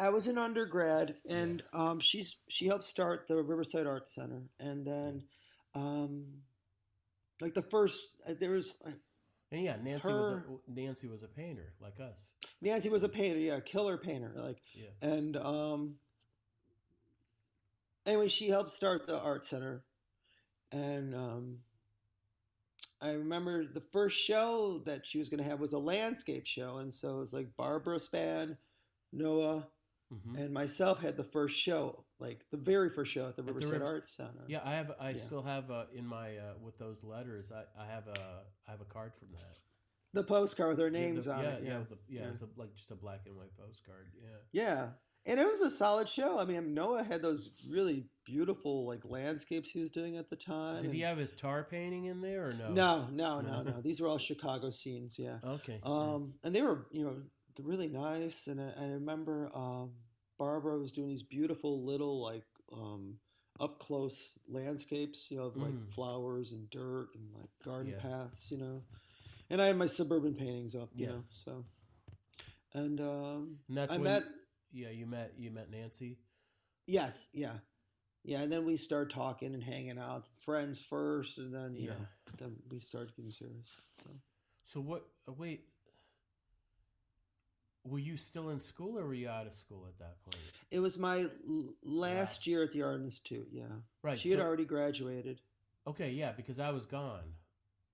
I 0.00 0.08
was 0.10 0.26
an 0.26 0.38
undergrad, 0.38 1.14
and 1.28 1.62
um, 1.72 1.98
she's 2.00 2.36
she 2.48 2.66
helped 2.66 2.84
start 2.84 3.26
the 3.26 3.42
Riverside 3.42 3.86
Art 3.86 4.08
Center, 4.08 4.42
and 4.60 4.86
then, 4.86 5.24
um, 5.74 6.26
like 7.40 7.54
the 7.54 7.62
first 7.62 8.08
uh, 8.28 8.32
there 8.38 8.50
was 8.52 8.80
uh, 8.86 8.90
And 9.50 9.62
yeah, 9.64 9.76
Nancy 9.82 10.08
was 10.08 10.38
a, 10.38 10.70
Nancy 10.70 11.08
was 11.08 11.22
a 11.24 11.28
painter 11.28 11.72
like 11.80 11.98
us. 12.00 12.30
Nancy 12.60 12.88
was 12.90 13.02
a 13.02 13.08
painter, 13.08 13.40
yeah, 13.40 13.56
a 13.56 13.60
killer 13.60 13.96
painter, 13.98 14.32
like, 14.36 14.58
Yeah. 14.74 14.86
and 15.02 15.36
um. 15.36 15.96
Anyway, 18.06 18.28
she 18.28 18.48
helped 18.48 18.70
start 18.70 19.06
the 19.06 19.20
art 19.20 19.44
center, 19.44 19.82
and 20.70 21.14
um. 21.14 21.58
I 23.02 23.10
remember 23.12 23.64
the 23.66 23.80
first 23.80 24.18
show 24.18 24.80
that 24.86 25.04
she 25.06 25.18
was 25.18 25.28
going 25.28 25.42
to 25.42 25.48
have 25.48 25.58
was 25.60 25.72
a 25.72 25.78
landscape 25.78 26.46
show, 26.46 26.76
and 26.78 26.92
so 26.94 27.16
it 27.16 27.18
was 27.18 27.32
like 27.32 27.56
Barbara 27.56 27.98
Span, 28.00 28.56
Noah, 29.12 29.68
hmm 30.10 30.36
and 30.36 30.52
myself 30.52 31.00
had 31.00 31.16
the 31.16 31.24
first 31.24 31.56
show, 31.58 32.04
like 32.18 32.44
the 32.50 32.58
very 32.58 32.90
first 32.90 33.10
show 33.12 33.26
at 33.26 33.34
the 33.36 33.42
the 33.42 33.52
Riverside 33.52 33.72
Riv- 33.80 33.82
Arts 33.82 34.10
Center. 34.16 34.44
Yeah, 34.46 34.60
I 34.64 34.74
have. 34.74 34.92
I 35.00 35.10
Yeah. 35.10 35.20
still 35.20 35.42
have 35.42 35.70
uh, 35.70 35.84
in 35.94 36.06
my 36.06 36.36
uh, 36.36 36.52
with 36.62 36.78
those 36.78 37.02
letters. 37.02 37.50
I, 37.50 37.62
I 37.82 37.86
have 37.86 38.06
a 38.08 38.20
I 38.68 38.70
have 38.70 38.80
a 38.82 38.84
card 38.84 39.12
from 39.18 39.28
that. 39.32 39.56
The 40.12 40.22
postcard 40.22 40.68
with 40.68 40.78
their 40.78 40.90
The- 40.90 40.98
names 40.98 41.24
the- 41.24 41.32
on 41.34 41.42
yeah, 41.44 41.50
it. 41.50 41.62
Yeah. 41.64 41.78
the, 41.88 41.98
yeah, 42.08 42.20
Yeah. 42.20 42.28
It's 42.28 42.42
a, 42.42 42.48
like 42.56 42.74
just 42.76 42.90
a 42.90 42.94
black 42.94 43.20
and 43.26 43.36
white 43.36 43.56
postcard. 43.56 44.08
Yeah. 44.22 44.36
Yeah. 44.52 44.88
And 45.24 45.38
it 45.38 45.46
was 45.46 45.60
a 45.60 45.70
solid 45.70 46.08
show. 46.08 46.38
I 46.38 46.44
mean, 46.44 46.74
Noah 46.74 47.04
had 47.04 47.22
those 47.22 47.50
really 47.70 48.06
beautiful 48.24 48.86
like 48.86 49.04
landscapes 49.04 49.70
he 49.70 49.80
was 49.80 49.90
doing 49.90 50.16
at 50.16 50.28
the 50.28 50.36
time. 50.36 50.82
Did 50.82 50.92
he 50.92 51.00
have 51.02 51.18
his 51.18 51.32
tar 51.32 51.62
painting 51.68 52.06
in 52.06 52.20
there 52.20 52.48
or 52.48 52.52
no? 52.58 52.68
No, 52.70 53.06
no, 53.12 53.40
no, 53.40 53.62
No. 53.62 53.70
no. 53.74 53.80
These 53.80 54.00
were 54.00 54.08
all 54.08 54.18
Chicago 54.18 54.70
scenes. 54.70 55.18
Yeah. 55.18 55.38
Okay. 55.44 55.78
Um, 55.84 56.34
and 56.42 56.54
they 56.54 56.62
were, 56.62 56.86
you 56.90 57.04
know, 57.04 57.16
really 57.60 57.88
nice. 57.88 58.48
And 58.48 58.60
I, 58.60 58.72
I 58.80 58.90
remember 58.92 59.48
um, 59.54 59.92
Barbara 60.38 60.76
was 60.78 60.90
doing 60.90 61.08
these 61.08 61.22
beautiful 61.22 61.84
little 61.84 62.20
like 62.20 62.44
um, 62.72 63.18
up 63.60 63.78
close 63.78 64.38
landscapes, 64.48 65.30
you 65.30 65.36
know, 65.36 65.44
of 65.46 65.56
like 65.56 65.72
Mm. 65.72 65.90
flowers 65.92 66.50
and 66.50 66.68
dirt 66.68 67.10
and 67.14 67.32
like 67.32 67.50
garden 67.64 67.92
Yeah. 67.92 68.00
paths, 68.00 68.50
you 68.50 68.58
know. 68.58 68.82
and 69.50 69.60
I 69.62 69.66
had 69.66 69.76
my 69.76 69.86
suburban 69.86 70.34
paintings 70.34 70.74
up, 70.74 70.88
you 70.96 71.06
Yeah. 71.06 71.12
know. 71.12 71.24
So, 71.30 71.64
and 72.74 73.00
um, 73.00 73.58
And 73.68 73.76
that's 73.76 73.92
I 73.92 73.96
when 73.96 74.04
met 74.04 74.24
yeah, 74.72 74.90
you 74.90 75.06
met 75.06 75.32
you 75.38 75.50
met 75.50 75.70
Nancy. 75.70 76.18
yes, 76.86 77.28
yeah, 77.32 77.58
yeah, 78.24 78.40
and 78.40 78.52
then 78.52 78.64
we 78.64 78.76
start 78.76 79.10
talking 79.10 79.54
and 79.54 79.62
hanging 79.62 79.98
out, 79.98 80.24
friends 80.40 80.80
first, 80.80 81.38
and 81.38 81.54
then 81.54 81.74
you 81.76 81.88
Yeah. 81.88 81.94
know, 81.94 82.06
then 82.38 82.56
we 82.70 82.78
start 82.80 83.14
getting 83.16 83.30
serious. 83.30 83.80
So 83.94 84.10
So 84.64 84.80
what? 84.80 85.06
Uh, 85.28 85.32
wait, 85.32 85.64
were 87.84 87.98
you 87.98 88.16
still 88.16 88.50
in 88.50 88.60
school 88.60 88.98
or 88.98 89.06
were 89.06 89.14
you 89.14 89.28
out 89.28 89.46
of 89.46 89.54
school 89.54 89.86
at 89.88 89.98
that 89.98 90.22
point? 90.24 90.38
it 90.70 90.80
was 90.80 90.98
my 90.98 91.26
last 91.82 92.46
year 92.46 92.62
at 92.62 92.70
the 92.70 92.82
Art 92.82 93.00
Institute. 93.00 93.48
Yeah, 93.50 93.66
Right. 94.02 94.18
she 94.18 94.30
had 94.30 94.40
already 94.40 94.64
graduated. 94.64 95.40
Okay, 95.86 96.12
yeah, 96.12 96.32
because 96.32 96.58
I 96.60 96.70
was 96.70 96.86
gone. 96.86 97.34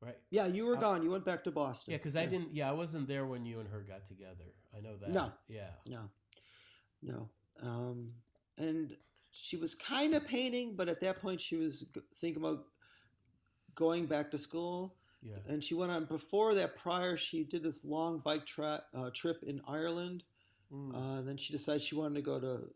Right. 0.00 0.16
Yeah, 0.30 0.46
you 0.46 0.64
were 0.66 0.76
I- 0.76 0.80
gone. 0.80 1.02
You 1.02 1.10
went 1.10 1.24
back 1.24 1.42
to 1.44 1.50
Boston. 1.50 1.90
Yeah, 1.92 1.96
because 1.98 2.14
I 2.14 2.26
didn't. 2.26 2.54
Yeah, 2.54 2.68
I 2.68 2.72
wasn't 2.72 3.08
there 3.08 3.26
when 3.26 3.44
you 3.44 3.58
and 3.58 3.68
her 3.70 3.80
got 3.80 4.06
together. 4.06 4.44
I 4.76 4.80
know 4.80 4.96
that. 4.98 5.10
No. 5.10 5.32
Yeah. 5.48 5.70
No, 5.86 6.08
no. 7.02 7.28
Um, 7.62 8.12
and 8.56 8.92
she 9.32 9.56
was 9.56 9.74
kind 9.74 10.14
of 10.14 10.26
painting, 10.26 10.74
but 10.76 10.88
at 10.88 11.00
that 11.00 11.20
point 11.20 11.40
she 11.40 11.56
was 11.56 11.86
thinking 12.14 12.42
about 12.42 12.64
going 13.74 14.06
back 14.06 14.30
to 14.32 14.38
school. 14.38 14.94
Yeah. 15.22 15.36
And 15.48 15.62
she 15.62 15.74
went 15.74 15.90
on 15.90 16.04
before 16.04 16.54
that. 16.54 16.76
Prior, 16.76 17.16
she 17.16 17.42
did 17.44 17.62
this 17.64 17.84
long 17.84 18.18
bike 18.20 18.46
tra- 18.46 18.84
uh, 18.94 19.10
trip 19.12 19.42
in 19.44 19.60
Ireland. 19.66 20.22
Mm. 20.72 20.94
Uh, 20.94 21.22
then 21.22 21.36
she 21.36 21.52
decided 21.52 21.82
she 21.82 21.94
wanted 21.96 22.14
to 22.16 22.22
go 22.22 22.38
to 22.40 22.68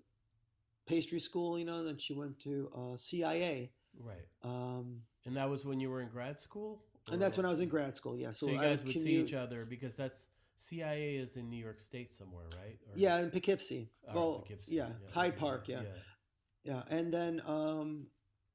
pastry 0.86 1.20
school. 1.20 1.58
You 1.58 1.64
know, 1.64 1.84
then 1.84 1.98
she 1.98 2.14
went 2.14 2.38
to 2.40 2.68
uh, 2.76 2.96
CIA. 2.96 3.70
right. 4.00 4.26
Um, 4.42 5.02
And 5.24 5.36
that 5.36 5.48
was 5.48 5.64
when 5.64 5.78
you 5.78 5.88
were 5.90 6.00
in 6.00 6.08
grad 6.08 6.40
school. 6.40 6.82
and 7.12 7.20
that's 7.22 7.36
when 7.36 7.46
I 7.46 7.50
was 7.50 7.60
in 7.60 7.68
grad 7.68 7.94
school. 7.94 8.16
Yeah, 8.16 8.30
so, 8.32 8.46
So, 8.46 8.52
you 8.52 8.58
I 8.58 8.64
guys 8.68 8.84
would 8.84 8.92
see 8.92 9.16
each 9.22 9.34
other 9.34 9.64
because 9.64 9.96
that's 9.96 10.26
CIA 10.62 11.16
is 11.16 11.36
in 11.36 11.50
New 11.50 11.56
York 11.62 11.80
State 11.80 12.12
somewhere, 12.12 12.46
right? 12.56 12.78
Or- 12.88 12.96
Yeah, 12.96 13.20
in 13.20 13.30
Poughkeepsie. 13.30 13.90
or 14.08 14.14
well, 14.14 14.32
Poughkeepsie, 14.38 14.76
yeah, 14.76 14.90
Hyde 15.12 15.36
Park. 15.36 15.68
Yeah. 15.68 15.82
yeah. 15.82 15.88
Yeah, 16.64 16.82
and 16.90 17.12
then 17.12 17.40
um, 17.46 18.06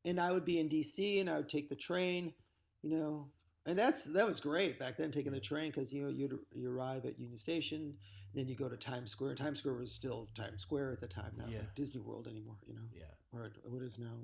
and 0.06 0.18
I 0.20 0.32
would 0.32 0.46
be 0.46 0.60
in 0.60 0.70
DC, 0.70 1.20
and 1.20 1.30
I 1.30 1.36
would 1.38 1.50
take 1.50 1.68
the 1.68 1.76
train, 1.76 2.34
you 2.82 2.90
know, 2.90 3.32
and 3.66 3.78
that's 3.78 4.06
that 4.14 4.26
was 4.26 4.40
great 4.40 4.80
back 4.80 4.96
then 4.96 5.12
taking 5.12 5.34
the 5.34 5.42
train 5.42 5.72
because 5.72 5.92
you 5.94 6.04
know 6.04 6.10
you'd 6.10 6.40
you 6.54 6.72
arrive 6.72 7.04
at 7.04 7.20
Union 7.20 7.38
Station, 7.38 7.98
then 8.34 8.48
you 8.48 8.56
go 8.56 8.70
to 8.70 8.78
Times 8.78 9.12
Square. 9.12 9.36
Times 9.36 9.60
Square 9.60 9.76
was 9.76 9.92
still 9.92 10.30
Times 10.36 10.62
Square 10.62 10.92
at 10.94 11.02
the 11.02 11.08
time, 11.08 11.34
not 11.36 11.50
Yeah. 11.52 11.60
like 11.60 11.76
Disney 11.76 12.00
World 12.00 12.28
anymore, 12.30 12.56
you 12.66 12.76
know, 12.76 12.88
Yeah. 12.96 13.04
or 13.34 13.52
what 13.66 13.82
is 13.82 14.00
now. 14.00 14.24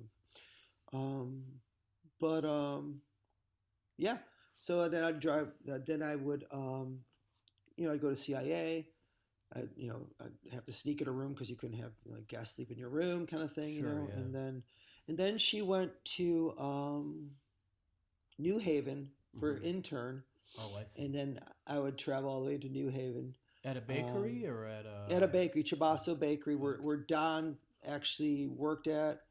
Um, 0.94 1.44
but 2.22 2.46
um, 2.46 3.02
yeah, 3.98 4.20
so 4.56 4.88
then 4.88 5.04
I'd 5.04 5.20
drive. 5.20 5.52
Then 5.66 6.02
I 6.02 6.16
would 6.16 6.46
um, 6.52 7.00
you 7.78 7.88
know, 7.88 7.94
I'd 7.94 8.02
go 8.02 8.10
to 8.10 8.16
CIA. 8.16 8.88
I'd, 9.56 9.70
you 9.76 9.88
know, 9.88 10.08
I'd 10.22 10.54
have 10.54 10.66
to 10.66 10.72
sneak 10.72 11.02
in 11.02 11.08
a 11.08 11.12
room 11.12 11.34
because 11.34 11.50
you 11.50 11.56
couldn't 11.56 11.78
have 11.80 11.92
like 12.06 12.28
guests 12.28 12.56
sleep 12.56 12.72
in 12.72 12.78
your 12.78 12.90
room, 12.90 13.28
kind 13.28 13.44
of 13.44 13.52
thing, 13.54 13.74
you 13.74 13.84
know. 13.84 14.08
yeah. 14.12 14.20
And 14.20 14.34
then, 14.34 14.64
and 15.08 15.18
then 15.18 15.38
she 15.38 15.62
went 15.62 15.92
to 16.16 16.54
um, 16.58 17.32
New 18.40 18.58
Haven 18.60 19.12
for 19.40 19.56
Mhm. 19.60 19.64
intern, 19.64 20.24
Oh, 20.60 20.76
I 20.80 20.86
see. 20.86 21.06
and 21.06 21.14
then 21.14 21.40
I 21.68 21.78
would 21.80 21.98
travel 21.98 22.30
all 22.30 22.40
the 22.42 22.48
way 22.48 22.58
to 22.58 22.70
New 22.70 22.90
Haven 22.90 23.36
at 23.64 23.78
a 23.78 23.82
bakery 23.82 24.46
or 24.48 24.66
at 24.66 24.86
a 24.86 25.06
at 25.10 25.24
a 25.24 25.28
bakery, 25.28 25.64
Chabaso 25.64 26.20
Bakery, 26.20 26.56
where, 26.56 26.78
where 26.82 26.98
Don 26.98 27.58
actually 27.88 28.48
worked 28.48 28.88
at 28.88 29.22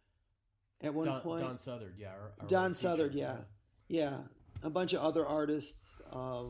at 0.83 0.95
one 0.95 1.07
Don, 1.07 1.21
point. 1.21 1.43
Don 1.45 1.59
Southard, 1.59 1.95
yeah. 1.99 2.11
Our, 2.13 2.33
our 2.41 2.47
Don 2.49 2.71
teacher, 2.71 2.79
Southard, 2.81 3.15
yeah. 3.15 3.39
Yeah, 3.89 4.19
a 4.65 4.71
bunch 4.71 4.93
of 4.93 5.01
other 5.01 5.27
artists 5.27 6.01
uh, 6.13 6.45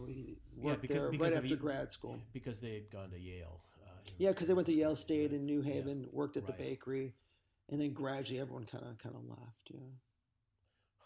worked 0.57 0.83
because- 0.83 0.97
there 0.97 1.11
because 1.11 1.29
right 1.31 1.37
after 1.37 1.49
you- 1.49 1.57
grad 1.57 1.91
school. 1.91 2.21
because 2.33 2.61
they 2.61 2.75
had 2.75 2.91
gone 2.91 3.11
to 3.11 3.19
Yale. 3.19 3.61
Uh, 3.83 3.89
Yeah, 4.19 4.31
because 4.31 4.47
they 4.49 4.55
went 4.55 4.67
to 4.67 4.75
Yale 4.75 4.97
State 4.97 5.31
yeah. 5.31 5.37
in 5.37 5.47
New 5.47 5.63
Yeah. 5.63 5.73
Haven, 5.75 6.09
worked 6.13 6.37
at 6.37 6.47
the 6.47 6.53
bakery, 6.53 7.15
and 7.69 7.81
then 7.81 7.93
gradually 7.93 8.41
everyone 8.41 8.67
kind 8.67 8.85
of 8.85 8.99
kind 8.99 9.15
of 9.15 9.25
left. 9.25 9.71
Yeah, 9.71 9.81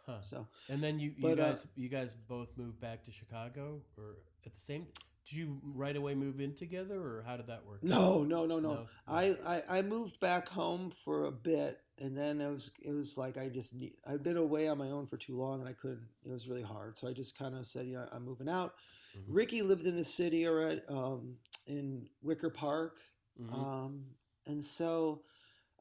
Huh. 0.06 0.20
so 0.20 0.46
And 0.68 0.82
then 0.82 0.98
you, 1.00 1.10
you 1.16 1.22
But, 1.22 1.40
uh, 1.40 1.52
guys 1.52 1.66
you 1.74 1.88
guys 1.88 2.14
both 2.14 2.48
moved 2.56 2.80
back 2.80 3.04
to 3.04 3.10
Chicago 3.12 3.82
or 3.96 4.16
at 4.44 4.54
the 4.54 4.60
same 4.60 4.86
did 5.28 5.36
you 5.38 5.60
right 5.64 5.96
away 5.96 6.14
move 6.14 6.40
in 6.40 6.54
together 6.54 7.00
or 7.00 7.22
how 7.26 7.36
did 7.36 7.48
that 7.48 7.64
work? 7.66 7.82
no, 7.82 8.22
no, 8.22 8.46
no, 8.46 8.60
no. 8.60 8.74
No? 8.74 8.86
I, 9.08 9.34
I 9.44 9.78
I 9.78 9.82
moved 9.82 10.20
back 10.20 10.48
home 10.48 10.90
for 10.92 11.24
a 11.24 11.32
bit, 11.32 11.80
and 11.98 12.16
then 12.16 12.40
it 12.40 12.51
was 12.51 12.70
it 12.85 12.93
was 12.93 13.16
like 13.16 13.36
I 13.39 13.48
just 13.48 13.74
need, 13.74 13.93
I'd 14.06 14.23
been 14.23 14.36
away 14.36 14.68
on 14.68 14.78
my 14.78 14.90
own 14.90 15.06
for 15.06 15.16
too 15.16 15.36
long, 15.36 15.60
and 15.60 15.68
I 15.68 15.73
couldn't. 15.73 16.06
It 16.24 16.31
was 16.31 16.48
really 16.48 16.62
hard, 16.62 16.97
so 16.97 17.09
I 17.09 17.12
just 17.12 17.39
kind 17.39 17.55
of 17.55 17.64
said, 17.66 17.86
yeah, 17.86 18.06
I'm 18.12 18.24
moving 18.24 18.48
out. 18.48 18.74
Mhm. 19.16 19.23
Ricky 19.28 19.62
lived 19.62 19.86
in 19.86 19.97
the 19.97 20.05
city 20.05 20.47
already, 20.47 20.81
um, 20.89 21.39
in 21.66 22.09
Wicker 22.23 22.51
Park, 22.51 22.98
Mhm. 23.40 23.52
um, 23.52 24.05
and 24.47 24.62
so 24.62 25.23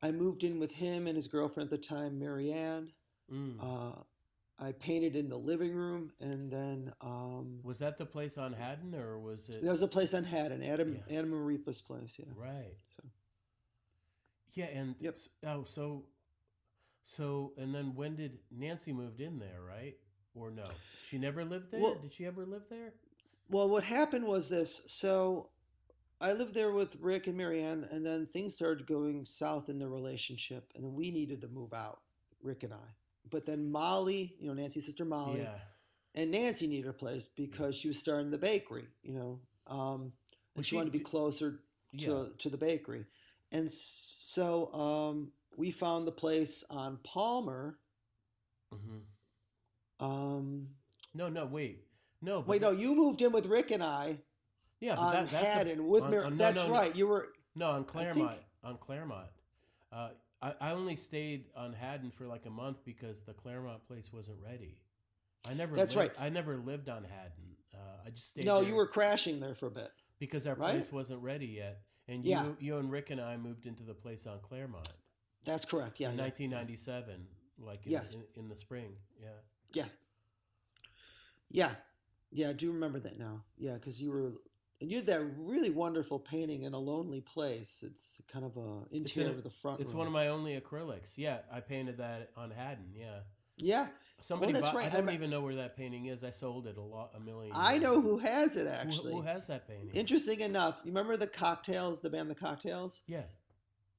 I 0.02 0.12
moved 0.12 0.44
in 0.44 0.60
with 0.60 0.74
him 0.74 1.08
and 1.08 1.16
his 1.16 1.28
girlfriend 1.28 1.72
at 1.72 1.82
the 1.82 1.86
time, 1.88 2.20
Marianne. 2.20 2.92
Mm. 3.32 3.58
Uh, 3.60 4.04
I 4.58 4.72
painted 4.72 5.16
in 5.18 5.28
the 5.28 5.38
living 5.38 5.74
room, 5.76 6.12
and 6.22 6.50
then 6.52 6.94
um, 7.02 7.60
was 7.64 7.80
that 7.80 7.98
the 7.98 8.06
place 8.06 8.38
on 8.38 8.54
Haddon 8.54 8.96
or 8.96 9.20
was 9.20 9.50
it 9.50 9.62
there 9.62 9.72
was 9.72 9.82
a 9.82 9.88
place 9.88 10.14
on 10.14 10.24
Haddon, 10.24 10.64
Adam 10.64 10.94
Yeah. 11.10 11.18
Adam 11.20 11.32
Maripa's 11.32 11.82
place. 11.82 12.18
Yeah. 12.20 12.32
right? 12.38 12.78
So 12.88 13.04
Yeah, 14.56 14.65
and 14.65 14.95
Yep. 14.99 15.18
oh, 15.45 15.64
so 15.65 16.06
so 17.03 17.53
and 17.57 17.73
then 17.73 17.94
when 17.95 18.15
did 18.15 18.40
Nancy 18.52 18.91
moved 18.94 19.22
in 19.22 19.40
there, 19.40 19.61
right? 19.61 19.95
Or 20.34 20.49
no? 20.52 20.65
She 21.07 21.18
never 21.18 21.45
lived 21.45 21.72
there? 21.72 21.82
Well- 21.82 21.95
did 21.95 22.14
she 22.14 22.26
ever 22.26 22.45
live 22.45 22.64
there? 22.69 22.94
well, 23.48 23.69
what 23.69 23.84
happened 23.84 24.26
was 24.26 24.49
this. 24.49 24.82
So 24.88 25.49
I 26.19 26.34
lived 26.34 26.56
there 26.56 26.72
with 26.72 26.95
Rick 26.99 27.27
and 27.27 27.38
Marianne, 27.38 27.84
and 27.91 28.03
then 28.06 28.26
things 28.26 28.56
started 28.56 28.88
going 28.88 29.23
south 29.26 29.69
in 29.69 29.77
the 29.77 29.88
relationship, 29.88 30.72
and 30.76 30.95
we 30.95 31.11
needed 31.11 31.41
to 31.41 31.48
move 31.48 31.72
out, 31.73 31.99
Rick 32.41 32.64
and 32.64 32.73
I. 32.73 32.88
But 33.30 33.45
then 33.45 33.69
Molly, 33.72 34.36
you 34.40 34.48
know, 34.48 34.53
Nancy's 34.53 34.86
sister 34.88 35.06
Molly, 35.06 35.41
yeah. 35.41 35.60
and 36.15 36.32
Nancy 36.32 36.65
needed 36.68 36.90
a 36.90 36.94
place 36.94 37.27
because 37.27 37.76
she 37.76 37.88
was 37.88 37.99
starting 37.99 38.32
the 38.32 38.38
bakery, 38.40 38.88
you 39.03 39.14
know, 39.14 39.41
um, 39.68 40.14
and 40.56 40.65
she, 40.65 40.69
she- 40.72 40.76
wanted 40.77 40.91
to 40.91 40.98
be 40.98 41.03
closer 41.03 41.60
to 41.99 42.06
Yeah. 42.07 42.26
to 42.40 42.49
the 42.49 42.57
bakery, 42.57 43.06
and 43.57 43.69
so 43.72 44.72
um, 44.73 45.32
we 45.57 45.72
found 45.72 46.07
the 46.07 46.11
place 46.11 46.64
on 46.69 46.98
Palmer. 47.03 47.77
hmm 48.72 48.98
Um, 49.99 50.68
No, 51.14 51.30
no, 51.30 51.45
wait. 51.45 51.84
No, 52.22 52.41
but 52.41 52.48
wait, 52.48 52.61
no, 52.61 52.72
you 52.72 52.95
moved 52.95 53.22
in 53.22 53.32
with 53.32 53.45
Rick 53.45 53.72
and 53.72 53.84
I 53.84 54.19
yeah, 54.80 54.95
but 54.95 55.02
on 55.02 55.14
that, 55.14 55.30
that's 55.32 55.44
a- 55.44 55.48
Haddon 55.48 55.88
with 55.88 56.03
on- 56.03 56.11
Mar- 56.11 56.23
on- 56.26 56.32
no, 56.32 56.38
That's 56.38 56.61
no, 56.61 56.68
no. 56.68 56.73
right. 56.73 56.95
You 56.95 57.07
were 57.07 57.30
No, 57.56 57.68
on 57.72 57.80
think- 57.86 57.88
Claremont. 57.91 58.40
On 58.64 58.77
Claremont. 58.77 59.30
Uh, 59.91 60.10
I, 60.41 60.53
I 60.60 60.72
only 60.72 60.95
stayed 60.95 61.45
on 61.56 61.72
Haddon 61.73 62.11
for 62.11 62.26
like 62.27 62.45
a 62.45 62.49
month 62.49 62.77
because 62.84 63.22
the 63.23 63.34
Claremont 63.34 63.88
place 63.88 64.11
wasn't 64.11 64.38
ready. 64.44 64.82
I 65.49 65.53
never. 65.53 65.76
That's 65.76 65.95
lived, 65.95 66.14
right. 66.18 66.26
I 66.26 66.30
never 66.30 66.57
lived 66.57 66.90
on 66.90 67.03
Haddon. 67.03 67.56
Uh, 67.73 67.77
I 68.06 68.10
just 68.10 68.30
stayed. 68.32 68.45
no, 68.45 68.60
there 68.60 68.69
you 68.69 68.76
were 68.76 68.88
crashing 68.88 69.40
there 69.40 69.53
for 69.53 69.68
a 69.68 69.72
bit. 69.72 69.91
because 70.19 70.45
our 70.48 70.56
right? 70.56 70.72
place 70.72 70.91
wasn't 70.91 71.22
ready 71.22 71.45
yet, 71.48 71.82
and 72.07 72.26
Yeah. 72.26 72.44
you, 72.45 72.57
you 72.60 72.77
and 72.77 72.91
Rick 72.91 73.10
and 73.10 73.19
I 73.22 73.38
moved 73.38 73.65
into 73.65 73.84
the 73.84 73.94
place 73.94 74.27
on 74.27 74.40
Claremont 74.40 74.90
That's 75.44 75.65
correct. 75.65 75.99
Yeah, 75.99 76.10
in 76.10 76.18
yeah. 76.18 76.23
1997, 76.23 77.27
like 77.60 77.86
in, 77.86 77.91
Yes. 77.91 78.14
in, 78.15 78.23
in 78.36 78.49
the 78.49 78.56
spring. 78.57 78.94
Yeah. 79.22 79.30
Yeah. 79.73 79.86
Yeah. 81.49 81.72
Yeah, 82.32 82.49
I 82.49 82.53
do 82.53 82.72
remember 82.72 82.99
that 82.99 83.18
now. 83.18 83.44
Yeah, 83.57 83.76
because 83.76 84.02
you 84.02 84.11
were 84.11 84.34
and 84.82 84.91
you 84.91 84.98
had 84.98 85.07
that 85.07 85.22
really 85.38 85.69
wonderful 85.69 86.19
painting 86.19 86.64
in 86.64 86.73
a 86.73 86.77
lonely 86.77 87.22
place. 87.22 87.82
It's 87.86 88.22
kind 88.32 88.44
of 88.44 88.57
a 88.57 88.84
interior 88.94 89.30
of 89.30 89.44
the 89.44 89.49
front. 89.49 89.80
It's 89.80 89.91
room. 89.91 89.99
one 89.99 90.07
of 90.07 90.14
my 90.14 90.27
only 90.27 90.60
acrylics. 90.60 91.14
Yeah, 91.18 91.38
I 91.52 91.61
painted 91.61 91.98
that 91.99 92.32
on 92.36 92.52
Haddon. 92.52 92.91
Yeah. 92.94 93.19
Yeah, 93.57 93.88
Somebody, 94.22 94.54
that's 94.54 94.66
bought, 94.66 94.76
right. 94.76 94.94
I 94.94 94.98
don't 95.02 95.14
even 95.14 95.30
know 95.30 95.42
where 95.42 95.56
that 95.56 95.78
painting 95.78 96.08
is. 96.08 96.24
I 96.24 96.32
sold 96.32 96.66
it 96.66 96.78
a 96.78 96.82
lot, 96.82 97.12
a 97.16 97.20
million. 97.20 97.52
I 97.56 97.74
years 97.74 97.84
know 97.84 98.02
who 98.02 98.18
has 98.18 98.56
it 98.58 98.66
actually. 98.68 99.14
Who, 99.14 99.22
has 99.22 99.46
that 99.48 99.68
painting? 99.68 99.92
Interesting 99.94 100.40
enough, 100.40 100.82
you 100.84 100.90
remember 100.92 101.16
the 101.16 101.28
Cocktails, 101.28 102.02
the 102.02 102.10
band 102.10 102.32
The 102.32 102.36
Cocktails? 102.36 103.02
Yeah. 103.08 103.24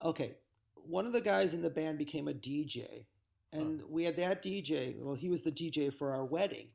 Okay, 0.05 0.37
one 0.75 1.07
of 1.07 1.13
the 1.13 1.21
guys 1.21 1.55
in 1.55 1.63
the 1.63 1.71
band 1.71 1.99
became 1.99 2.27
a 2.29 2.33
DJ, 2.35 3.07
and 3.53 3.83
we 3.89 4.05
had 4.05 4.17
that 4.17 4.43
DJ. 4.43 5.01
Well, 5.01 5.15
he 5.15 5.29
was 5.31 5.43
the 5.43 5.53
DJ 5.53 5.93
for 5.93 6.13
our 6.13 6.25
wedding, 6.25 6.69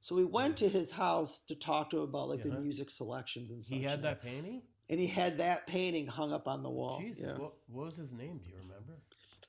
so 0.00 0.14
we 0.16 0.24
went 0.24 0.56
to 0.58 0.68
his 0.68 0.90
house 0.92 1.42
to 1.48 1.54
talk 1.54 1.90
to 1.90 1.98
him 1.98 2.04
about 2.04 2.28
like 2.30 2.40
Uh-huh. 2.40 2.54
the 2.54 2.60
music 2.60 2.90
selections 2.90 3.50
and 3.50 3.62
such. 3.62 3.76
He 3.76 3.82
had 3.82 4.02
that 4.02 4.22
painting. 4.22 4.62
and 4.88 4.98
he 4.98 5.06
had 5.06 5.38
that 5.38 5.66
painting 5.66 6.06
hung 6.06 6.32
up 6.32 6.48
on 6.48 6.62
the 6.62 6.70
wall. 6.70 7.00
Jesus, 7.00 7.24
yeah. 7.26 7.36
what, 7.38 7.52
what 7.68 7.86
was 7.86 7.96
his 7.98 8.12
name? 8.12 8.38
Do 8.42 8.48
you 8.50 8.56
remember? 8.56 8.94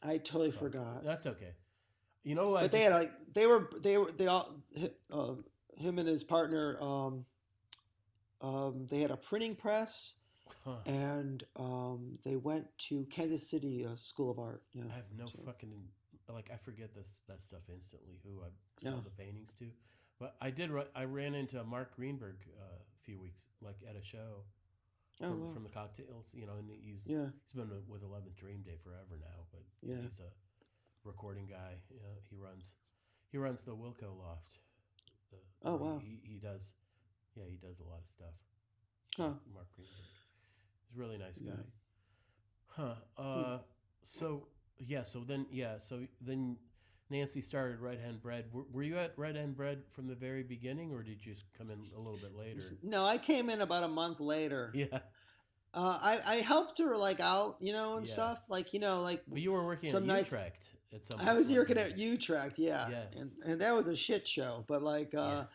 I 0.03 0.17
totally 0.17 0.51
forgot. 0.51 1.03
That's 1.03 1.25
okay. 1.25 1.53
You 2.25 2.35
know 2.35 2.49
what? 2.49 2.63
but 2.63 2.71
they 2.73 2.81
had 2.81 2.91
like 2.93 3.11
they 3.33 3.45
were 3.47 3.69
they 3.81 3.97
were 3.97 4.11
they 4.11 4.27
all 4.27 4.53
uh, 5.11 5.33
him 5.79 5.99
and 5.99 6.07
his 6.07 6.23
partner 6.23 6.75
um, 6.81 7.25
um, 8.41 8.87
they 8.89 8.99
had 8.99 9.11
a 9.11 9.17
printing 9.17 9.55
press 9.55 10.15
huh, 10.65 10.75
and 10.85 11.43
um, 11.55 12.17
they 12.25 12.35
went 12.35 12.65
to 12.89 13.05
Kansas 13.05 13.49
City 13.49 13.85
uh, 13.85 13.95
School 13.95 14.31
of 14.31 14.39
Art. 14.39 14.63
Yeah, 14.73 14.83
I 14.91 14.95
have 14.95 15.05
no 15.17 15.25
so- 15.27 15.39
fucking 15.45 15.71
like 16.33 16.49
I 16.51 16.57
forget 16.57 16.93
this 16.95 17.07
that 17.27 17.43
stuff 17.43 17.61
instantly. 17.71 18.19
Who 18.25 18.41
I 18.41 18.49
sold 18.81 18.95
Yeah. 18.95 19.01
the 19.03 19.23
paintings 19.23 19.53
to, 19.59 19.65
But 20.19 20.35
I 20.41 20.49
did. 20.49 20.71
I 20.95 21.03
ran 21.05 21.35
into 21.35 21.63
Mark 21.63 21.95
Greenberg 21.95 22.37
uh, 22.59 22.63
a 22.81 23.03
few 23.05 23.19
weeks, 23.19 23.43
like 23.61 23.77
at 23.87 23.95
a 23.95 24.03
show 24.03 24.41
Oh, 25.21 25.29
from, 25.29 25.41
wow. 25.47 25.53
from 25.53 25.63
the 25.63 25.69
cocktails. 25.69 26.25
You 26.33 26.47
know, 26.47 26.53
and 26.57 26.67
he's 26.81 27.01
yeah, 27.05 27.27
he's 27.45 27.53
been 27.53 27.69
with 27.87 28.01
Eleventh 28.03 28.35
Dream 28.35 28.63
Day 28.65 28.77
forever 28.83 29.19
now. 29.21 29.45
But 29.51 29.61
Yeah. 29.83 30.01
he's 30.01 30.19
a 30.19 30.31
recording 31.05 31.47
guy. 31.47 31.75
You 31.89 31.97
know, 32.01 32.15
he 32.29 32.35
runs 32.35 32.73
he 33.31 33.37
runs 33.37 33.63
the 33.63 33.71
Wilco 33.75 34.17
Loft. 34.17 34.59
The, 35.31 35.37
Oh, 35.63 35.75
wow. 35.77 35.99
He, 36.03 36.19
he 36.23 36.37
does. 36.37 36.73
Yeah, 37.35 37.43
he 37.49 37.57
does 37.57 37.79
a 37.79 37.83
lot 37.83 37.99
of 37.99 38.09
stuff. 38.09 38.33
Huh. 39.17 39.33
Mark 39.53 39.67
Greenberg. 39.75 39.95
He's 40.89 40.97
a 40.97 40.99
really 40.99 41.17
nice 41.17 41.39
Yeah. 41.41 41.51
guy. 41.53 41.63
Huh. 42.67 42.95
Uh, 43.21 43.59
so 44.03 44.47
yeah. 44.79 45.03
So 45.03 45.23
then 45.25 45.45
yeah. 45.51 45.75
So 45.81 46.01
then 46.21 46.57
Nancy 47.09 47.41
started 47.41 47.79
Red 47.79 47.99
Hen 47.99 48.19
Bread. 48.21 48.45
Were, 48.51 48.63
were 48.71 48.83
you 48.83 48.97
at 48.97 49.13
Red 49.17 49.35
Hen 49.35 49.53
Bread 49.53 49.83
from 49.93 50.07
the 50.07 50.15
very 50.15 50.43
beginning, 50.43 50.91
or 50.91 51.03
did 51.03 51.25
you 51.25 51.33
just 51.33 51.45
come 51.57 51.69
in 51.71 51.79
a 51.95 51.99
little 51.99 52.17
bit 52.19 52.35
later? 52.35 52.61
no, 52.83 53.05
I 53.05 53.17
came 53.17 53.49
in 53.49 53.61
about 53.61 53.83
a 53.83 53.87
month 53.87 54.19
later. 54.19 54.71
Yeah. 54.73 54.99
Uh, 55.73 55.99
I 56.01 56.19
I 56.25 56.35
helped 56.37 56.77
her 56.79 56.95
like 56.97 57.19
out, 57.19 57.57
you 57.59 57.73
know, 57.73 57.97
and 57.97 58.05
Yeah. 58.07 58.13
stuff. 58.13 58.45
Like 58.49 58.73
you 58.73 58.79
know, 58.79 59.01
like 59.01 59.23
But 59.27 59.41
you 59.41 59.51
were 59.51 59.65
working 59.65 59.91
Some 59.91 60.03
at 60.03 60.07
nights- 60.07 60.31
Utrecht 60.33 60.69
at 60.93 61.05
some. 61.05 61.19
I 61.19 61.33
was 61.33 61.51
working 61.51 61.77
at? 61.77 61.97
Utrecht, 61.97 62.57
yeah, 62.57 62.89
Yeah. 62.89 63.03
and 63.21 63.31
and 63.45 63.61
that 63.61 63.73
was 63.75 63.87
a 63.87 63.95
shit 63.95 64.27
show. 64.27 64.63
But 64.67 64.81
like, 64.83 65.13
uh, 65.13 65.17
Yeah. 65.17 65.45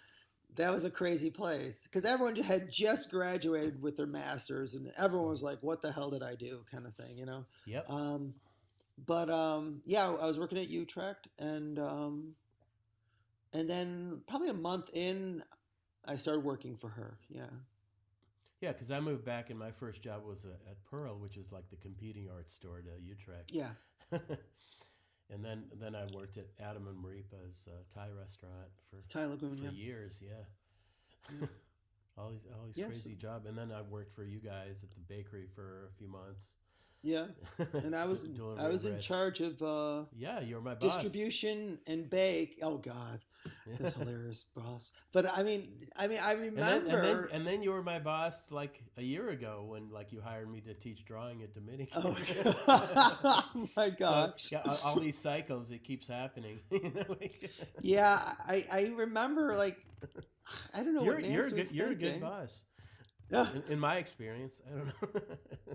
that 0.56 0.72
was 0.72 0.84
a 0.84 0.90
crazy 0.90 1.30
place 1.30 1.84
because 1.86 2.04
everyone 2.04 2.36
had 2.36 2.70
just 2.70 3.10
graduated 3.10 3.80
with 3.80 3.96
their 3.96 4.06
masters, 4.06 4.74
and 4.74 4.90
everyone 4.98 5.28
was 5.28 5.42
like, 5.42 5.62
"What 5.62 5.80
the 5.82 5.92
hell 5.92 6.10
did 6.10 6.22
I 6.22 6.34
do?" 6.34 6.64
kind 6.70 6.86
of 6.86 6.94
thing, 6.94 7.16
you 7.18 7.26
know. 7.26 7.44
Yep. 7.66 7.88
Um, 7.90 8.34
but 9.06 9.30
um, 9.30 9.80
yeah, 9.86 10.08
I 10.10 10.26
was 10.26 10.38
working 10.38 10.58
at 10.58 10.68
Utrecht, 10.68 11.28
and 11.38 11.78
um, 11.78 12.34
and 13.52 13.68
then 13.68 14.22
probably 14.26 14.48
a 14.50 14.54
month 14.54 14.90
in, 14.94 15.42
I 16.06 16.16
started 16.16 16.44
working 16.44 16.76
for 16.76 16.88
her. 16.90 17.18
Yeah, 17.28 17.46
Yeah, 18.60 18.72
because 18.72 18.90
I 18.90 19.00
moved 19.00 19.24
back, 19.24 19.50
and 19.50 19.58
my 19.58 19.70
first 19.72 20.02
job 20.02 20.24
was 20.26 20.44
uh, 20.44 20.50
at 20.70 20.84
Pearl, 20.84 21.18
which 21.18 21.36
is 21.36 21.50
like 21.50 21.68
the 21.70 21.76
competing 21.76 22.28
art 22.30 22.50
store 22.50 22.82
to 22.82 22.90
Utrecht. 23.02 23.52
yeah, 23.52 23.72
and 25.32 25.44
then 25.44 25.64
then 25.80 25.94
I 25.94 26.04
worked 26.14 26.36
at 26.36 26.46
Adam 26.60 26.86
and 26.88 26.96
Maripa's 27.02 27.68
uh, 27.68 27.72
Thai 27.94 28.08
restaurant 28.18 28.68
for 28.90 29.02
Thai 29.08 29.26
Lagoon. 29.26 29.56
for 29.56 29.64
Yeah, 29.64 29.70
years. 29.70 30.20
Yeah. 30.20 30.44
Yeah. 31.40 31.46
all 32.18 32.30
these 32.30 32.46
all 32.52 32.66
these 32.66 32.76
Yes. 32.76 32.86
crazy 32.88 33.14
job, 33.14 33.46
and 33.46 33.56
then 33.56 33.70
I 33.72 33.82
worked 33.82 34.14
for 34.14 34.24
you 34.24 34.38
guys 34.38 34.82
at 34.82 34.90
the 34.90 35.00
bakery 35.08 35.46
for 35.54 35.88
a 35.92 35.98
few 35.98 36.08
months. 36.08 36.54
Yeah. 37.02 37.26
And 37.84 37.94
I 37.94 38.04
was 38.06 38.26
I 38.58 38.68
was 38.68 38.84
in 38.84 38.98
charge 39.00 39.40
of 39.40 39.60
uh, 39.62 40.04
Yeah, 40.16 40.40
you 40.40 40.54
were 40.56 40.60
my 40.60 40.74
boss. 40.74 40.94
distribution 40.96 41.78
and 41.86 42.08
bake. 42.10 42.58
Oh 42.62 42.78
God, 42.78 43.20
that's 43.78 43.94
hilarious, 43.94 44.44
boss. 44.54 44.92
But 45.12 45.26
I 45.36 45.42
mean, 45.42 45.68
I 45.96 46.06
mean, 46.06 46.18
I 46.18 46.32
And 46.32 46.56
then, 46.56 46.84
remember. 46.84 46.88
and, 46.88 47.04
then, 47.04 47.28
and 47.32 47.46
then 47.46 47.62
you 47.62 47.70
were 47.70 47.82
my 47.82 47.98
boss 47.98 48.34
like 48.50 48.82
a 48.96 49.02
year 49.02 49.30
ago 49.30 49.64
when 49.68 49.90
like 49.90 50.12
you 50.12 50.20
hired 50.20 50.50
me 50.50 50.60
to 50.62 50.74
teach 50.74 51.04
drawing 51.04 51.42
at 51.42 51.54
Dominican. 51.54 52.02
oh, 52.04 52.16
oh 52.68 53.68
my 53.76 53.90
So, 53.98 54.32
yeah, 54.52 54.76
all, 54.84 54.98
these 55.00 55.18
cycles, 55.18 55.70
it 55.70 55.84
keeps 55.84 56.06
happening. 56.06 56.60
You 56.70 56.92
know, 56.94 57.04
like- 57.08 57.50
Yeah, 57.80 58.20
I, 58.46 58.64
I 58.72 58.92
remember 58.96 59.54
like 59.54 59.78
I 60.74 60.82
don't 60.82 60.94
know 60.94 61.02
you're 61.02 61.16
what 61.16 61.24
you're 61.24 61.46
a 61.46 61.50
good 61.50 61.58
was 61.58 61.74
you're 61.74 61.92
a 61.92 61.94
good 61.94 62.20
boss. 62.20 62.60
Yeah, 63.30 63.46
In, 63.54 63.62
in 63.74 63.78
my 63.80 63.96
experience, 63.96 64.60
I 64.66 64.76
don't 64.76 64.86
know. 64.86 65.20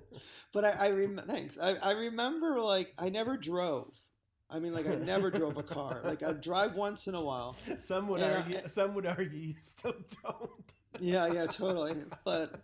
but 0.54 0.66
I, 0.66 0.70
I 0.88 0.92
rem- 0.92 1.22
thanks. 1.28 1.58
I, 1.62 1.76
I 1.76 1.92
remember 1.92 2.60
like 2.60 2.94
I 3.00 3.10
never 3.10 3.38
drove. 3.38 3.98
I 4.50 4.60
mean, 4.60 4.74
like 4.74 4.88
I 4.88 4.96
never 4.96 5.32
drove 5.32 5.58
a 5.58 5.64
car. 5.64 6.02
Like 6.04 6.22
I 6.22 6.34
drive 6.34 6.76
once 6.76 7.08
in 7.08 7.16
a 7.16 7.22
while. 7.22 7.56
some 7.80 8.08
would 8.10 8.22
And 8.22 8.34
I- 8.34 8.38
argue. 8.42 8.60
some 8.70 8.94
would 8.96 9.06
argue 9.06 9.40
you 9.40 9.56
still 9.58 9.96
don't. 10.24 10.50
Yeah, 11.00 11.28
yeah, 11.28 11.46
totally. 11.48 11.96
But 12.24 12.62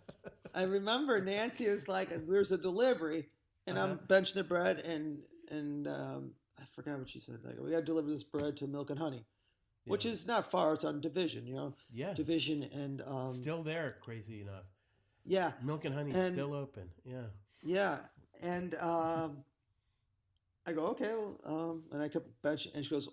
I 0.54 0.62
remember 0.64 1.20
Nancy 1.20 1.68
was 1.68 1.88
like, 1.88 2.08
"There's 2.26 2.52
a 2.52 2.58
delivery," 2.58 3.28
and 3.66 3.78
I'm 3.78 3.92
Uh-huh. 3.92 4.06
benching 4.08 4.34
the 4.34 4.44
bread, 4.44 4.78
and 4.78 5.22
and 5.50 5.86
um, 5.86 6.32
I 6.60 6.64
forgot 6.64 6.98
what 6.98 7.08
she 7.10 7.18
said. 7.20 7.40
Like, 7.44 7.56
we 7.60 7.70
got 7.70 7.78
to 7.78 7.84
deliver 7.84 8.08
this 8.08 8.24
bread 8.24 8.56
to 8.58 8.66
Milk 8.66 8.88
and 8.90 8.98
Honey, 8.98 9.26
which 9.84 10.06
is 10.06 10.26
not 10.26 10.50
far. 10.50 10.72
It's 10.72 10.84
on 10.84 11.00
Division, 11.00 11.46
you 11.46 11.56
know, 11.56 11.74
yeah, 11.92 12.14
Division, 12.14 12.62
and 12.72 13.02
um, 13.06 13.32
still 13.32 13.62
there. 13.62 13.96
Crazy 14.02 14.40
enough, 14.40 14.64
yeah, 15.24 15.52
milk 15.62 15.84
and 15.84 15.94
honey 15.94 16.12
And- 16.14 16.34
still 16.34 16.54
open. 16.54 16.88
Yeah, 17.04 17.26
yeah, 17.62 17.98
and 18.42 18.74
um, 18.80 19.44
I 20.66 20.72
go, 20.72 20.86
okay, 20.88 21.10
well, 21.14 21.40
um, 21.44 21.84
and 21.92 22.02
I 22.02 22.08
kept 22.08 22.26
benching, 22.42 22.74
and 22.74 22.84
she 22.84 22.90
goes, 22.90 23.08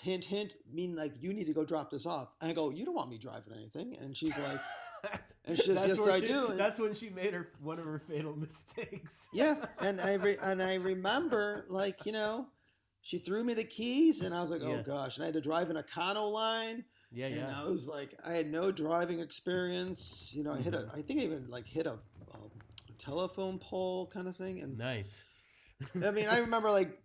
hint, 0.00 0.24
hint, 0.24 0.54
mean 0.72 0.94
like 0.96 1.12
you 1.20 1.32
need 1.34 1.46
to 1.46 1.52
go 1.54 1.64
drop 1.64 1.90
this 1.90 2.06
off. 2.06 2.28
And 2.40 2.50
I 2.50 2.54
go, 2.54 2.70
you 2.70 2.84
don't 2.84 2.94
want 2.94 3.10
me 3.10 3.18
driving 3.18 3.52
anything, 3.54 3.96
and 4.00 4.16
she's 4.16 4.38
like. 4.38 4.60
And 5.44 5.56
she 5.58 5.64
says, 5.74 5.84
That's 5.84 5.98
"Yes, 5.98 6.06
I 6.08 6.20
she- 6.20 6.28
do." 6.28 6.46
And- 6.50 6.60
That's 6.60 6.78
when 6.78 6.94
she 6.94 7.10
made 7.10 7.34
her 7.34 7.48
one 7.60 7.80
of 7.80 7.84
her 7.84 7.98
fatal 7.98 8.36
mistakes. 8.46 9.26
yeah 9.34 9.56
and 9.80 10.00
i 10.00 10.14
re- 10.14 10.36
and 10.40 10.62
i 10.62 10.74
remember 10.76 11.64
like 11.68 12.06
you 12.06 12.12
know 12.12 12.46
she 13.00 13.18
threw 13.18 13.42
me 13.42 13.52
the 13.52 13.64
keys 13.64 14.20
and 14.22 14.32
i 14.32 14.40
was 14.40 14.52
like 14.52 14.62
oh 14.62 14.76
Yeah. 14.76 14.82
gosh 14.82 15.16
and 15.16 15.24
i 15.24 15.26
had 15.26 15.34
to 15.34 15.40
drive 15.40 15.68
in 15.70 15.76
a 15.76 15.82
Kano 15.82 16.26
line 16.26 16.84
yeah, 17.12 17.26
and 17.26 17.38
yeah. 17.38 17.60
i 17.60 17.64
was 17.64 17.86
like 17.86 18.14
i 18.26 18.32
had 18.32 18.50
no 18.50 18.72
driving 18.72 19.20
experience 19.20 20.32
you 20.36 20.42
know 20.44 20.52
i 20.52 20.58
hit 20.60 20.74
a 20.74 20.78
Mhm. 20.78 21.02
think 21.06 21.20
i 21.20 21.24
even 21.24 21.48
like 21.48 21.66
hit 21.66 21.86
a, 21.86 21.92
um, 21.92 22.50
a 22.88 22.92
telephone 22.98 23.58
pole 23.58 24.06
kind 24.12 24.28
of 24.28 24.36
thing 24.36 24.60
and 24.60 24.78
nice. 24.78 25.22
i 26.04 26.10
mean 26.10 26.28
i 26.28 26.38
remember 26.38 26.70
like 26.70 26.98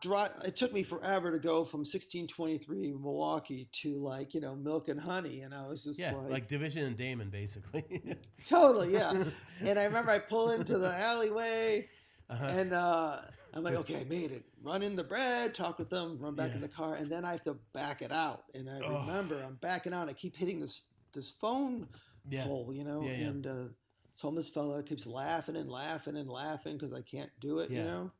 drive 0.00 0.30
it 0.44 0.56
took 0.56 0.72
me 0.72 0.82
forever 0.82 1.30
to 1.30 1.38
go 1.38 1.64
from 1.64 1.80
1623 1.80 2.92
milwaukee 3.00 3.68
to 3.72 3.96
like 3.98 4.34
you 4.34 4.40
know 4.40 4.56
milk 4.56 4.88
and 4.88 5.00
honey 5.00 5.40
and 5.42 5.54
i 5.54 5.66
was 5.68 5.84
just 5.84 6.00
Yeah, 6.00 6.12
like, 6.14 6.30
like 6.30 6.48
Division 6.48 6.84
and 6.84 6.96
Damen, 6.96 7.30
basically. 7.30 7.84
totally 8.44 8.92
yeah 8.92 9.12
and 9.60 9.78
i 9.78 9.84
remember 9.84 10.10
i 10.10 10.18
pull 10.18 10.50
into 10.50 10.76
the 10.78 10.92
alleyway 11.10 11.86
Uh-huh. 12.30 12.46
and 12.48 12.72
uh, 12.72 13.16
I'm 13.54 13.62
like, 13.62 13.74
okay, 13.74 14.00
I 14.00 14.04
made 14.04 14.30
it. 14.30 14.44
Run 14.62 14.82
in 14.82 14.96
the 14.96 15.04
bread, 15.04 15.54
talk 15.54 15.78
with 15.78 15.90
them, 15.90 16.16
run 16.18 16.34
back 16.34 16.54
in 16.54 16.60
the 16.60 16.68
car, 16.68 16.94
and 16.94 17.10
then 17.10 17.24
I 17.24 17.32
have 17.32 17.42
to 17.42 17.58
back 17.74 18.00
it 18.02 18.10
out. 18.12 18.44
And 18.54 18.68
I 18.70 18.80
Oh. 18.80 19.00
remember 19.00 19.42
I'm 19.42 19.56
backing 19.56 19.92
out. 19.92 20.08
I 20.08 20.12
keep 20.14 20.36
hitting 20.36 20.60
this 20.60 20.86
this 21.12 21.30
phone 21.30 21.86
yeah, 22.30 22.44
pole, 22.46 22.72
you 22.72 22.84
know, 22.84 23.02
Yeah, 23.02 23.12
yeah. 23.18 23.26
and 23.28 23.46
uh, 23.46 23.52
this 23.64 24.20
homeless 24.22 24.48
fella 24.48 24.82
keeps 24.82 25.06
laughing 25.06 25.56
and 25.56 25.70
laughing 25.70 26.16
and 26.16 26.30
laughing 26.30 26.74
because 26.78 26.94
I 26.94 27.02
can't 27.02 27.30
do 27.40 27.58
it, 27.58 27.70
you 27.70 27.78
Yeah. 27.78 27.84
know. 27.84 28.12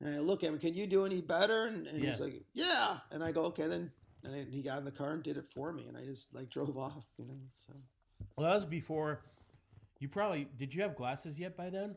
And 0.00 0.14
I 0.16 0.18
look 0.18 0.42
at 0.42 0.48
him, 0.50 0.58
can 0.58 0.74
you 0.74 0.88
do 0.88 1.04
any 1.04 1.20
better? 1.20 1.66
And, 1.66 1.86
and 1.86 2.02
he's 2.02 2.18
like, 2.20 2.42
yeah. 2.52 2.98
And 3.12 3.22
I 3.22 3.30
go, 3.30 3.42
okay, 3.44 3.68
then. 3.68 3.92
And 4.24 4.34
I- 4.34 4.50
he 4.50 4.62
got 4.62 4.78
in 4.78 4.84
the 4.84 4.90
car 4.90 5.12
and 5.12 5.22
did 5.22 5.36
it 5.36 5.46
for 5.46 5.72
me, 5.72 5.86
and 5.86 5.96
I 5.96 6.04
just 6.04 6.34
like 6.34 6.48
drove 6.50 6.76
off, 6.76 7.06
you 7.18 7.26
know. 7.26 7.38
So 7.54 7.72
Well, 8.36 8.48
that 8.48 8.54
was 8.56 8.64
before. 8.64 9.22
You 10.00 10.08
probably 10.08 10.48
did. 10.56 10.74
You 10.74 10.82
have 10.82 10.96
glasses 10.96 11.38
yet 11.38 11.56
by 11.56 11.70
then? 11.70 11.94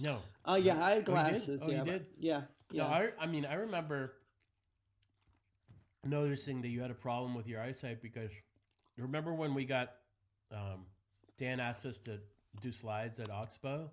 No. 0.00 0.20
oh 0.46 0.56
yeah, 0.56 0.82
I 0.82 0.90
had 0.94 1.02
Oh, 1.08 1.12
glasses. 1.12 1.62
Oh, 1.66 1.70
you 1.70 1.76
yeah, 1.78 1.84
but- 1.84 2.02
yeah, 2.18 2.42
yeah. 2.70 2.82
No, 2.84 2.88
I, 2.88 3.08
I 3.20 3.26
mean, 3.26 3.44
I 3.44 3.54
remember 3.54 4.14
noticing 6.04 6.62
that 6.62 6.68
you 6.68 6.80
had 6.80 6.90
a 6.90 6.94
problem 6.94 7.34
with 7.34 7.46
your 7.46 7.60
eyesight 7.60 8.02
because 8.02 8.30
remember 8.96 9.32
when 9.34 9.54
we 9.54 9.64
got 9.64 9.92
um, 10.50 10.86
Dan 11.38 11.60
asked 11.60 11.86
us 11.86 11.98
to 12.00 12.18
do 12.60 12.72
slides 12.72 13.18
at 13.20 13.30
Oxbow, 13.30 13.90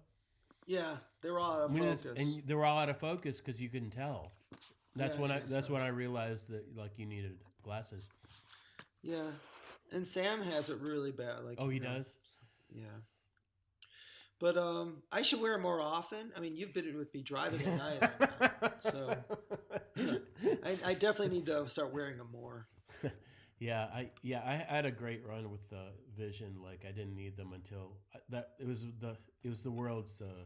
yeah, 0.65 0.97
they 1.21 1.29
were 1.31 1.39
all 1.39 1.53
out 1.53 1.61
of 1.63 1.73
We 1.73 1.79
focus. 1.79 2.03
just- 2.03 2.19
and 2.19 2.43
they 2.45 2.53
were 2.53 2.65
all 2.65 2.77
out 2.79 2.89
of 2.89 2.97
focus 2.99 3.37
because 3.37 3.59
you 3.61 3.69
couldn't 3.69 3.91
tell. 3.91 4.31
That's 4.95 5.15
Yeah, 5.15 5.21
when 5.21 5.31
I. 5.31 5.39
That's 5.39 5.67
tell. 5.67 5.75
when 5.75 5.83
I 5.83 5.89
realized 5.89 6.49
that 6.49 6.75
like 6.75 6.97
you 6.97 7.05
needed 7.05 7.37
glasses. 7.63 8.03
Yeah, 9.01 9.23
and 9.93 10.05
Sam 10.05 10.41
has 10.41 10.69
it 10.69 10.79
really 10.79 11.11
bad. 11.11 11.43
Like 11.45 11.57
Oh, 11.59 11.69
he 11.69 11.75
you 11.77 11.83
know, 11.83 11.97
does. 11.99 12.13
Yeah, 12.71 12.83
but 14.39 14.57
um, 14.57 15.03
I 15.11 15.21
should 15.21 15.41
wear 15.41 15.55
it 15.55 15.59
more 15.61 15.81
often. 15.81 16.31
I 16.35 16.39
mean, 16.39 16.55
you've 16.55 16.73
been 16.73 16.97
with 16.97 17.13
me 17.13 17.21
driving 17.21 17.61
at 17.65 17.77
night, 17.77 18.09
so 18.79 19.17
I, 19.97 20.77
I 20.85 20.93
definitely 20.93 21.29
need 21.37 21.45
to 21.47 21.67
start 21.67 21.93
wearing 21.93 22.17
them 22.17 22.29
more. 22.31 22.67
Yeah, 23.61 23.87
I 23.93 24.09
yeah 24.23 24.41
I 24.45 24.55
had 24.73 24.85
a 24.85 24.91
great 24.91 25.21
run 25.27 25.51
with 25.51 25.69
the 25.69 25.87
Vision. 26.17 26.55
Like 26.63 26.85
I 26.87 26.91
didn't 26.93 27.17
need 27.17 27.35
them 27.35 27.51
until 27.53 27.91
that 28.29 28.51
it 28.57 28.65
was 28.65 28.85
the 29.01 29.17
it 29.43 29.49
was 29.49 29.61
the 29.61 29.69
world's 29.71 30.21
uh, 30.21 30.45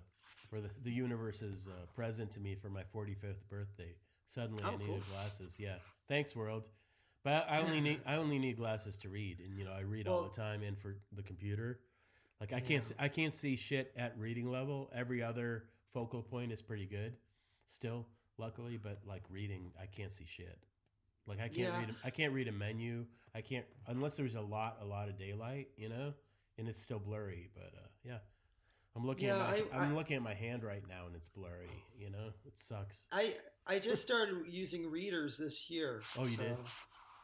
or 0.52 0.62
the 0.62 0.72
the 0.84 0.90
universe's 0.92 1.68
uh, 1.68 1.86
present 1.96 2.34
to 2.34 2.40
me 2.40 2.56
for 2.56 2.70
my 2.70 2.82
45th 2.96 3.48
birthday. 3.52 3.94
Suddenly 4.30 4.64
I 4.64 4.70
Oh, 4.70 4.78
needed 4.78 4.88
cool. 4.88 5.00
glasses. 5.12 5.54
Yeah, 5.60 5.76
thanks 6.08 6.36
world. 6.36 6.64
But 7.24 7.46
I 7.48 7.60
only 7.60 7.82
need 7.88 8.00
I 8.08 8.16
only 8.16 8.40
need 8.40 8.58
glasses 8.58 8.98
to 9.04 9.10
read, 9.10 9.42
and 9.46 9.60
you 9.60 9.64
know 9.64 9.74
I 9.74 9.82
read 9.82 10.08
all 10.08 10.24
the 10.24 10.36
time 10.36 10.64
and 10.64 10.76
for 10.76 10.96
the 11.16 11.22
computer. 11.22 11.82
Like 12.44 12.52
I 12.52 12.60
can't 12.60 12.72
Yeah. 12.84 12.90
see, 12.90 12.96
I 13.00 13.08
can't 13.08 13.34
see 13.34 13.56
shit 13.56 13.94
at 13.96 14.18
reading 14.20 14.52
level. 14.52 14.92
Every 14.94 15.24
other 15.24 15.64
focal 15.94 16.22
point 16.22 16.52
is 16.52 16.62
pretty 16.62 16.86
good, 16.86 17.16
still 17.68 18.06
luckily. 18.38 18.76
But 18.76 19.00
like 19.08 19.24
reading, 19.30 19.72
I 19.82 19.86
can't 19.86 20.12
see 20.12 20.26
shit. 20.26 20.60
Like 21.26 21.40
I 21.40 21.48
can't 21.48 21.58
Yeah. 21.74 21.80
read. 21.80 21.90
A, 21.92 21.96
I 22.04 22.10
can't 22.10 22.34
read 22.34 22.50
a 22.50 22.52
menu. 22.52 23.06
I 23.34 23.40
can't 23.40 23.66
unless 23.88 24.18
there's 24.18 24.36
a 24.36 24.42
lot, 24.42 24.80
a 24.82 24.86
lot 24.86 25.08
of 25.08 25.18
daylight, 25.18 25.70
you 25.78 25.88
know, 25.88 26.14
and 26.58 26.68
it's 26.68 26.84
still 26.84 27.00
blurry. 27.00 27.50
But 27.56 27.72
uh, 27.78 27.88
yeah, 28.04 28.18
I'm 28.94 29.06
looking 29.06 29.28
Yeah, 29.30 29.48
at 29.48 29.72
my. 29.72 29.78
I- 29.80 29.84
I'm 29.86 29.94
I- 29.94 29.96
looking 29.96 30.18
at 30.18 30.22
my 30.22 30.34
hand 30.34 30.64
right 30.66 30.86
now, 30.86 31.06
and 31.08 31.16
it's 31.16 31.30
blurry. 31.30 31.72
You 31.98 32.10
know, 32.10 32.34
it 32.46 32.60
sucks. 32.60 33.06
I 33.10 33.38
I 33.66 33.80
just 33.80 34.02
started 34.02 34.48
using 34.50 34.92
readers 34.92 35.38
this 35.38 35.70
year. 35.70 36.02
Oh, 36.18 36.26
you 36.26 36.36
did? 36.36 36.58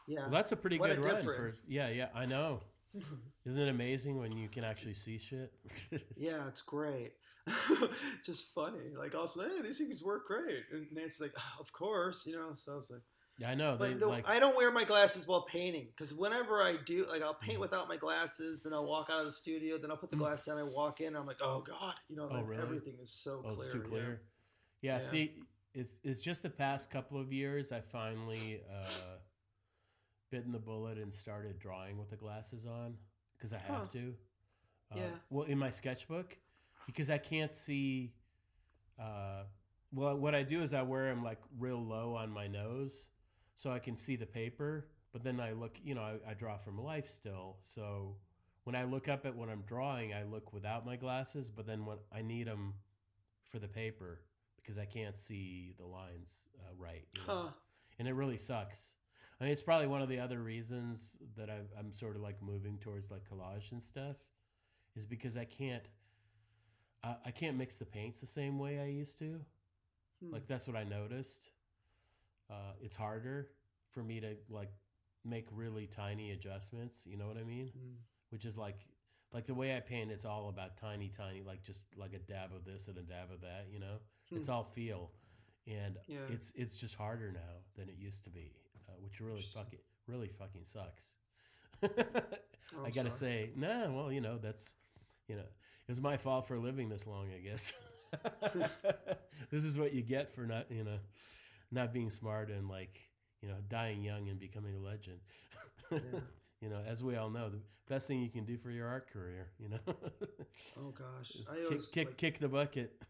Yeah. 0.06 0.20
Well, 0.20 0.30
that's 0.30 0.52
a 0.52 0.56
pretty 0.56 0.78
What 0.78 0.90
a 0.90 0.94
good 0.96 1.04
run 1.04 1.14
difference. 1.16 1.60
for. 1.60 1.70
Yeah, 1.70 1.90
yeah, 1.90 2.08
I 2.14 2.24
know. 2.24 2.60
Isn't 3.46 3.62
it 3.62 3.68
amazing 3.70 4.18
when 4.18 4.32
you 4.32 4.48
can 4.48 4.64
actually 4.64 4.94
see 4.94 5.18
shit? 5.18 5.52
yeah, 6.16 6.46
it's 6.48 6.60
great. 6.62 7.12
Just 8.24 8.52
funny. 8.54 8.94
Like 8.96 9.14
also, 9.14 9.40
hey, 9.42 9.62
these 9.62 9.78
things 9.78 10.04
work 10.04 10.26
great. 10.26 10.62
And 10.72 10.86
Nancy's 10.92 11.20
like, 11.22 11.32
"Ah, 11.38 11.56
of 11.58 11.72
course, 11.72 12.26
you 12.26 12.34
know. 12.34 12.50
So 12.54 12.72
I 12.72 12.76
was 12.76 12.90
like, 12.90 13.00
yeah, 13.38 13.48
I 13.50 13.54
know. 13.54 13.78
They 13.78 13.94
but 13.94 14.08
like. 14.08 14.28
I 14.28 14.38
don't 14.38 14.54
wear 14.56 14.70
my 14.70 14.84
glasses 14.84 15.26
while 15.26 15.42
painting 15.46 15.86
because 15.86 16.12
whenever 16.12 16.62
I 16.62 16.76
do, 16.84 17.06
like 17.10 17.22
I'll 17.22 17.34
Mm. 17.34 17.40
paint 17.40 17.60
without 17.60 17.88
my 17.88 17.96
glasses 17.96 18.66
and 18.66 18.74
I'll 18.74 18.84
walk 18.86 19.08
out 19.10 19.20
of 19.20 19.26
the 19.26 19.32
studio, 19.32 19.78
then 19.78 19.90
I'll 19.90 19.96
put 19.96 20.10
the 20.10 20.16
glasses 20.18 20.48
on, 20.48 20.58
I 20.58 20.62
walk 20.64 21.00
in, 21.00 21.08
and 21.08 21.16
I'm 21.16 21.26
like, 21.26 21.40
oh 21.40 21.62
god, 21.66 21.94
you 22.08 22.16
know, 22.16 22.28
Oh, 22.30 22.34
like 22.34 22.46
really? 22.46 22.62
everything 22.62 22.98
is 23.00 23.10
so 23.10 23.42
oh, 23.46 23.54
clear. 23.54 23.64
it's 23.68 23.72
too 23.72 23.80
yeah. 23.82 23.88
clear. 23.88 24.22
Yeah. 24.82 24.94
Yeah. 24.96 25.00
See, 25.00 25.32
it's 25.72 25.94
it's 26.04 26.20
just 26.20 26.42
the 26.42 26.50
past 26.50 26.90
couple 26.90 27.18
of 27.18 27.32
years 27.32 27.72
I 27.72 27.80
finally 27.80 28.60
uh, 28.70 29.16
bitten 30.30 30.52
the 30.52 30.58
bullet 30.58 30.98
and 30.98 31.14
started 31.14 31.58
drawing 31.58 31.96
with 31.96 32.10
the 32.10 32.16
glasses 32.16 32.66
on 32.66 32.94
because 33.40 33.52
I 33.54 33.58
have 33.58 33.76
Huh. 33.82 33.86
to. 33.92 34.14
Uh, 34.92 34.96
Yeah. 34.96 35.10
Well, 35.30 35.46
in 35.46 35.58
my 35.58 35.70
sketchbook, 35.70 36.36
because 36.86 37.10
I 37.10 37.18
can't 37.18 37.54
see. 37.54 38.12
Uh, 38.98 39.44
well, 39.92 40.16
what 40.16 40.34
I 40.34 40.42
do 40.42 40.62
is 40.62 40.72
I 40.74 40.82
wear 40.82 41.06
them 41.08 41.24
like 41.24 41.40
real 41.58 41.82
low 41.82 42.14
on 42.14 42.30
my 42.30 42.46
nose, 42.46 43.06
so 43.54 43.70
I 43.72 43.78
can 43.78 43.96
see 43.96 44.16
the 44.16 44.26
paper. 44.26 44.86
But 45.12 45.24
then 45.24 45.40
I 45.40 45.52
look, 45.52 45.78
you 45.82 45.94
know, 45.94 46.02
I, 46.02 46.30
I 46.30 46.34
draw 46.34 46.56
from 46.58 46.78
life 46.80 47.08
still. 47.10 47.56
So 47.62 48.16
when 48.64 48.76
I 48.76 48.84
look 48.84 49.08
up 49.08 49.26
at 49.26 49.34
what 49.34 49.48
I'm 49.48 49.62
drawing, 49.62 50.12
I 50.14 50.22
look 50.24 50.52
without 50.52 50.84
my 50.86 50.96
glasses. 50.96 51.50
But 51.50 51.66
then 51.66 51.84
when 51.86 51.98
I 52.12 52.22
need 52.22 52.46
them 52.46 52.74
for 53.48 53.58
the 53.58 53.66
paper 53.68 54.20
because 54.56 54.78
I 54.78 54.84
can't 54.84 55.16
see 55.18 55.74
the 55.78 55.86
lines 55.86 56.48
uh, 56.60 56.72
right, 56.78 57.04
you 57.16 57.22
know? 57.26 57.34
Huh. 57.34 57.48
and 57.98 58.06
it 58.06 58.12
really 58.12 58.38
sucks. 58.38 58.92
I 59.40 59.44
mean, 59.44 59.52
it's 59.52 59.62
probably 59.62 59.86
one 59.86 60.02
of 60.02 60.08
the 60.08 60.18
other 60.20 60.40
reasons 60.40 61.16
that 61.36 61.48
i 61.48 61.58
I'm 61.78 61.92
sort 61.92 62.14
of 62.16 62.22
like 62.22 62.40
moving 62.42 62.76
towards 62.78 63.10
like 63.10 63.22
collage 63.28 63.72
and 63.72 63.82
stuff, 63.82 64.16
is 64.96 65.06
because 65.06 65.36
I 65.36 65.44
can't. 65.44 65.84
I 67.02 67.16
I 67.26 67.30
can't 67.30 67.56
mix 67.56 67.76
the 67.76 67.86
paints 67.86 68.20
the 68.20 68.26
same 68.26 68.58
way 68.58 68.78
I 68.80 68.86
used 68.86 69.18
to. 69.20 69.40
Hmm. 70.22 70.32
Like 70.32 70.46
that's 70.46 70.66
what 70.66 70.76
I 70.76 70.84
noticed. 70.84 71.48
Uh, 72.50 72.72
it's 72.82 72.96
harder 72.96 73.48
for 73.92 74.02
me 74.02 74.20
to 74.20 74.36
like 74.50 74.70
make 75.24 75.46
really 75.52 75.86
tiny 75.86 76.32
adjustments. 76.32 77.02
You 77.06 77.16
know 77.16 77.26
what 77.26 77.36
I 77.38 77.44
mean? 77.44 77.68
Hmm. 77.68 77.94
Which 78.30 78.44
is 78.44 78.56
like 78.58 78.86
like 79.32 79.46
the 79.46 79.54
way 79.54 79.74
I 79.74 79.80
paint. 79.80 80.10
It's 80.10 80.26
all 80.26 80.50
about 80.50 80.76
tiny, 80.76 81.08
tiny, 81.16 81.42
like 81.42 81.62
just 81.62 81.86
like 81.96 82.12
a 82.12 82.18
dab 82.18 82.50
of 82.54 82.64
this 82.66 82.88
and 82.88 82.98
a 82.98 83.02
dab 83.02 83.30
of 83.32 83.40
that. 83.40 83.68
You 83.72 83.78
know, 83.78 83.96
it's 84.32 84.48
Hmm. 84.48 84.52
all 84.52 84.64
feel, 84.64 85.12
and 85.66 85.96
Yeah. 86.08 86.26
it's 86.28 86.52
it's 86.54 86.76
just 86.76 86.94
harder 86.94 87.32
now 87.32 87.54
than 87.74 87.88
it 87.88 87.96
used 87.96 88.24
to 88.24 88.30
be, 88.30 88.52
uh, 88.90 89.00
which 89.02 89.20
really 89.20 89.42
fucking 89.42 89.78
really 90.06 90.28
fucking 90.28 90.64
sucks. 90.64 91.12
Oh, 92.78 92.84
I 92.84 92.90
gotta 92.90 93.10
sorry. 93.10 93.50
say, 93.50 93.50
nah. 93.56 93.90
Well, 93.90 94.12
you 94.12 94.20
know 94.20 94.38
that's 94.40 94.74
you 95.26 95.34
know 95.34 95.42
it 95.42 95.88
was 95.88 96.00
my 96.00 96.16
fault 96.16 96.46
for 96.46 96.56
living 96.56 96.88
this 96.88 97.04
long, 97.04 97.26
I 97.36 97.40
guess. 97.40 97.72
this 99.50 99.64
is 99.64 99.76
what 99.76 99.92
you 99.92 100.02
get 100.02 100.32
for 100.32 100.42
not 100.42 100.70
you 100.70 100.84
know 100.84 100.98
not 101.72 101.92
being 101.92 102.10
smart 102.10 102.48
and 102.48 102.68
like 102.68 103.00
you 103.42 103.48
know 103.48 103.56
dying 103.68 104.04
young 104.04 104.28
and 104.28 104.38
becoming 104.38 104.76
a 104.76 104.80
legend. 104.80 105.18
Yeah. 105.90 105.98
you 106.60 106.68
know, 106.68 106.80
as 106.86 107.02
we 107.02 107.16
all 107.16 107.30
know, 107.30 107.48
the 107.50 107.60
best 107.88 108.06
thing 108.06 108.20
you 108.20 108.30
can 108.30 108.44
do 108.44 108.56
for 108.56 108.70
your 108.70 108.86
art 108.86 109.10
career, 109.12 109.48
you 109.58 109.68
know, 109.70 109.94
Oh 110.78 110.90
gosh, 110.90 111.36
I 111.50 111.54
kick 111.54 111.64
always 111.66 111.86
kick, 111.86 112.06
like, 112.08 112.16
kick 112.16 112.38
the 112.38 112.48
bucket. 112.48 113.02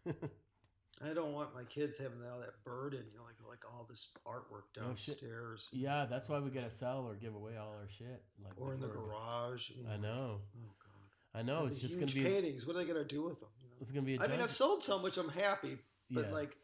I 1.03 1.15
don't 1.15 1.33
want 1.33 1.55
my 1.55 1.65
kids 1.65 1.97
having 1.97 2.19
all 2.31 2.41
that 2.41 2.63
burden, 2.65 3.05
you 3.13 3.19
know, 3.19 3.25
like 3.25 3.37
like 3.49 3.65
all 3.73 3.87
this 3.89 4.09
artwork 4.27 4.65
Oh, 4.79 4.83
downstairs. 4.89 5.69
yeah, 5.73 6.07
that's 6.09 6.29
why 6.29 6.39
we 6.41 6.51
gotta 6.51 6.71
sell 6.71 7.07
or 7.09 7.15
give 7.15 7.35
away 7.35 7.53
all 7.57 7.69
our 7.71 7.89
shit. 7.89 8.23
Like 8.45 8.53
Or 8.61 8.75
in 8.75 8.81
the 8.81 8.89
garage. 8.89 9.71
you 9.71 9.85
I 9.91 9.97
know, 9.97 10.41
Oh 10.57 10.73
god. 10.83 11.39
I 11.41 11.43
know. 11.43 11.63
And 11.65 11.73
It's 11.73 11.81
just 11.81 11.99
gonna 11.99 12.13
be. 12.13 12.23
paintings. 12.23 12.67
What 12.67 12.77
are 12.77 12.81
they 12.81 12.85
gonna 12.85 13.05
do 13.05 13.23
with 13.23 13.41
them? 13.41 13.49
You 13.63 13.69
know? 13.69 13.77
It's 13.81 13.93
gonna 13.93 14.07
be. 14.07 14.17
A 14.17 14.21
I 14.23 14.29
mean, 14.29 14.41
I've 14.41 14.51
sold 14.51 14.83
some, 14.85 15.03
which 15.03 15.17
I'm 15.17 15.29
happy, 15.31 15.79
but 16.11 16.27
yeah. 16.27 16.33
like, 16.35 16.57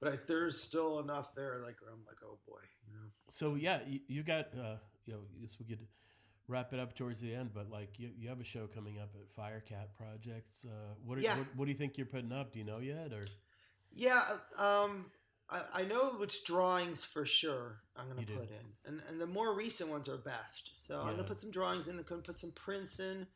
but 0.00 0.12
I, 0.14 0.16
there's 0.26 0.60
still 0.60 1.00
enough 1.00 1.34
there. 1.34 1.60
Like 1.64 1.80
where 1.80 1.90
I'm 1.92 2.04
like, 2.06 2.18
oh 2.24 2.38
boy, 2.46 2.60
you 2.86 2.92
know. 2.92 3.06
So 3.30 3.54
yeah, 3.54 3.80
you, 3.86 4.00
you 4.08 4.22
got 4.22 4.46
uh, 4.58 4.76
you 5.06 5.14
know, 5.14 5.20
I 5.36 5.40
guess 5.40 5.56
we 5.58 5.64
could 5.64 5.86
wrap 6.48 6.72
it 6.74 6.80
up 6.80 6.94
towards 6.96 7.20
the 7.20 7.34
end, 7.34 7.50
but 7.54 7.70
like 7.70 7.98
you, 7.98 8.10
you 8.18 8.28
have 8.28 8.40
a 8.40 8.44
show 8.44 8.66
coming 8.66 8.98
up 8.98 9.10
at 9.14 9.34
Firecat 9.34 9.94
Projects. 9.96 10.64
Uh, 10.66 10.94
what, 11.04 11.16
are, 11.16 11.22
Yeah. 11.22 11.38
what 11.38 11.46
what 11.56 11.64
do 11.64 11.70
you 11.70 11.78
think 11.78 11.96
you're 11.96 12.06
putting 12.06 12.32
up? 12.32 12.52
Do 12.52 12.58
you 12.58 12.64
know 12.66 12.78
yet 12.80 13.12
or 13.12 13.22
Yeah, 13.92 14.22
um, 14.58 15.06
I, 15.48 15.62
I 15.74 15.82
know 15.82 16.14
which 16.18 16.44
drawings 16.44 17.04
for 17.04 17.26
sure 17.26 17.80
I'm 17.96 18.08
gonna 18.08 18.20
You 18.20 18.26
do. 18.26 18.34
put 18.36 18.50
in, 18.50 18.66
and 18.86 19.02
and 19.08 19.20
the 19.20 19.26
more 19.26 19.54
recent 19.54 19.90
ones 19.90 20.08
are 20.08 20.16
best. 20.18 20.72
So 20.74 21.00
I'm 21.00 21.10
gonna 21.16 21.24
put 21.24 21.38
some 21.38 21.50
drawings 21.50 21.88
in. 21.88 21.98
I'm 21.98 22.04
gonna 22.04 22.22
put 22.22 22.36
some 22.36 22.52
prints 22.52 23.00
in, 23.00 23.26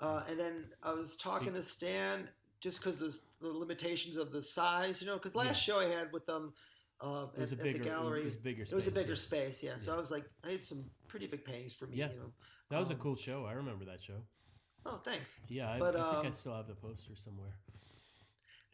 uh, 0.00 0.22
and 0.28 0.38
then 0.38 0.64
I 0.82 0.92
was 0.92 1.16
talking 1.16 1.52
to 1.52 1.62
Stan 1.62 2.28
just 2.60 2.80
because 2.80 2.98
the 2.98 3.46
the 3.46 3.52
limitations 3.52 4.16
of 4.16 4.32
the 4.32 4.42
size, 4.42 5.00
you 5.00 5.08
know, 5.08 5.14
because 5.14 5.34
last 5.34 5.62
show 5.62 5.80
I 5.80 5.86
had 5.86 6.12
with 6.12 6.26
them 6.26 6.52
uh, 7.00 7.26
it 7.34 7.40
was 7.40 7.52
at, 7.52 7.58
a 7.58 7.60
at 7.60 7.64
bigger 7.64 7.78
the 7.78 7.84
gallery. 7.84 8.20
It 8.20 8.24
was 8.26 8.36
bigger. 8.36 8.62
It 8.62 8.72
was 8.72 8.88
a 8.88 8.92
bigger 8.92 9.10
yeah. 9.10 9.14
space, 9.14 9.62
yeah. 9.62 9.78
So 9.78 9.94
I 9.94 9.96
was 9.98 10.10
like, 10.10 10.24
I 10.46 10.50
had 10.50 10.64
some 10.64 10.84
pretty 11.08 11.26
big 11.26 11.44
paintings 11.44 11.72
for 11.72 11.86
me, 11.86 11.96
Yeah. 11.96 12.10
you 12.12 12.18
know. 12.18 12.32
That 12.68 12.78
was 12.78 12.90
a 12.90 12.94
Um, 12.94 13.00
cool 13.00 13.16
show. 13.16 13.46
I 13.46 13.52
remember 13.52 13.84
that 13.86 14.02
show. 14.02 14.22
Oh, 14.86 14.96
thanks. 14.96 15.38
Yeah, 15.48 15.70
I, 15.70 15.78
but, 15.78 15.96
I 15.96 16.12
think 16.12 16.24
I 16.24 16.28
um, 16.28 16.34
still 16.36 16.54
have 16.54 16.66
the 16.66 16.74
poster 16.74 17.16
somewhere. 17.16 17.54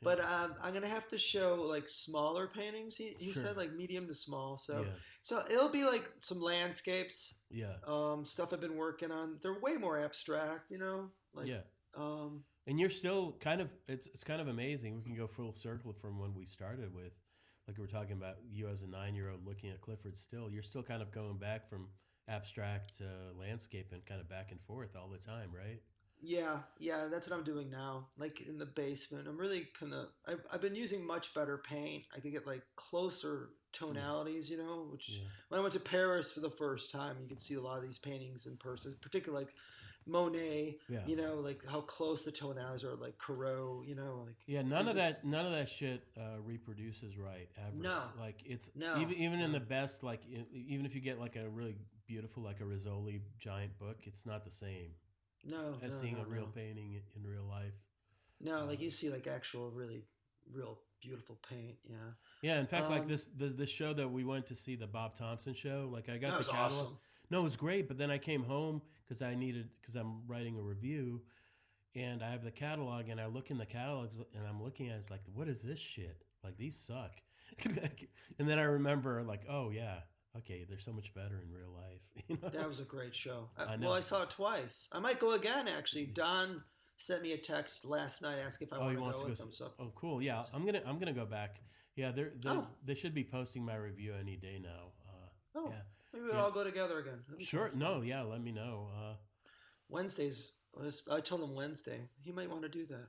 But 0.03 0.21
um, 0.21 0.55
I'm 0.63 0.75
gonna 0.75 0.89
have 0.89 1.09
to 1.09 1.19
show 1.19 1.55
like 1.63 1.89
smaller 1.89 2.47
paintings. 2.47 2.97
He, 2.97 3.15
he 3.19 3.33
Sure. 3.33 3.43
said 3.43 3.57
like 3.57 3.73
medium 3.73 4.07
to 4.09 4.15
small. 4.15 4.57
So 4.57 4.83
yeah, 4.83 4.89
so 5.23 5.41
it'll 5.51 5.71
be 5.71 5.85
like 5.85 6.09
some 6.21 6.41
landscapes, 6.41 7.35
yeah, 7.51 7.77
um, 7.87 8.25
stuff 8.25 8.53
I've 8.53 8.61
been 8.61 8.77
working 8.77 9.11
on. 9.11 9.39
They're 9.43 9.59
way 9.61 9.77
more 9.77 9.99
abstract, 9.99 10.71
you 10.71 10.79
know. 10.79 11.11
Like 11.33 11.47
yeah. 11.49 11.61
um, 11.97 12.45
And 12.67 12.79
you're 12.79 12.91
still 12.91 13.37
kind 13.41 13.61
of 13.61 13.69
it's 13.89 14.07
it's 14.09 14.25
kind 14.25 14.41
of 14.41 14.49
amazing. 14.49 14.97
We 14.97 15.03
can 15.03 15.15
go 15.17 15.27
full 15.27 15.55
circle 15.55 15.93
from 15.93 16.19
when 16.19 16.35
we 16.35 16.45
started 16.47 16.95
with, 16.95 17.13
like 17.67 17.79
we 17.79 17.83
were 17.83 17.89
talking 17.89 18.17
about 18.17 18.37
you 18.51 18.69
as 18.69 18.83
a 18.83 18.87
nine 18.87 19.15
year 19.15 19.31
old 19.31 19.47
looking 19.47 19.71
at 19.71 19.81
Clyfford 19.81 20.17
Still. 20.17 20.51
You're 20.51 20.63
still 20.63 20.83
kind 20.83 21.01
of 21.03 21.11
going 21.11 21.39
back 21.39 21.69
from 21.71 21.89
abstract 22.29 22.97
to 22.99 23.05
landscape 23.39 23.93
and 23.93 24.05
kind 24.05 24.21
of 24.21 24.29
back 24.29 24.51
and 24.51 24.61
forth 24.63 24.97
all 24.97 25.09
the 25.09 25.19
time, 25.19 25.51
right? 25.55 25.81
Yeah, 26.21 26.59
yeah, 26.79 27.07
that's 27.11 27.29
what 27.29 27.39
I'm 27.39 27.45
doing 27.45 27.71
now. 27.71 28.07
Like 28.19 28.47
in 28.49 28.59
the 28.59 28.67
basement, 28.67 29.29
I'm 29.29 29.37
really 29.37 29.69
kind 29.79 29.93
of. 29.93 30.07
I've, 30.27 30.41
I've 30.53 30.61
been 30.61 30.75
using 30.75 31.07
much 31.07 31.35
better 31.35 31.59
paint. 31.59 32.05
I 32.17 32.21
could 32.21 32.33
get 32.33 32.47
like 32.47 32.63
closer 32.77 33.51
tonalities, 33.73 34.51
you 34.51 34.57
know. 34.57 34.89
Which 34.91 35.09
Yeah, 35.11 35.29
when 35.49 35.59
I 35.59 35.63
went 35.63 35.75
to 35.75 35.81
Paris 35.81 36.33
for 36.33 36.41
the 36.41 36.51
first 36.51 36.91
time, 36.91 37.17
you 37.21 37.29
could 37.29 37.41
see 37.41 37.55
a 37.55 37.61
lot 37.61 37.77
of 37.77 37.83
these 37.83 37.99
paintings 37.99 38.47
in 38.47 38.57
person, 38.57 38.95
particularly 39.01 39.45
like 39.45 39.55
Monet. 40.07 40.79
yeah, 40.89 41.01
You 41.07 41.17
know, 41.17 41.35
like 41.35 41.65
how 41.67 41.83
close 41.83 42.25
the 42.25 42.33
tonalities 42.33 42.83
are, 42.85 42.95
like 42.97 43.19
Corot. 43.19 43.87
You 43.87 43.95
know, 43.95 44.25
like 44.27 44.37
yeah. 44.47 44.63
None 44.63 44.89
of 44.89 44.95
this- 44.95 45.03
that 45.03 45.25
none 45.25 45.45
of 45.45 45.53
that 45.53 45.69
shit 45.69 46.03
uh, 46.17 46.41
reproduces 46.45 47.19
right 47.19 47.49
ever. 47.59 47.77
No. 47.77 48.03
like 48.19 48.43
it's 48.45 48.71
No, 48.75 48.99
even 49.01 49.15
even 49.15 49.41
in 49.41 49.53
the 49.53 49.61
best 49.61 50.03
like 50.03 50.23
even 50.53 50.87
if 50.87 50.95
you 50.95 51.01
get 51.01 51.21
like 51.21 51.37
a 51.37 51.49
really 51.49 51.77
beautiful 52.07 52.43
like 52.43 52.61
a 52.61 52.65
Rizzoli 52.65 53.21
giant 53.39 53.79
book, 53.79 53.99
it's 54.05 54.25
not 54.25 54.45
the 54.45 54.51
same 54.51 54.91
no, 55.51 55.75
as 55.83 55.93
no, 55.93 55.97
seeing 56.01 56.15
no, 56.17 56.23
a 56.23 56.27
real 56.27 56.43
no. 56.43 56.53
painting 56.55 57.01
in 57.15 57.23
real 57.31 57.45
life. 57.49 57.75
No, 58.41 58.65
like 58.65 58.81
you 58.81 58.91
see 58.91 59.11
like 59.11 59.27
actual 59.27 59.71
really 59.71 60.05
real 60.53 60.79
beautiful 61.01 61.39
paint. 61.49 61.77
Yeah, 61.89 61.97
Yeah, 62.43 62.61
in 62.61 62.67
fact, 62.67 62.91
like 62.91 63.03
Um, 63.03 63.09
this 63.09 63.27
the, 63.27 63.49
the 63.49 63.67
show 63.67 63.95
that 63.95 64.09
we 64.09 64.25
went 64.25 64.47
to 64.47 64.55
see, 64.55 64.77
the 64.77 64.87
Bob 64.87 65.17
Thompson 65.17 65.55
show. 65.55 65.89
Like 65.93 66.09
I 66.09 66.19
got 66.19 66.29
that 66.29 66.33
the 66.33 66.39
was 66.39 66.49
catalog. 66.49 66.73
awesome. 66.73 66.99
No, 67.31 67.41
it 67.41 67.45
was 67.45 67.57
great. 67.57 67.89
But 67.89 67.99
then 67.99 68.11
I 68.11 68.19
came 68.19 68.45
home 68.45 68.83
because 69.05 69.23
I 69.23 69.35
needed 69.35 69.69
because 69.81 69.97
I'm 69.97 70.27
writing 70.27 70.59
a 70.59 70.63
review, 70.63 71.23
and 71.95 72.23
I 72.23 72.31
have 72.31 72.45
the 72.45 72.51
catalog, 72.51 73.09
and 73.09 73.21
I 73.21 73.27
look 73.27 73.51
in 73.51 73.59
the 73.59 73.67
catalogs, 73.67 74.17
and 74.17 74.47
I'm 74.47 74.63
looking 74.63 74.89
at 74.89 74.97
it, 74.97 75.01
it's 75.01 75.11
like, 75.11 75.23
what 75.35 75.49
is 75.49 75.63
this 75.63 75.79
shit? 75.79 76.23
Like 76.45 76.57
these 76.57 76.77
suck. 76.79 77.13
and 78.39 78.49
then 78.49 78.59
I 78.59 78.63
remember, 78.63 79.23
like, 79.23 79.43
oh 79.49 79.71
yeah, 79.71 80.01
okay, 80.39 80.65
they're 80.69 80.79
so 80.79 80.93
much 80.93 81.13
better 81.15 81.43
in 81.43 81.53
real 81.53 81.73
life. 81.75 82.01
You 82.29 82.39
know? 82.43 82.49
That 82.49 82.67
was 82.67 82.81
a 82.81 82.85
great 82.85 83.15
show. 83.15 83.51
I, 83.57 83.65
I 83.65 83.77
know. 83.77 83.89
Well, 83.89 83.97
I 83.97 84.01
saw 84.01 84.23
it 84.23 84.31
twice. 84.31 84.89
I 84.93 84.99
might 84.99 85.21
go 85.21 85.33
again. 85.35 85.69
Actually, 85.69 86.07
Don 86.07 86.63
sent 86.97 87.23
me 87.23 87.33
a 87.33 87.39
text 87.39 87.85
last 87.85 88.23
night 88.23 88.39
asking 88.45 88.69
if 88.69 88.73
I 88.73 88.79
oh, 88.79 88.81
want 88.81 88.97
to 88.97 89.01
go 89.01 89.13
to 89.13 89.31
with 89.31 89.41
him. 89.41 89.53
So 89.53 89.73
Oh, 89.79 89.93
cool. 89.95 90.21
Yeah, 90.23 90.43
I'm 90.55 90.65
gonna 90.65 90.83
I'm 90.87 90.99
gonna 90.99 91.13
go 91.13 91.27
back. 91.27 91.61
Yeah, 91.95 92.11
they're, 92.11 92.33
they're 92.41 92.53
Oh. 92.53 92.67
they 92.85 92.95
should 92.95 93.15
be 93.15 93.23
posting 93.25 93.65
my 93.65 93.77
review 93.77 94.15
any 94.19 94.37
day 94.37 94.59
now. 94.63 94.93
Uh, 95.09 95.59
oh, 95.59 95.69
yeah. 95.71 95.83
maybe 96.13 96.25
we'll 96.25 96.35
Yeah. 96.35 96.41
all 96.41 96.51
go 96.51 96.65
together 96.65 96.99
again. 96.99 97.23
Sure. 97.41 97.69
fun. 97.69 97.79
No. 97.79 98.01
Yeah. 98.03 98.23
Let 98.23 98.43
me 98.43 98.53
know. 98.53 98.91
Uh, 98.97 99.15
Wednesdays. 99.89 100.53
I 101.11 101.21
told 101.21 101.43
him 101.43 101.55
Wednesday. 101.55 102.01
He 102.21 102.33
might 102.33 102.51
want 102.51 102.63
to 102.63 102.69
do 102.69 102.85
that. 102.87 103.09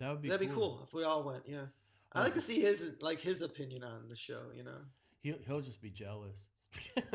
that 0.00 0.10
would 0.10 0.22
be 0.22 0.28
That'd 0.28 0.48
be 0.48 0.54
cool 0.54 0.80
if 0.86 0.94
we 0.94 1.04
all 1.04 1.22
went. 1.22 1.42
Yeah, 1.46 1.66
I 2.12 2.22
like 2.22 2.34
to 2.34 2.40
see 2.40 2.60
his 2.60 2.92
like 3.00 3.20
his 3.20 3.42
opinion 3.42 3.84
on 3.84 4.08
the 4.08 4.16
show. 4.16 4.44
You 4.54 4.64
know. 4.64 4.78
He'll 5.22 5.38
he'll 5.46 5.60
just 5.60 5.82
be 5.82 5.90
jealous. 5.90 6.36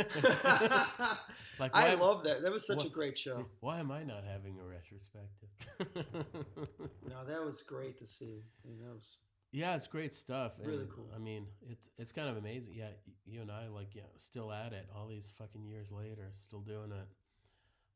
like 1.60 1.72
I 1.74 1.94
love 1.96 2.24
that. 2.24 2.42
That 2.42 2.52
was 2.52 2.66
such 2.66 2.86
a 2.86 2.90
great 2.90 3.18
show. 3.18 3.46
Why 3.60 3.80
am 3.80 3.92
I 3.92 4.04
not 4.04 4.24
having 4.24 4.58
a 4.60 4.64
retrospective? 4.64 5.50
No, 7.10 7.26
that 7.26 7.44
was 7.44 7.64
great 7.64 7.98
to 8.00 8.06
see. 8.06 8.44
I 8.64 8.68
mean, 8.68 8.80
that 8.86 8.94
was 8.94 9.18
Yeah, 9.52 9.76
it's 9.76 9.88
great 9.88 10.14
stuff. 10.14 10.54
Really 10.64 10.80
and, 10.84 10.90
cool. 10.90 11.10
I 11.16 11.20
mean, 11.20 11.48
it's 11.70 11.90
it's 11.98 12.12
kind 12.12 12.30
of 12.30 12.38
amazing. 12.38 12.74
Yeah, 12.76 12.90
you 13.26 13.42
and 13.42 13.52
I 13.52 13.68
like 13.68 13.96
yeah, 13.96 14.04
still 14.20 14.52
at 14.52 14.74
it 14.74 14.88
all 14.96 15.08
these 15.08 15.32
fucking 15.38 15.66
years 15.66 15.92
later, 15.92 16.32
still 16.38 16.62
doing 16.62 16.92
it, 16.92 17.08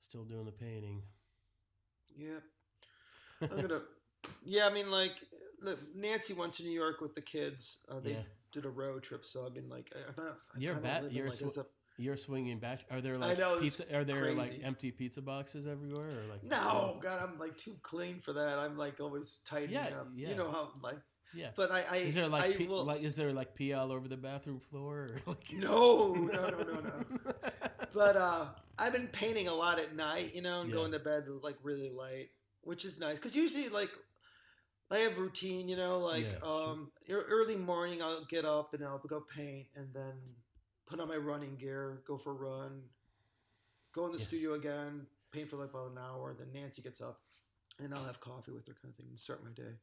still 0.02 0.24
doing 0.24 0.46
the 0.46 0.52
painting. 0.52 1.04
Yeah. 2.18 2.40
I'm 3.42 3.62
gonna. 3.62 3.82
Yeah, 4.44 4.68
I 4.68 4.74
mean, 4.74 4.90
like 4.90 5.16
look, 5.62 5.80
Nancy 5.96 6.34
went 6.34 6.54
to 6.54 6.64
New 6.64 6.72
York 6.72 7.02
with 7.02 7.14
the 7.14 7.22
kids. 7.22 7.86
Uh, 7.90 8.00
they 8.00 8.12
Yeah. 8.12 8.22
Did 8.54 8.66
a 8.66 8.70
road 8.70 9.04
trip, 9.04 9.26
so 9.26 9.46
I've 9.46 9.54
been 9.54 9.68
like, 9.68 9.92
I- 9.94 10.10
I'm 10.18 10.26
not. 10.26 10.38
I 10.56 10.60
You're 10.60 10.76
bat- 10.76 11.12
you're 11.12 11.30
like, 11.30 11.36
sw- 11.36 11.60
You're 11.98 12.18
swinging 12.18 12.60
back. 12.60 12.82
Are 12.90 13.02
there 13.02 13.16
I 13.16 13.18
like 13.18 13.40
know, 13.40 13.58
pizza? 13.60 13.84
Are 13.96 14.04
there 14.06 14.34
like 14.34 14.62
empty 14.64 14.92
pizza 14.92 15.22
boxes 15.22 15.68
everywhere, 15.68 16.08
or 16.22 16.32
like 16.32 16.44
no, 16.44 16.98
God, 17.02 17.22
I'm 17.22 17.38
like 17.38 17.58
too 17.58 17.76
clean 17.82 18.20
for 18.20 18.32
that. 18.34 18.58
I'm 18.60 18.78
like 18.78 19.00
always 19.02 19.40
tightening 19.46 19.74
Yeah, 19.76 20.00
up. 20.00 20.08
yeah. 20.16 20.30
You 20.30 20.36
know 20.36 20.50
how 20.50 20.70
like. 20.82 21.00
Yeah. 21.36 21.50
But 21.56 21.72
I, 21.72 21.84
I 21.90 21.96
Is 21.98 22.14
there 22.14 22.28
like 22.28 22.44
I 22.44 22.54
pee, 22.54 22.68
will, 22.68 22.84
like 22.86 23.02
is 23.02 23.16
there 23.16 23.34
like 23.34 23.56
pee 23.56 23.74
all 23.74 23.92
over 23.92 24.08
the 24.08 24.18
bathroom 24.18 24.60
floor? 24.60 24.96
Or 24.96 25.22
like 25.34 25.52
No, 25.52 26.14
no, 26.14 26.50
no, 26.50 26.58
no, 26.60 26.80
no. 26.80 27.04
but 27.94 28.16
uh, 28.16 28.46
I've 28.78 28.94
been 28.94 29.08
painting 29.08 29.48
a 29.48 29.54
lot 29.56 29.80
at 29.80 29.96
night, 29.96 30.36
you 30.36 30.44
know, 30.44 30.62
and 30.62 30.70
Yeah. 30.70 30.76
going 30.76 30.92
to 30.92 31.00
bed 31.00 31.26
like 31.42 31.56
really 31.64 31.90
late, 31.90 32.30
which 32.62 32.86
is 32.86 33.00
nice 33.00 33.16
because 33.16 33.36
usually 33.36 33.68
like 33.70 33.90
I 34.94 35.00
have 35.00 35.18
routine, 35.18 35.68
you 35.68 35.76
know, 35.76 36.00
like 36.00 36.32
Yeah, 36.32 36.38
um, 36.44 36.92
ear- 37.08 37.26
early 37.28 37.56
morning 37.56 38.02
I'll 38.04 38.26
get 38.26 38.46
up 38.46 38.74
and 38.74 38.84
I'll 38.86 39.00
go 39.00 39.22
paint 39.22 39.68
and 39.76 39.94
then 39.94 40.14
put 40.86 41.00
on 41.00 41.08
my 41.08 41.18
running 41.18 41.56
gear, 41.56 42.02
go 42.06 42.18
for 42.18 42.32
a 42.32 42.36
run, 42.36 42.84
go 43.92 44.06
in 44.06 44.12
the 44.12 44.18
Yeah. 44.18 44.24
studio 44.24 44.54
again, 44.54 45.08
paint 45.32 45.50
for 45.50 45.58
like 45.58 45.72
about 45.72 45.92
an 45.92 45.98
hour. 45.98 46.34
Then 46.38 46.52
Nancy 46.54 46.82
gets 46.82 47.02
up 47.02 47.22
and 47.80 47.94
I'll 47.94 48.04
have 48.06 48.20
coffee 48.20 48.52
with 48.52 48.68
her, 48.68 48.74
kind 48.76 48.92
of 48.92 48.96
thing, 48.96 49.08
and 49.10 49.20
start 49.20 49.44
my 49.44 49.52
day. 49.52 49.80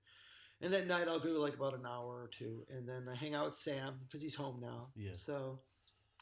And 0.61 0.73
that 0.73 0.87
night 0.87 1.09
I'll 1.09 1.19
go 1.19 1.31
like 1.41 1.55
about 1.55 1.74
an 1.74 1.87
hour 1.87 2.23
or 2.23 2.28
two, 2.28 2.66
and 2.69 2.87
then 2.89 3.09
I 3.09 3.15
hang 3.15 3.35
out 3.35 3.47
with 3.47 3.55
Sam 3.57 3.99
because 4.07 4.20
he's 4.20 4.35
home 4.35 4.61
now. 4.61 4.93
Yeah. 4.95 5.15
So 5.15 5.59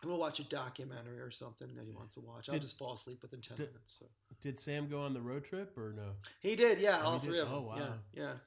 we'll 0.05 0.19
watch 0.19 0.39
a 0.39 0.44
documentary 0.44 1.19
or 1.19 1.31
something 1.32 1.74
that 1.74 1.85
he 1.85 1.90
wants 1.90 2.15
to 2.15 2.20
watch. 2.20 2.48
I'll 2.48 2.55
Did- 2.55 2.62
just 2.62 2.78
fall 2.78 2.94
asleep 2.94 3.20
within 3.20 3.40
ten 3.40 3.56
did- 3.56 3.66
minutes. 3.73 3.98
So 3.98 4.06
Did 4.40 4.60
Sam 4.60 4.89
go 4.89 5.01
on 5.02 5.12
the 5.12 5.20
road 5.20 5.44
trip 5.44 5.77
or 5.77 5.93
no? 5.93 6.15
he 6.40 6.55
did, 6.55 6.78
yeah, 6.78 7.01
Oh, 7.02 7.06
all 7.06 7.19
three 7.19 7.32
did? 7.35 7.40
of 7.43 7.48
them. 7.48 7.59
Oh, 7.59 7.62
wow. 7.62 7.77
Yeah, 7.77 7.94
yeah. 8.12 8.39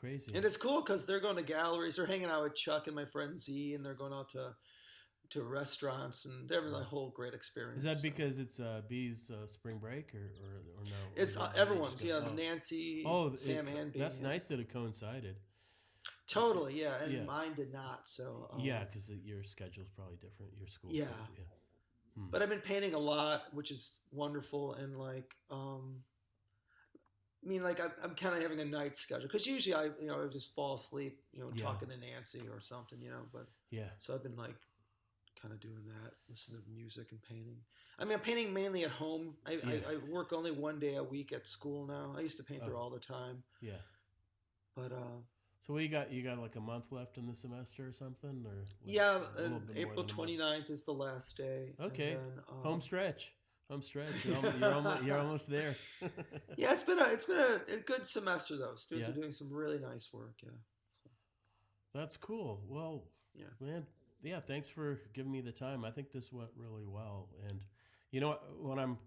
Crazy. 0.00 0.32
And 0.34 0.44
it's 0.44 0.56
cool 0.56 0.82
because 0.82 1.06
they're 1.06 1.20
going 1.20 1.36
to 1.36 1.42
galleries. 1.42 1.96
They're 1.96 2.06
hanging 2.06 2.26
out 2.28 2.42
with 2.44 2.54
Chuck 2.54 2.86
and 2.86 2.94
my 2.94 3.04
friend 3.06 3.38
Z, 3.38 3.74
and 3.74 3.84
they're 3.84 3.94
going 3.94 4.12
out 4.12 4.28
to 4.30 4.54
to 5.30 5.42
restaurants, 5.42 6.24
and 6.24 6.48
they're 6.48 6.60
having 6.62 6.72
a 6.74 6.84
whole 6.84 7.10
great 7.10 7.34
experience. 7.34 7.78
Is 7.78 7.84
that 7.84 7.96
so. 7.96 8.02
because 8.02 8.38
it's 8.38 8.60
uh, 8.60 8.82
Bee's 8.88 9.28
uh, 9.28 9.48
spring 9.48 9.78
break 9.78 10.14
or, 10.14 10.18
or, 10.18 10.22
or 10.78 10.84
no? 10.84 10.90
Or 10.90 11.22
it's 11.22 11.36
uh, 11.36 11.50
everyone's? 11.56 12.02
Yeah, 12.04 12.20
oh. 12.24 12.32
Nancy, 12.32 13.02
Oh, 13.04 13.26
it 13.28 13.38
Sam, 13.40 13.66
co- 13.66 13.76
and 13.76 13.92
B. 13.92 13.98
That's 13.98 14.20
yeah. 14.20 14.28
nice 14.28 14.46
that 14.46 14.60
it 14.60 14.72
coincided. 14.72 15.34
Totally, 16.28 16.80
yeah. 16.80 17.02
And 17.02 17.12
Yeah. 17.12 17.24
mine 17.24 17.54
did 17.54 17.72
not. 17.72 18.06
So 18.08 18.48
um, 18.52 18.60
yeah, 18.60 18.84
because 18.84 19.10
your 19.24 19.42
schedule's 19.42 19.88
probably 19.96 20.16
different. 20.16 20.52
Your 20.58 20.68
school. 20.68 20.90
Yeah. 20.92 21.04
schedule, 21.06 21.26
yeah. 21.38 22.22
Hmm. 22.22 22.30
but 22.30 22.42
I've 22.42 22.48
been 22.48 22.60
painting 22.60 22.94
a 22.94 22.98
lot, 22.98 23.42
which 23.52 23.70
is 23.70 24.00
wonderful. 24.12 24.74
And 24.74 24.96
like, 24.96 25.34
um, 25.50 26.02
I 27.46 27.48
mean, 27.48 27.62
like 27.62 27.80
I'm, 27.80 27.92
I'm 28.02 28.14
kind 28.16 28.34
of 28.34 28.42
having 28.42 28.58
a 28.58 28.64
night 28.64 28.96
schedule 28.96 29.22
because 29.28 29.46
usually 29.46 29.74
I, 29.74 29.84
you 30.00 30.08
know, 30.08 30.24
I 30.24 30.26
just 30.26 30.52
fall 30.54 30.74
asleep, 30.74 31.20
you 31.32 31.40
know, 31.40 31.50
Yeah. 31.54 31.64
talking 31.64 31.88
to 31.88 31.96
Nancy 31.96 32.42
or 32.52 32.60
something, 32.60 33.00
you 33.00 33.10
know. 33.10 33.22
But 33.32 33.46
yeah. 33.70 33.90
so 33.98 34.14
I've 34.14 34.22
been 34.24 34.36
like, 34.36 34.56
kind 35.40 35.52
of 35.54 35.60
doing 35.60 35.84
that, 35.86 36.12
listening 36.28 36.62
to 36.62 36.70
music 36.70 37.12
and 37.12 37.22
painting. 37.22 37.58
I 38.00 38.04
mean, 38.04 38.14
I'm 38.14 38.20
painting 38.20 38.52
mainly 38.52 38.84
at 38.84 38.90
home. 38.90 39.34
I, 39.46 39.52
Yeah. 39.52 39.80
I, 39.88 39.92
I 39.92 39.96
work 40.10 40.32
only 40.32 40.50
one 40.50 40.80
day 40.80 40.96
a 40.96 41.04
week 41.04 41.32
at 41.32 41.46
school 41.46 41.86
now. 41.86 42.14
I 42.16 42.20
used 42.22 42.36
to 42.38 42.42
paint 42.42 42.64
there 42.64 42.74
Oh. 42.74 42.80
all 42.80 42.90
the 42.90 42.98
time, 42.98 43.44
Yeah. 43.60 43.74
but 44.74 44.90
uh, 44.92 45.18
So 45.66 45.74
what 45.74 45.82
you 45.82 45.88
got? 45.88 46.10
You 46.10 46.22
got 46.24 46.38
like 46.38 46.56
a 46.56 46.60
month 46.60 46.90
left 46.90 47.16
in 47.16 47.26
the 47.28 47.36
semester 47.36 47.86
or 47.86 47.92
something, 47.92 48.44
or 48.46 48.64
yeah, 48.84 49.18
a 49.18 49.42
little 49.42 49.58
and 49.58 49.66
bit 49.68 49.76
more 49.76 49.92
April 49.92 50.04
than 50.06 50.14
a 50.14 50.18
29th 50.18 50.70
is 50.70 50.84
the 50.84 50.92
last 50.94 51.36
day. 51.36 51.74
Okay. 51.80 52.14
then, 52.14 52.42
um, 52.50 52.62
Home 52.62 52.80
stretch. 52.80 53.32
Home 53.70 53.82
stretch. 53.82 54.24
You're 54.24 54.36
almost, 54.36 54.58
you're 54.58 54.72
almost, 54.74 55.02
you're 55.02 55.18
almost 55.18 55.50
there. 55.50 55.74
Yeah, 56.56 56.72
it's 56.72 56.82
been 56.84 56.98
a 56.98 57.04
it's 57.04 57.24
been 57.24 57.36
a, 57.36 57.74
a 57.74 57.78
good 57.78 58.06
semester 58.06 58.56
though. 58.56 58.76
Students 58.76 59.08
Yeah. 59.08 59.12
are 59.14 59.16
doing 59.16 59.32
some 59.32 59.52
really 59.52 59.78
nice 59.78 60.08
work. 60.12 60.34
Yeah. 60.42 60.50
That's 61.94 62.16
cool. 62.16 62.62
Well, 62.68 63.04
Yeah. 63.36 63.46
man, 63.60 63.86
yeah, 64.22 64.40
thanks 64.40 64.68
for 64.68 65.00
giving 65.14 65.32
me 65.32 65.40
the 65.40 65.52
time. 65.52 65.84
I 65.84 65.90
think 65.90 66.12
this 66.12 66.32
went 66.32 66.50
really 66.56 66.86
well, 66.86 67.28
and 67.48 67.60
you 68.12 68.20
know 68.20 68.28
what? 68.28 68.42
When 68.62 68.78
I'm, 68.78 68.98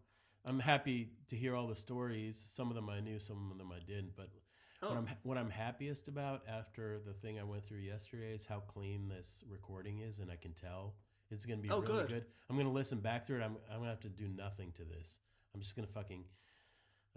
I'm 0.45 0.59
happy 0.59 1.09
to 1.29 1.35
hear 1.35 1.55
all 1.55 1.67
the 1.67 1.75
stories. 1.75 2.43
Some 2.53 2.69
of 2.69 2.75
them 2.75 2.89
I 2.89 2.99
knew, 2.99 3.19
some 3.19 3.51
of 3.51 3.57
them 3.57 3.71
I 3.71 3.79
didn't. 3.79 4.15
But 4.15 4.29
Oh, 4.81 4.87
what 4.89 4.97
I'm 4.97 5.07
what 5.23 5.37
I'm 5.37 5.49
happiest 5.49 6.07
about 6.07 6.43
after 6.47 6.99
the 7.05 7.11
thing 7.13 7.37
I 7.37 7.43
went 7.43 7.65
through 7.65 7.79
yesterday 7.79 8.33
is 8.33 8.45
how 8.45 8.59
clean 8.61 9.09
this 9.09 9.43
recording 9.49 9.99
is, 9.99 10.19
and 10.19 10.31
I 10.31 10.37
can 10.37 10.53
tell 10.53 10.95
it's 11.31 11.45
gonna 11.45 11.61
be 11.61 11.69
Oh, 11.69 11.81
really 11.81 11.93
good. 12.01 12.07
good. 12.09 12.25
I'm 12.49 12.57
gonna 12.57 12.71
listen 12.71 12.99
back 12.99 13.25
through 13.27 13.37
it. 13.39 13.43
I'm 13.43 13.57
I'm 13.71 13.77
gonna 13.79 13.89
have 13.89 13.99
to 14.01 14.09
do 14.09 14.27
nothing 14.27 14.71
to 14.77 14.83
this. 14.83 15.19
I'm 15.53 15.61
just 15.61 15.75
gonna 15.75 15.87
fucking 15.87 16.23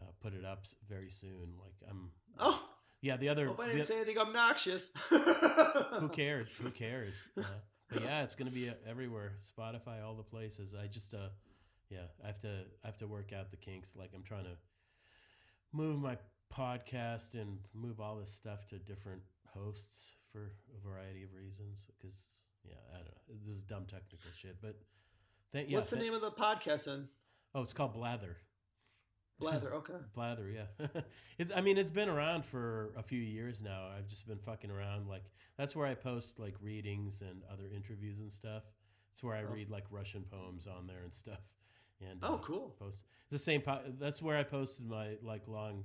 uh, 0.00 0.06
put 0.20 0.34
it 0.34 0.44
up 0.44 0.66
very 0.88 1.10
soon. 1.10 1.54
Like 1.60 1.74
I'm. 1.88 2.10
oh, 2.38 2.62
Yeah, 3.00 3.16
the 3.16 3.28
other. 3.28 3.46
hope 3.48 3.60
I 3.60 3.66
didn't 3.68 3.84
say 3.84 3.96
anything 3.96 4.18
obnoxious. 4.18 4.92
who 5.08 6.08
cares? 6.08 6.56
Who 6.58 6.70
cares? 6.70 7.14
Uh, 7.94 8.00
yeah, 8.00 8.22
it's 8.22 8.34
gonna 8.34 8.50
be 8.50 8.70
uh, 8.70 8.72
everywhere. 8.88 9.34
Spotify, 9.42 10.02
all 10.02 10.14
the 10.14 10.22
places. 10.22 10.72
I 10.74 10.86
just 10.86 11.12
uh, 11.12 11.28
yeah, 11.90 12.04
I 12.24 12.28
have 12.28 12.40
to 12.40 12.64
I 12.82 12.86
have 12.86 12.96
to 13.00 13.06
work 13.06 13.34
out 13.34 13.50
the 13.50 13.58
kinks. 13.58 13.94
Like 13.94 14.12
I'm 14.14 14.22
trying 14.22 14.44
to 14.44 14.56
move 15.74 15.98
my 16.00 16.16
podcast 16.50 17.34
and 17.34 17.58
move 17.74 18.00
all 18.00 18.16
this 18.16 18.32
stuff 18.32 18.66
to 18.68 18.78
different 18.78 19.20
hosts 19.54 20.12
for 20.32 20.52
a 20.74 20.88
variety 20.88 21.22
of 21.22 21.34
reasons. 21.34 21.80
Because 22.00 22.16
yeah, 22.64 22.74
I 22.92 22.96
don't 22.98 23.06
know. 23.06 23.34
This 23.46 23.56
is 23.56 23.62
dumb 23.62 23.84
technical 23.86 24.30
shit, 24.40 24.56
but 24.60 24.78
thank 25.52 25.68
yeah. 25.70 25.78
What's 25.78 25.90
the 25.90 25.96
tha- 25.96 26.02
name 26.02 26.14
of 26.14 26.20
the 26.20 26.30
podcast 26.32 26.86
then? 26.86 27.08
Oh, 27.54 27.62
it's 27.62 27.72
called 27.72 27.94
Blather. 27.94 28.36
Blather. 29.38 29.74
Okay. 29.74 29.94
Blather, 30.14 30.48
yeah. 30.48 30.86
it, 31.38 31.50
I 31.54 31.60
mean, 31.60 31.76
it's 31.76 31.90
been 31.90 32.08
around 32.08 32.44
for 32.44 32.92
a 32.96 33.02
few 33.02 33.20
years 33.20 33.60
now. 33.62 33.88
I've 33.96 34.06
just 34.08 34.26
been 34.26 34.38
fucking 34.38 34.70
around. 34.70 35.08
Like 35.08 35.24
that's 35.58 35.74
where 35.74 35.86
I 35.86 35.94
post 35.94 36.38
like 36.38 36.54
readings 36.60 37.20
and 37.22 37.42
other 37.52 37.64
interviews 37.74 38.18
and 38.20 38.30
stuff. 38.30 38.62
It's 39.12 39.22
where 39.22 39.34
I 39.36 39.42
Oh. 39.42 39.52
read 39.52 39.68
like 39.68 39.84
Russian 39.90 40.22
poems 40.30 40.66
on 40.66 40.86
there 40.86 41.02
and 41.04 41.12
stuff. 41.12 41.40
And 42.00 42.20
Oh, 42.22 42.34
uh, 42.34 42.38
cool. 42.38 42.76
Post 42.78 43.04
the 43.30 43.38
same. 43.38 43.62
Po- 43.62 43.82
that's 43.98 44.22
where 44.22 44.36
I 44.38 44.42
posted 44.44 44.86
my 44.86 45.16
like 45.22 45.46
long, 45.48 45.84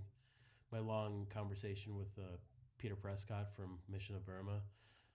my 0.72 0.80
long 0.80 1.26
conversation 1.30 1.96
with 1.98 2.10
uh, 2.20 2.38
Peter 2.78 2.96
Prescott 2.96 3.56
from 3.56 3.80
Mission 3.90 4.16
of 4.16 4.26
Burma. 4.26 4.62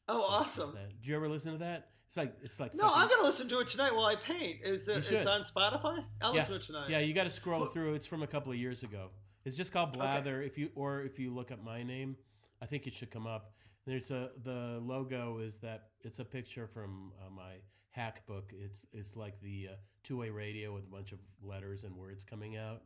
Oh, 0.09 0.23
awesome. 0.23 0.73
Did 0.75 1.07
you 1.07 1.17
ever 1.17 1.29
listen 1.29 1.53
to 1.53 1.59
that? 1.59 1.89
It's 2.09 2.17
like 2.17 2.35
it's 2.43 2.61
like 2.61 2.75
No, 2.75 2.85
fucking- 2.85 3.03
I'm 3.03 3.09
gonna 3.09 3.23
listen 3.23 3.49
to 3.49 3.61
it 3.61 3.69
tonight 3.69 3.95
while 3.95 4.05
I 4.07 4.17
paint. 4.17 4.63
Is 4.63 4.87
it? 4.89 5.11
It's 5.11 5.27
on 5.27 5.41
Spotify. 5.43 6.05
I'll 6.21 6.35
Yeah. 6.35 6.41
listen 6.41 6.51
to 6.53 6.57
it 6.57 6.63
tonight. 6.63 6.91
Yeah, 6.91 6.99
you 6.99 7.15
got 7.15 7.25
to 7.25 7.31
scroll 7.31 7.65
through. 7.67 7.95
It's 7.95 8.07
from 8.07 8.23
a 8.23 8.27
couple 8.27 8.53
of 8.53 8.59
years 8.59 8.83
ago. 8.83 9.11
It's 9.45 9.57
just 9.57 9.73
called 9.73 9.91
Okay. 9.91 9.99
Blather. 10.01 10.43
If 10.43 10.59
you 10.59 10.71
or 10.75 11.01
if 11.03 11.19
you 11.19 11.33
look 11.35 11.51
up 11.51 11.63
my 11.65 11.83
name, 11.83 12.17
I 12.61 12.67
think 12.67 12.87
it 12.87 12.95
should 12.95 13.11
come 13.11 13.27
up. 13.27 13.55
There's 13.87 14.11
a 14.11 14.31
the 14.45 14.79
logo 14.83 15.39
is 15.39 15.59
that 15.61 15.89
it's 16.03 16.19
a 16.19 16.25
picture 16.25 16.67
from 16.69 17.13
uh, 17.25 17.31
my 17.31 17.55
hack 17.91 18.27
book. 18.27 18.53
It's 18.55 18.85
it's 18.93 19.17
like 19.17 19.41
the 19.41 19.69
uh, 19.73 19.77
two 20.03 20.19
way 20.19 20.29
radio 20.31 20.75
with 20.75 20.85
a 20.85 20.89
bunch 20.91 21.13
of 21.13 21.19
letters 21.43 21.85
and 21.85 21.97
words 21.97 22.25
coming 22.25 22.57
out. 22.57 22.83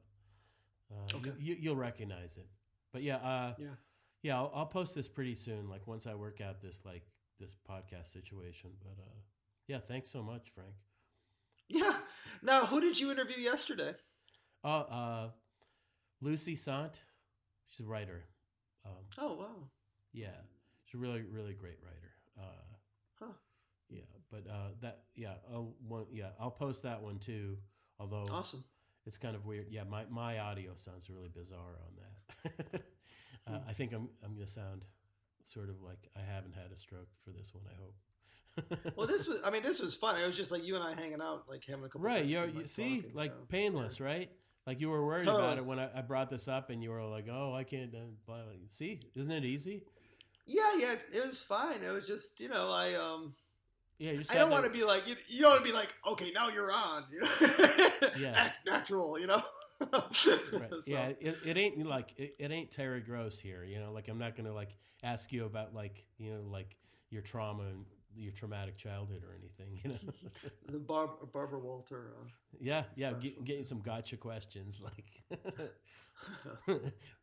Uh, 0.90 1.16
Okay. 1.16 1.32
you, 1.40 1.56
you'll 1.58 1.76
recognize 1.76 2.36
it. 2.36 2.46
But 2.92 3.02
yeah, 3.02 3.16
uh, 3.16 3.54
Yeah. 3.58 3.74
Yeah. 4.26 4.36
I'll, 4.38 4.52
I'll 4.54 4.66
post 4.66 4.94
this 4.94 5.08
pretty 5.08 5.34
soon. 5.36 5.68
Like 5.68 5.86
once 5.86 6.06
I 6.06 6.14
work 6.14 6.40
out 6.40 6.60
this 6.60 6.80
like 6.84 7.02
this 7.40 7.54
podcast 7.68 8.12
situation. 8.12 8.70
But 8.82 9.02
uh, 9.02 9.14
yeah, 9.68 9.78
thanks 9.86 10.10
so 10.10 10.22
much, 10.22 10.50
Frank. 10.54 10.72
Yeah. 11.68 11.96
Now, 12.42 12.66
who 12.66 12.80
did 12.80 12.98
you 13.00 13.10
interview 13.10 13.42
yesterday? 13.42 13.94
Oh, 14.64 14.70
uh, 14.70 15.28
Lucy 16.20 16.56
Sante. 16.56 16.98
She's 17.68 17.84
a 17.84 17.88
writer. 17.88 18.24
Um, 18.84 18.92
Oh 19.18 19.34
wow. 19.34 19.68
yeah, 20.12 20.28
she's 20.84 20.94
a 20.94 20.98
really, 20.98 21.22
really 21.22 21.54
great 21.54 21.78
writer. 21.82 22.12
Uh, 22.40 22.62
Huh. 23.18 23.32
Yeah, 23.88 24.02
but 24.30 24.44
uh, 24.50 24.68
that 24.82 25.04
yeah, 25.14 25.34
I'll, 25.52 25.74
one, 25.88 26.04
yeah, 26.12 26.28
I'll 26.38 26.50
post 26.50 26.82
that 26.84 27.02
one 27.02 27.18
too. 27.18 27.56
Although 27.98 28.24
Awesome. 28.30 28.62
it's 29.06 29.16
kind 29.18 29.34
of 29.34 29.44
weird. 29.46 29.66
Yeah, 29.70 29.84
my, 29.84 30.04
my 30.10 30.38
audio 30.38 30.72
sounds 30.76 31.08
really 31.10 31.30
bizarre 31.34 31.78
on 31.80 32.52
that. 32.72 32.82
uh, 33.50 33.58
I 33.68 33.72
think 33.72 33.92
I'm 33.92 34.08
I'm 34.24 34.34
gonna 34.34 34.48
sound 34.48 34.84
sort 35.44 35.68
of 35.68 35.82
like 35.82 36.08
I 36.16 36.20
haven't 36.20 36.54
had 36.54 36.72
a 36.74 36.78
stroke 36.78 37.08
for 37.24 37.30
this 37.30 37.52
one. 37.54 37.64
I 37.70 37.74
hope. 37.80 38.96
Well, 38.96 39.06
this 39.06 39.28
was. 39.28 39.40
I 39.44 39.50
mean, 39.50 39.62
this 39.62 39.80
was 39.80 39.94
fun. 39.94 40.18
It 40.18 40.26
was 40.26 40.36
just 40.36 40.50
like 40.50 40.64
you 40.64 40.74
and 40.76 40.84
I 40.84 40.94
hanging 40.94 41.20
out, 41.20 41.44
like 41.48 41.64
having 41.64 41.84
a 41.84 41.88
couple. 41.88 42.02
right. 42.02 42.18
drinks 42.18 42.32
You're, 42.32 42.44
and, 42.44 42.54
you 42.54 42.60
like, 42.60 42.70
see, 42.70 42.96
talking, 42.96 43.14
like 43.14 43.30
so, 43.32 43.46
painless, 43.48 44.00
right? 44.00 44.30
Like 44.66 44.80
you 44.80 44.88
were 44.88 45.04
worried 45.04 45.24
Totally. 45.24 45.44
about 45.44 45.58
it 45.58 45.64
when 45.64 45.78
I, 45.78 45.90
I 45.96 46.02
brought 46.02 46.28
this 46.28 46.48
up, 46.48 46.70
and 46.70 46.82
you 46.82 46.90
were 46.90 47.04
like, 47.04 47.26
"Oh, 47.30 47.54
I 47.54 47.64
can't." 47.64 47.94
Uh, 47.94 47.98
blah, 48.26 48.36
blah. 48.36 48.52
See, 48.70 49.00
isn't 49.14 49.30
it 49.30 49.44
easy? 49.44 49.82
Yeah, 50.46 50.62
yeah. 50.78 50.94
It 51.12 51.26
was 51.26 51.42
fine. 51.42 51.82
It 51.82 51.92
was 51.92 52.06
just, 52.06 52.40
you 52.40 52.48
know, 52.48 52.70
I 52.70 52.94
um. 52.94 53.34
Yeah. 53.98 54.12
I 54.28 54.36
don't 54.36 54.50
want 54.50 54.64
to 54.64 54.70
be 54.70 54.84
like 54.84 55.08
you. 55.08 55.16
You 55.28 55.42
don't 55.42 55.52
want 55.52 55.64
to 55.64 55.70
be 55.70 55.74
like, 55.74 55.94
okay, 56.06 56.30
now 56.30 56.48
you're 56.48 56.72
on. 56.72 57.04
You 57.10 57.20
know? 57.20 58.08
Yeah. 58.18 58.32
Act 58.36 58.66
natural. 58.66 59.18
You 59.18 59.26
know. 59.26 59.42
Right. 59.80 60.02
So- 60.12 60.80
Yeah, 60.86 61.12
it, 61.20 61.36
it 61.44 61.56
ain't 61.56 61.84
like 61.86 62.12
it, 62.16 62.34
it 62.38 62.50
ain't 62.50 62.70
Terry 62.70 63.00
Gross 63.00 63.38
here. 63.38 63.64
You 63.64 63.80
know, 63.80 63.92
like 63.92 64.08
I'm 64.08 64.18
not 64.18 64.36
gonna 64.36 64.52
like 64.52 64.76
ask 65.02 65.32
you 65.32 65.44
about 65.44 65.74
like 65.74 66.04
you 66.18 66.32
know 66.32 66.40
like 66.50 66.76
your 67.10 67.22
trauma 67.22 67.64
and 67.64 67.84
your 68.16 68.32
traumatic 68.32 68.76
childhood 68.78 69.22
or 69.22 69.34
anything. 69.34 69.80
You 69.84 69.90
know. 69.90 70.12
the 70.72 70.78
Barb- 70.78 71.32
Barbara 71.32 71.58
Walter. 71.58 72.12
Uh, 72.20 72.28
yeah, 72.60 72.84
yeah. 72.94 73.12
Get, 73.12 73.44
getting 73.44 73.64
some 73.64 73.80
gotcha 73.80 74.16
questions 74.16 74.80
like, 74.82 75.40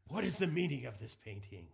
what 0.08 0.24
is 0.24 0.38
the 0.38 0.48
meaning 0.48 0.86
of 0.86 1.00
this 1.00 1.16
painting? 1.16 1.68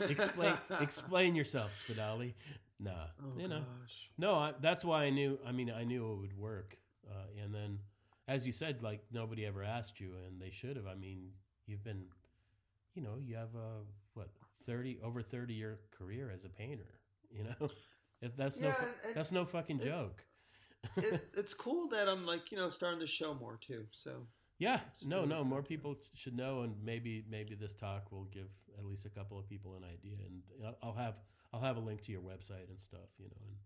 explain 0.00 0.52
explain 0.80 1.34
yourself, 1.34 1.82
Spadali. 1.86 2.34
Nah, 2.80 2.90
oh 3.22 3.38
you 3.38 3.48
know. 3.48 3.60
gosh. 3.60 4.10
No, 4.18 4.34
I, 4.34 4.52
that's 4.60 4.84
why 4.84 5.04
I 5.04 5.10
knew. 5.10 5.38
I 5.46 5.52
mean, 5.52 5.70
I 5.70 5.84
knew 5.84 6.12
it 6.12 6.16
would 6.20 6.36
work. 6.36 6.76
Uh, 7.08 7.42
and 7.42 7.54
then, 7.54 7.78
as 8.34 8.46
you 8.46 8.52
said, 8.52 8.82
like 8.82 9.00
nobody 9.12 9.44
ever 9.46 9.62
asked 9.62 10.00
you, 10.00 10.10
and 10.26 10.40
they 10.40 10.50
should 10.50 10.76
have. 10.76 10.86
I 10.86 10.94
mean, 10.94 11.30
you've 11.66 11.84
been, 11.84 12.04
you 12.94 13.02
know, 13.02 13.16
you 13.20 13.36
have 13.36 13.54
a 13.54 13.82
what 14.14 14.28
thirty 14.66 14.98
over 15.02 15.22
thirty 15.22 15.54
year 15.54 15.80
career 15.98 16.30
as 16.34 16.44
a 16.44 16.48
painter. 16.48 16.90
You 17.34 17.44
know, 17.44 17.68
If 18.20 18.36
that's 18.36 18.60
no 18.60 18.68
Yeah, 18.68 18.74
and 19.06 19.14
that's 19.16 19.32
no 19.32 19.46
fucking 19.46 19.80
it- 19.80 19.84
joke. 19.84 20.22
it, 20.98 21.22
it's 21.38 21.54
cool 21.54 21.88
that 21.88 22.06
I'm 22.06 22.26
like 22.26 22.52
you 22.52 22.58
know 22.58 22.68
starting 22.68 23.00
to 23.00 23.06
show 23.06 23.32
more 23.34 23.58
too. 23.68 23.86
So 23.90 24.26
Yeah, 24.58 24.80
no, 25.06 25.16
really 25.20 25.28
no. 25.28 25.44
More 25.44 25.62
people 25.62 25.96
should 26.14 26.36
know, 26.36 26.60
and 26.64 26.74
maybe 26.84 27.24
maybe 27.30 27.54
this 27.54 27.72
talk 27.72 28.12
will 28.12 28.28
give 28.38 28.50
at 28.78 28.84
least 28.84 29.06
a 29.06 29.08
couple 29.18 29.38
of 29.38 29.48
people 29.48 29.76
an 29.76 29.84
idea. 29.96 30.18
And 30.26 30.42
I'll- 30.66 30.78
I'll 30.82 30.98
have 31.04 31.14
I'll 31.54 31.60
have 31.68 31.78
a 31.78 31.84
link 31.88 32.02
to 32.02 32.12
your 32.12 32.20
website 32.32 32.68
and 32.68 32.78
stuff, 32.88 33.08
you 33.18 33.28
know, 33.32 33.40
and 33.48 33.56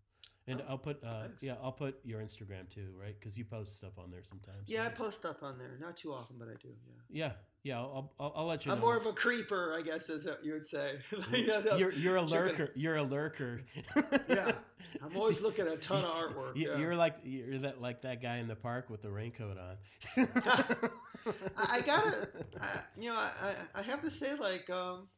and 0.48 0.60
Oh, 0.62 0.70
I'll 0.70 0.78
put 0.78 1.02
uh, 1.04 1.22
thanks. 1.22 1.42
yeah 1.42 1.54
I'll 1.62 1.72
put 1.72 1.98
your 2.04 2.20
Instagram 2.20 2.68
too, 2.72 2.92
right? 3.00 3.14
Because 3.18 3.36
you 3.36 3.44
post 3.44 3.76
stuff 3.76 3.98
on 3.98 4.10
there 4.10 4.22
sometimes. 4.28 4.64
yeah, 4.66 4.84
I 4.84 4.88
post 4.90 5.16
stuff 5.18 5.42
on 5.42 5.58
there. 5.58 5.76
Not 5.80 5.96
too 5.96 6.12
often, 6.12 6.36
but 6.38 6.48
I 6.48 6.54
do. 6.62 6.68
Yeah. 7.10 7.26
yeah, 7.26 7.32
yeah. 7.64 7.78
I'll 7.78 8.12
I'll, 8.20 8.32
I'll 8.36 8.46
let 8.46 8.64
you 8.64 8.72
I'm 8.72 8.78
know. 8.78 8.84
more 8.86 8.96
of 8.96 9.06
a 9.06 9.12
creeper, 9.12 9.74
I 9.76 9.82
guess, 9.82 10.08
as 10.10 10.28
you 10.42 10.52
would 10.52 10.66
say. 10.66 10.98
You 11.32 11.60
the 11.60 11.76
you're 11.78 11.92
you're 11.92 12.16
a 12.16 12.22
lurker. 12.22 12.70
You're 12.74 12.96
a 12.96 13.02
lurker. 13.02 13.62
Yeah, 14.28 14.52
I'm 15.02 15.16
always 15.16 15.40
looking 15.40 15.66
at 15.66 15.72
a 15.72 15.76
ton 15.78 16.04
of 16.04 16.10
artwork. 16.36 16.56
You- 16.56 16.70
yeah. 16.72 16.78
You're 16.78 16.96
like 16.96 17.16
you're 17.24 17.58
that 17.60 17.80
like 17.80 18.02
that 18.02 18.22
guy 18.22 18.36
in 18.38 18.46
the 18.48 18.56
park 18.56 18.88
with 18.90 19.02
the 19.02 19.10
raincoat 19.10 19.56
on. 19.58 19.76
I, 21.56 21.66
I 21.78 21.80
gotta, 21.80 22.28
I, 22.60 22.78
you 22.98 23.10
know, 23.10 23.16
I, 23.16 23.30
I- 23.74 23.80
I 23.80 23.82
have 23.82 24.00
to 24.02 24.10
say, 24.10 24.34
like, 24.34 24.70
um, 24.70 25.08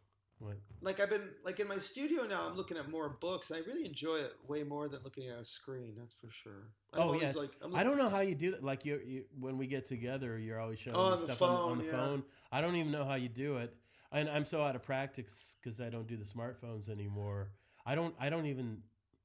What? 0.40 0.54
like 0.80 1.00
I've 1.00 1.10
been 1.10 1.28
like 1.44 1.58
in 1.58 1.66
my 1.66 1.78
studio 1.78 2.24
now. 2.24 2.46
I'm 2.46 2.56
looking 2.56 2.76
at 2.76 2.88
more 2.88 3.08
books, 3.08 3.50
and 3.50 3.58
I 3.58 3.66
really 3.66 3.84
enjoy 3.84 4.16
it 4.18 4.32
way 4.46 4.62
more 4.62 4.88
than 4.88 5.00
looking 5.02 5.28
at 5.28 5.38
a 5.38 5.44
screen. 5.44 5.94
That's 5.98 6.14
for 6.14 6.30
sure. 6.30 6.70
I'm 6.92 7.00
Oh, 7.08 7.12
yes. 7.14 7.34
like, 7.34 7.50
I'm 7.60 7.74
I 7.74 7.82
don't 7.82 7.98
know 7.98 8.08
how 8.08 8.20
you 8.20 8.34
do 8.36 8.52
that. 8.52 8.62
Like 8.62 8.84
you, 8.84 9.00
you 9.04 9.24
when 9.38 9.58
we 9.58 9.66
get 9.66 9.84
together, 9.86 10.38
you're 10.38 10.60
always 10.60 10.78
showing 10.78 10.96
Oh, 10.96 11.06
me 11.06 11.12
on 11.14 11.18
the 11.20 11.24
stuff 11.24 11.42
on, 11.42 11.70
on 11.72 11.78
the 11.78 11.84
yeah. 11.86 11.90
phone. 11.90 12.22
I 12.52 12.60
don't 12.60 12.76
even 12.76 12.92
know 12.92 13.04
how 13.04 13.16
you 13.16 13.28
do 13.28 13.56
it, 13.56 13.74
and 14.12 14.28
I'm 14.28 14.44
so 14.44 14.62
out 14.62 14.76
of 14.76 14.82
practice 14.82 15.56
because 15.60 15.80
I 15.80 15.88
don't 15.88 16.06
do 16.06 16.16
the 16.16 16.24
smartphones 16.24 16.88
anymore. 16.88 17.50
I 17.84 17.94
don't. 17.96 18.14
I 18.20 18.28
don't 18.30 18.46
even 18.46 18.78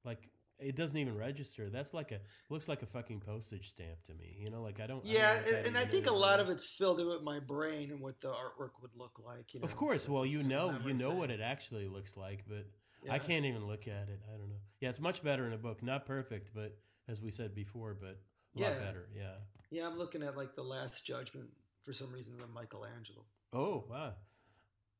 like. 0.04 0.30
It 0.64 0.76
doesn't 0.76 0.98
even 0.98 1.18
register. 1.18 1.70
That's 1.70 1.94
like 1.94 2.12
a 2.12 2.20
looks 2.50 2.68
like 2.68 2.82
a 2.82 2.86
fucking 2.86 3.20
postage 3.22 3.70
stamp 3.70 4.04
to 4.12 4.18
me. 4.18 4.38
You 4.40 4.50
know, 4.50 4.62
like 4.62 4.80
I 4.80 4.88
don't. 4.88 5.04
I 5.06 5.08
don't 5.08 5.14
Yeah, 5.14 5.36
what 5.36 5.46
that 5.48 5.68
and, 5.68 5.78
I 5.78 5.86
think 5.86 6.08
a 6.08 6.14
lot 6.14 6.40
of 6.40 6.50
it's 6.50 6.74
filled 6.78 7.00
in 7.00 7.08
with 7.08 7.22
my 7.22 7.40
brain 7.40 7.92
and 7.92 8.00
what 8.00 8.20
the 8.22 8.30
artwork 8.30 8.72
would 8.82 8.96
look 8.96 9.20
like. 9.26 9.54
You 9.54 9.60
know, 9.60 9.66
Of 9.66 9.76
course. 9.76 10.04
so 10.06 10.14
Well, 10.14 10.26
you 10.26 10.44
know, 10.44 10.76
you 10.86 10.94
know 10.94 11.12
what 11.12 11.30
it 11.32 11.42
actually 11.42 11.88
looks 11.88 12.16
like, 12.18 12.44
but 12.48 12.66
I 13.10 13.20
can't 13.20 13.46
even 13.46 13.68
look 13.68 13.88
at 13.88 14.08
it. 14.10 14.22
I 14.34 14.38
don't 14.38 14.50
know. 14.50 14.62
Yeah, 14.80 14.90
it's 14.90 15.00
much 15.00 15.22
better 15.24 15.46
in 15.48 15.54
a 15.54 15.58
book. 15.58 15.84
Not 15.84 16.06
perfect, 16.06 16.52
but 16.56 16.78
as 17.08 17.22
we 17.22 17.32
said 17.32 17.54
before, 17.54 17.94
but 18.00 18.20
a 18.56 18.62
lot 18.62 18.72
Yeah. 18.74 18.80
better. 18.80 19.08
Yeah. 19.16 19.36
Yeah, 19.72 19.88
I'm 19.88 19.98
looking 19.98 20.24
at 20.24 20.38
like 20.38 20.56
the 20.56 20.64
Last 20.64 21.06
Judgment 21.06 21.50
for 21.84 21.94
some 21.94 22.12
reason 22.14 22.40
of 22.42 22.50
Michelangelo. 22.54 23.26
Oh 23.52 23.84
wow. 23.90 24.14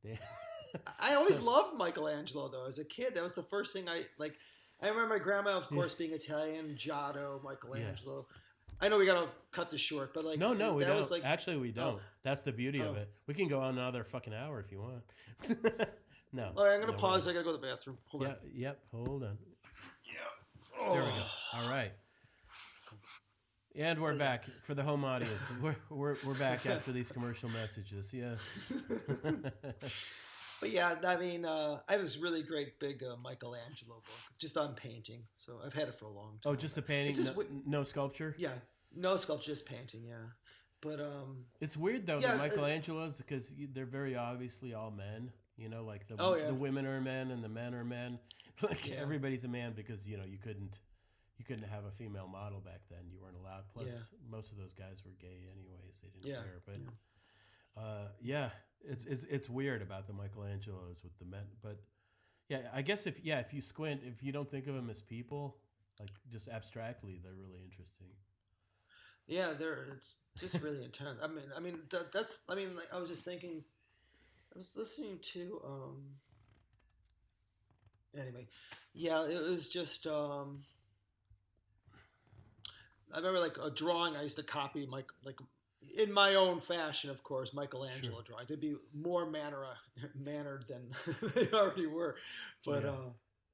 Yeah. 0.04 0.16
I 1.00 1.12
I 1.12 1.16
always 1.16 1.40
loved 1.40 1.78
Michelangelo 1.78 2.50
though. 2.50 2.66
As 2.66 2.80
a 2.80 2.86
kid, 2.86 3.14
that 3.16 3.24
was 3.24 3.36
the 3.36 3.44
first 3.44 3.74
thing 3.74 3.88
I 3.88 4.06
like. 4.18 4.36
I 4.84 4.90
remember 4.90 5.16
my 5.16 5.20
grandma, 5.20 5.52
of 5.58 5.64
Yeah. 5.72 5.76
course, 5.78 5.94
being 5.94 6.12
Italian, 6.12 6.76
Giotto, 6.76 7.42
Michelangelo. 7.44 8.28
I 8.82 8.90
know 8.90 8.98
we 8.98 9.06
gotta 9.06 9.30
cut 9.52 9.70
this 9.72 9.80
short, 9.82 10.14
but 10.14 10.26
like 10.26 10.40
no, 10.40 10.52
no, 10.54 10.74
we 10.74 10.82
that 10.84 10.90
don't. 10.90 10.98
was 10.98 11.10
like 11.12 11.24
Actually, 11.24 11.58
we 11.58 11.72
don't. 11.72 11.96
Oh. 11.96 12.00
That's 12.24 12.42
the 12.42 12.52
beauty 12.52 12.80
of 12.82 12.96
Oh. 12.96 13.00
it. 13.00 13.10
We 13.28 13.34
can 13.34 13.48
go 13.48 13.62
on 13.62 13.78
another 13.78 14.04
fucking 14.04 14.34
hour 14.34 14.60
if 14.60 14.72
you 14.72 14.82
want. 14.82 15.04
no. 16.34 16.52
All 16.58 16.66
right, 16.66 16.74
I'm 16.76 16.82
gonna 16.82 16.92
no, 16.94 16.98
pause. 16.98 17.26
we 17.26 17.32
I 17.32 17.36
gotta 17.36 17.46
go 17.46 17.52
to 17.56 17.58
the 17.62 17.68
bathroom. 17.68 17.98
Hold 18.08 18.24
don't. 18.24 18.32
on. 18.34 18.38
Yeah. 18.54 18.70
Yep. 18.70 18.80
Hold 18.94 19.24
on. 19.24 19.38
Yeah. 20.06 20.94
There 20.94 21.02
we 21.02 21.08
go. 21.10 21.24
All 21.54 21.70
right. 21.70 21.92
And 23.76 24.00
we're 24.02 24.16
back 24.16 24.46
for 24.66 24.76
the 24.76 24.84
home 24.84 25.04
audience. 25.04 25.42
We're, 25.62 25.76
we're, 25.90 26.16
we're 26.28 26.36
back 26.36 26.66
after 26.68 26.92
these 26.92 27.12
commercial 27.12 27.50
messages. 27.50 28.14
Yeah. 28.14 28.36
but 30.64 30.72
yeah, 30.72 30.96
I 31.06 31.18
mean, 31.18 31.46
uh, 31.46 31.80
I 31.88 31.92
have 31.94 32.02
this 32.02 32.18
really 32.18 32.44
great 32.44 32.80
big 32.80 33.04
uh, 33.04 33.16
Michelangelo 33.24 33.96
book 33.96 34.20
just 34.38 34.58
on 34.58 34.74
painting. 34.76 35.24
So 35.36 35.60
I've 35.66 35.74
had 35.74 35.88
it 35.88 35.96
for 35.96 36.06
a 36.06 36.12
long 36.12 36.40
time. 36.44 36.54
oh, 36.54 36.56
just 36.56 36.76
the 36.76 36.82
painting, 36.82 37.14
just 37.16 37.36
no, 37.36 37.44
no 37.66 37.84
sculpture. 37.84 38.36
yeah, 38.38 38.54
no 38.96 39.18
sculpture, 39.18 39.52
just 39.52 39.66
painting. 39.66 40.04
Yeah, 40.06 40.16
but 40.82 41.00
um, 41.00 41.46
It's 41.62 41.78
weird 41.78 42.06
though, 42.08 42.20
Yeah, 42.20 42.38
the 42.38 42.50
Michelangelos, 42.50 43.18
because 43.18 43.54
they're 43.74 43.86
very 43.86 44.16
obviously 44.16 44.74
all 44.74 44.92
men. 44.92 45.32
You 45.56 45.70
know, 45.70 45.84
like 45.84 46.08
the 46.08 46.16
Oh, 46.20 46.36
yeah. 46.36 46.48
the 46.48 46.54
women 46.54 46.86
are 46.88 47.00
men 47.00 47.30
and 47.32 47.44
the 47.44 47.50
men 47.50 47.74
are 47.74 47.86
men. 47.86 48.20
Like 48.62 48.88
Yeah. 48.88 48.98
everybody's 49.02 49.44
a 49.44 49.48
man 49.48 49.74
because 49.76 50.08
you 50.08 50.16
know 50.16 50.24
you 50.24 50.38
couldn't 50.38 50.78
you 51.38 51.44
couldn't 51.44 51.68
have 51.68 51.86
a 51.86 51.92
female 51.92 52.28
model 52.28 52.60
back 52.60 52.82
then. 52.90 53.00
You 53.12 53.20
weren't 53.22 53.36
allowed. 53.36 53.64
Plus, 53.74 53.88
most 54.30 54.52
of 54.52 54.58
those 54.58 54.74
guys 54.74 55.02
were 55.04 55.12
gay 55.20 55.50
anyways. 55.52 55.96
They 56.02 56.10
didn't 56.10 56.44
care. 56.44 56.62
But 56.66 56.76
yeah. 56.80 57.84
uh, 57.84 58.08
yeah, 58.22 58.50
it's 58.84 59.06
it's 59.06 59.24
it's 59.26 59.50
weird 59.50 59.82
about 59.82 60.08
the 60.08 60.14
Michelangelos 60.14 61.04
with 61.04 61.18
the 61.20 61.26
men. 61.26 61.46
But 61.62 61.80
yeah, 62.50 62.70
I 62.74 62.82
guess 62.82 63.08
if 63.08 63.16
yeah 63.24 63.40
if 63.40 63.54
you 63.54 63.62
squint, 63.62 64.02
if 64.04 64.24
you 64.24 64.32
don't 64.32 64.50
think 64.50 64.68
of 64.68 64.76
them 64.76 64.90
as 64.90 65.02
people, 65.02 65.58
like 66.00 66.10
just 66.32 66.48
abstractly, 66.48 67.20
they're 67.24 67.34
really 67.34 67.62
interesting. 67.64 68.08
Yeah, 69.28 69.54
they're 69.58 69.88
it's 69.96 70.16
just 70.40 70.62
really 70.62 70.84
intense. 70.84 71.20
I 71.24 71.28
mean, 71.28 71.46
I 71.56 71.60
mean 71.60 71.80
that, 71.92 72.12
that's. 72.12 72.40
I 72.50 72.56
mean, 72.56 72.76
like 72.76 72.94
I 72.94 73.00
was 73.00 73.10
just 73.10 73.24
thinking. 73.24 73.64
I 74.54 74.58
was 74.58 74.74
listening 74.76 75.20
to. 75.34 75.62
um 75.66 76.04
Anyway, 78.20 78.48
yeah, 78.94 79.26
it 79.26 79.50
was 79.50 79.70
just. 79.70 80.06
um 80.08 80.64
I 83.14 83.18
remember 83.18 83.40
like 83.40 83.58
a 83.64 83.70
drawing 83.70 84.16
I 84.16 84.24
used 84.24 84.38
to 84.38 84.44
copy, 84.44 84.86
like 84.90 85.12
like 85.24 85.38
in 85.98 86.12
my 86.12 86.36
own 86.36 86.60
fashion, 86.60 87.10
of 87.10 87.24
course, 87.24 87.54
Michelangelo 87.54 88.14
Sure. 88.16 88.24
drawing 88.24 88.48
to 88.48 88.58
be 88.58 88.76
more 88.94 89.26
manner 89.30 89.66
mannered 90.16 90.66
than 90.68 90.90
they 91.36 91.50
already 91.52 91.88
were. 91.88 92.16
But 92.66 92.84
Yeah. 92.84 92.90
uh, 92.92 93.10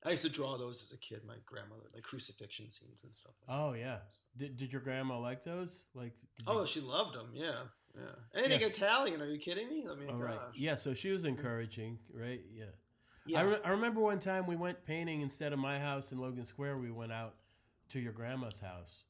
I 0.05 0.11
used 0.11 0.23
to 0.23 0.29
draw 0.29 0.57
those 0.57 0.81
as 0.83 0.91
a 0.93 0.97
kid. 0.97 1.21
My 1.25 1.35
grandmother, 1.45 1.83
like 1.93 2.03
crucifixion 2.03 2.69
scenes 2.69 3.03
and 3.03 3.13
stuff. 3.13 3.33
Like 3.47 3.57
Oh 3.59 3.73
yeah, 3.73 3.97
did 4.37 4.55
did 4.57 4.71
your 4.71 4.81
grandma 4.81 5.19
like 5.19 5.43
those? 5.43 5.83
Like 5.93 6.13
you- 6.37 6.45
Oh, 6.47 6.65
she 6.65 6.79
loved 6.79 7.15
them. 7.15 7.31
Yeah, 7.33 7.63
yeah. 7.95 8.15
Anything 8.33 8.61
Yes. 8.61 8.69
Italian? 8.69 9.21
Are 9.21 9.25
you 9.29 9.39
kidding 9.39 9.67
me? 9.69 9.85
I 9.91 9.95
mean, 9.95 10.09
All 10.09 10.17
gosh. 10.19 10.29
right. 10.29 10.39
Yeah, 10.55 10.75
so 10.75 10.93
she 10.93 11.09
was 11.11 11.25
encouraging, 11.25 11.99
right? 12.13 12.41
Yeah. 12.53 12.65
yeah. 13.25 13.39
I, 13.39 13.43
re- 13.43 13.59
I 13.65 13.69
remember 13.71 13.99
one 13.99 14.19
time 14.19 14.47
we 14.47 14.55
went 14.55 14.85
painting 14.85 15.19
instead 15.21 15.51
of 15.51 15.59
my 15.59 15.77
house 15.79 16.11
in 16.13 16.19
Logan 16.19 16.45
Square. 16.45 16.77
We 16.77 16.91
went 16.91 17.11
out 17.11 17.35
to 17.89 17.99
your 17.99 18.13
grandma's 18.13 18.59
house. 18.61 19.03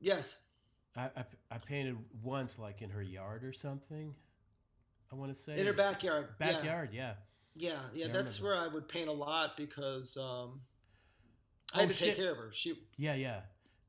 yes. 0.00 0.42
I, 0.96 1.10
I, 1.16 1.24
I 1.50 1.58
painted 1.58 1.96
once, 2.22 2.58
like 2.58 2.82
in 2.82 2.90
her 2.90 3.02
yard 3.02 3.44
or 3.44 3.52
something. 3.52 4.14
I 5.12 5.14
want 5.14 5.34
to 5.34 5.40
say 5.40 5.58
In 5.58 5.66
her 5.66 5.72
backyard. 5.72 6.28
Backyard, 6.38 6.90
yeah. 6.92 7.14
Yeah, 7.54 7.72
yeah. 7.94 8.06
Yeah, 8.06 8.12
that's 8.12 8.40
remember. 8.40 8.58
where 8.60 8.70
I 8.70 8.72
would 8.74 8.88
paint 8.88 9.08
a 9.08 9.12
lot 9.12 9.56
because 9.56 10.16
um, 10.16 10.60
Oh, 11.74 11.78
I 11.78 11.80
had 11.80 11.88
to 11.90 11.94
shit. 11.94 12.08
take 12.08 12.16
care 12.16 12.32
of 12.32 12.38
her. 12.38 12.50
She. 12.52 12.74
Yeah, 12.96 13.14
yeah. 13.14 13.40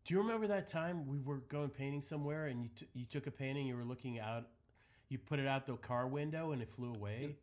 Do 0.06 0.14
you 0.14 0.20
remember 0.22 0.48
that 0.48 0.68
time 0.68 1.06
we 1.08 1.20
were 1.20 1.38
going 1.50 1.70
painting 1.70 2.02
somewhere 2.02 2.48
and 2.48 2.62
you 2.64 2.70
t- 2.76 2.88
you 2.94 3.06
took 3.06 3.28
a 3.28 3.32
painting, 3.32 3.68
you 3.68 3.76
were 3.76 3.84
looking 3.84 4.20
out, 4.20 4.46
you 5.10 5.18
put 5.18 5.40
it 5.40 5.48
out 5.48 5.68
the 5.68 5.76
car 5.76 6.08
window 6.08 6.52
and 6.54 6.62
it 6.62 6.70
flew 6.74 6.94
away? 6.94 7.36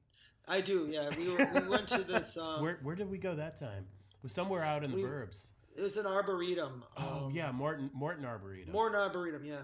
I 0.49 0.61
do. 0.61 0.87
Yeah, 0.91 1.11
we 1.17 1.31
were, 1.31 1.51
we 1.55 1.69
went 1.69 1.89
to 1.89 2.03
this. 2.03 2.37
Um, 2.41 2.63
where 2.63 2.79
where 2.83 2.95
did 2.97 3.11
we 3.11 3.19
go 3.19 3.35
that 3.35 3.59
time? 3.59 3.87
It 4.13 4.23
was 4.23 4.33
somewhere 4.33 4.63
out 4.63 4.83
in 4.85 4.91
the 4.91 4.97
we- 4.97 5.03
burbs. 5.03 5.49
It 5.77 5.83
was 5.83 5.97
an 5.97 6.07
arboretum. 6.07 6.85
Oh 6.97 7.27
um, 7.27 7.33
yeah, 7.35 7.51
Morton 7.53 7.91
Morton 7.95 8.25
Arboretum. 8.25 8.73
More 8.73 8.89
an 8.89 8.95
arboretum. 8.95 9.45
Yeah, 9.45 9.59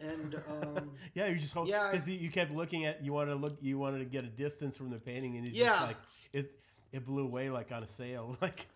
and 0.00 0.34
um, 0.48 0.90
Yeah, 1.14 1.26
you 1.26 1.36
just 1.36 1.54
hold 1.54 1.68
Yeah, 1.68 1.90
because 1.90 2.08
you 2.08 2.30
kept 2.30 2.52
looking 2.52 2.84
at 2.86 3.04
you 3.04 3.12
wanted 3.12 3.30
to 3.32 3.36
look 3.36 3.56
you 3.60 3.78
wanted 3.78 3.98
to 3.98 4.04
get 4.04 4.24
a 4.24 4.28
distance 4.28 4.76
from 4.76 4.90
the 4.90 4.98
painting 4.98 5.36
and 5.36 5.46
just 5.46 5.58
Yeah. 5.58 5.82
like 5.82 5.96
it 6.32 6.58
it 6.92 7.06
blew 7.06 7.24
away 7.24 7.50
like 7.50 7.72
on 7.72 7.82
a 7.82 7.88
sail 7.88 8.36
like 8.42 8.66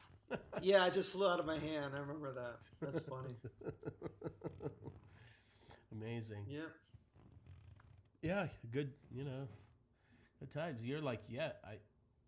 yeah, 0.61 0.87
it 0.87 0.93
just 0.93 1.13
flew 1.13 1.29
out 1.29 1.39
of 1.39 1.47
my 1.47 1.57
hand. 1.59 1.93
I 1.95 2.01
remember 2.01 2.33
that. 2.33 2.57
That's 2.81 2.99
funny. 3.07 3.37
amazing. 5.93 6.45
Yeah. 6.49 6.61
Yeah, 8.23 8.47
good. 8.73 8.93
You 9.15 9.25
know, 9.25 9.47
good 10.41 10.51
times. 10.51 10.85
You're 10.85 11.01
like, 11.01 11.23
yeah, 11.29 11.53
I 11.65 11.75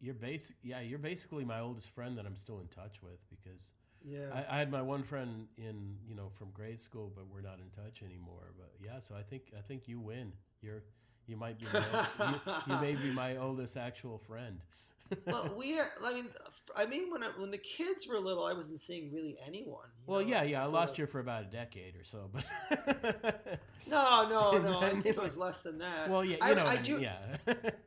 you're 0.01 0.15
basic. 0.15 0.57
Yeah, 0.63 0.81
you're 0.81 0.99
basically 0.99 1.45
my 1.45 1.61
oldest 1.61 1.91
friend 1.91 2.17
that 2.19 2.27
I'm 2.27 2.37
still 2.37 2.61
in 2.61 2.69
touch 2.69 3.03
with 3.03 3.19
because 3.31 3.71
Yeah. 4.05 4.27
I, 4.33 4.57
I 4.57 4.59
had 4.59 4.71
my 4.71 4.83
one 4.83 5.03
friend 5.03 5.47
in 5.57 5.97
you 6.09 6.15
know 6.15 6.31
from 6.39 6.51
grade 6.53 6.81
school, 6.81 7.13
but 7.15 7.25
we're 7.33 7.41
not 7.41 7.59
in 7.59 7.71
touch 7.83 8.03
anymore. 8.03 8.53
But 8.57 8.71
yeah, 8.83 9.01
so 9.01 9.15
I 9.15 9.23
think 9.23 9.53
I 9.57 9.61
think 9.61 9.89
you 9.89 10.01
win. 10.01 10.33
You're 10.63 10.83
you 11.27 11.37
might 11.37 11.59
be 11.59 11.67
my, 11.73 12.07
you, 12.31 12.53
you 12.67 12.81
may 12.81 12.95
be 12.95 13.11
my 13.13 13.37
oldest 13.37 13.77
actual 13.77 14.19
friend. 14.19 14.61
well, 15.27 15.55
we 15.59 15.79
are. 15.79 15.89
I 16.05 16.15
mean, 16.15 16.27
I 16.77 16.87
mean, 16.87 17.11
when 17.11 17.23
I, 17.23 17.29
when 17.39 17.51
the 17.51 17.59
kids 17.59 18.07
were 18.07 18.19
little, 18.19 18.45
I 18.45 18.53
wasn't 18.53 18.81
seeing 18.81 19.11
really 19.13 19.37
anyone. 19.47 19.89
well, 20.07 20.21
know? 20.21 20.27
yeah, 20.27 20.43
yeah. 20.43 20.63
I 20.63 20.67
lost 20.67 20.93
But- 20.93 20.99
you 20.99 21.07
for 21.07 21.21
about 21.21 21.43
a 21.45 21.47
decade 21.47 21.95
or 21.97 22.05
so, 22.05 22.31
but 22.33 23.61
No, 23.87 24.29
no, 24.29 24.59
no. 24.63 24.81
I 24.81 24.91
think 24.91 25.07
it 25.07 25.23
was 25.23 25.37
less 25.37 25.63
than 25.63 25.79
that. 25.79 26.11
well, 26.11 26.25
yeah, 26.25 26.37
you 26.37 26.39
I, 26.43 26.55
know, 26.55 26.67
I 26.67 26.77
do. 26.77 26.99
yeah. 27.01 27.17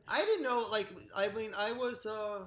I 0.08 0.24
didn't 0.24 0.42
know. 0.42 0.66
Like, 0.70 0.88
I 1.14 1.28
mean, 1.28 1.52
I 1.56 1.72
was 1.72 2.06
uh, 2.06 2.40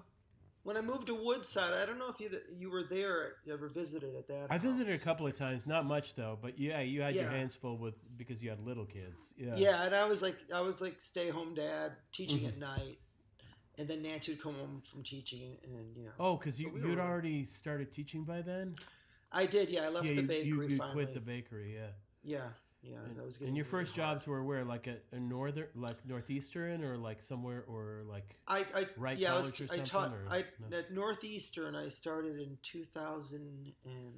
when 0.65 0.75
I 0.75 0.81
moved 0.81 1.07
to 1.07 1.13
Woodside. 1.15 1.73
I 1.73 1.85
don't 1.85 1.99
know 1.99 2.09
if 2.09 2.19
you 2.19 2.29
you 2.51 2.69
were 2.69 2.83
there. 2.83 3.33
You 3.45 3.53
ever 3.53 3.69
visited 3.69 4.15
at 4.15 4.27
that? 4.27 4.47
I 4.49 4.57
visited 4.57 4.93
a 4.93 4.97
couple 5.03 5.25
of 5.27 5.37
times, 5.37 5.65
not 5.67 5.85
much 5.85 6.15
though, 6.15 6.37
but 6.41 6.59
yeah, 6.59 6.81
you 6.81 7.01
had 7.01 7.15
your 7.15 7.29
hands 7.29 7.55
full 7.55 7.77
with 7.77 7.93
because 8.17 8.43
you 8.43 8.49
had 8.49 8.59
little 8.65 8.85
kids. 8.85 9.21
Yeah. 9.37 9.55
Yeah, 9.55 9.85
and 9.85 9.95
I 9.95 10.05
was 10.05 10.21
like, 10.21 10.35
I 10.53 10.61
was 10.61 10.81
like 10.81 10.99
stay 10.99 11.29
home 11.29 11.53
dad, 11.53 11.93
teaching 12.11 12.39
Mhm. 12.39 12.47
at 12.49 12.57
night, 12.57 12.97
and 13.77 13.87
then 13.87 14.01
Nancy 14.01 14.31
would 14.33 14.41
come 14.41 14.55
home 14.55 14.81
from 14.91 15.03
teaching, 15.03 15.57
and 15.63 15.95
you 15.95 16.03
know, 16.05 16.11
Oh, 16.19 16.35
because 16.37 16.59
you 16.59 16.69
we 16.69 16.81
you'd 16.81 16.99
already 16.99 17.45
started 17.45 17.93
teaching 17.93 18.23
by 18.23 18.41
then. 18.41 18.75
I 19.31 19.45
did. 19.45 19.69
Yeah, 19.69 19.85
I 19.85 19.89
left 19.89 20.07
yeah, 20.07 20.15
the 20.15 20.21
bakery 20.23 20.47
you, 20.47 20.61
you 20.63 20.77
finally. 20.77 21.03
quit 21.05 21.13
the 21.13 21.19
bakery. 21.21 21.75
Yeah. 21.75 21.91
yeah, 22.23 22.49
yeah, 22.87 22.97
And, 23.05 23.17
that 23.17 23.25
was 23.25 23.37
and 23.39 23.55
your 23.57 23.65
really 23.65 23.69
first 23.85 23.95
hard. 23.95 24.17
jobs 24.17 24.27
were 24.27 24.43
where, 24.43 24.63
like 24.63 24.87
at 24.87 25.03
a 25.11 25.19
northern, 25.19 25.67
like 25.75 25.95
northeastern, 26.07 26.83
or 26.83 26.97
like 26.97 27.23
somewhere, 27.23 27.63
or 27.67 28.03
like 28.07 28.35
I, 28.47 28.59
I 28.75 28.85
Wright 28.97 29.17
yeah, 29.17 29.33
I 29.33 29.37
was. 29.37 29.61
I 29.71 29.77
taught. 29.79 30.11
or 30.11 30.25
I 30.29 30.43
no? 30.69 30.77
at 30.77 30.91
Northeastern. 30.93 31.75
I 31.75 31.89
started 31.89 32.39
in 32.39 32.57
two 32.61 32.83
thousand 32.83 33.73
and 33.85 34.13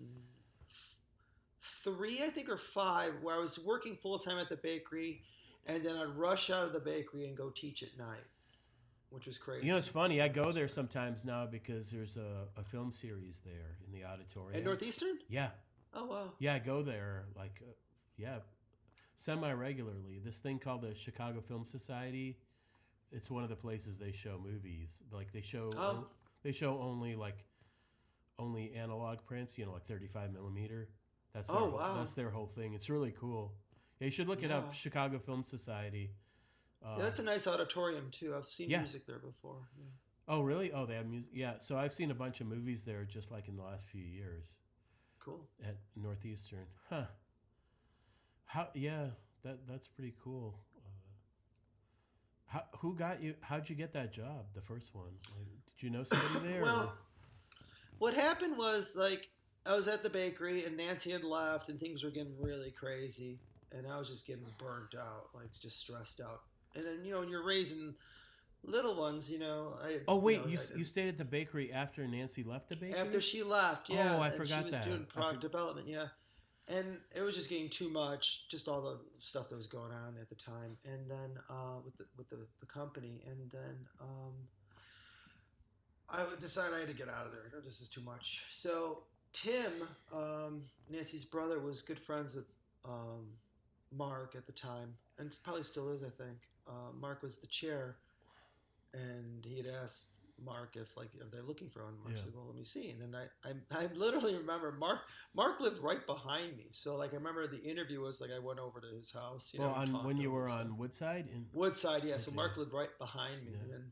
three, 1.61 2.23
I 2.23 2.29
think, 2.29 2.49
or 2.49 2.57
five, 2.57 3.13
where 3.21 3.35
I 3.35 3.39
was 3.39 3.59
working 3.59 3.95
full 3.95 4.19
time 4.19 4.37
at 4.37 4.49
the 4.49 4.57
bakery, 4.57 5.21
and 5.65 5.83
then 5.83 5.95
I'd 5.95 6.15
rush 6.17 6.49
out 6.49 6.63
of 6.65 6.73
the 6.73 6.79
bakery 6.79 7.25
and 7.27 7.35
go 7.35 7.49
teach 7.49 7.83
at 7.83 7.97
night, 7.97 8.23
which 9.09 9.27
was 9.27 9.37
crazy. 9.37 9.65
you 9.65 9.71
know, 9.71 9.77
it's 9.77 9.87
funny. 9.87 10.21
I 10.21 10.27
go 10.27 10.51
there 10.51 10.67
sometimes 10.67 11.25
now 11.25 11.45
because 11.45 11.89
there's 11.89 12.17
a, 12.17 12.47
a 12.57 12.63
film 12.63 12.91
series 12.91 13.41
there 13.45 13.77
in 13.85 13.91
the 13.97 14.05
auditorium. 14.05 14.57
at 14.59 14.63
Northeastern. 14.65 15.17
yeah, 15.29 15.49
Oh 15.93 16.05
wow. 16.05 16.33
yeah, 16.39 16.55
I 16.55 16.59
go 16.59 16.81
there 16.83 17.25
like, 17.35 17.61
uh, 17.65 17.71
yeah, 18.17 18.37
semi 19.17 19.51
regularly. 19.51 20.21
This 20.23 20.37
thing 20.37 20.59
called 20.59 20.81
the 20.83 20.95
Chicago 20.95 21.41
Film 21.41 21.65
Society. 21.65 22.37
It's 23.11 23.29
one 23.29 23.43
of 23.43 23.49
the 23.49 23.55
places 23.55 23.97
they 23.97 24.11
show 24.13 24.39
movies. 24.41 25.01
Like 25.11 25.33
they 25.33 25.41
show, 25.41 25.69
Oh. 25.75 26.07
they 26.43 26.51
show 26.53 26.79
only 26.79 27.15
like, 27.15 27.43
only 28.39 28.73
analog 28.73 29.17
prints. 29.25 29.57
You 29.57 29.65
know, 29.65 29.73
like 29.73 29.85
35 29.87 30.31
millimeter. 30.31 30.89
That's 31.33 31.47
their, 31.49 31.57
Oh, 31.57 31.69
wow. 31.71 31.97
That's 31.97 32.13
their 32.13 32.29
whole 32.29 32.47
thing. 32.47 32.73
It's 32.73 32.89
really 32.89 33.13
cool. 33.19 33.53
Yeah, 33.99 34.05
you 34.05 34.11
should 34.11 34.27
look 34.27 34.43
it 34.43 34.51
up. 34.51 34.73
Chicago 34.73 35.19
Film 35.19 35.43
Society. 35.43 36.11
Uh, 36.85 36.95
Yeah, 36.97 37.03
that's 37.03 37.19
a 37.19 37.23
nice 37.23 37.47
auditorium 37.47 38.09
too. 38.11 38.35
I've 38.35 38.45
seen 38.45 38.69
yeah. 38.69 38.79
music 38.79 39.05
there 39.07 39.19
before. 39.19 39.67
Yeah. 39.77 39.85
oh, 40.27 40.41
really? 40.41 40.71
Oh, 40.71 40.85
they 40.85 40.95
have 40.95 41.07
music. 41.07 41.29
Yeah. 41.33 41.53
So 41.59 41.77
I've 41.77 41.93
seen 41.93 42.11
a 42.11 42.15
bunch 42.15 42.39
of 42.41 42.47
movies 42.47 42.83
there 42.83 43.03
just 43.05 43.31
like 43.31 43.47
in 43.47 43.55
the 43.55 43.63
last 43.63 43.87
few 43.87 44.03
years 44.03 44.43
Cool. 45.19 45.47
at 45.65 45.77
Northeastern. 45.95 46.65
Huh. 46.89 47.05
How? 48.47 48.69
Yeah. 48.73 49.07
That 49.43 49.59
that's 49.69 49.87
pretty 49.87 50.13
cool. 50.23 50.59
Uh, 50.75 50.79
how? 52.47 52.63
Who 52.79 52.95
got 52.95 53.21
you? 53.21 53.35
How'd 53.41 53.69
you 53.69 53.75
get 53.75 53.93
that 53.93 54.11
job? 54.13 54.45
The 54.55 54.61
first 54.61 54.93
one. 54.95 55.05
Like, 55.37 55.47
did 55.77 55.85
you 55.85 55.89
know 55.91 56.03
somebody 56.03 56.53
there? 56.53 56.63
Well, 56.63 56.79
or- 56.85 56.91
what 57.99 58.13
happened 58.13 58.57
was 58.57 58.95
like 58.95 59.29
I 59.65 59.75
was 59.75 59.87
at 59.87 60.03
the 60.03 60.09
bakery 60.09 60.65
and 60.65 60.77
Nancy 60.77 61.11
had 61.11 61.23
left 61.23 61.69
and 61.69 61.79
things 61.79 62.03
were 62.03 62.11
getting 62.11 62.35
really 62.39 62.71
crazy 62.71 63.39
and 63.71 63.85
I 63.87 63.97
was 63.99 64.09
just 64.09 64.25
getting 64.25 64.45
burnt 64.57 64.95
out, 64.99 65.29
like 65.33 65.49
just 65.61 65.79
stressed 65.79 66.21
out. 66.21 66.41
And 66.75 66.85
then 66.85 67.03
you 67.03 67.13
know 67.13 67.19
when 67.21 67.29
you're 67.29 67.45
raising 67.45 67.95
little 68.63 68.95
ones, 68.95 69.29
you 69.31 69.39
know. 69.39 69.75
I, 69.83 70.01
oh 70.07 70.17
wait, 70.17 70.41
know, 70.41 70.47
you 70.51 70.57
I- 70.59 70.77
you 70.77 70.85
stayed 70.85 71.07
at 71.09 71.17
the 71.17 71.25
bakery 71.25 71.71
after 71.71 72.07
Nancy 72.07 72.43
left 72.43 72.69
the 72.69 72.77
bakery. 72.77 72.99
after 72.99 73.19
she 73.21 73.43
left, 73.43 73.89
yeah. 73.89 74.15
Oh, 74.17 74.21
I 74.21 74.29
forgot 74.31 74.59
She 74.59 74.63
was 74.63 74.71
that. 74.71 74.85
doing 74.85 75.05
product 75.05 75.41
development, 75.41 75.87
yeah. 75.87 76.07
And 76.69 76.97
it 77.15 77.21
was 77.21 77.35
just 77.35 77.49
getting 77.49 77.69
too 77.69 77.89
much, 77.89 78.47
just 78.49 78.67
all 78.67 78.81
the 78.81 78.97
stuff 79.19 79.47
that 79.49 79.55
was 79.55 79.67
going 79.67 79.91
on 79.91 80.15
at 80.19 80.27
the 80.27 80.35
time, 80.35 80.77
and 80.83 81.09
then 81.09 81.39
uh, 81.49 81.79
with 81.85 81.97
the 81.97 82.05
with 82.17 82.29
the, 82.29 82.45
the 82.59 82.65
company, 82.65 83.21
and 83.25 83.49
then 83.51 83.87
um, 84.01 84.33
I 86.09 86.25
decided 86.41 86.75
I 86.75 86.79
had 86.79 86.89
to 86.89 86.93
get 86.93 87.07
out 87.07 87.25
of 87.25 87.31
there. 87.31 87.61
This 87.63 87.79
is 87.79 87.87
too 87.87 88.01
much. 88.01 88.43
So 88.51 89.03
Tim, 89.31 89.71
um, 90.13 90.63
Nancy's 90.89 91.23
brother, 91.23 91.59
was 91.59 91.81
good 91.81 91.99
friends 91.99 92.35
with 92.35 92.45
um, 92.83 93.27
Mark 93.95 94.35
at 94.35 94.45
the 94.45 94.51
time, 94.51 94.93
and 95.19 95.37
probably 95.43 95.63
still 95.63 95.89
is. 95.89 96.03
I 96.03 96.09
think 96.09 96.37
uh, 96.67 96.91
Mark 96.99 97.23
was 97.23 97.37
the 97.37 97.47
chair, 97.47 97.95
and 98.93 99.45
he 99.45 99.57
had 99.57 99.67
asked 99.67 100.16
Mark 100.43 100.75
if 100.75 100.95
like 100.95 101.09
are 101.21 101.29
they 101.31 101.41
looking 101.41 101.69
for 101.69 101.83
one? 101.85 101.95
Mark 102.03 102.15
Yeah. 102.15 102.31
"Well, 102.33 102.45
let 102.47 102.55
me 102.55 102.63
see." 102.63 102.89
And 102.91 103.01
then 103.01 103.15
I, 103.15 103.49
I 103.49 103.83
I 103.83 103.87
literally 103.93 104.35
remember 104.35 104.71
Mark 104.71 104.99
Mark 105.35 105.59
lived 105.59 105.79
right 105.79 106.05
behind 106.05 106.57
me, 106.57 106.67
so 106.69 106.95
like 106.95 107.13
I 107.13 107.17
remember 107.17 107.47
the 107.47 107.61
interview 107.61 108.01
was 108.01 108.21
like 108.21 108.29
I 108.31 108.39
went 108.39 108.59
over 108.59 108.79
to 108.79 108.87
his 108.87 109.11
house. 109.11 109.51
You 109.53 109.61
well, 109.61 109.69
know, 109.69 109.97
on 109.97 110.05
when 110.05 110.17
you 110.17 110.31
were 110.31 110.49
on 110.49 110.77
Woodside 110.77 111.27
in 111.33 111.47
Woodside, 111.53 112.03
yeah. 112.03 112.17
So 112.17 112.31
Mark 112.31 112.57
lived 112.57 112.73
right 112.73 112.95
behind 112.99 113.45
me, 113.45 113.53
Yeah. 113.53 113.75
and 113.75 113.91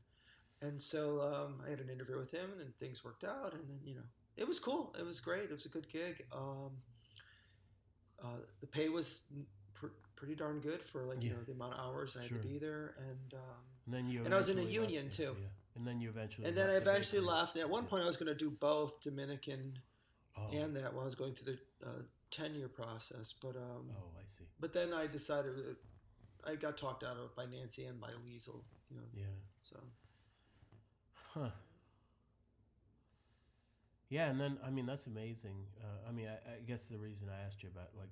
and 0.61 0.81
so 0.81 1.21
um, 1.21 1.61
I 1.65 1.69
had 1.69 1.79
an 1.79 1.89
interview 1.89 2.17
with 2.17 2.31
him, 2.31 2.49
and 2.59 2.75
things 2.77 3.03
worked 3.03 3.23
out, 3.23 3.53
and 3.53 3.67
then 3.67 3.79
you 3.83 3.95
know 3.95 4.03
it 4.37 4.47
was 4.47 4.59
cool. 4.59 4.95
It 4.99 5.05
was 5.05 5.19
great. 5.19 5.45
It 5.45 5.53
was 5.53 5.65
a 5.65 5.69
good 5.69 5.89
gig. 5.89 6.25
Um, 6.31 6.71
uh, 8.23 8.37
the 8.61 8.67
pay 8.67 8.89
was 8.89 9.19
pr- 9.73 9.87
pretty 10.15 10.35
darn 10.35 10.59
good 10.59 10.81
for 10.81 11.03
like 11.05 11.21
you 11.23 11.31
know 11.31 11.43
the 11.45 11.51
amount 11.53 11.73
of 11.73 11.79
hours 11.79 12.15
I 12.15 12.21
had 12.21 12.29
Sure. 12.29 12.37
to 12.37 12.47
be 12.47 12.57
there, 12.57 12.95
and 12.99 13.33
um, 13.33 13.61
and 13.85 13.93
then 13.93 14.09
you 14.09 14.23
And 14.23 14.33
I 14.33 14.37
was 14.37 14.49
in 14.49 14.57
a 14.57 14.63
union, 14.63 15.09
too. 15.09 15.35
Yeah. 15.39 15.47
And 15.75 15.85
then 15.85 15.99
you 15.99 16.09
eventually 16.09 16.47
and 16.47 16.55
then 16.57 16.69
I 16.69 16.75
eventually 16.75 17.21
left. 17.21 17.55
And 17.55 17.61
at 17.61 17.69
one 17.69 17.85
point, 17.85 18.03
I 18.03 18.07
was 18.07 18.15
going 18.15 18.27
to 18.27 18.35
do 18.35 18.49
both 18.49 19.01
Dominican 19.01 19.77
Oh. 20.37 20.47
and 20.51 20.75
that 20.75 20.93
while 20.93 21.03
I 21.03 21.05
was 21.05 21.15
going 21.15 21.33
through 21.33 21.53
the 21.81 21.87
uh, 21.87 22.01
tenure 22.29 22.67
process, 22.67 23.33
but 23.41 23.55
um, 23.55 23.89
oh, 23.97 24.09
I 24.19 24.23
see. 24.27 24.43
but 24.59 24.73
then 24.73 24.91
I 24.93 25.07
decided 25.07 25.53
I 26.45 26.55
got 26.55 26.77
talked 26.77 27.05
out 27.05 27.15
of 27.15 27.23
it 27.25 27.35
by 27.37 27.45
Nancy 27.45 27.85
and 27.85 28.01
by 28.01 28.09
Liesel, 28.09 28.61
you 28.89 28.97
know, 28.97 29.03
Yeah. 29.13 29.23
so. 29.59 29.77
Huh. 31.13 31.49
Yeah, 34.09 34.29
and 34.29 34.39
then 34.39 34.57
I 34.65 34.69
mean 34.69 34.85
that's 34.85 35.07
amazing. 35.07 35.55
Uh, 35.81 36.07
I 36.09 36.11
mean, 36.11 36.27
I, 36.27 36.35
I 36.55 36.59
guess 36.67 36.83
the 36.83 36.97
reason 36.97 37.27
I 37.29 37.45
asked 37.45 37.63
you 37.63 37.69
about 37.73 37.89
like 37.97 38.09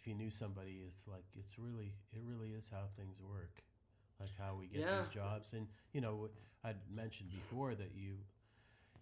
if 0.00 0.06
you 0.06 0.14
knew 0.14 0.30
somebody 0.30 0.82
is 0.86 0.94
like 1.06 1.24
it's 1.36 1.58
really 1.58 1.92
it 2.12 2.22
really 2.24 2.50
is 2.50 2.68
how 2.70 2.84
things 2.96 3.20
work, 3.20 3.62
like 4.20 4.30
how 4.38 4.54
we 4.58 4.66
get 4.66 4.80
Yeah. 4.82 5.02
these 5.02 5.14
jobs. 5.14 5.52
And 5.52 5.66
you 5.92 6.00
know, 6.00 6.28
I'd 6.64 6.76
mentioned 6.94 7.30
before 7.32 7.74
that 7.74 7.92
you 7.94 8.18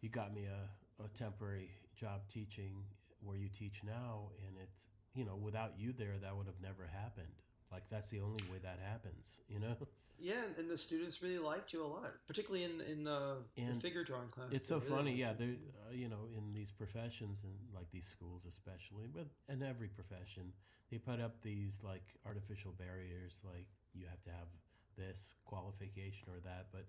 you 0.01 0.09
got 0.09 0.33
me 0.33 0.47
a, 0.47 1.03
a 1.05 1.09
temporary 1.09 1.71
job 1.97 2.23
teaching 2.33 2.85
where 3.21 3.37
you 3.37 3.49
teach 3.49 3.83
now, 3.85 4.31
and 4.47 4.57
it's 4.63 4.79
you 5.15 5.25
know 5.25 5.37
without 5.37 5.73
you 5.79 5.93
there 5.93 6.17
that 6.23 6.37
would 6.37 6.47
have 6.47 6.61
never 6.63 6.87
happened. 6.87 7.35
Like 7.73 7.83
that's 7.91 8.09
the 8.11 8.21
only 8.21 8.43
way 8.51 8.59
that 8.63 8.79
happens. 8.83 9.39
You 9.49 9.61
know. 9.61 9.77
Yeah, 10.21 10.43
and, 10.57 10.69
the 10.69 10.77
students 10.77 11.23
really 11.23 11.39
liked 11.39 11.73
you 11.73 11.85
a 11.85 11.87
lot, 11.87 12.13
particularly 12.27 12.65
in 12.65 12.81
in 12.81 13.05
the, 13.05 13.37
the 13.57 13.81
figure 13.81 14.03
drawing 14.03 14.29
class. 14.29 14.49
it's 14.51 14.69
so 14.69 14.77
really 14.79 14.89
funny 14.91 15.15
yeah 15.15 15.33
there 15.33 15.55
uh, 15.87 15.93
you 15.93 16.09
know 16.09 16.27
in 16.37 16.53
these 16.53 16.73
professions 16.73 17.45
and 17.45 17.55
like 17.75 17.89
these 17.93 18.07
schools 18.07 18.45
especially 18.49 19.07
but 19.15 19.27
in 19.53 19.63
every 19.63 19.89
profession 19.89 20.53
they 20.91 20.99
put 20.99 21.21
up 21.21 21.41
these 21.43 21.83
like 21.85 22.03
artificial 22.27 22.73
barriers 22.73 23.43
like 23.45 23.67
you 23.95 24.07
have 24.09 24.23
to 24.25 24.31
have 24.31 24.49
this 24.99 25.35
qualification 25.45 26.29
or 26.29 26.41
that 26.45 26.67
but 26.73 26.85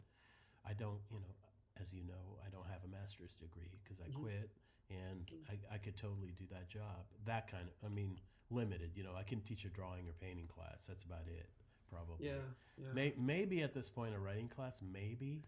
i 0.67 0.73
don't 0.73 0.99
you 1.11 1.19
know 1.19 1.35
as 1.81 1.93
you 1.93 2.03
know 2.03 2.37
i 2.45 2.49
don't 2.49 2.65
have 2.67 2.81
a 2.83 2.87
master's 2.91 3.35
degree 3.35 3.69
because 3.83 4.01
i 4.03 4.09
Mhm. 4.09 4.21
quit 4.21 4.49
and. 4.89 5.29
I, 5.47 5.75
I 5.75 5.77
could 5.77 5.95
totally 5.95 6.33
do 6.37 6.45
that 6.51 6.67
job 6.69 7.05
that 7.25 7.47
kind 7.49 7.63
of 7.69 7.73
i 7.89 7.93
mean 7.93 8.17
limited 8.49 8.91
you 8.95 9.03
know 9.03 9.11
i 9.17 9.23
can 9.23 9.39
teach 9.41 9.63
a 9.65 9.69
drawing 9.69 10.07
or 10.07 10.13
painting 10.19 10.47
class 10.47 10.85
that's 10.87 11.03
about 11.03 11.27
it 11.27 11.47
probably 11.91 12.25
Yeah, 12.27 12.33
yeah. 12.77 12.91
May, 12.93 13.13
maybe 13.17 13.61
at 13.61 13.73
this 13.73 13.87
point 13.89 14.15
a 14.15 14.19
writing 14.19 14.47
class 14.49 14.81
maybe 14.81 15.43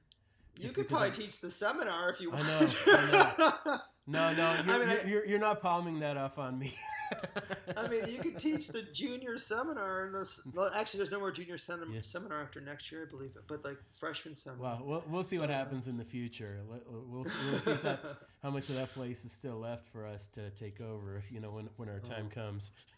you 0.60 0.70
could 0.72 0.88
probably 0.90 1.08
I'm- 1.08 1.16
teach 1.16 1.40
the 1.40 1.50
seminar 1.50 2.10
if 2.12 2.20
you 2.22 2.32
I 2.32 2.36
want. 2.36 2.48
know, 2.48 3.78
No, 4.08 4.34
no, 4.34 4.56
you're, 4.66 4.76
I 4.76 4.78
mean, 4.80 4.90
you're, 4.90 5.08
you're, 5.08 5.26
you're 5.26 5.40
not 5.40 5.62
palming 5.62 6.00
that 6.02 6.18
off 6.18 6.38
on 6.40 6.58
me. 6.60 6.76
I 7.78 7.88
mean, 7.88 8.06
you 8.08 8.20
could 8.20 8.38
teach 8.40 8.68
the 8.70 8.82
junior 8.82 9.38
seminar. 9.38 10.06
And 10.06 10.16
this, 10.16 10.46
well, 10.54 10.70
actually, 10.76 11.00
there's 11.00 11.12
no 11.12 11.20
more 11.20 11.32
junior 11.32 11.58
sem- 11.58 11.92
Yeah. 11.94 12.02
seminar 12.02 12.42
after 12.42 12.62
next 12.62 12.92
year, 12.92 13.06
I 13.08 13.10
believe 13.10 13.32
it. 13.36 13.44
But 13.48 13.64
like 13.66 13.78
freshman 14.00 14.36
seminar. 14.36 14.64
Well, 14.78 14.82
we'll, 14.86 15.04
we'll 15.10 15.24
see 15.24 15.38
what 15.38 15.50
Uh, 15.50 15.54
happens 15.54 15.88
in 15.88 15.98
the 15.98 16.06
future. 16.06 16.60
We'll, 16.88 17.26
see- 17.26 17.32
we'll 17.50 17.60
see 17.60 17.74
that, 17.84 18.00
how 18.44 18.50
much 18.50 18.70
of 18.70 18.76
that 18.76 18.94
place 18.94 19.26
is 19.26 19.32
still 19.32 19.58
left 19.58 19.88
for 19.90 20.06
us 20.06 20.28
to 20.34 20.50
take 20.52 20.82
over, 20.82 21.24
you 21.32 21.40
know, 21.40 21.52
when, 21.52 21.70
when 21.78 21.90
our 21.90 22.00
time 22.00 22.30
Oh. 22.32 22.36
comes. 22.36 22.72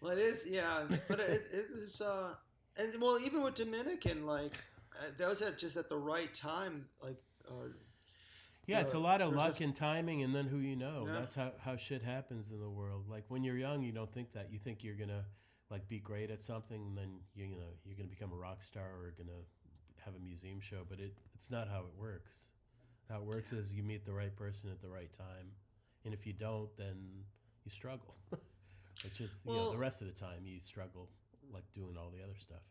well, 0.00 0.12
it 0.12 0.18
is, 0.18 0.46
yeah. 0.48 0.84
But 1.08 1.20
it, 1.20 1.42
uh, 2.04 2.34
and 2.78 3.00
well, 3.00 3.18
even 3.24 3.42
with 3.42 3.54
Dominican, 3.54 4.26
like, 4.26 4.52
uh, 5.00 5.06
that 5.18 5.28
was 5.28 5.42
at 5.42 5.58
just 5.58 5.76
at 5.76 5.88
the 5.88 5.96
right 5.96 6.32
time. 6.34 6.84
Like, 7.02 7.16
uh, 7.48 7.68
Yeah, 8.66 8.80
it's 8.80 8.94
a 8.94 8.98
lot 8.98 9.20
of 9.20 9.30
there's 9.30 9.42
a- 9.42 9.46
luck 9.46 9.60
and 9.60 9.74
timing, 9.74 10.22
and 10.22 10.34
then 10.34 10.46
who 10.46 10.58
you 10.58 10.76
know. 10.76 11.04
Yeah. 11.06 11.12
That's 11.14 11.34
how, 11.34 11.52
how 11.58 11.76
shit 11.76 12.02
happens 12.02 12.50
in 12.50 12.60
the 12.60 12.68
world. 12.68 13.04
Like 13.08 13.24
when 13.28 13.44
you're 13.44 13.56
young, 13.58 13.82
you 13.82 13.92
don't 13.92 14.12
think 14.12 14.32
that. 14.32 14.50
You 14.50 14.58
think 14.58 14.82
you're 14.82 14.96
gonna 14.96 15.24
like 15.70 15.88
be 15.88 15.98
great 15.98 16.30
at 16.30 16.42
something, 16.42 16.80
and 16.86 16.96
then 16.96 17.20
you 17.34 17.44
you 17.46 17.56
know 17.56 17.72
you're 17.84 17.96
gonna 17.96 18.08
become 18.08 18.32
a 18.32 18.36
rock 18.36 18.64
star 18.64 18.84
or 19.00 19.14
gonna 19.16 19.40
have 20.04 20.14
a 20.14 20.18
museum 20.20 20.60
show. 20.60 20.82
But 20.88 21.00
it 21.00 21.14
it's 21.34 21.50
not 21.50 21.68
how 21.68 21.80
it 21.80 21.94
works. 21.98 22.50
How 23.08 23.18
it 23.18 23.24
works 23.24 23.52
is 23.52 23.72
you 23.72 23.82
meet 23.84 24.04
the 24.04 24.12
right 24.12 24.34
person 24.36 24.70
at 24.70 24.80
the 24.82 24.88
right 24.88 25.12
time, 25.16 25.46
and 26.04 26.12
if 26.12 26.26
you 26.26 26.32
don't, 26.32 26.68
then 26.76 26.96
you 27.64 27.70
struggle. 27.70 28.16
Which 29.04 29.20
is 29.20 29.40
you 29.46 29.52
know 29.52 29.70
the 29.70 29.78
rest 29.78 30.00
of 30.00 30.08
the 30.08 30.18
time 30.18 30.40
you 30.44 30.58
struggle 30.60 31.08
like 31.52 31.64
doing 31.74 31.96
all 31.96 32.10
the 32.10 32.22
other 32.24 32.34
stuff. 32.40 32.62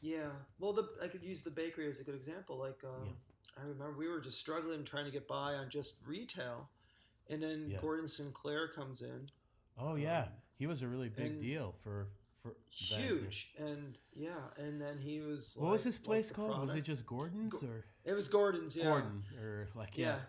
yeah. 0.00 0.30
Well, 0.58 0.72
the 0.72 0.88
I 1.02 1.06
could 1.08 1.22
use 1.22 1.42
the 1.42 1.50
bakery 1.50 1.88
as 1.88 2.00
a 2.00 2.04
good 2.04 2.14
example. 2.16 2.56
Like, 2.58 2.82
um, 2.84 3.04
Yeah. 3.04 3.12
I 3.58 3.62
remember 3.62 3.92
we 3.98 4.08
were 4.08 4.20
just 4.20 4.38
struggling 4.38 4.84
trying 4.84 5.04
to 5.06 5.10
get 5.10 5.26
by 5.26 5.54
on 5.54 5.68
just 5.70 5.96
retail, 6.06 6.68
and 7.28 7.42
then 7.42 7.70
Yeah. 7.70 7.80
Gordon 7.80 8.06
Sinclair 8.08 8.68
comes 8.68 9.02
in, 9.02 9.30
Oh 9.80 9.94
yeah, 9.94 10.24
Um, 10.24 10.28
he 10.58 10.66
was 10.66 10.82
a 10.82 10.88
really 10.88 11.08
big 11.08 11.40
deal 11.40 11.72
for 11.82 12.08
for 12.42 12.54
huge, 12.70 13.50
and 13.58 13.96
yeah, 14.14 14.50
and 14.56 14.80
then 14.80 14.98
he 14.98 15.20
was. 15.20 15.56
What 15.56 15.70
was 15.72 15.82
like- 15.82 15.84
his 15.86 15.98
place 15.98 16.28
the 16.28 16.34
called? 16.34 16.60
Was 16.60 16.74
it 16.74 16.82
just 16.82 17.04
Gordon's 17.06 17.62
or 17.62 17.84
It 18.04 18.12
was 18.12 18.28
Gordon's. 18.28 18.74
Yeah. 18.76 18.84
Gordon 18.84 19.24
or 19.40 19.68
like 19.74 19.96
Yeah. 19.96 20.20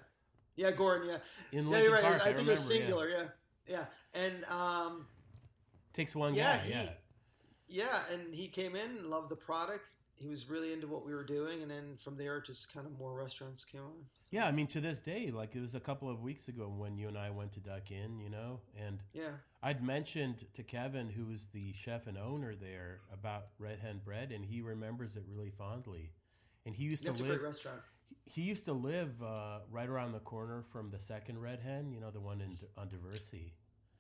yeah, 0.56 0.70
Yeah, 0.70 0.72
Gordon. 0.76 1.08
Yeah. 1.08 1.20
in 1.52 1.66
Yeah, 1.66 1.72
Lincoln 1.72 1.82
you're 1.84 1.94
right. 1.94 2.04
Park? 2.04 2.22
I, 2.22 2.34
think 2.34 2.48
it 2.48 2.50
was 2.52 2.70
remember, 2.70 2.74
yeah. 2.74 3.08
singular. 3.08 3.10
Yeah. 3.10 3.30
Yeah. 3.68 3.86
And 4.14 4.46
um, 4.46 5.08
Takes 5.94 6.16
one 6.16 6.34
yeah, 6.34 6.58
guy. 6.58 6.64
he, 6.64 6.72
yeah, 6.72 6.90
yeah, 7.68 8.04
and 8.12 8.34
he 8.34 8.48
came 8.50 8.76
in, 8.76 8.98
and 8.98 9.06
loved 9.08 9.30
the 9.30 9.36
product. 9.36 9.88
He 10.20 10.28
was 10.28 10.50
really 10.50 10.74
into 10.74 10.86
what 10.86 11.06
we 11.06 11.14
were 11.14 11.24
doing, 11.24 11.62
and 11.62 11.72
then 11.72 11.96
from 11.98 12.18
there, 12.18 12.42
just 12.42 12.74
kind 12.74 12.86
of 12.86 12.98
more 13.00 13.14
restaurants 13.14 13.64
came 13.64 13.82
on. 13.82 13.94
yeah. 14.32 14.46
I 14.46 14.52
mean, 14.52 14.68
to 14.68 14.82
this 14.82 15.00
day, 15.00 15.32
like 15.32 15.56
it 15.56 15.62
was 15.62 15.76
a 15.76 15.80
couple 15.80 16.10
of 16.10 16.22
weeks 16.22 16.50
ago 16.50 16.68
when 16.68 16.98
you 16.98 17.08
and 17.08 17.18
I 17.18 17.30
went 17.30 17.54
to 17.54 17.62
Duck 17.62 17.90
Inn, 17.90 18.20
you 18.20 18.30
know, 18.30 18.60
and 18.78 19.00
Yeah. 19.14 19.32
I'd 19.64 19.82
mentioned 19.82 20.46
to 20.54 20.64
Kevin, 20.64 21.10
who 21.10 21.26
was 21.28 21.48
the 21.54 21.72
chef 21.74 22.08
and 22.08 22.18
owner 22.18 22.54
there, 22.54 23.00
about 23.14 23.48
Red 23.60 23.80
Hen 23.80 24.02
Bread, 24.04 24.32
and 24.34 24.44
he 24.44 24.62
remembers 24.62 25.16
it 25.16 25.24
really 25.28 25.52
fondly. 25.52 26.12
And 26.66 26.76
he 26.76 26.84
used 26.84 27.06
That's 27.06 27.20
to 27.20 27.24
a 27.24 27.28
live. 27.28 27.40
great 27.40 27.48
restaurant. 27.48 27.80
He 28.26 28.42
used 28.42 28.66
to 28.66 28.74
live 28.74 29.24
uh, 29.24 29.60
right 29.72 29.88
around 29.88 30.12
the 30.12 30.20
corner 30.20 30.64
from 30.72 30.92
the 30.92 31.00
second 31.00 31.40
Red 31.40 31.60
Hen, 31.62 31.92
you 31.94 32.00
know, 32.02 32.12
the 32.12 32.20
one 32.20 32.42
in 32.42 32.58
on 32.78 32.90
Diversey. 32.90 33.54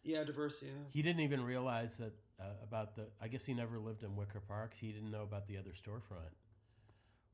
Yeah, 0.03 0.23
Diversey. 0.23 0.63
Yeah. 0.63 0.83
He 0.91 1.01
didn't 1.01 1.21
even 1.21 1.43
realize 1.43 1.97
that 1.97 2.13
uh, 2.39 2.43
about 2.63 2.95
the. 2.95 3.07
I 3.21 3.27
guess 3.27 3.45
he 3.45 3.53
never 3.53 3.79
lived 3.79 4.03
in 4.03 4.15
Wicker 4.15 4.39
Park. 4.39 4.73
He 4.79 4.91
didn't 4.91 5.11
know 5.11 5.23
about 5.23 5.47
the 5.47 5.57
other 5.57 5.71
storefront. 5.71 6.33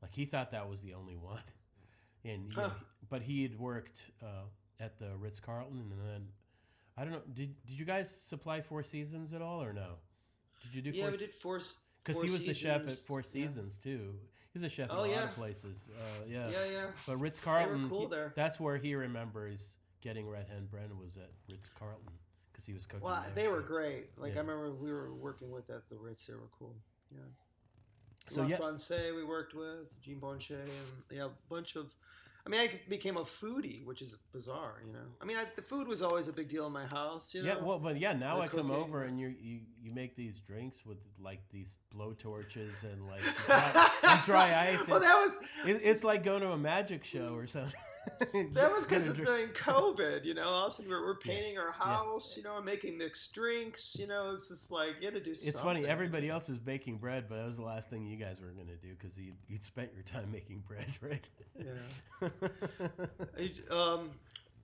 Like 0.02 0.14
he 0.14 0.24
thought 0.26 0.50
that 0.52 0.68
was 0.68 0.82
the 0.82 0.94
only 0.94 1.16
one, 1.16 1.40
and 2.24 2.50
you 2.50 2.56
know, 2.56 2.72
but 3.08 3.22
he 3.22 3.42
had 3.42 3.58
worked 3.58 4.04
uh, 4.22 4.44
at 4.80 4.98
the 4.98 5.16
Ritz 5.18 5.40
Carlton, 5.40 5.78
and 5.90 6.00
then 6.12 6.28
I 6.96 7.04
don't 7.04 7.12
know. 7.12 7.22
Did 7.32 7.54
did 7.66 7.78
you 7.78 7.84
guys 7.84 8.10
supply 8.10 8.60
Four 8.60 8.82
Seasons 8.82 9.32
at 9.32 9.42
all, 9.42 9.62
or 9.62 9.72
no? 9.72 9.94
Did 10.62 10.74
you 10.74 10.82
do? 10.82 10.90
Yeah, 10.90 11.04
Four 11.04 11.12
we 11.12 11.18
did 11.18 11.34
force. 11.34 11.78
because 12.04 12.20
he 12.22 12.30
was 12.30 12.44
the 12.44 12.54
chef 12.54 12.86
at 12.86 12.98
Four 12.98 13.22
Seasons 13.22 13.78
too. 13.78 14.14
He 14.52 14.58
was 14.58 14.64
a 14.64 14.74
chef 14.74 14.88
Oh, 14.90 15.04
at 15.04 15.10
a 15.10 15.12
lot 15.12 15.24
of 15.24 15.34
places. 15.34 15.90
Uh, 15.94 16.24
yeah. 16.26 16.48
Yeah, 16.48 16.56
yeah. 16.72 16.86
But 17.06 17.18
Ritz 17.20 17.38
Carlton, 17.38 17.88
cool 17.90 18.10
that's 18.34 18.58
where 18.58 18.78
he 18.78 18.94
remembers 18.94 19.76
getting 20.00 20.28
Red 20.28 20.46
Hen 20.48 20.66
Bread 20.70 20.90
was 20.98 21.16
at 21.16 21.30
Ritz 21.50 21.68
Carlton 21.78 22.12
because 22.56 22.66
he 22.66 22.72
was 22.72 22.86
cooking. 22.86 23.04
Well, 23.06 23.22
there. 23.34 23.44
they 23.44 23.48
were 23.48 23.60
great. 23.60 24.06
Like 24.16 24.32
Yeah. 24.32 24.38
I 24.38 24.42
remember 24.42 24.72
we 24.72 24.90
were 24.90 25.12
working 25.12 25.50
with 25.50 25.68
at 25.68 25.88
the 25.90 25.98
Ritz. 25.98 26.26
They 26.26 26.34
were 26.34 26.48
cool. 26.58 26.74
Yeah. 27.12 27.18
So, 28.28 28.40
La 28.40 28.48
yeah. 28.48 28.56
Francais 28.56 29.12
we 29.12 29.24
worked 29.24 29.54
with 29.54 30.00
Jean 30.00 30.18
Banchet 30.20 30.62
and 30.62 30.70
yeah, 31.10 31.26
a 31.26 31.30
bunch 31.50 31.76
of. 31.76 31.94
I 32.44 32.48
mean, 32.48 32.60
I 32.60 32.70
became 32.88 33.16
a 33.16 33.22
foodie, 33.22 33.84
which 33.84 34.00
is 34.00 34.18
bizarre, 34.32 34.80
you 34.86 34.92
know. 34.92 35.00
I 35.20 35.24
mean, 35.24 35.36
I, 35.36 35.46
the 35.56 35.62
food 35.62 35.88
was 35.88 36.00
always 36.00 36.28
a 36.28 36.32
big 36.32 36.48
deal 36.48 36.64
in 36.68 36.72
my 36.72 36.86
house, 36.86 37.34
you 37.34 37.42
know. 37.42 37.48
Yeah, 37.48 37.58
well, 37.60 37.80
but 37.80 37.98
yeah, 37.98 38.12
now 38.12 38.36
the 38.36 38.42
I 38.42 38.46
come 38.48 38.70
over 38.70 39.02
and 39.02 39.18
you 39.18 39.34
you 39.40 39.60
you 39.82 39.92
make 39.92 40.14
these 40.16 40.38
drinks 40.38 40.86
with 40.86 40.98
like 41.20 41.40
these 41.50 41.78
blow 41.92 42.12
torches 42.12 42.84
and 42.84 43.06
like 43.08 43.20
dry, 43.46 43.90
and 44.04 44.24
dry 44.24 44.68
ice. 44.70 44.86
well, 44.88 45.00
that 45.00 45.16
was 45.16 45.32
it, 45.68 45.80
it's 45.82 46.04
like 46.04 46.22
going 46.22 46.40
to 46.40 46.52
a 46.52 46.58
magic 46.58 47.04
show 47.04 47.34
or 47.34 47.46
something. 47.46 47.74
that 48.54 48.72
was 48.72 48.84
because 48.86 49.08
during 49.08 49.48
COVID, 49.48 50.24
you 50.24 50.34
know. 50.34 50.48
Also, 50.48 50.82
we're, 50.88 51.04
we're 51.04 51.18
painting 51.18 51.58
our 51.58 51.66
Yeah. 51.66 51.84
house, 51.84 52.36
you 52.36 52.42
know, 52.42 52.56
and 52.56 52.64
making 52.64 52.96
mixed 52.98 53.34
drinks, 53.34 53.96
you 53.98 54.06
know. 54.06 54.30
It's 54.32 54.48
just 54.48 54.70
like 54.70 54.94
you 55.00 55.06
had 55.06 55.14
to 55.14 55.20
do. 55.20 55.30
It's 55.32 55.60
funny. 55.60 55.86
Everybody 55.86 56.28
else 56.28 56.48
was 56.48 56.58
baking 56.58 56.98
bread, 56.98 57.26
but 57.28 57.36
that 57.36 57.46
was 57.46 57.56
the 57.56 57.64
last 57.64 57.90
thing 57.90 58.06
you 58.06 58.16
guys 58.16 58.40
were 58.40 58.48
going 58.52 58.68
to 58.68 58.76
do 58.76 58.94
because 58.98 59.16
you 59.18 59.32
you'd 59.48 59.64
spent 59.64 59.90
your 59.94 60.02
time 60.04 60.30
making 60.32 60.62
bread, 60.66 60.86
right? 61.00 61.26
Yeah. 61.58 63.48
Um, 63.70 64.10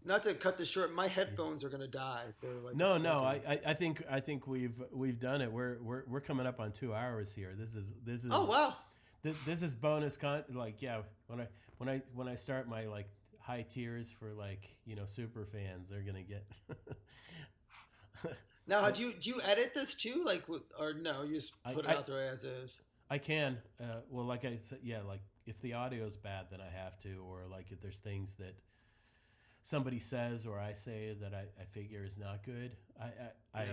not 0.04 0.22
to 0.24 0.34
cut 0.34 0.56
this 0.58 0.68
short, 0.68 0.92
my 0.92 1.06
headphones 1.06 1.62
are 1.62 1.68
gonna 1.68 1.86
die. 1.86 2.24
They're 2.40 2.50
like 2.54 2.74
no, 2.76 2.98
no. 2.98 3.20
I. 3.20 3.40
I, 3.46 3.60
I 3.66 3.74
think 3.74 4.02
I 4.10 4.20
think 4.20 4.46
we've 4.46 4.74
we've 4.92 5.20
done 5.20 5.40
it. 5.40 5.52
We're 5.52 5.78
we're 5.80 6.02
we're 6.08 6.20
coming 6.20 6.46
up 6.46 6.58
on 6.60 6.72
two 6.72 6.92
hours 6.92 7.32
here. 7.32 7.52
This 7.56 7.74
is 7.74 7.92
this 8.04 8.24
is 8.24 8.32
Oh 8.32 8.44
wow! 8.46 8.74
this, 9.22 9.40
this 9.44 9.62
is 9.62 9.74
bonus 9.76 10.16
con 10.16 10.42
like 10.52 10.82
yeah 10.82 11.02
when 11.28 11.40
i 11.40 11.46
when 11.78 11.88
i 11.88 12.02
when 12.14 12.26
i 12.26 12.34
start 12.34 12.68
my 12.68 12.86
like 12.86 13.06
high 13.42 13.62
tiers 13.68 14.10
for 14.18 14.32
like 14.32 14.68
you 14.84 14.94
know 14.96 15.04
super 15.06 15.44
fans 15.44 15.88
they're 15.88 16.02
gonna 16.02 16.22
get 16.22 16.44
Now, 18.68 18.88
do 18.90 19.02
you 19.02 19.12
do 19.12 19.30
you 19.30 19.40
edit 19.44 19.72
this 19.74 19.94
too, 19.94 20.22
like, 20.24 20.44
or 20.78 20.94
no? 20.94 21.24
You 21.24 21.34
just 21.34 21.52
I- 21.64 21.74
put 21.74 21.84
it 21.84 21.90
I- 21.90 21.94
out 21.94 22.06
there 22.06 22.28
as 22.28 22.44
is. 22.44 22.80
i 23.10 23.18
can 23.18 23.58
uh, 23.82 23.96
well 24.08 24.24
like 24.24 24.44
i 24.44 24.56
said 24.56 24.78
yeah 24.82 25.00
like 25.06 25.20
if 25.44 25.60
the 25.60 25.72
audio 25.74 26.06
is 26.06 26.16
bad 26.16 26.46
then 26.50 26.60
i 26.62 26.70
have 26.82 26.96
to 27.00 27.22
or 27.28 27.40
like 27.50 27.66
if 27.70 27.80
there's 27.82 27.98
things 27.98 28.34
that 28.34 28.54
somebody 29.64 29.98
says 30.00 30.46
or 30.46 30.58
i 30.58 30.72
say 30.72 31.14
that 31.20 31.34
i, 31.34 31.44
I 31.60 31.64
figure 31.72 32.04
is 32.04 32.16
not 32.16 32.42
good 32.44 32.70
i 32.98 33.06
i, 33.54 33.60
I 33.60 33.64
Yeah. 33.64 33.72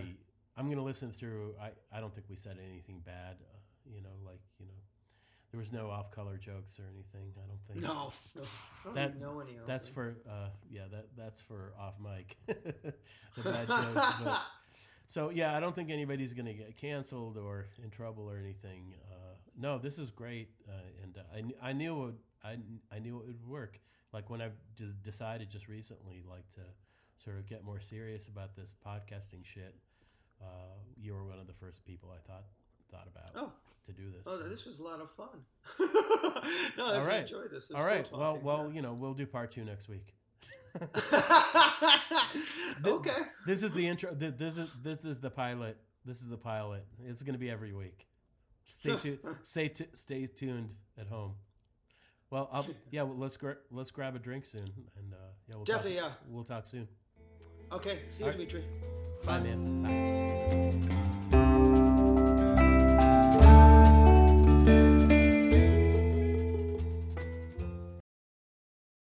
i'm 0.58 0.68
gonna 0.70 0.84
listen 0.84 1.12
through 1.12 1.54
i 1.62 1.70
i 1.96 2.02
don't 2.02 2.14
think 2.14 2.28
we 2.30 2.36
said 2.36 2.58
anything 2.72 3.02
bad 3.06 3.36
uh, 3.40 3.58
you 3.96 4.02
know 4.02 4.16
like 4.26 4.42
you 4.60 4.66
know 4.66 4.79
there 5.52 5.60
was 5.60 5.72
no 5.72 5.90
off-color 5.90 6.38
jokes 6.38 6.80
or 6.80 6.84
anything 6.94 7.34
i 7.44 7.48
don't 7.48 7.60
think 7.68 7.82
No, 7.82 8.12
no, 8.36 8.42
I 8.42 8.86
don't 8.86 8.96
That- 8.96 9.20
know 9.20 9.40
any. 9.40 9.56
of 9.58 9.66
That's 9.68 9.86
them. 9.88 9.94
for 9.96 10.18
uh, 10.30 10.50
yeah 10.70 10.84
that 10.92 11.08
that's 11.18 11.42
for 11.42 11.74
off 11.80 11.96
mic. 12.00 12.38
the 12.48 13.42
bad 13.44 13.68
jokes. 13.68 13.94
But, 14.24 14.42
so 15.08 15.30
yeah, 15.32 15.56
I 15.58 15.60
don't 15.60 15.74
think 15.76 15.90
anybody's 15.90 16.34
gonna 16.34 16.54
get 16.54 16.78
canceled 16.78 17.38
or 17.38 17.66
in 17.84 17.90
trouble 17.90 18.30
or 18.30 18.38
anything. 18.38 18.94
Uh, 19.12 19.34
no, 19.58 19.78
this 19.80 19.98
is 20.00 20.12
great, 20.12 20.50
uh, 20.68 20.72
and 21.04 21.18
uh, 21.18 21.56
I, 21.64 21.70
I 21.70 21.74
knew 21.74 21.94
it 21.96 22.06
would, 22.06 22.18
I 22.44 22.58
I 22.96 23.00
knew 23.00 23.18
it 23.20 23.26
would 23.28 23.48
work. 23.48 23.80
Like 24.14 24.30
when 24.30 24.42
I 24.42 24.50
d- 24.78 24.94
decided 25.04 25.50
just 25.50 25.68
recently, 25.68 26.24
like 26.30 26.48
to 26.52 26.62
sort 27.24 27.38
of 27.38 27.48
get 27.48 27.64
more 27.64 27.80
serious 27.80 28.28
about 28.28 28.56
this 28.56 28.76
podcasting 28.86 29.44
shit. 29.44 29.76
Uh, 30.42 30.78
you 30.96 31.14
were 31.14 31.26
one 31.26 31.38
of 31.40 31.48
the 31.48 31.54
first 31.54 31.84
people 31.86 32.12
I 32.16 32.20
thought 32.32 32.46
thought 32.92 33.08
about 33.08 33.32
Oh, 33.36 33.52
to 33.88 33.92
do 33.94 34.10
this. 34.12 34.22
oh, 34.26 34.38
so. 34.38 34.48
this 34.50 34.66
was 34.66 34.80
a 34.80 34.84
lot 34.84 35.00
of 35.02 35.10
fun. 35.12 35.28
no, 36.78 36.86
All 36.86 36.92
I 36.94 37.06
right. 37.06 37.22
enjoyed 37.22 37.52
this. 37.52 37.70
It 37.70 37.74
was 37.74 37.82
All 37.82 37.86
right. 37.88 38.10
Well, 38.12 38.22
talking, 38.34 38.44
well, 38.44 38.68
yeah. 38.70 38.76
you 38.76 38.82
know, 38.82 38.94
we'll 38.94 39.14
do 39.14 39.26
part 39.26 39.52
two 39.52 39.64
next 39.66 39.88
week. 39.90 40.14
okay. 42.86 43.18
This 43.46 43.64
is 43.64 43.74
the 43.74 43.88
intro. 43.88 44.14
th- 44.14 44.36
This 44.38 44.58
is 44.58 44.70
this 44.84 45.04
is 45.06 45.20
the 45.20 45.30
pilot. 45.30 45.78
This 46.06 46.22
is 46.22 46.28
the 46.28 46.38
pilot. 46.38 46.86
It's 47.04 47.24
going 47.24 47.34
to 47.34 47.40
be 47.40 47.50
every 47.50 47.74
week. 47.74 48.06
Stay 48.70 48.96
tuned. 48.96 49.20
stay 49.44 49.68
tu- 49.70 49.88
stay 49.94 50.28
tuned 50.28 50.70
at 51.00 51.08
home. 51.08 51.34
Well, 52.30 52.50
I'll, 52.54 52.68
yeah. 52.92 53.02
Well, 53.02 53.18
let's 53.18 53.36
gra- 53.38 53.58
let's 53.72 53.90
grab 53.90 54.16
a 54.16 54.20
drink 54.20 54.46
soon, 54.46 54.62
and 54.98 55.14
uh, 55.14 55.16
yeah, 55.48 55.56
we'll 55.56 55.64
Definitely, 55.66 55.96
talk, 56.00 56.12
yeah. 56.12 56.34
We'll 56.34 56.44
talk 56.44 56.66
soon. 56.68 56.88
Okay. 57.72 58.00
See 58.10 58.24
you, 58.24 58.26
All 58.30 58.38
right. 58.38 58.38
Dimitri. 58.38 58.64
Bye, 59.26 59.40
man. 59.40 59.82
Bye. 59.84 60.89